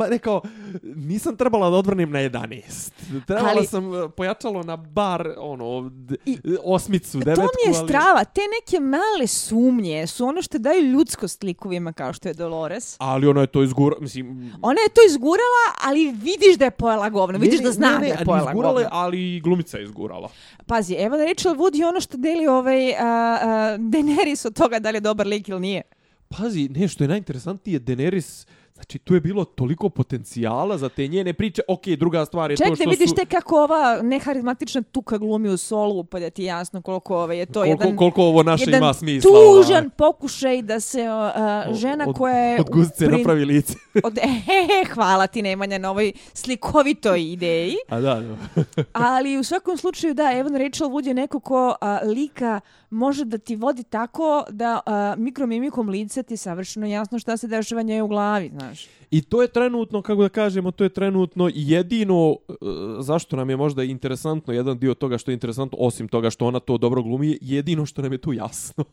rekao, 0.00 0.42
nisam 0.84 1.36
trebala 1.36 1.70
da 1.70 1.76
odvrnim 1.76 2.10
na 2.10 2.18
11. 2.20 2.90
Trebala 3.26 3.50
Ali- 3.50 3.66
sam 3.66 3.94
e, 3.94 4.08
pojačalo 4.08 4.62
na 4.62 4.76
bar, 4.76 5.28
ono, 5.38 5.90
I- 6.26 6.38
osmicu, 6.64 7.12
To 7.12 7.24
devetku, 7.24 7.42
mi 7.66 7.72
je 7.72 7.78
ali- 7.78 7.88
strava, 7.88 8.24
te 8.24 8.40
neke 8.60 8.80
male 8.80 9.26
sumnje 9.26 10.06
su 10.06 10.26
ono 10.26 10.42
što 10.42 10.58
daju 10.58 10.82
ljudskost 10.82 11.42
likovima 11.42 11.92
kao 11.92 12.12
što 12.12 12.28
je 12.28 12.34
Dolores. 12.34 12.96
Ali 12.98 13.26
ona 13.26 13.40
je 13.40 13.46
to 13.46 13.62
izgura, 13.62 13.96
mislim... 14.00 14.49
Ona 14.62 14.80
je 14.80 14.88
to 14.88 15.00
izgurala, 15.08 15.64
ali 15.82 16.12
vidiš 16.12 16.56
da 16.58 16.64
je 16.64 16.70
pojela 16.70 17.08
govno, 17.08 17.38
vidiš 17.38 17.58
ne, 17.58 17.64
da 17.64 17.72
zna 17.72 17.88
ne, 17.88 17.94
ne, 17.94 18.00
da 18.00 18.06
je 18.06 18.16
ne, 18.18 18.24
pojela 18.24 18.50
izgurala 18.50 18.74
govno. 18.74 18.88
ali 18.92 19.36
i 19.36 19.40
glumica 19.40 19.78
je 19.78 19.84
izgurala. 19.84 20.30
Pazi, 20.66 20.94
Evan 20.94 21.20
Rachel 21.20 21.54
Wood 21.54 21.76
je 21.78 21.86
ono 21.86 22.00
što 22.00 22.16
deli 22.16 22.46
ovaj, 22.46 22.92
a, 22.92 22.98
a, 23.00 23.76
Daenerys 23.78 24.46
od 24.46 24.54
toga 24.56 24.78
da 24.78 24.90
li 24.90 24.96
je 24.96 25.00
dobar 25.00 25.26
lik 25.26 25.48
ili 25.48 25.60
nije. 25.60 25.82
Pazi, 26.28 26.68
nešto 26.68 27.04
je 27.04 27.08
najinteresantnije, 27.08 27.80
Daenerys, 27.80 28.46
znači 28.80 28.98
tu 28.98 29.14
je 29.14 29.20
bilo 29.20 29.44
toliko 29.44 29.88
potencijala 29.88 30.78
za 30.78 30.88
te 30.88 31.06
njene 31.06 31.32
priče. 31.32 31.62
Ok, 31.68 31.86
druga 31.86 32.24
stvar 32.24 32.50
je 32.50 32.56
Ček 32.56 32.68
to 32.68 32.74
što 32.74 32.90
vidiš 32.90 33.08
su... 33.08 33.14
te 33.14 33.24
kako 33.24 33.62
ova 33.62 34.02
neharizmatična 34.02 34.82
tuka 34.82 35.18
glumi 35.18 35.48
u 35.48 35.56
solu, 35.56 36.04
pa 36.04 36.20
da 36.20 36.30
ti 36.30 36.44
jasno 36.44 36.82
koliko 36.82 37.16
ovaj, 37.16 37.38
je 37.38 37.46
to 37.46 37.60
koliko, 37.60 37.82
jedan... 37.82 37.96
koliko 37.96 38.22
ovo 38.22 38.42
naše 38.42 38.64
jedan 38.66 38.82
ima 38.82 38.94
smisla. 38.94 39.30
tužan 39.30 39.76
ovaj. 39.76 39.88
pokušaj 39.96 40.62
da 40.62 40.80
se 40.80 41.06
a, 41.06 41.64
žena 41.72 42.04
od, 42.08 42.16
koja 42.16 42.36
je... 42.36 42.60
Od 42.60 42.70
guzice 42.70 43.06
prin- 43.06 43.18
napravi 43.18 43.44
lice. 43.44 43.74
Od, 44.04 44.18
hehe, 44.46 44.94
hvala 44.94 45.26
ti 45.26 45.42
Nemanja 45.42 45.78
na 45.78 45.90
ovoj 45.90 46.12
slikovitoj 46.32 47.32
ideji. 47.32 47.76
A 47.88 48.00
da, 48.00 48.20
da. 48.20 48.64
Ali 49.12 49.38
u 49.38 49.44
svakom 49.44 49.76
slučaju 49.76 50.14
da, 50.14 50.32
Evan 50.32 50.56
Rachel 50.56 50.88
Wood 50.88 51.06
je 51.06 51.14
neko 51.14 51.40
ko 51.40 51.74
a, 51.80 52.00
lika 52.04 52.60
može 52.90 53.24
da 53.24 53.38
ti 53.38 53.56
vodi 53.56 53.82
tako 53.82 54.44
da 54.50 54.80
a, 54.86 55.14
mikromimikom 55.18 55.88
lice 55.88 56.22
ti 56.22 56.36
savršeno 56.36 56.86
jasno 56.86 57.18
šta 57.18 57.36
se 57.36 57.46
dešava 57.46 57.82
njoj 57.82 58.00
u 58.00 58.08
glavi, 58.08 58.48
znaš. 58.48 58.69
I 59.10 59.22
to 59.22 59.42
je 59.42 59.48
trenutno, 59.48 60.02
kako 60.02 60.22
da 60.22 60.28
kažemo, 60.28 60.70
to 60.70 60.84
je 60.84 60.90
trenutno 60.90 61.50
jedino 61.54 62.36
e, 62.48 62.52
zašto 63.00 63.36
nam 63.36 63.50
je 63.50 63.56
možda 63.56 63.82
interesantno, 63.84 64.52
jedan 64.52 64.78
dio 64.78 64.94
toga 64.94 65.18
što 65.18 65.30
je 65.30 65.32
interesantno, 65.32 65.78
osim 65.80 66.08
toga 66.08 66.30
što 66.30 66.46
ona 66.46 66.60
to 66.60 66.78
dobro 66.78 67.02
glumi, 67.02 67.38
jedino 67.40 67.86
što 67.86 68.02
nam 68.02 68.12
je 68.12 68.18
tu 68.18 68.32
jasno. 68.32 68.84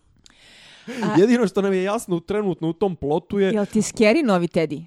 A- 1.04 1.16
jedino 1.22 1.48
što 1.48 1.62
nam 1.62 1.74
je 1.74 1.84
jasno 1.84 2.20
trenutno 2.20 2.70
u 2.70 2.74
tom 2.74 2.96
plotu 2.96 3.40
je, 3.40 3.52
Jel 3.54 3.66
ti 3.66 3.80
scary 3.82 4.26
novi 4.26 4.48
Teddy? 4.48 4.84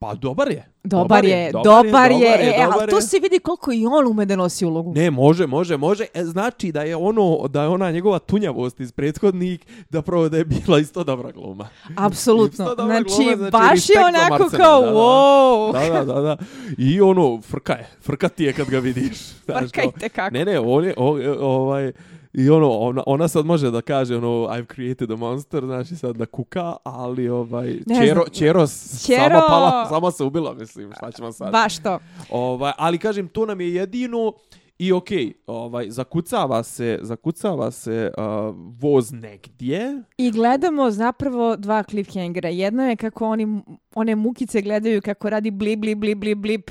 Pa 0.00 0.14
dobar 0.14 0.50
je. 0.50 0.64
Dobar 0.84 1.24
je, 1.24 1.52
dobar 1.64 2.10
je, 2.10 2.28
e, 2.28 2.62
ali 2.62 2.72
dobar 2.72 2.90
to 2.90 2.96
je. 2.96 3.02
se 3.02 3.18
vidi 3.18 3.38
koliko 3.38 3.72
i 3.72 3.86
on 3.86 4.06
ume 4.06 4.26
da 4.26 4.36
nosi 4.36 4.64
ulogu. 4.64 4.92
Ne, 4.94 5.10
može, 5.10 5.46
može, 5.46 5.76
može. 5.76 6.06
E, 6.14 6.24
znači 6.24 6.72
da 6.72 6.82
je 6.82 6.96
ono, 6.96 7.48
da 7.48 7.62
je 7.62 7.68
ona 7.68 7.90
njegova 7.90 8.18
tunjavost 8.18 8.80
iz 8.80 8.92
prethodnih, 8.92 9.60
da 9.90 10.02
pravo 10.02 10.28
da 10.28 10.36
je 10.36 10.44
bila 10.44 10.78
isto 10.78 11.04
dobra 11.04 11.32
gluma. 11.32 11.68
Apsolutno. 11.96 12.64
Isto 12.64 12.74
dobra 12.74 12.96
Znači, 12.96 13.14
gluma, 13.16 13.36
znači, 13.36 13.52
baš 13.52 13.88
je 13.88 14.04
onako 14.04 14.42
Marcela, 14.42 14.64
kao, 14.64 14.80
da, 14.80 14.92
wow. 14.92 15.72
Da, 15.72 16.04
da, 16.04 16.14
da, 16.14 16.20
da. 16.20 16.36
I 16.78 17.00
ono, 17.00 17.40
frka 17.40 17.72
je. 17.72 17.88
Frka 18.02 18.28
ti 18.28 18.44
je 18.44 18.52
kad 18.52 18.70
ga 18.70 18.78
vidiš. 18.78 19.18
Frka 19.60 19.82
i 19.82 20.00
tekako. 20.00 20.34
Ne, 20.34 20.44
ne, 20.44 20.60
on 20.60 20.84
je, 20.84 20.94
o, 20.96 21.36
ovaj, 21.40 21.92
i 22.32 22.50
ono, 22.50 22.70
ona, 22.70 23.02
ona 23.06 23.28
sad 23.28 23.46
može 23.46 23.70
da 23.70 23.80
kaže, 23.80 24.16
ono, 24.16 24.28
I've 24.28 24.74
created 24.74 25.10
a 25.10 25.16
monster, 25.16 25.64
znači 25.64 25.96
sad 25.96 26.16
da 26.16 26.26
kuka, 26.26 26.76
ali, 26.82 27.28
ovaj, 27.28 27.78
Ne 27.86 28.06
Čero, 28.06 28.14
znam. 28.14 28.34
Čero, 28.34 28.60
Ćero- 28.60 29.28
sama 29.28 29.44
pala, 29.48 29.88
sama 29.88 30.10
se 30.10 30.24
ubila, 30.24 30.54
mislim, 30.54 30.92
šta 30.96 31.12
ćemo 31.12 31.32
sad. 31.32 31.52
Baš 31.52 31.82
to. 31.82 31.98
Ovaj, 32.30 32.72
ali 32.76 32.98
kažem, 32.98 33.28
to 33.28 33.46
nam 33.46 33.60
je 33.60 33.74
jedino 33.74 34.32
i 34.78 34.92
okej, 34.92 35.26
okay, 35.26 35.32
ovaj, 35.46 35.90
zakucava 35.90 36.62
se, 36.62 36.98
zakucava 37.02 37.70
se 37.70 38.10
uh, 38.18 38.54
voz 38.80 39.12
negdje, 39.12 40.02
I 40.16 40.30
gledamo 40.30 40.90
zapravo 40.90 41.56
dva 41.56 41.82
cliffhangera. 41.82 42.48
Jedno 42.48 42.88
je 42.88 42.96
kako 42.96 43.26
oni, 43.26 43.62
one 43.94 44.14
mukice 44.14 44.62
gledaju 44.62 45.02
kako 45.02 45.30
radi 45.30 45.50
blip, 45.50 45.78
blip, 45.78 45.98
blip, 45.98 46.18
blip, 46.18 46.38
blip, 46.38 46.70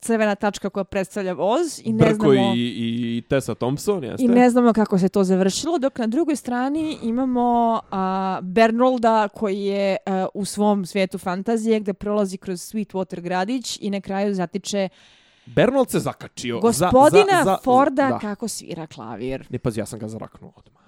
crvena 0.00 0.34
tačka 0.34 0.70
koja 0.70 0.84
predstavlja 0.84 1.32
voz 1.32 1.80
i 1.84 1.92
ne 1.92 2.04
Brko 2.04 2.32
znamo... 2.32 2.54
i, 2.56 3.16
i 3.16 3.22
Tessa 3.28 3.54
Thompson, 3.54 4.04
jeste? 4.04 4.24
I 4.24 4.28
ne 4.28 4.50
znamo 4.50 4.72
kako 4.72 4.98
se 4.98 5.08
to 5.08 5.24
završilo, 5.24 5.78
dok 5.78 5.98
na 5.98 6.06
drugoj 6.06 6.36
strani 6.36 6.98
imamo 7.02 7.80
a, 7.90 8.38
Bernolda 8.42 9.28
koji 9.28 9.60
je 9.60 9.96
a, 10.06 10.26
u 10.34 10.44
svom 10.44 10.86
svijetu 10.86 11.18
fantazije 11.18 11.80
gde 11.80 11.92
prolazi 11.92 12.36
kroz 12.36 12.60
Sweetwater 12.60 13.20
gradić 13.20 13.78
i 13.80 13.90
na 13.90 14.00
kraju 14.00 14.34
zatiče 14.34 14.88
Bernold 15.46 15.90
se 15.90 15.98
zakačio. 15.98 16.60
gospodina 16.60 17.38
za, 17.38 17.44
za, 17.44 17.50
za, 17.50 17.58
Forda 17.64 18.08
da. 18.08 18.18
kako 18.18 18.48
svira 18.48 18.86
klavir. 18.86 19.46
Ne, 19.50 19.58
pazi, 19.58 19.80
ja 19.80 19.86
sam 19.86 19.98
ga 19.98 20.08
zaraknuo 20.08 20.52
odmah. 20.56 20.79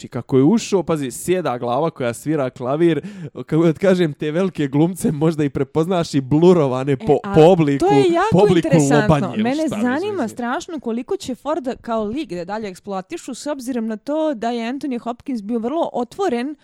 Znači, 0.00 0.08
kako 0.08 0.36
je 0.36 0.44
ušao, 0.44 0.82
pazi, 0.82 1.10
sjeda 1.10 1.58
glava 1.58 1.90
koja 1.90 2.14
svira 2.14 2.50
klavir, 2.50 3.00
kako 3.46 3.64
da 3.64 3.72
kažem, 3.72 4.12
te 4.12 4.30
velike 4.30 4.66
glumce 4.66 5.12
možda 5.12 5.44
i 5.44 5.50
prepoznaš 5.50 6.14
i 6.14 6.20
blurovane 6.20 6.96
po, 6.96 7.12
E, 7.14 7.34
po 7.34 7.40
obliku, 7.42 7.86
To 7.86 7.92
je 7.92 8.02
po 8.02 8.12
jako 8.12 8.38
obliku 8.44 8.66
interesantno. 8.66 9.16
lobanje 9.16 9.42
Mene 9.42 9.68
zanima 9.68 10.12
mislim. 10.12 10.28
strašno 10.28 10.80
koliko 10.80 11.16
će 11.16 11.34
Ford 11.34 11.68
kao 11.80 12.04
lik 12.04 12.28
da 12.28 12.44
dalje 12.44 12.68
eksploatišu 12.68 13.34
s 13.34 13.46
obzirom 13.46 13.86
na 13.86 13.96
to 13.96 14.34
da 14.34 14.50
je 14.50 14.72
Anthony 14.72 14.98
Hopkins 14.98 15.42
bio 15.42 15.58
vrlo 15.58 15.90
otvoren 15.92 16.56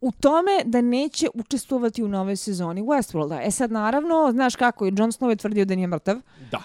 u 0.00 0.12
tome 0.12 0.50
da 0.64 0.80
neće 0.80 1.26
učestvovati 1.34 2.02
u 2.02 2.08
novoj 2.08 2.36
sezoni 2.36 2.82
Westworlda. 2.82 3.40
E 3.44 3.50
sad, 3.50 3.72
naravno, 3.72 4.28
znaš 4.32 4.56
kako, 4.56 4.86
i 4.86 4.92
Jon 4.96 5.12
Snow 5.12 5.28
je 5.28 5.36
tvrdio 5.36 5.64
da 5.64 5.74
nije 5.74 5.86
mrtav, 5.86 6.16
Da. 6.50 6.62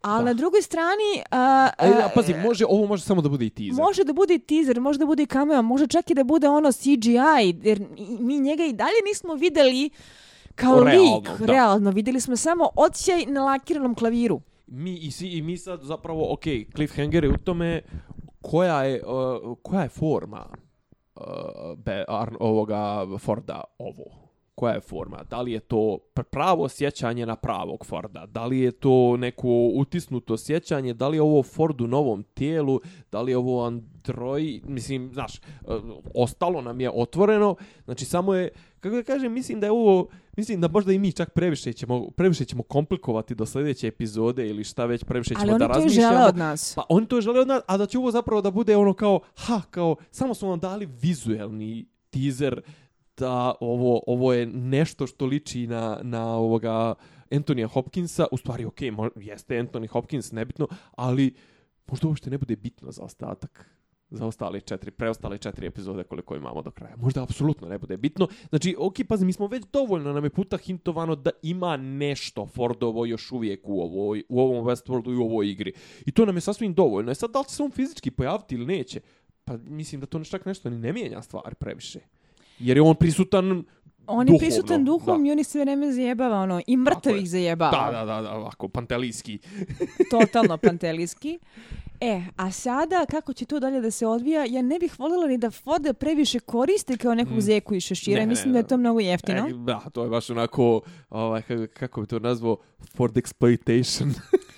Ali 0.00 0.24
na 0.24 0.34
drugoj 0.34 0.62
strani... 0.62 1.22
A, 1.30 1.70
A, 1.78 1.86
a, 1.86 2.04
a, 2.04 2.08
pazi, 2.14 2.34
može, 2.34 2.64
ovo 2.68 2.86
može 2.86 3.02
samo 3.02 3.22
da 3.22 3.28
bude 3.28 3.46
i 3.46 3.50
teaser. 3.50 3.74
Može 3.74 4.04
da 4.04 4.12
bude 4.12 4.34
i 4.34 4.38
teaser, 4.38 4.80
može 4.80 4.98
da 4.98 5.06
bude 5.06 5.22
i 5.22 5.26
cameo, 5.26 5.62
može 5.62 5.86
čak 5.86 6.10
i 6.10 6.14
da 6.14 6.24
bude 6.24 6.48
ono 6.48 6.72
CGI, 6.72 7.58
jer 7.62 7.86
mi 8.20 8.40
njega 8.40 8.64
i 8.64 8.72
dalje 8.72 9.00
nismo 9.06 9.34
videli 9.34 9.90
kao 10.54 10.84
Realno, 10.84 11.16
lik, 11.16 11.38
da. 11.38 11.46
realno. 11.46 11.90
Videli 11.90 12.20
smo 12.20 12.36
samo 12.36 12.68
odsjaj 12.76 13.26
na 13.26 13.44
lakiranom 13.44 13.94
klaviru. 13.94 14.40
mi 14.66 14.94
i, 14.96 15.10
si, 15.10 15.28
i 15.28 15.42
mi 15.42 15.56
sad 15.56 15.82
zapravo, 15.82 16.32
ok, 16.32 16.42
cliffhanger 16.74 17.24
je 17.24 17.30
u 17.30 17.36
tome 17.44 17.82
koja 18.40 18.84
je, 18.84 19.02
uh, 19.06 19.56
koja 19.62 19.82
je 19.82 19.88
forma 19.88 20.46
uh, 21.16 21.22
be, 21.76 22.04
ar, 22.08 22.36
ovoga 22.40 23.06
Forda 23.18 23.64
ovo. 23.78 24.29
Koja 24.54 24.74
je 24.74 24.80
forma? 24.80 25.22
Da 25.30 25.40
li 25.40 25.52
je 25.52 25.60
to 25.60 25.98
pr- 26.14 26.22
pravo 26.22 26.68
sjećanje 26.68 27.26
na 27.26 27.36
pravog 27.36 27.86
Forda? 27.86 28.26
Da 28.26 28.46
li 28.46 28.58
je 28.58 28.72
to 28.72 29.16
neko 29.16 29.48
utisnuto 29.74 30.36
sjećanje? 30.36 30.94
Da 30.94 31.08
li 31.08 31.16
je 31.16 31.22
ovo 31.22 31.42
Ford 31.42 31.80
u 31.80 31.86
novom 31.86 32.22
tijelu? 32.22 32.80
Da 33.12 33.20
li 33.22 33.32
je 33.32 33.36
ovo 33.36 33.64
Android? 33.66 34.68
Mislim, 34.68 35.10
znaš, 35.12 35.40
uh, 35.62 35.74
ostalo 36.14 36.60
nam 36.60 36.80
je 36.80 36.90
otvoreno. 36.94 37.54
Znači, 37.84 38.04
samo 38.04 38.34
je, 38.34 38.48
kako 38.80 38.96
da 38.96 39.02
kažem, 39.02 39.32
mislim 39.32 39.60
da 39.60 39.66
je 39.66 39.70
ovo, 39.70 40.08
mislim 40.36 40.60
da 40.60 40.68
možda 40.68 40.92
i 40.92 40.98
mi 40.98 41.12
čak 41.12 41.30
previše 41.30 41.72
ćemo, 41.72 42.10
previše 42.10 42.44
ćemo 42.44 42.62
komplikovati 42.62 43.34
do 43.34 43.46
sljedeće 43.46 43.86
epizode 43.86 44.48
ili 44.48 44.64
šta 44.64 44.84
već 44.84 45.04
previše 45.04 45.34
ćemo 45.34 45.42
Ali 45.42 45.58
da 45.58 45.64
oni 45.64 45.74
to 45.74 45.78
i 45.78 45.82
razmišljamo. 45.82 46.12
žele 46.16 46.28
od 46.28 46.36
nas. 46.36 46.72
Pa 46.74 46.82
oni 46.88 47.06
to 47.06 47.20
žele 47.20 47.40
od 47.40 47.48
nas, 47.48 47.62
a 47.66 47.76
da 47.76 47.86
će 47.86 47.98
ovo 47.98 48.10
zapravo 48.10 48.40
da 48.42 48.50
bude 48.50 48.76
ono 48.76 48.94
kao, 48.94 49.20
ha, 49.36 49.60
kao, 49.70 49.96
samo 50.10 50.34
smo 50.34 50.48
vam 50.48 50.60
dali 50.60 50.86
vizuelni 50.86 51.86
teaser 52.10 52.62
da 53.20 53.54
ovo, 53.60 54.00
ovo 54.06 54.32
je 54.32 54.46
nešto 54.46 55.06
što 55.06 55.26
liči 55.26 55.66
na, 55.66 56.00
na 56.02 56.36
ovoga 56.36 56.94
Antonija 57.30 57.68
Hopkinsa, 57.68 58.26
u 58.32 58.36
stvari, 58.36 58.64
ok, 58.64 58.80
mo, 58.92 59.10
jeste 59.16 59.54
Anthony 59.54 59.88
Hopkins, 59.88 60.32
nebitno, 60.32 60.68
ali 60.90 61.34
možda 61.90 62.08
uopšte 62.08 62.30
ne 62.30 62.38
bude 62.38 62.56
bitno 62.56 62.92
za 62.92 63.02
ostatak 63.02 63.70
za 64.10 64.26
ostale 64.26 64.60
četiri, 64.60 64.90
preostale 64.90 65.38
četiri 65.38 65.66
epizode 65.66 66.04
koliko 66.04 66.36
imamo 66.36 66.62
do 66.62 66.70
kraja. 66.70 66.96
Možda 66.96 67.22
apsolutno 67.22 67.68
ne 67.68 67.78
bude 67.78 67.96
bitno. 67.96 68.28
Znači, 68.48 68.76
ok, 68.78 68.94
pazi, 69.08 69.24
mi 69.24 69.32
smo 69.32 69.46
već 69.46 69.64
dovoljno 69.72 70.12
nam 70.12 70.24
je 70.24 70.30
puta 70.30 70.56
hintovano 70.56 71.14
da 71.14 71.30
ima 71.42 71.76
nešto 71.76 72.46
Fordovo 72.46 73.06
još 73.06 73.32
uvijek 73.32 73.60
u, 73.64 73.80
ovoj, 73.80 74.24
u 74.28 74.40
ovom 74.40 74.64
Westworldu 74.64 75.12
i 75.12 75.16
u 75.16 75.22
ovoj 75.22 75.50
igri. 75.50 75.72
I 76.06 76.12
to 76.12 76.26
nam 76.26 76.36
je 76.36 76.40
sasvim 76.40 76.74
dovoljno. 76.74 77.10
E 77.10 77.14
sad, 77.14 77.30
da 77.30 77.38
li 77.38 77.44
će 77.44 77.54
se 77.54 77.62
on 77.62 77.70
fizički 77.70 78.10
pojaviti 78.10 78.54
ili 78.54 78.66
neće? 78.66 79.00
Pa 79.44 79.56
mislim 79.56 80.00
da 80.00 80.06
to 80.06 80.24
čak 80.24 80.46
nešto 80.46 80.70
ni 80.70 80.78
ne 80.78 80.92
mijenja 80.92 81.22
stvar 81.22 81.54
previše. 81.54 82.00
Jer 82.60 82.76
je 82.76 82.82
on 82.82 82.94
prisutan 82.94 83.64
On 84.06 84.20
je 84.20 84.24
duhovno, 84.24 84.38
prisutan 84.38 84.84
duhom 84.84 85.22
da. 85.22 85.28
i 85.28 85.32
on 85.32 85.38
ih 85.38 85.46
sve 85.46 85.60
vreme 85.60 85.92
zajebava, 85.92 86.36
ono, 86.36 86.60
i 86.66 86.76
mrtvih 86.76 87.16
je. 87.16 87.26
zajebava. 87.26 87.90
Da, 87.92 87.98
da, 87.98 88.04
da, 88.06 88.22
da, 88.22 88.32
ovako, 88.32 88.68
pantelijski. 88.68 89.38
Totalno 90.10 90.56
pantelijski. 90.56 91.38
E, 92.00 92.22
a 92.36 92.50
sada, 92.50 93.06
kako 93.10 93.32
će 93.32 93.44
to 93.44 93.60
dalje 93.60 93.80
da 93.80 93.90
se 93.90 94.06
odvija, 94.06 94.44
ja 94.44 94.62
ne 94.62 94.78
bih 94.78 94.98
voljela 94.98 95.26
ni 95.26 95.38
da 95.38 95.50
Forda 95.50 95.92
previše 95.92 96.38
koriste 96.40 96.96
kao 96.96 97.14
nekog 97.14 97.36
Mm. 97.36 97.40
zeku 97.40 97.74
i 97.74 97.80
šešira. 97.80 98.16
Ne, 98.16 98.26
ne, 98.26 98.30
Mislim 98.30 98.52
da 98.52 98.58
je 98.58 98.66
to 98.66 98.76
mnogo 98.76 99.00
jeftino. 99.00 99.46
E, 99.48 99.52
da, 99.54 99.80
to 99.92 100.02
je 100.02 100.10
baš 100.10 100.30
onako, 100.30 100.80
ovaj, 101.10 101.42
kako, 101.42 101.66
kako 101.74 102.00
bi 102.00 102.06
to 102.06 102.18
nazvao, 102.18 102.56
Ford 102.94 103.14
exploitation. 103.14 104.12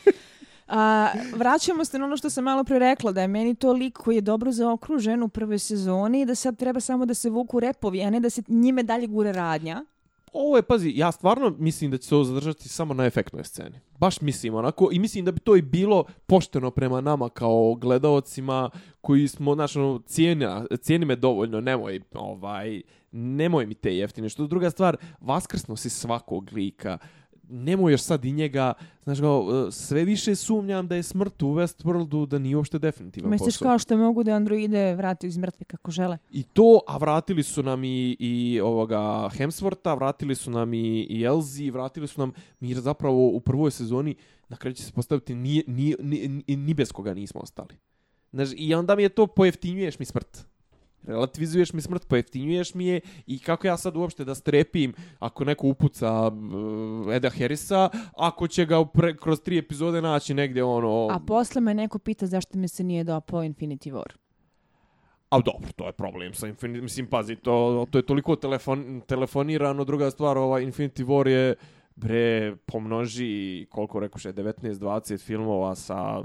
A, 0.74 1.12
vraćamo 1.36 1.84
se 1.84 1.98
na 1.98 2.04
ono 2.04 2.16
što 2.16 2.30
sam 2.30 2.44
malo 2.44 2.64
pre 2.64 2.78
rekla, 2.78 3.12
da 3.12 3.20
je 3.20 3.28
meni 3.28 3.54
to 3.54 3.72
lik 3.72 3.98
koji 3.98 4.14
je 4.14 4.20
dobro 4.20 4.52
zaokružen 4.52 5.22
u 5.22 5.28
prvoj 5.28 5.58
sezoni 5.58 6.20
i 6.20 6.26
da 6.26 6.34
sad 6.34 6.58
treba 6.58 6.80
samo 6.80 7.06
da 7.06 7.14
se 7.14 7.30
vuku 7.30 7.60
repovi, 7.60 8.02
a 8.02 8.10
ne 8.10 8.20
da 8.20 8.30
se 8.30 8.42
njime 8.48 8.82
dalje 8.82 9.06
gure 9.06 9.32
radnja. 9.32 9.84
Ovo 10.32 10.56
je, 10.56 10.62
pazi, 10.62 10.92
ja 10.96 11.12
stvarno 11.12 11.54
mislim 11.58 11.90
da 11.90 11.98
će 11.98 12.08
se 12.08 12.14
ovo 12.14 12.24
zadržati 12.24 12.68
samo 12.68 12.94
na 12.94 13.04
efektnoj 13.04 13.44
sceni. 13.44 13.80
Baš 13.98 14.20
mislim 14.20 14.54
onako 14.54 14.88
i 14.92 14.98
mislim 14.98 15.24
da 15.24 15.32
bi 15.32 15.40
to 15.40 15.56
i 15.56 15.62
bilo 15.62 16.04
pošteno 16.26 16.70
prema 16.70 17.00
nama 17.00 17.28
kao 17.28 17.74
gledaocima 17.74 18.70
koji 19.00 19.28
smo, 19.28 19.54
znači, 19.54 19.78
ono, 19.78 19.98
cijena, 20.06 20.66
cijeni 20.80 21.04
me 21.04 21.16
dovoljno, 21.16 21.60
nemoj, 21.60 22.00
ovaj, 22.14 22.82
nemoj 23.10 23.66
mi 23.66 23.74
te 23.74 23.96
jeftine. 23.96 24.28
Što 24.28 24.46
druga 24.46 24.70
stvar, 24.70 24.96
vaskrsno 25.20 25.76
si 25.76 25.90
svakog 25.90 26.52
lika 26.52 26.98
nemoj 27.52 27.92
još 27.92 28.00
sad 28.00 28.24
i 28.24 28.32
njega, 28.32 28.72
znaš 29.04 29.20
kao, 29.20 29.70
sve 29.70 30.04
više 30.04 30.34
sumnjam 30.34 30.88
da 30.88 30.94
je 30.94 31.02
smrt 31.02 31.42
u 31.42 31.46
Westworldu, 31.46 32.26
da 32.26 32.38
nije 32.38 32.56
uopšte 32.56 32.78
definitivan 32.78 33.30
Misliš 33.30 33.54
posao. 33.54 33.68
kao 33.68 33.78
što 33.78 33.96
mogu 33.96 34.22
da 34.22 34.32
androide 34.32 34.94
vrati 34.94 35.26
iz 35.26 35.38
mrtve 35.38 35.64
kako 35.64 35.90
žele? 35.90 36.18
I 36.30 36.42
to, 36.42 36.80
a 36.86 36.96
vratili 36.96 37.42
su 37.42 37.62
nam 37.62 37.84
i, 37.84 38.16
i 38.18 38.60
ovoga 38.60 38.98
Hemswortha, 39.36 39.96
vratili 39.96 40.34
su 40.34 40.50
nam 40.50 40.74
i, 40.74 41.06
i 41.10 41.22
Elsie, 41.22 41.70
vratili 41.70 42.08
su 42.08 42.20
nam, 42.20 42.32
mi 42.60 42.74
zapravo 42.74 43.28
u 43.28 43.40
prvoj 43.40 43.70
sezoni, 43.70 44.14
na 44.48 44.56
kraju 44.56 44.74
će 44.74 44.82
se 44.82 44.92
postaviti, 44.92 45.34
ni, 45.34 45.64
ni, 45.66 45.94
ni, 46.00 46.28
ni, 46.28 46.56
ni 46.56 46.74
bez 46.74 46.92
koga 46.92 47.14
nismo 47.14 47.40
ostali. 47.40 47.76
Znaš, 48.32 48.48
I 48.56 48.74
onda 48.74 48.96
mi 48.96 49.02
je 49.02 49.08
to, 49.08 49.26
pojeftinjuješ 49.26 49.98
mi 49.98 50.04
smrt 50.04 50.51
relativizuješ 51.06 51.72
mi 51.72 51.82
smrt, 51.82 52.06
pojeftinjuješ 52.08 52.74
mi 52.74 52.86
je 52.86 53.00
i 53.26 53.38
kako 53.38 53.66
ja 53.66 53.76
sad 53.76 53.96
uopšte 53.96 54.24
da 54.24 54.34
strepim 54.34 54.94
ako 55.18 55.44
neko 55.44 55.66
upuca 55.66 56.28
uh, 56.28 57.14
Eda 57.14 57.30
Harrisa, 57.30 57.88
ako 58.16 58.48
će 58.48 58.66
ga 58.66 58.84
pre, 58.84 59.16
kroz 59.16 59.40
tri 59.40 59.58
epizode 59.58 60.02
naći 60.02 60.34
negdje 60.34 60.64
ono... 60.64 61.08
A 61.10 61.18
posle 61.26 61.60
me 61.60 61.74
neko 61.74 61.98
pita 61.98 62.26
zašto 62.26 62.58
mi 62.58 62.68
se 62.68 62.84
nije 62.84 63.04
dopao 63.04 63.42
Infinity 63.42 63.92
War. 63.92 64.22
A 65.28 65.40
dobro, 65.40 65.72
to 65.76 65.86
je 65.86 65.92
problem 65.92 66.34
sa 66.34 66.46
Infinity, 66.46 66.82
mislim, 66.82 67.06
pazi, 67.06 67.36
to, 67.36 67.86
to 67.90 67.98
je 67.98 68.06
toliko 68.06 68.36
telefon, 68.36 69.02
telefonirano, 69.06 69.84
druga 69.84 70.10
stvar, 70.10 70.38
ova 70.38 70.60
Infinity 70.60 71.04
War 71.04 71.28
je, 71.28 71.54
bre, 71.96 72.56
pomnoži, 72.66 73.66
koliko 73.70 74.00
rekoše, 74.00 74.32
19-20 74.32 75.18
filmova 75.18 75.74
sa 75.74 76.22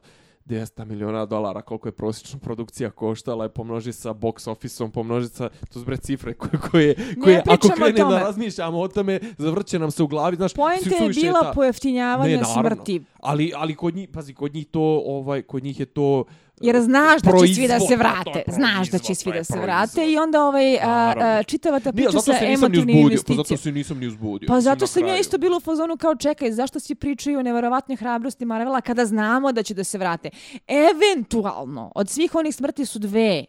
200 0.47 0.85
miliona 0.85 1.25
dolara, 1.25 1.61
koliko 1.61 1.87
je 1.87 1.91
prosječna 1.91 2.39
produkcija 2.39 2.89
koštala, 2.89 3.43
je 3.43 3.49
pomnoži 3.49 3.93
sa 3.93 4.09
box 4.11 4.49
office-om, 4.49 4.91
pomnoži 4.91 5.27
sa, 5.27 5.49
to 5.73 5.79
su 5.79 5.85
bre 5.85 5.97
cifre 5.97 6.33
koje, 6.33 6.59
koje, 6.61 6.95
koje 7.23 7.43
ako 7.47 7.67
krenem 7.69 8.09
da 8.09 8.19
razmišljamo 8.19 8.79
o 8.79 8.87
tome, 8.87 9.19
zavrće 9.37 9.79
nam 9.79 9.91
se 9.91 10.03
u 10.03 10.07
glavi, 10.07 10.35
znaš, 10.35 10.53
Poenta 10.53 10.95
je 10.95 11.09
bila 11.11 11.41
ta- 11.41 11.51
pojeftinjavanje 11.53 12.31
Ne, 12.31 12.41
naravno. 12.41 12.61
smrti. 12.61 13.03
Ali, 13.19 13.51
ali 13.55 13.75
kod 13.75 13.95
njih, 13.95 14.09
pazi, 14.09 14.33
kod 14.33 14.53
njih 14.53 14.67
to, 14.67 14.81
ovaj, 15.05 15.41
kod 15.41 15.63
njih 15.63 15.79
je 15.79 15.85
to... 15.85 16.23
Jer 16.61 16.81
znaš 16.81 17.21
da 17.21 17.31
će 17.31 17.53
svi 17.53 17.67
da 17.67 17.79
se 17.79 17.85
proizvod, 17.85 17.99
vrate. 17.99 18.43
je 18.47 18.53
Znaš 18.53 18.89
da 18.89 18.97
će 18.97 19.03
proizvod, 19.05 19.17
svi 19.17 19.31
da 19.31 19.43
se 19.43 19.53
proizvod. 19.53 19.63
vrate 19.63 20.11
i 20.11 20.17
onda 20.17 20.45
ovaj, 20.45 20.77
a, 20.77 21.13
a, 21.17 21.43
čitava 21.43 21.79
ta 21.79 21.91
priča 21.91 22.19
sa 22.19 22.34
emotivnim 22.41 22.97
uzbudio, 22.97 23.17
pa 23.27 23.34
zato 23.34 23.34
investicijama. 23.34 23.57
se 23.57 23.71
nisam 23.71 23.97
ni 23.99 24.07
uzbudio. 24.07 24.47
Pa 24.47 24.61
zato 24.61 24.88
sam 24.88 25.07
ja 25.07 25.17
isto 25.17 25.38
bilo 25.38 25.57
u 25.57 25.59
fazonu 25.59 25.97
kao 25.97 26.15
čekaj, 26.15 26.51
zašto 26.51 26.79
svi 26.79 26.95
pričaju 26.95 27.39
o 27.39 27.43
neverovatnoj 27.43 27.95
hrabrosti 27.95 28.45
Marvela 28.45 28.81
kada 28.81 29.05
znamo 29.05 29.51
da 29.51 29.63
će 29.63 29.73
da 29.73 29.84
se 29.84 29.97
vrate. 29.97 30.29
Eventualno, 30.67 31.91
od 31.95 32.09
svih 32.09 32.35
onih 32.35 32.55
smrti 32.55 32.85
su 32.85 32.99
dve 32.99 33.45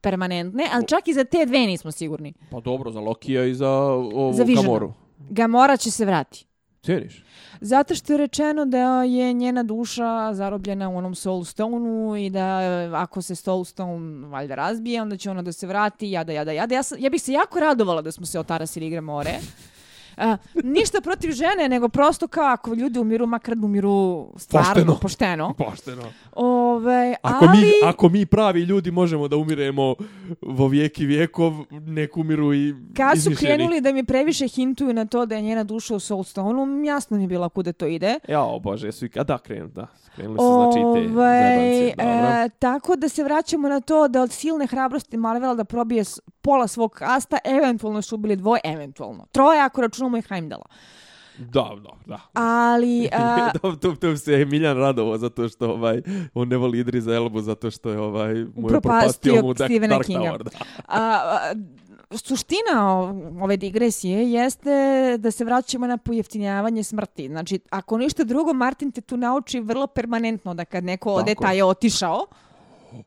permanentne, 0.00 0.64
ali 0.72 0.86
čak 0.86 1.08
i 1.08 1.14
za 1.14 1.24
te 1.24 1.46
dve 1.46 1.58
nismo 1.58 1.92
sigurni. 1.92 2.32
Pa 2.50 2.60
dobro, 2.60 2.90
za 2.90 3.00
Lokija 3.00 3.44
i 3.44 3.54
za 3.54 3.70
ovu 3.70 4.32
Za. 4.32 4.44
Gamoru. 4.44 4.92
Gamora 5.30 5.76
će 5.76 5.90
se 5.90 6.04
vrati. 6.04 6.46
Cijeniš? 6.82 7.24
Zato 7.60 7.94
što 7.94 8.12
je 8.12 8.16
rečeno 8.16 8.64
da 8.64 9.02
je 9.02 9.32
njena 9.32 9.62
duša 9.62 10.34
zarobljena 10.34 10.88
u 10.88 10.96
onom 10.96 11.14
Soulstone-u 11.14 12.16
i 12.16 12.30
da 12.30 12.62
e, 12.62 12.90
ako 12.94 13.22
se 13.22 13.34
Soulstone 13.34 14.26
valjda 14.26 14.54
razbije, 14.54 15.02
onda 15.02 15.16
će 15.16 15.30
ona 15.30 15.42
da 15.42 15.52
se 15.52 15.66
vrati, 15.66 16.10
jada, 16.10 16.32
jada, 16.32 16.52
jada. 16.52 16.74
Ja, 16.74 16.82
sam, 16.82 16.98
ja 17.00 17.10
bih 17.10 17.22
se 17.22 17.32
jako 17.32 17.60
radovala 17.60 18.02
da 18.02 18.12
smo 18.12 18.26
se 18.26 18.40
otarasili 18.40 18.86
igre 18.86 19.00
more. 19.00 19.38
A, 20.16 20.36
ništa 20.64 21.00
protiv 21.00 21.30
žene, 21.30 21.68
nego 21.68 21.88
prosto 21.88 22.28
kao 22.28 22.44
ako 22.44 22.74
ljudi 22.74 22.98
umiru, 22.98 23.26
makar 23.26 23.54
umiru 23.62 24.28
stvarno, 24.36 24.72
Pošteno. 24.74 24.98
pošteno. 24.98 25.54
Pošteno. 25.58 26.02
Ove, 26.32 27.14
Ako, 27.22 27.44
ali... 27.44 27.58
mi, 27.58 27.66
ako 27.84 28.08
mi 28.08 28.26
pravi 28.26 28.60
ljudi 28.60 28.90
možemo 28.90 29.28
da 29.28 29.36
umiremo 29.36 29.94
vo 30.42 30.68
vijeki 30.68 31.06
vijekov, 31.06 31.52
nek 31.70 32.16
umiru 32.16 32.54
i 32.54 32.74
Kad 32.96 33.22
su 33.22 33.30
krenuli 33.38 33.80
da 33.80 33.92
mi 33.92 34.04
previše 34.04 34.48
hintuju 34.48 34.92
na 34.92 35.04
to 35.04 35.26
da 35.26 35.34
je 35.34 35.42
njena 35.42 35.64
duša 35.64 35.94
u 35.94 36.00
Soulstone-u, 36.00 36.84
jasno 36.84 37.16
mi 37.16 37.22
je 37.22 37.28
bila 37.28 37.48
kuda 37.48 37.72
to 37.72 37.86
ide. 37.86 38.18
Jao, 38.28 38.58
bože, 38.58 38.92
su 38.92 39.04
i 39.04 39.08
kada 39.08 39.38
krenu, 39.38 39.68
da. 39.68 39.86
Krenuli 40.16 40.38
su 40.38 40.44
znači 40.44 40.78
te 41.96 42.02
e, 42.02 42.48
tako 42.58 42.96
da 42.96 43.08
se 43.08 43.24
vraćamo 43.24 43.68
na 43.68 43.80
to 43.80 44.08
da 44.08 44.22
od 44.22 44.32
silne 44.32 44.66
hrabrosti 44.66 45.16
Marvela 45.16 45.54
da 45.54 45.64
probije 45.64 46.04
pola 46.42 46.68
svog 46.68 46.92
kasta, 46.92 47.38
eventualno 47.44 48.02
su 48.02 48.14
ubili 48.14 48.36
dvoje, 48.36 48.60
eventualno. 48.64 49.26
Troje 49.32 49.60
ako 49.60 49.80
računamo 49.80 50.01
i 50.18 50.22
Heimdala. 50.28 50.66
Da, 51.38 51.70
da, 51.82 51.90
da. 52.06 52.20
Ali... 52.32 53.08
a, 53.12 53.52
to, 53.80 53.94
to 53.94 54.16
se 54.16 54.32
je 54.32 54.44
Miljan 54.44 54.76
radovo 54.76 55.18
zato 55.18 55.48
što 55.48 55.70
ovaj, 55.70 56.02
on 56.34 56.48
ne 56.48 56.56
voli 56.56 56.78
Idriza 56.78 57.14
Elbu 57.14 57.40
zato 57.40 57.70
što 57.70 57.90
je 57.90 57.98
ovaj, 57.98 58.34
mu 58.34 58.68
je 58.68 58.80
propastio 58.80 59.42
mu 59.42 59.54
Dark, 59.54 59.72
Dark. 59.88 60.06
Tower. 60.06 60.42
Da. 60.42 60.50
a, 60.88 60.98
a, 60.98 61.54
suština 62.18 62.92
ove 63.42 63.56
digresije 63.56 64.32
jeste 64.32 64.70
da 65.18 65.30
se 65.30 65.44
vraćamo 65.44 65.86
na 65.86 65.96
pojeftinjavanje 65.96 66.82
smrti. 66.82 67.28
Znači, 67.28 67.60
ako 67.70 67.98
ništa 67.98 68.24
drugo, 68.24 68.52
Martin 68.52 68.92
te 68.92 69.00
tu 69.00 69.16
nauči 69.16 69.60
vrlo 69.60 69.86
permanentno 69.86 70.54
da 70.54 70.64
kad 70.64 70.84
neko 70.84 71.14
ode, 71.14 71.34
Tako. 71.34 71.42
taj 71.42 71.56
je 71.56 71.64
otišao. 71.64 72.26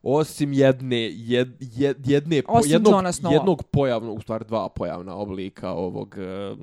Osim 0.03 0.53
jedne, 0.53 0.97
jed, 1.13 1.47
jed, 1.59 2.07
jedne, 2.07 2.41
Osim 2.47 2.71
jednog, 2.71 3.03
jednog 3.31 3.63
pojavnog, 3.63 4.17
u 4.17 4.21
stvari 4.21 4.45
dva 4.47 4.69
pojavna 4.69 5.15
oblika 5.15 5.71
ovog, 5.71 6.15
eh, 6.17 6.55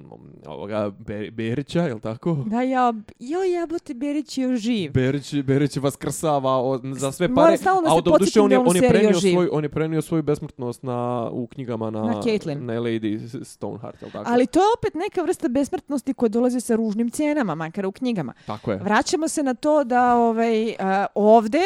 ovoga 0.47 0.91
Be- 0.99 1.31
Berića, 1.31 1.83
je 1.83 2.01
tako? 2.01 2.37
Da, 2.47 2.63
ja, 2.63 2.93
jo, 3.19 3.43
jebote, 3.43 3.95
Berić 3.95 4.39
je 4.39 4.57
živ. 4.57 4.93
Berić, 4.93 5.35
Berić 5.35 5.77
vas 5.77 5.97
krsava 5.97 6.51
o, 6.51 6.81
za 6.95 7.13
sve 7.13 7.35
pare, 7.35 7.57
a 7.89 7.95
od 7.95 8.05
duše 8.19 8.41
on 8.41 8.53
je, 8.53 8.59
on 8.59 8.77
je, 8.77 8.89
prenio 8.89 9.21
svoj, 9.21 9.49
on 9.53 9.65
je 9.65 9.69
prenio 9.69 10.03
svoju 10.03 10.23
besmrtnost 10.23 10.83
na, 10.83 11.29
u 11.33 11.47
knjigama 11.47 11.91
na, 11.91 12.03
Na 12.03 12.23
Caitlyn. 12.23 12.59
na 12.61 12.73
Lady 12.73 13.45
Stoneheart, 13.45 14.03
je 14.03 14.11
tako? 14.11 14.31
Ali 14.31 14.47
to 14.47 14.59
je 14.59 14.67
opet 14.79 14.95
neka 14.95 15.23
vrsta 15.23 15.49
besmrtnosti 15.49 16.15
koja 16.15 16.29
dolazi 16.29 16.61
sa 16.61 16.77
ružnim 16.77 17.11
cijenama, 17.11 17.55
makar 17.55 17.87
u 17.87 17.93
knjigama. 17.93 18.33
Tako 18.47 18.73
je. 18.73 18.79
Vraćamo 18.79 19.29
se 19.29 19.43
na 19.43 19.55
to 19.55 19.85
da 19.85 20.17
ovaj, 20.17 20.75
a, 20.79 21.07
ovde 21.15 21.61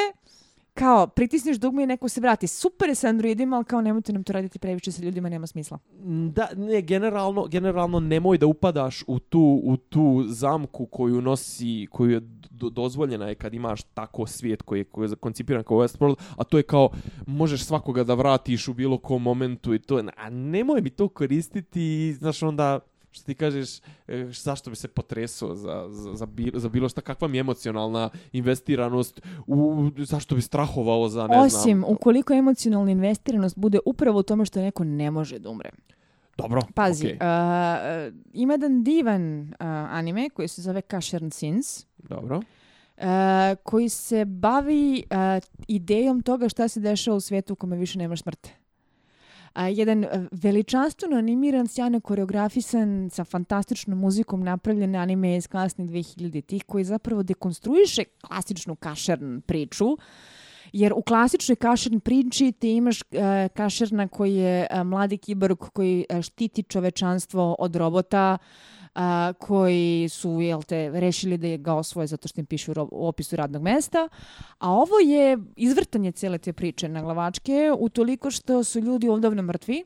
kao 0.76 1.06
pritisneš 1.06 1.56
dugme 1.56 1.82
i 1.82 1.86
neko 1.86 2.08
se 2.08 2.20
vrati. 2.20 2.46
Super 2.46 2.88
je 2.88 2.94
sa 2.94 3.08
androidima, 3.08 3.56
ali 3.56 3.64
kao 3.64 3.80
nemojte 3.80 4.12
nam 4.12 4.24
to 4.24 4.32
raditi 4.32 4.58
previše 4.58 4.92
sa 4.92 5.02
ljudima, 5.02 5.28
nema 5.28 5.46
smisla. 5.46 5.78
Mm, 6.04 6.28
da, 6.28 6.48
ne, 6.56 6.82
generalno, 6.82 7.46
generalno 7.46 8.00
nemoj 8.00 8.38
da 8.38 8.46
upadaš 8.46 9.04
u 9.06 9.18
tu, 9.18 9.60
u 9.64 9.76
tu 9.76 10.24
zamku 10.28 10.86
koju 10.86 11.20
nosi, 11.20 11.86
koju 11.90 12.10
je 12.10 12.20
do, 12.50 12.70
dozvoljena 12.70 13.28
je 13.28 13.34
kad 13.34 13.54
imaš 13.54 13.82
tako 13.82 14.26
svijet 14.26 14.62
koji 14.62 14.80
je, 14.80 14.84
koji 14.84 15.10
je 15.10 15.16
koncipiran 15.16 15.64
kao 15.64 15.78
Westworld, 15.78 16.16
a 16.36 16.44
to 16.44 16.56
je 16.56 16.62
kao 16.62 16.90
možeš 17.26 17.64
svakoga 17.64 18.04
da 18.04 18.14
vratiš 18.14 18.68
u 18.68 18.74
bilo 18.74 18.98
kom 18.98 19.22
momentu 19.22 19.74
i 19.74 19.78
to, 19.78 20.02
a 20.16 20.30
nemoj 20.30 20.80
mi 20.80 20.90
to 20.90 21.08
koristiti 21.08 21.82
i 21.82 22.12
znaš 22.12 22.42
onda 22.42 22.78
što 23.16 23.26
ti 23.26 23.34
kažeš, 23.34 23.78
e, 24.08 24.28
zašto 24.32 24.70
bi 24.70 24.76
se 24.76 24.88
potresao 24.88 25.54
za, 25.54 25.86
za, 25.90 26.14
za, 26.14 26.26
bilo, 26.26 26.58
za 26.58 26.68
bilo 26.68 26.88
šta, 26.88 27.00
kakva 27.00 27.28
mi 27.28 27.36
je 27.36 27.40
emocionalna 27.40 28.10
investiranost, 28.32 29.20
u, 29.46 29.90
zašto 29.96 30.34
bi 30.34 30.42
strahovao 30.42 31.08
za, 31.08 31.26
ne 31.26 31.38
Osim, 31.38 31.78
znam. 31.78 31.84
ukoliko 31.88 32.32
emocionalna 32.32 32.90
investiranost 32.90 33.58
bude 33.58 33.78
upravo 33.84 34.18
u 34.18 34.22
tome 34.22 34.44
što 34.44 34.60
neko 34.60 34.84
ne 34.84 35.10
može 35.10 35.38
da 35.38 35.50
umre. 35.50 35.70
Dobro, 36.36 36.62
Pazi, 36.74 37.06
okej, 37.06 37.18
a, 37.20 38.10
ima 38.32 38.52
jedan 38.52 38.84
divan 38.84 39.54
a, 39.58 39.88
anime 39.90 40.30
koji 40.30 40.48
se 40.48 40.62
zove 40.62 40.82
Kashern 40.82 41.30
Sins. 41.30 41.86
dobro. 41.98 42.42
a, 42.98 43.54
koji 43.62 43.88
se 43.88 44.24
bavi 44.24 45.02
a, 45.10 45.40
idejom 45.68 46.22
toga 46.22 46.48
šta 46.48 46.68
se 46.68 46.80
dešava 46.80 47.16
u 47.16 47.20
svijetu 47.20 47.52
u 47.52 47.56
kome 47.56 47.76
više 47.76 47.98
nema 47.98 48.16
smrti. 48.16 48.52
A, 49.56 49.68
jedan 49.68 50.04
e, 50.04 50.08
veličanstveno 50.32 51.16
animiran, 51.16 51.66
sjajno 51.66 52.00
koreografisan, 52.00 53.10
sa 53.10 53.24
fantastičnom 53.24 53.98
muzikom 53.98 54.42
napravljen 54.44 54.94
anime 54.94 55.36
iz 55.36 55.46
kasnih 55.46 55.90
2000-ih 55.90 56.64
koji 56.64 56.84
zapravo 56.84 57.22
dekonstruiše 57.22 58.04
klasičnu 58.04 58.76
kašern 58.76 59.40
priču. 59.40 59.96
Jer 60.72 60.92
u 60.92 61.02
klasičnoj 61.02 61.56
kašern 61.56 62.00
priči 62.00 62.52
ti 62.52 62.76
imaš 62.76 63.00
e, 63.00 63.48
kašerna 63.54 64.08
koji 64.08 64.34
je 64.34 64.66
e, 64.70 64.84
mladi 64.84 65.18
kiborg 65.18 65.58
koji 65.58 66.04
e, 66.08 66.22
štiti 66.22 66.62
čovečanstvo 66.62 67.56
od 67.58 67.76
robota, 67.76 68.38
a, 68.96 69.32
koji 69.38 70.08
su 70.08 70.40
jel 70.40 70.62
te, 70.62 70.90
rešili 70.90 71.38
da 71.38 71.46
je 71.46 71.58
ga 71.58 71.74
osvoje 71.74 72.06
zato 72.06 72.28
što 72.28 72.40
im 72.40 72.46
piše 72.46 72.70
u, 72.70 72.74
u 72.92 73.08
opisu 73.08 73.36
radnog 73.36 73.62
mesta. 73.62 74.08
A 74.58 74.72
ovo 74.72 74.98
je 75.04 75.38
izvrtanje 75.56 76.12
cele 76.12 76.38
te 76.38 76.52
priče 76.52 76.88
na 76.88 77.02
glavačke 77.02 77.72
u 77.78 77.88
toliko 77.88 78.30
što 78.30 78.64
su 78.64 78.80
ljudi 78.80 79.08
ovdavno 79.08 79.42
mrtvi, 79.42 79.84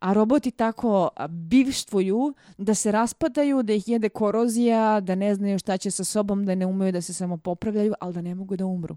a 0.00 0.12
roboti 0.12 0.50
tako 0.50 1.08
bivštvuju 1.28 2.34
da 2.58 2.74
se 2.74 2.92
raspadaju, 2.92 3.62
da 3.62 3.72
ih 3.72 3.88
jede 3.88 4.08
korozija, 4.08 5.00
da 5.00 5.14
ne 5.14 5.34
znaju 5.34 5.58
šta 5.58 5.76
će 5.76 5.90
sa 5.90 6.04
sobom, 6.04 6.46
da 6.46 6.54
ne 6.54 6.66
umeju 6.66 6.92
da 6.92 7.00
se 7.00 7.14
samo 7.14 7.36
popravljaju, 7.36 7.94
ali 8.00 8.14
da 8.14 8.22
ne 8.22 8.34
mogu 8.34 8.56
da 8.56 8.66
umru. 8.66 8.96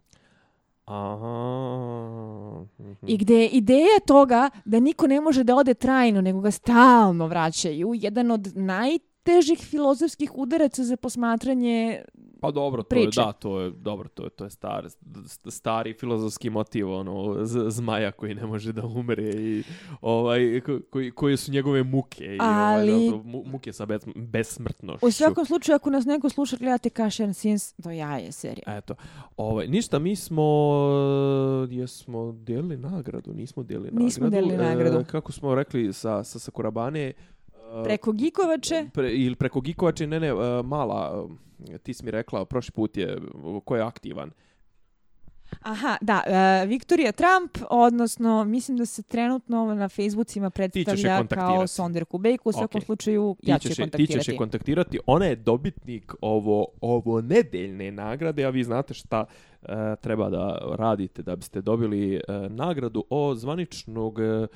Aha. 0.86 2.66
I 3.08 3.18
gde 3.18 3.36
je 3.36 3.48
ideja 3.48 4.00
toga 4.08 4.50
da 4.66 4.80
niko 4.80 5.08
ne 5.08 5.22
može 5.22 5.44
da 5.44 5.56
ode 5.56 5.74
trajno, 5.74 6.22
nego 6.22 6.42
ga 6.42 6.52
stalno 6.52 7.28
vraćaju, 7.28 7.92
jedan 7.94 8.32
od 8.32 8.52
najtežih 9.22 9.60
filozofskih 9.60 10.32
udaraca 10.36 10.84
za 10.84 10.98
posmatranje 10.98 12.02
Pa 12.40 12.52
dobro, 12.52 12.82
to 12.82 12.90
priče. 12.90 13.22
je, 13.22 13.26
da, 13.26 13.32
to 13.32 13.60
je, 13.60 13.72
dobro, 13.72 14.10
to 14.10 14.24
je, 14.24 14.30
to 14.30 14.44
je 14.44 14.50
star, 14.50 14.86
st- 14.86 15.50
stari 15.50 15.94
filozofski 15.94 16.50
motiv, 16.50 16.92
ono, 16.92 17.46
z, 17.46 17.70
zmaja 17.70 18.12
koji 18.12 18.36
ne 18.36 18.46
može 18.46 18.74
da 18.74 18.86
umre 18.86 19.24
i, 19.26 19.64
ovaj, 20.02 20.62
ko, 20.62 20.80
koji, 20.90 21.12
koje 21.12 21.38
su 21.38 21.52
njegove 21.52 21.84
muke 21.84 22.26
i, 22.26 22.38
Ali- 22.42 22.92
ovaj, 22.92 23.06
zato, 23.06 23.18
mu, 23.20 23.44
muke 23.46 23.74
sa 23.74 23.86
bes, 23.86 24.02
besmrtnošću. 24.16 25.06
U 25.06 25.12
svakom 25.12 25.46
slučaju, 25.46 25.76
ako 25.76 25.90
nas 25.90 26.06
neko 26.06 26.30
sluša, 26.30 26.58
gledate 26.58 26.90
Cashier 26.92 27.34
Sins, 27.34 27.74
to 27.74 27.92
ja 27.92 28.18
je 28.18 28.32
serija. 28.32 28.78
Eto, 28.78 28.96
ovaj, 29.38 29.68
ništa, 29.68 30.00
mi 30.00 30.16
smo, 30.16 30.44
jesmo 31.70 32.32
dijelili 32.34 32.78
nagradu, 32.78 33.34
nismo 33.34 33.64
dijelili 33.64 33.90
Nismo 33.94 34.24
nagradu. 34.24 34.48
dijelili 34.48 34.66
nagradu. 34.66 34.98
E, 34.98 35.04
kako 35.04 35.32
smo 35.32 35.56
rekli 35.56 35.94
sa, 35.94 36.24
sa 36.24 36.40
Sakurabane, 36.40 37.14
Preko 37.84 38.12
Gikovače, 38.14 38.86
Pre, 38.94 39.12
ili 39.12 39.36
preko 39.36 39.62
Gikovače, 39.62 40.08
ne, 40.08 40.20
ne, 40.20 40.28
e, 40.28 40.34
mala, 40.64 41.28
e, 41.70 41.78
ti 41.78 41.94
si 41.94 42.06
mi 42.06 42.12
rekla, 42.12 42.46
prošli 42.46 42.72
put 42.72 42.98
je, 42.98 43.18
ko 43.66 43.76
je 43.76 43.82
aktivan. 43.84 44.32
aha, 45.62 45.98
da, 46.02 46.22
e, 46.26 46.66
Viktorija 46.68 47.12
Trump, 47.12 47.58
odnosno, 47.70 48.44
mislim 48.46 48.78
da 48.78 48.86
se 48.86 49.04
trenutno 49.04 49.76
na 49.76 49.90
Facebookima 49.90 50.50
predstavlja 50.50 50.86
kao 51.04 51.18
kontaktirati. 51.20 51.68
Sonder 51.68 52.06
Kubejku, 52.06 52.50
u 52.50 52.54
svakom 52.54 52.80
Ok. 52.80 52.86
slučaju 52.86 53.36
Ti 53.40 53.52
ja 53.52 53.60
ću 53.60 53.68
je 53.68 53.72
je- 53.72 53.74
ti 53.74 53.74
ćeš 53.74 53.78
je 53.78 53.84
kontaktirati. 53.84 54.38
kontaktirati. 54.38 55.00
Ona 55.06 55.26
je 55.26 55.36
dobitnik 55.36 56.14
ovo, 56.22 56.66
ovo 56.82 57.22
nedeljne 57.22 57.92
nagrade, 57.94 58.46
a 58.46 58.50
vi 58.50 58.64
znate 58.64 58.94
šta 58.94 59.26
e, 59.62 59.68
treba 59.96 60.30
da 60.30 60.58
radite 60.72 61.22
da 61.22 61.36
biste 61.36 61.62
dobili 61.62 62.16
e, 62.16 62.20
nagradu 62.50 63.04
o 63.10 63.36
zvaničnog 63.36 64.20
e, 64.20 64.48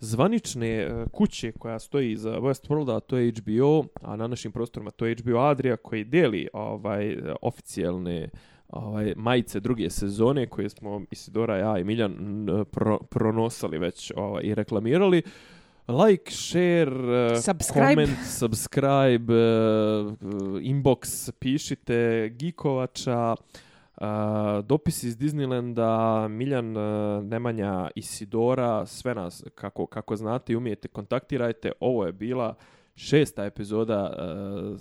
zvanične 0.00 0.68
e, 0.68 1.04
kuće 1.12 1.52
koja 1.52 1.78
stoji 1.78 2.12
iza 2.12 2.30
Westworlda, 2.30 2.96
a 2.96 3.00
to 3.00 3.16
je 3.16 3.32
HBO, 3.32 3.84
a 4.02 4.16
na 4.16 4.26
našim 4.26 4.52
prostorima 4.52 4.90
to 4.90 5.06
je 5.06 5.16
HBO 5.22 5.38
Adria 5.38 5.76
koji 5.76 6.04
deli 6.04 6.48
ovaj 6.52 7.12
e, 7.12 7.34
oficijalne 7.42 8.28
ovaj 8.68 9.12
majice 9.16 9.60
druge 9.60 9.90
sezone 9.90 10.46
koje 10.46 10.68
smo 10.68 11.02
Isidora, 11.10 11.56
ja 11.56 11.78
i 11.78 11.84
Miljan 11.84 12.46
pro, 12.70 12.98
pronosali 12.98 13.78
već 13.78 14.12
ovaj, 14.16 14.42
i 14.44 14.54
reklamirali. 14.54 15.22
Like, 15.88 16.32
share, 16.32 17.32
eh, 17.32 17.40
Subscribe. 17.40 17.94
comment, 17.94 18.18
subscribe, 18.26 19.34
eh, 19.34 20.06
inbox, 20.60 21.30
pišite, 21.38 22.28
Gikovača, 22.38 23.34
eh, 24.00 24.62
dopis 24.62 25.02
iz 25.02 25.18
Disneylanda, 25.18 26.28
Miljan, 26.28 26.76
uh, 26.76 27.24
Nemanja, 27.24 27.90
Isidora, 27.94 28.86
sve 28.86 29.14
nas, 29.14 29.44
kako, 29.54 29.86
kako 29.86 30.16
znate 30.16 30.52
i 30.52 30.56
umijete, 30.56 30.88
kontaktirajte. 30.88 31.72
Ovo 31.80 32.06
je 32.06 32.12
bila 32.12 32.54
šesta 32.96 33.44
epizoda 33.44 34.12
eh, 34.12 34.22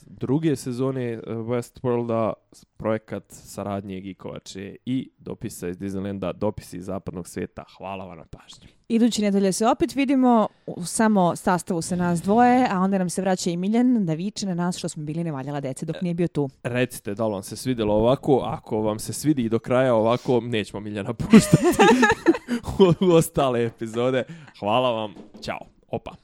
druge 0.06 0.56
sezone 0.56 1.12
eh, 1.12 1.22
Westworlda, 1.28 2.34
projekat 2.78 3.24
saradnje 3.28 4.00
Gikovače 4.00 4.76
i 4.86 5.10
dopisa 5.18 5.68
iz 5.68 5.78
Disneylanda, 5.78 6.34
dopisi 6.34 6.78
iz 6.78 6.86
zapadnog 6.86 7.28
svijeta. 7.28 7.64
Hvala 7.78 8.06
vam 8.06 8.18
na 8.18 8.26
pažnju. 8.26 8.68
Iduće 8.88 9.22
nedelje 9.22 9.52
se 9.52 9.68
opet 9.68 9.96
vidimo 9.96 10.48
u 10.66 10.86
samo 10.86 11.36
sastavu 11.36 11.82
sa 11.82 11.96
nas 11.96 12.22
dvoje, 12.22 12.68
a 12.72 12.80
onda 12.80 12.98
nam 12.98 13.10
se 13.10 13.22
vraća 13.22 13.50
i 13.50 13.58
Miljan 13.58 14.06
da 14.06 14.14
viče 14.14 14.46
na 14.46 14.54
nas 14.54 14.78
što 14.78 14.90
smo 14.90 15.04
bili 15.04 15.24
nevaljala 15.24 15.60
dece 15.60 15.86
dok 15.86 16.02
nije 16.02 16.14
bio 16.14 16.28
tu. 16.28 16.50
Recite 16.64 17.14
da 17.14 17.28
li 17.28 17.34
vam 17.34 17.44
se 17.44 17.56
svidjelo 17.56 17.94
ovako, 17.94 18.42
ako 18.46 18.82
vam 18.82 19.00
se 19.00 19.14
svidi 19.14 19.44
i 19.44 19.50
do 19.50 19.60
kraja 19.60 19.96
ovako, 19.96 20.40
nećemo 20.40 20.80
Miljana 20.80 21.14
puštati 21.14 21.64
u, 23.02 23.06
u 23.06 23.12
ostale 23.12 23.66
epizode. 23.66 24.24
Hvala 24.60 24.92
vam, 24.92 25.14
ćao, 25.42 25.60
opa. 25.88 26.23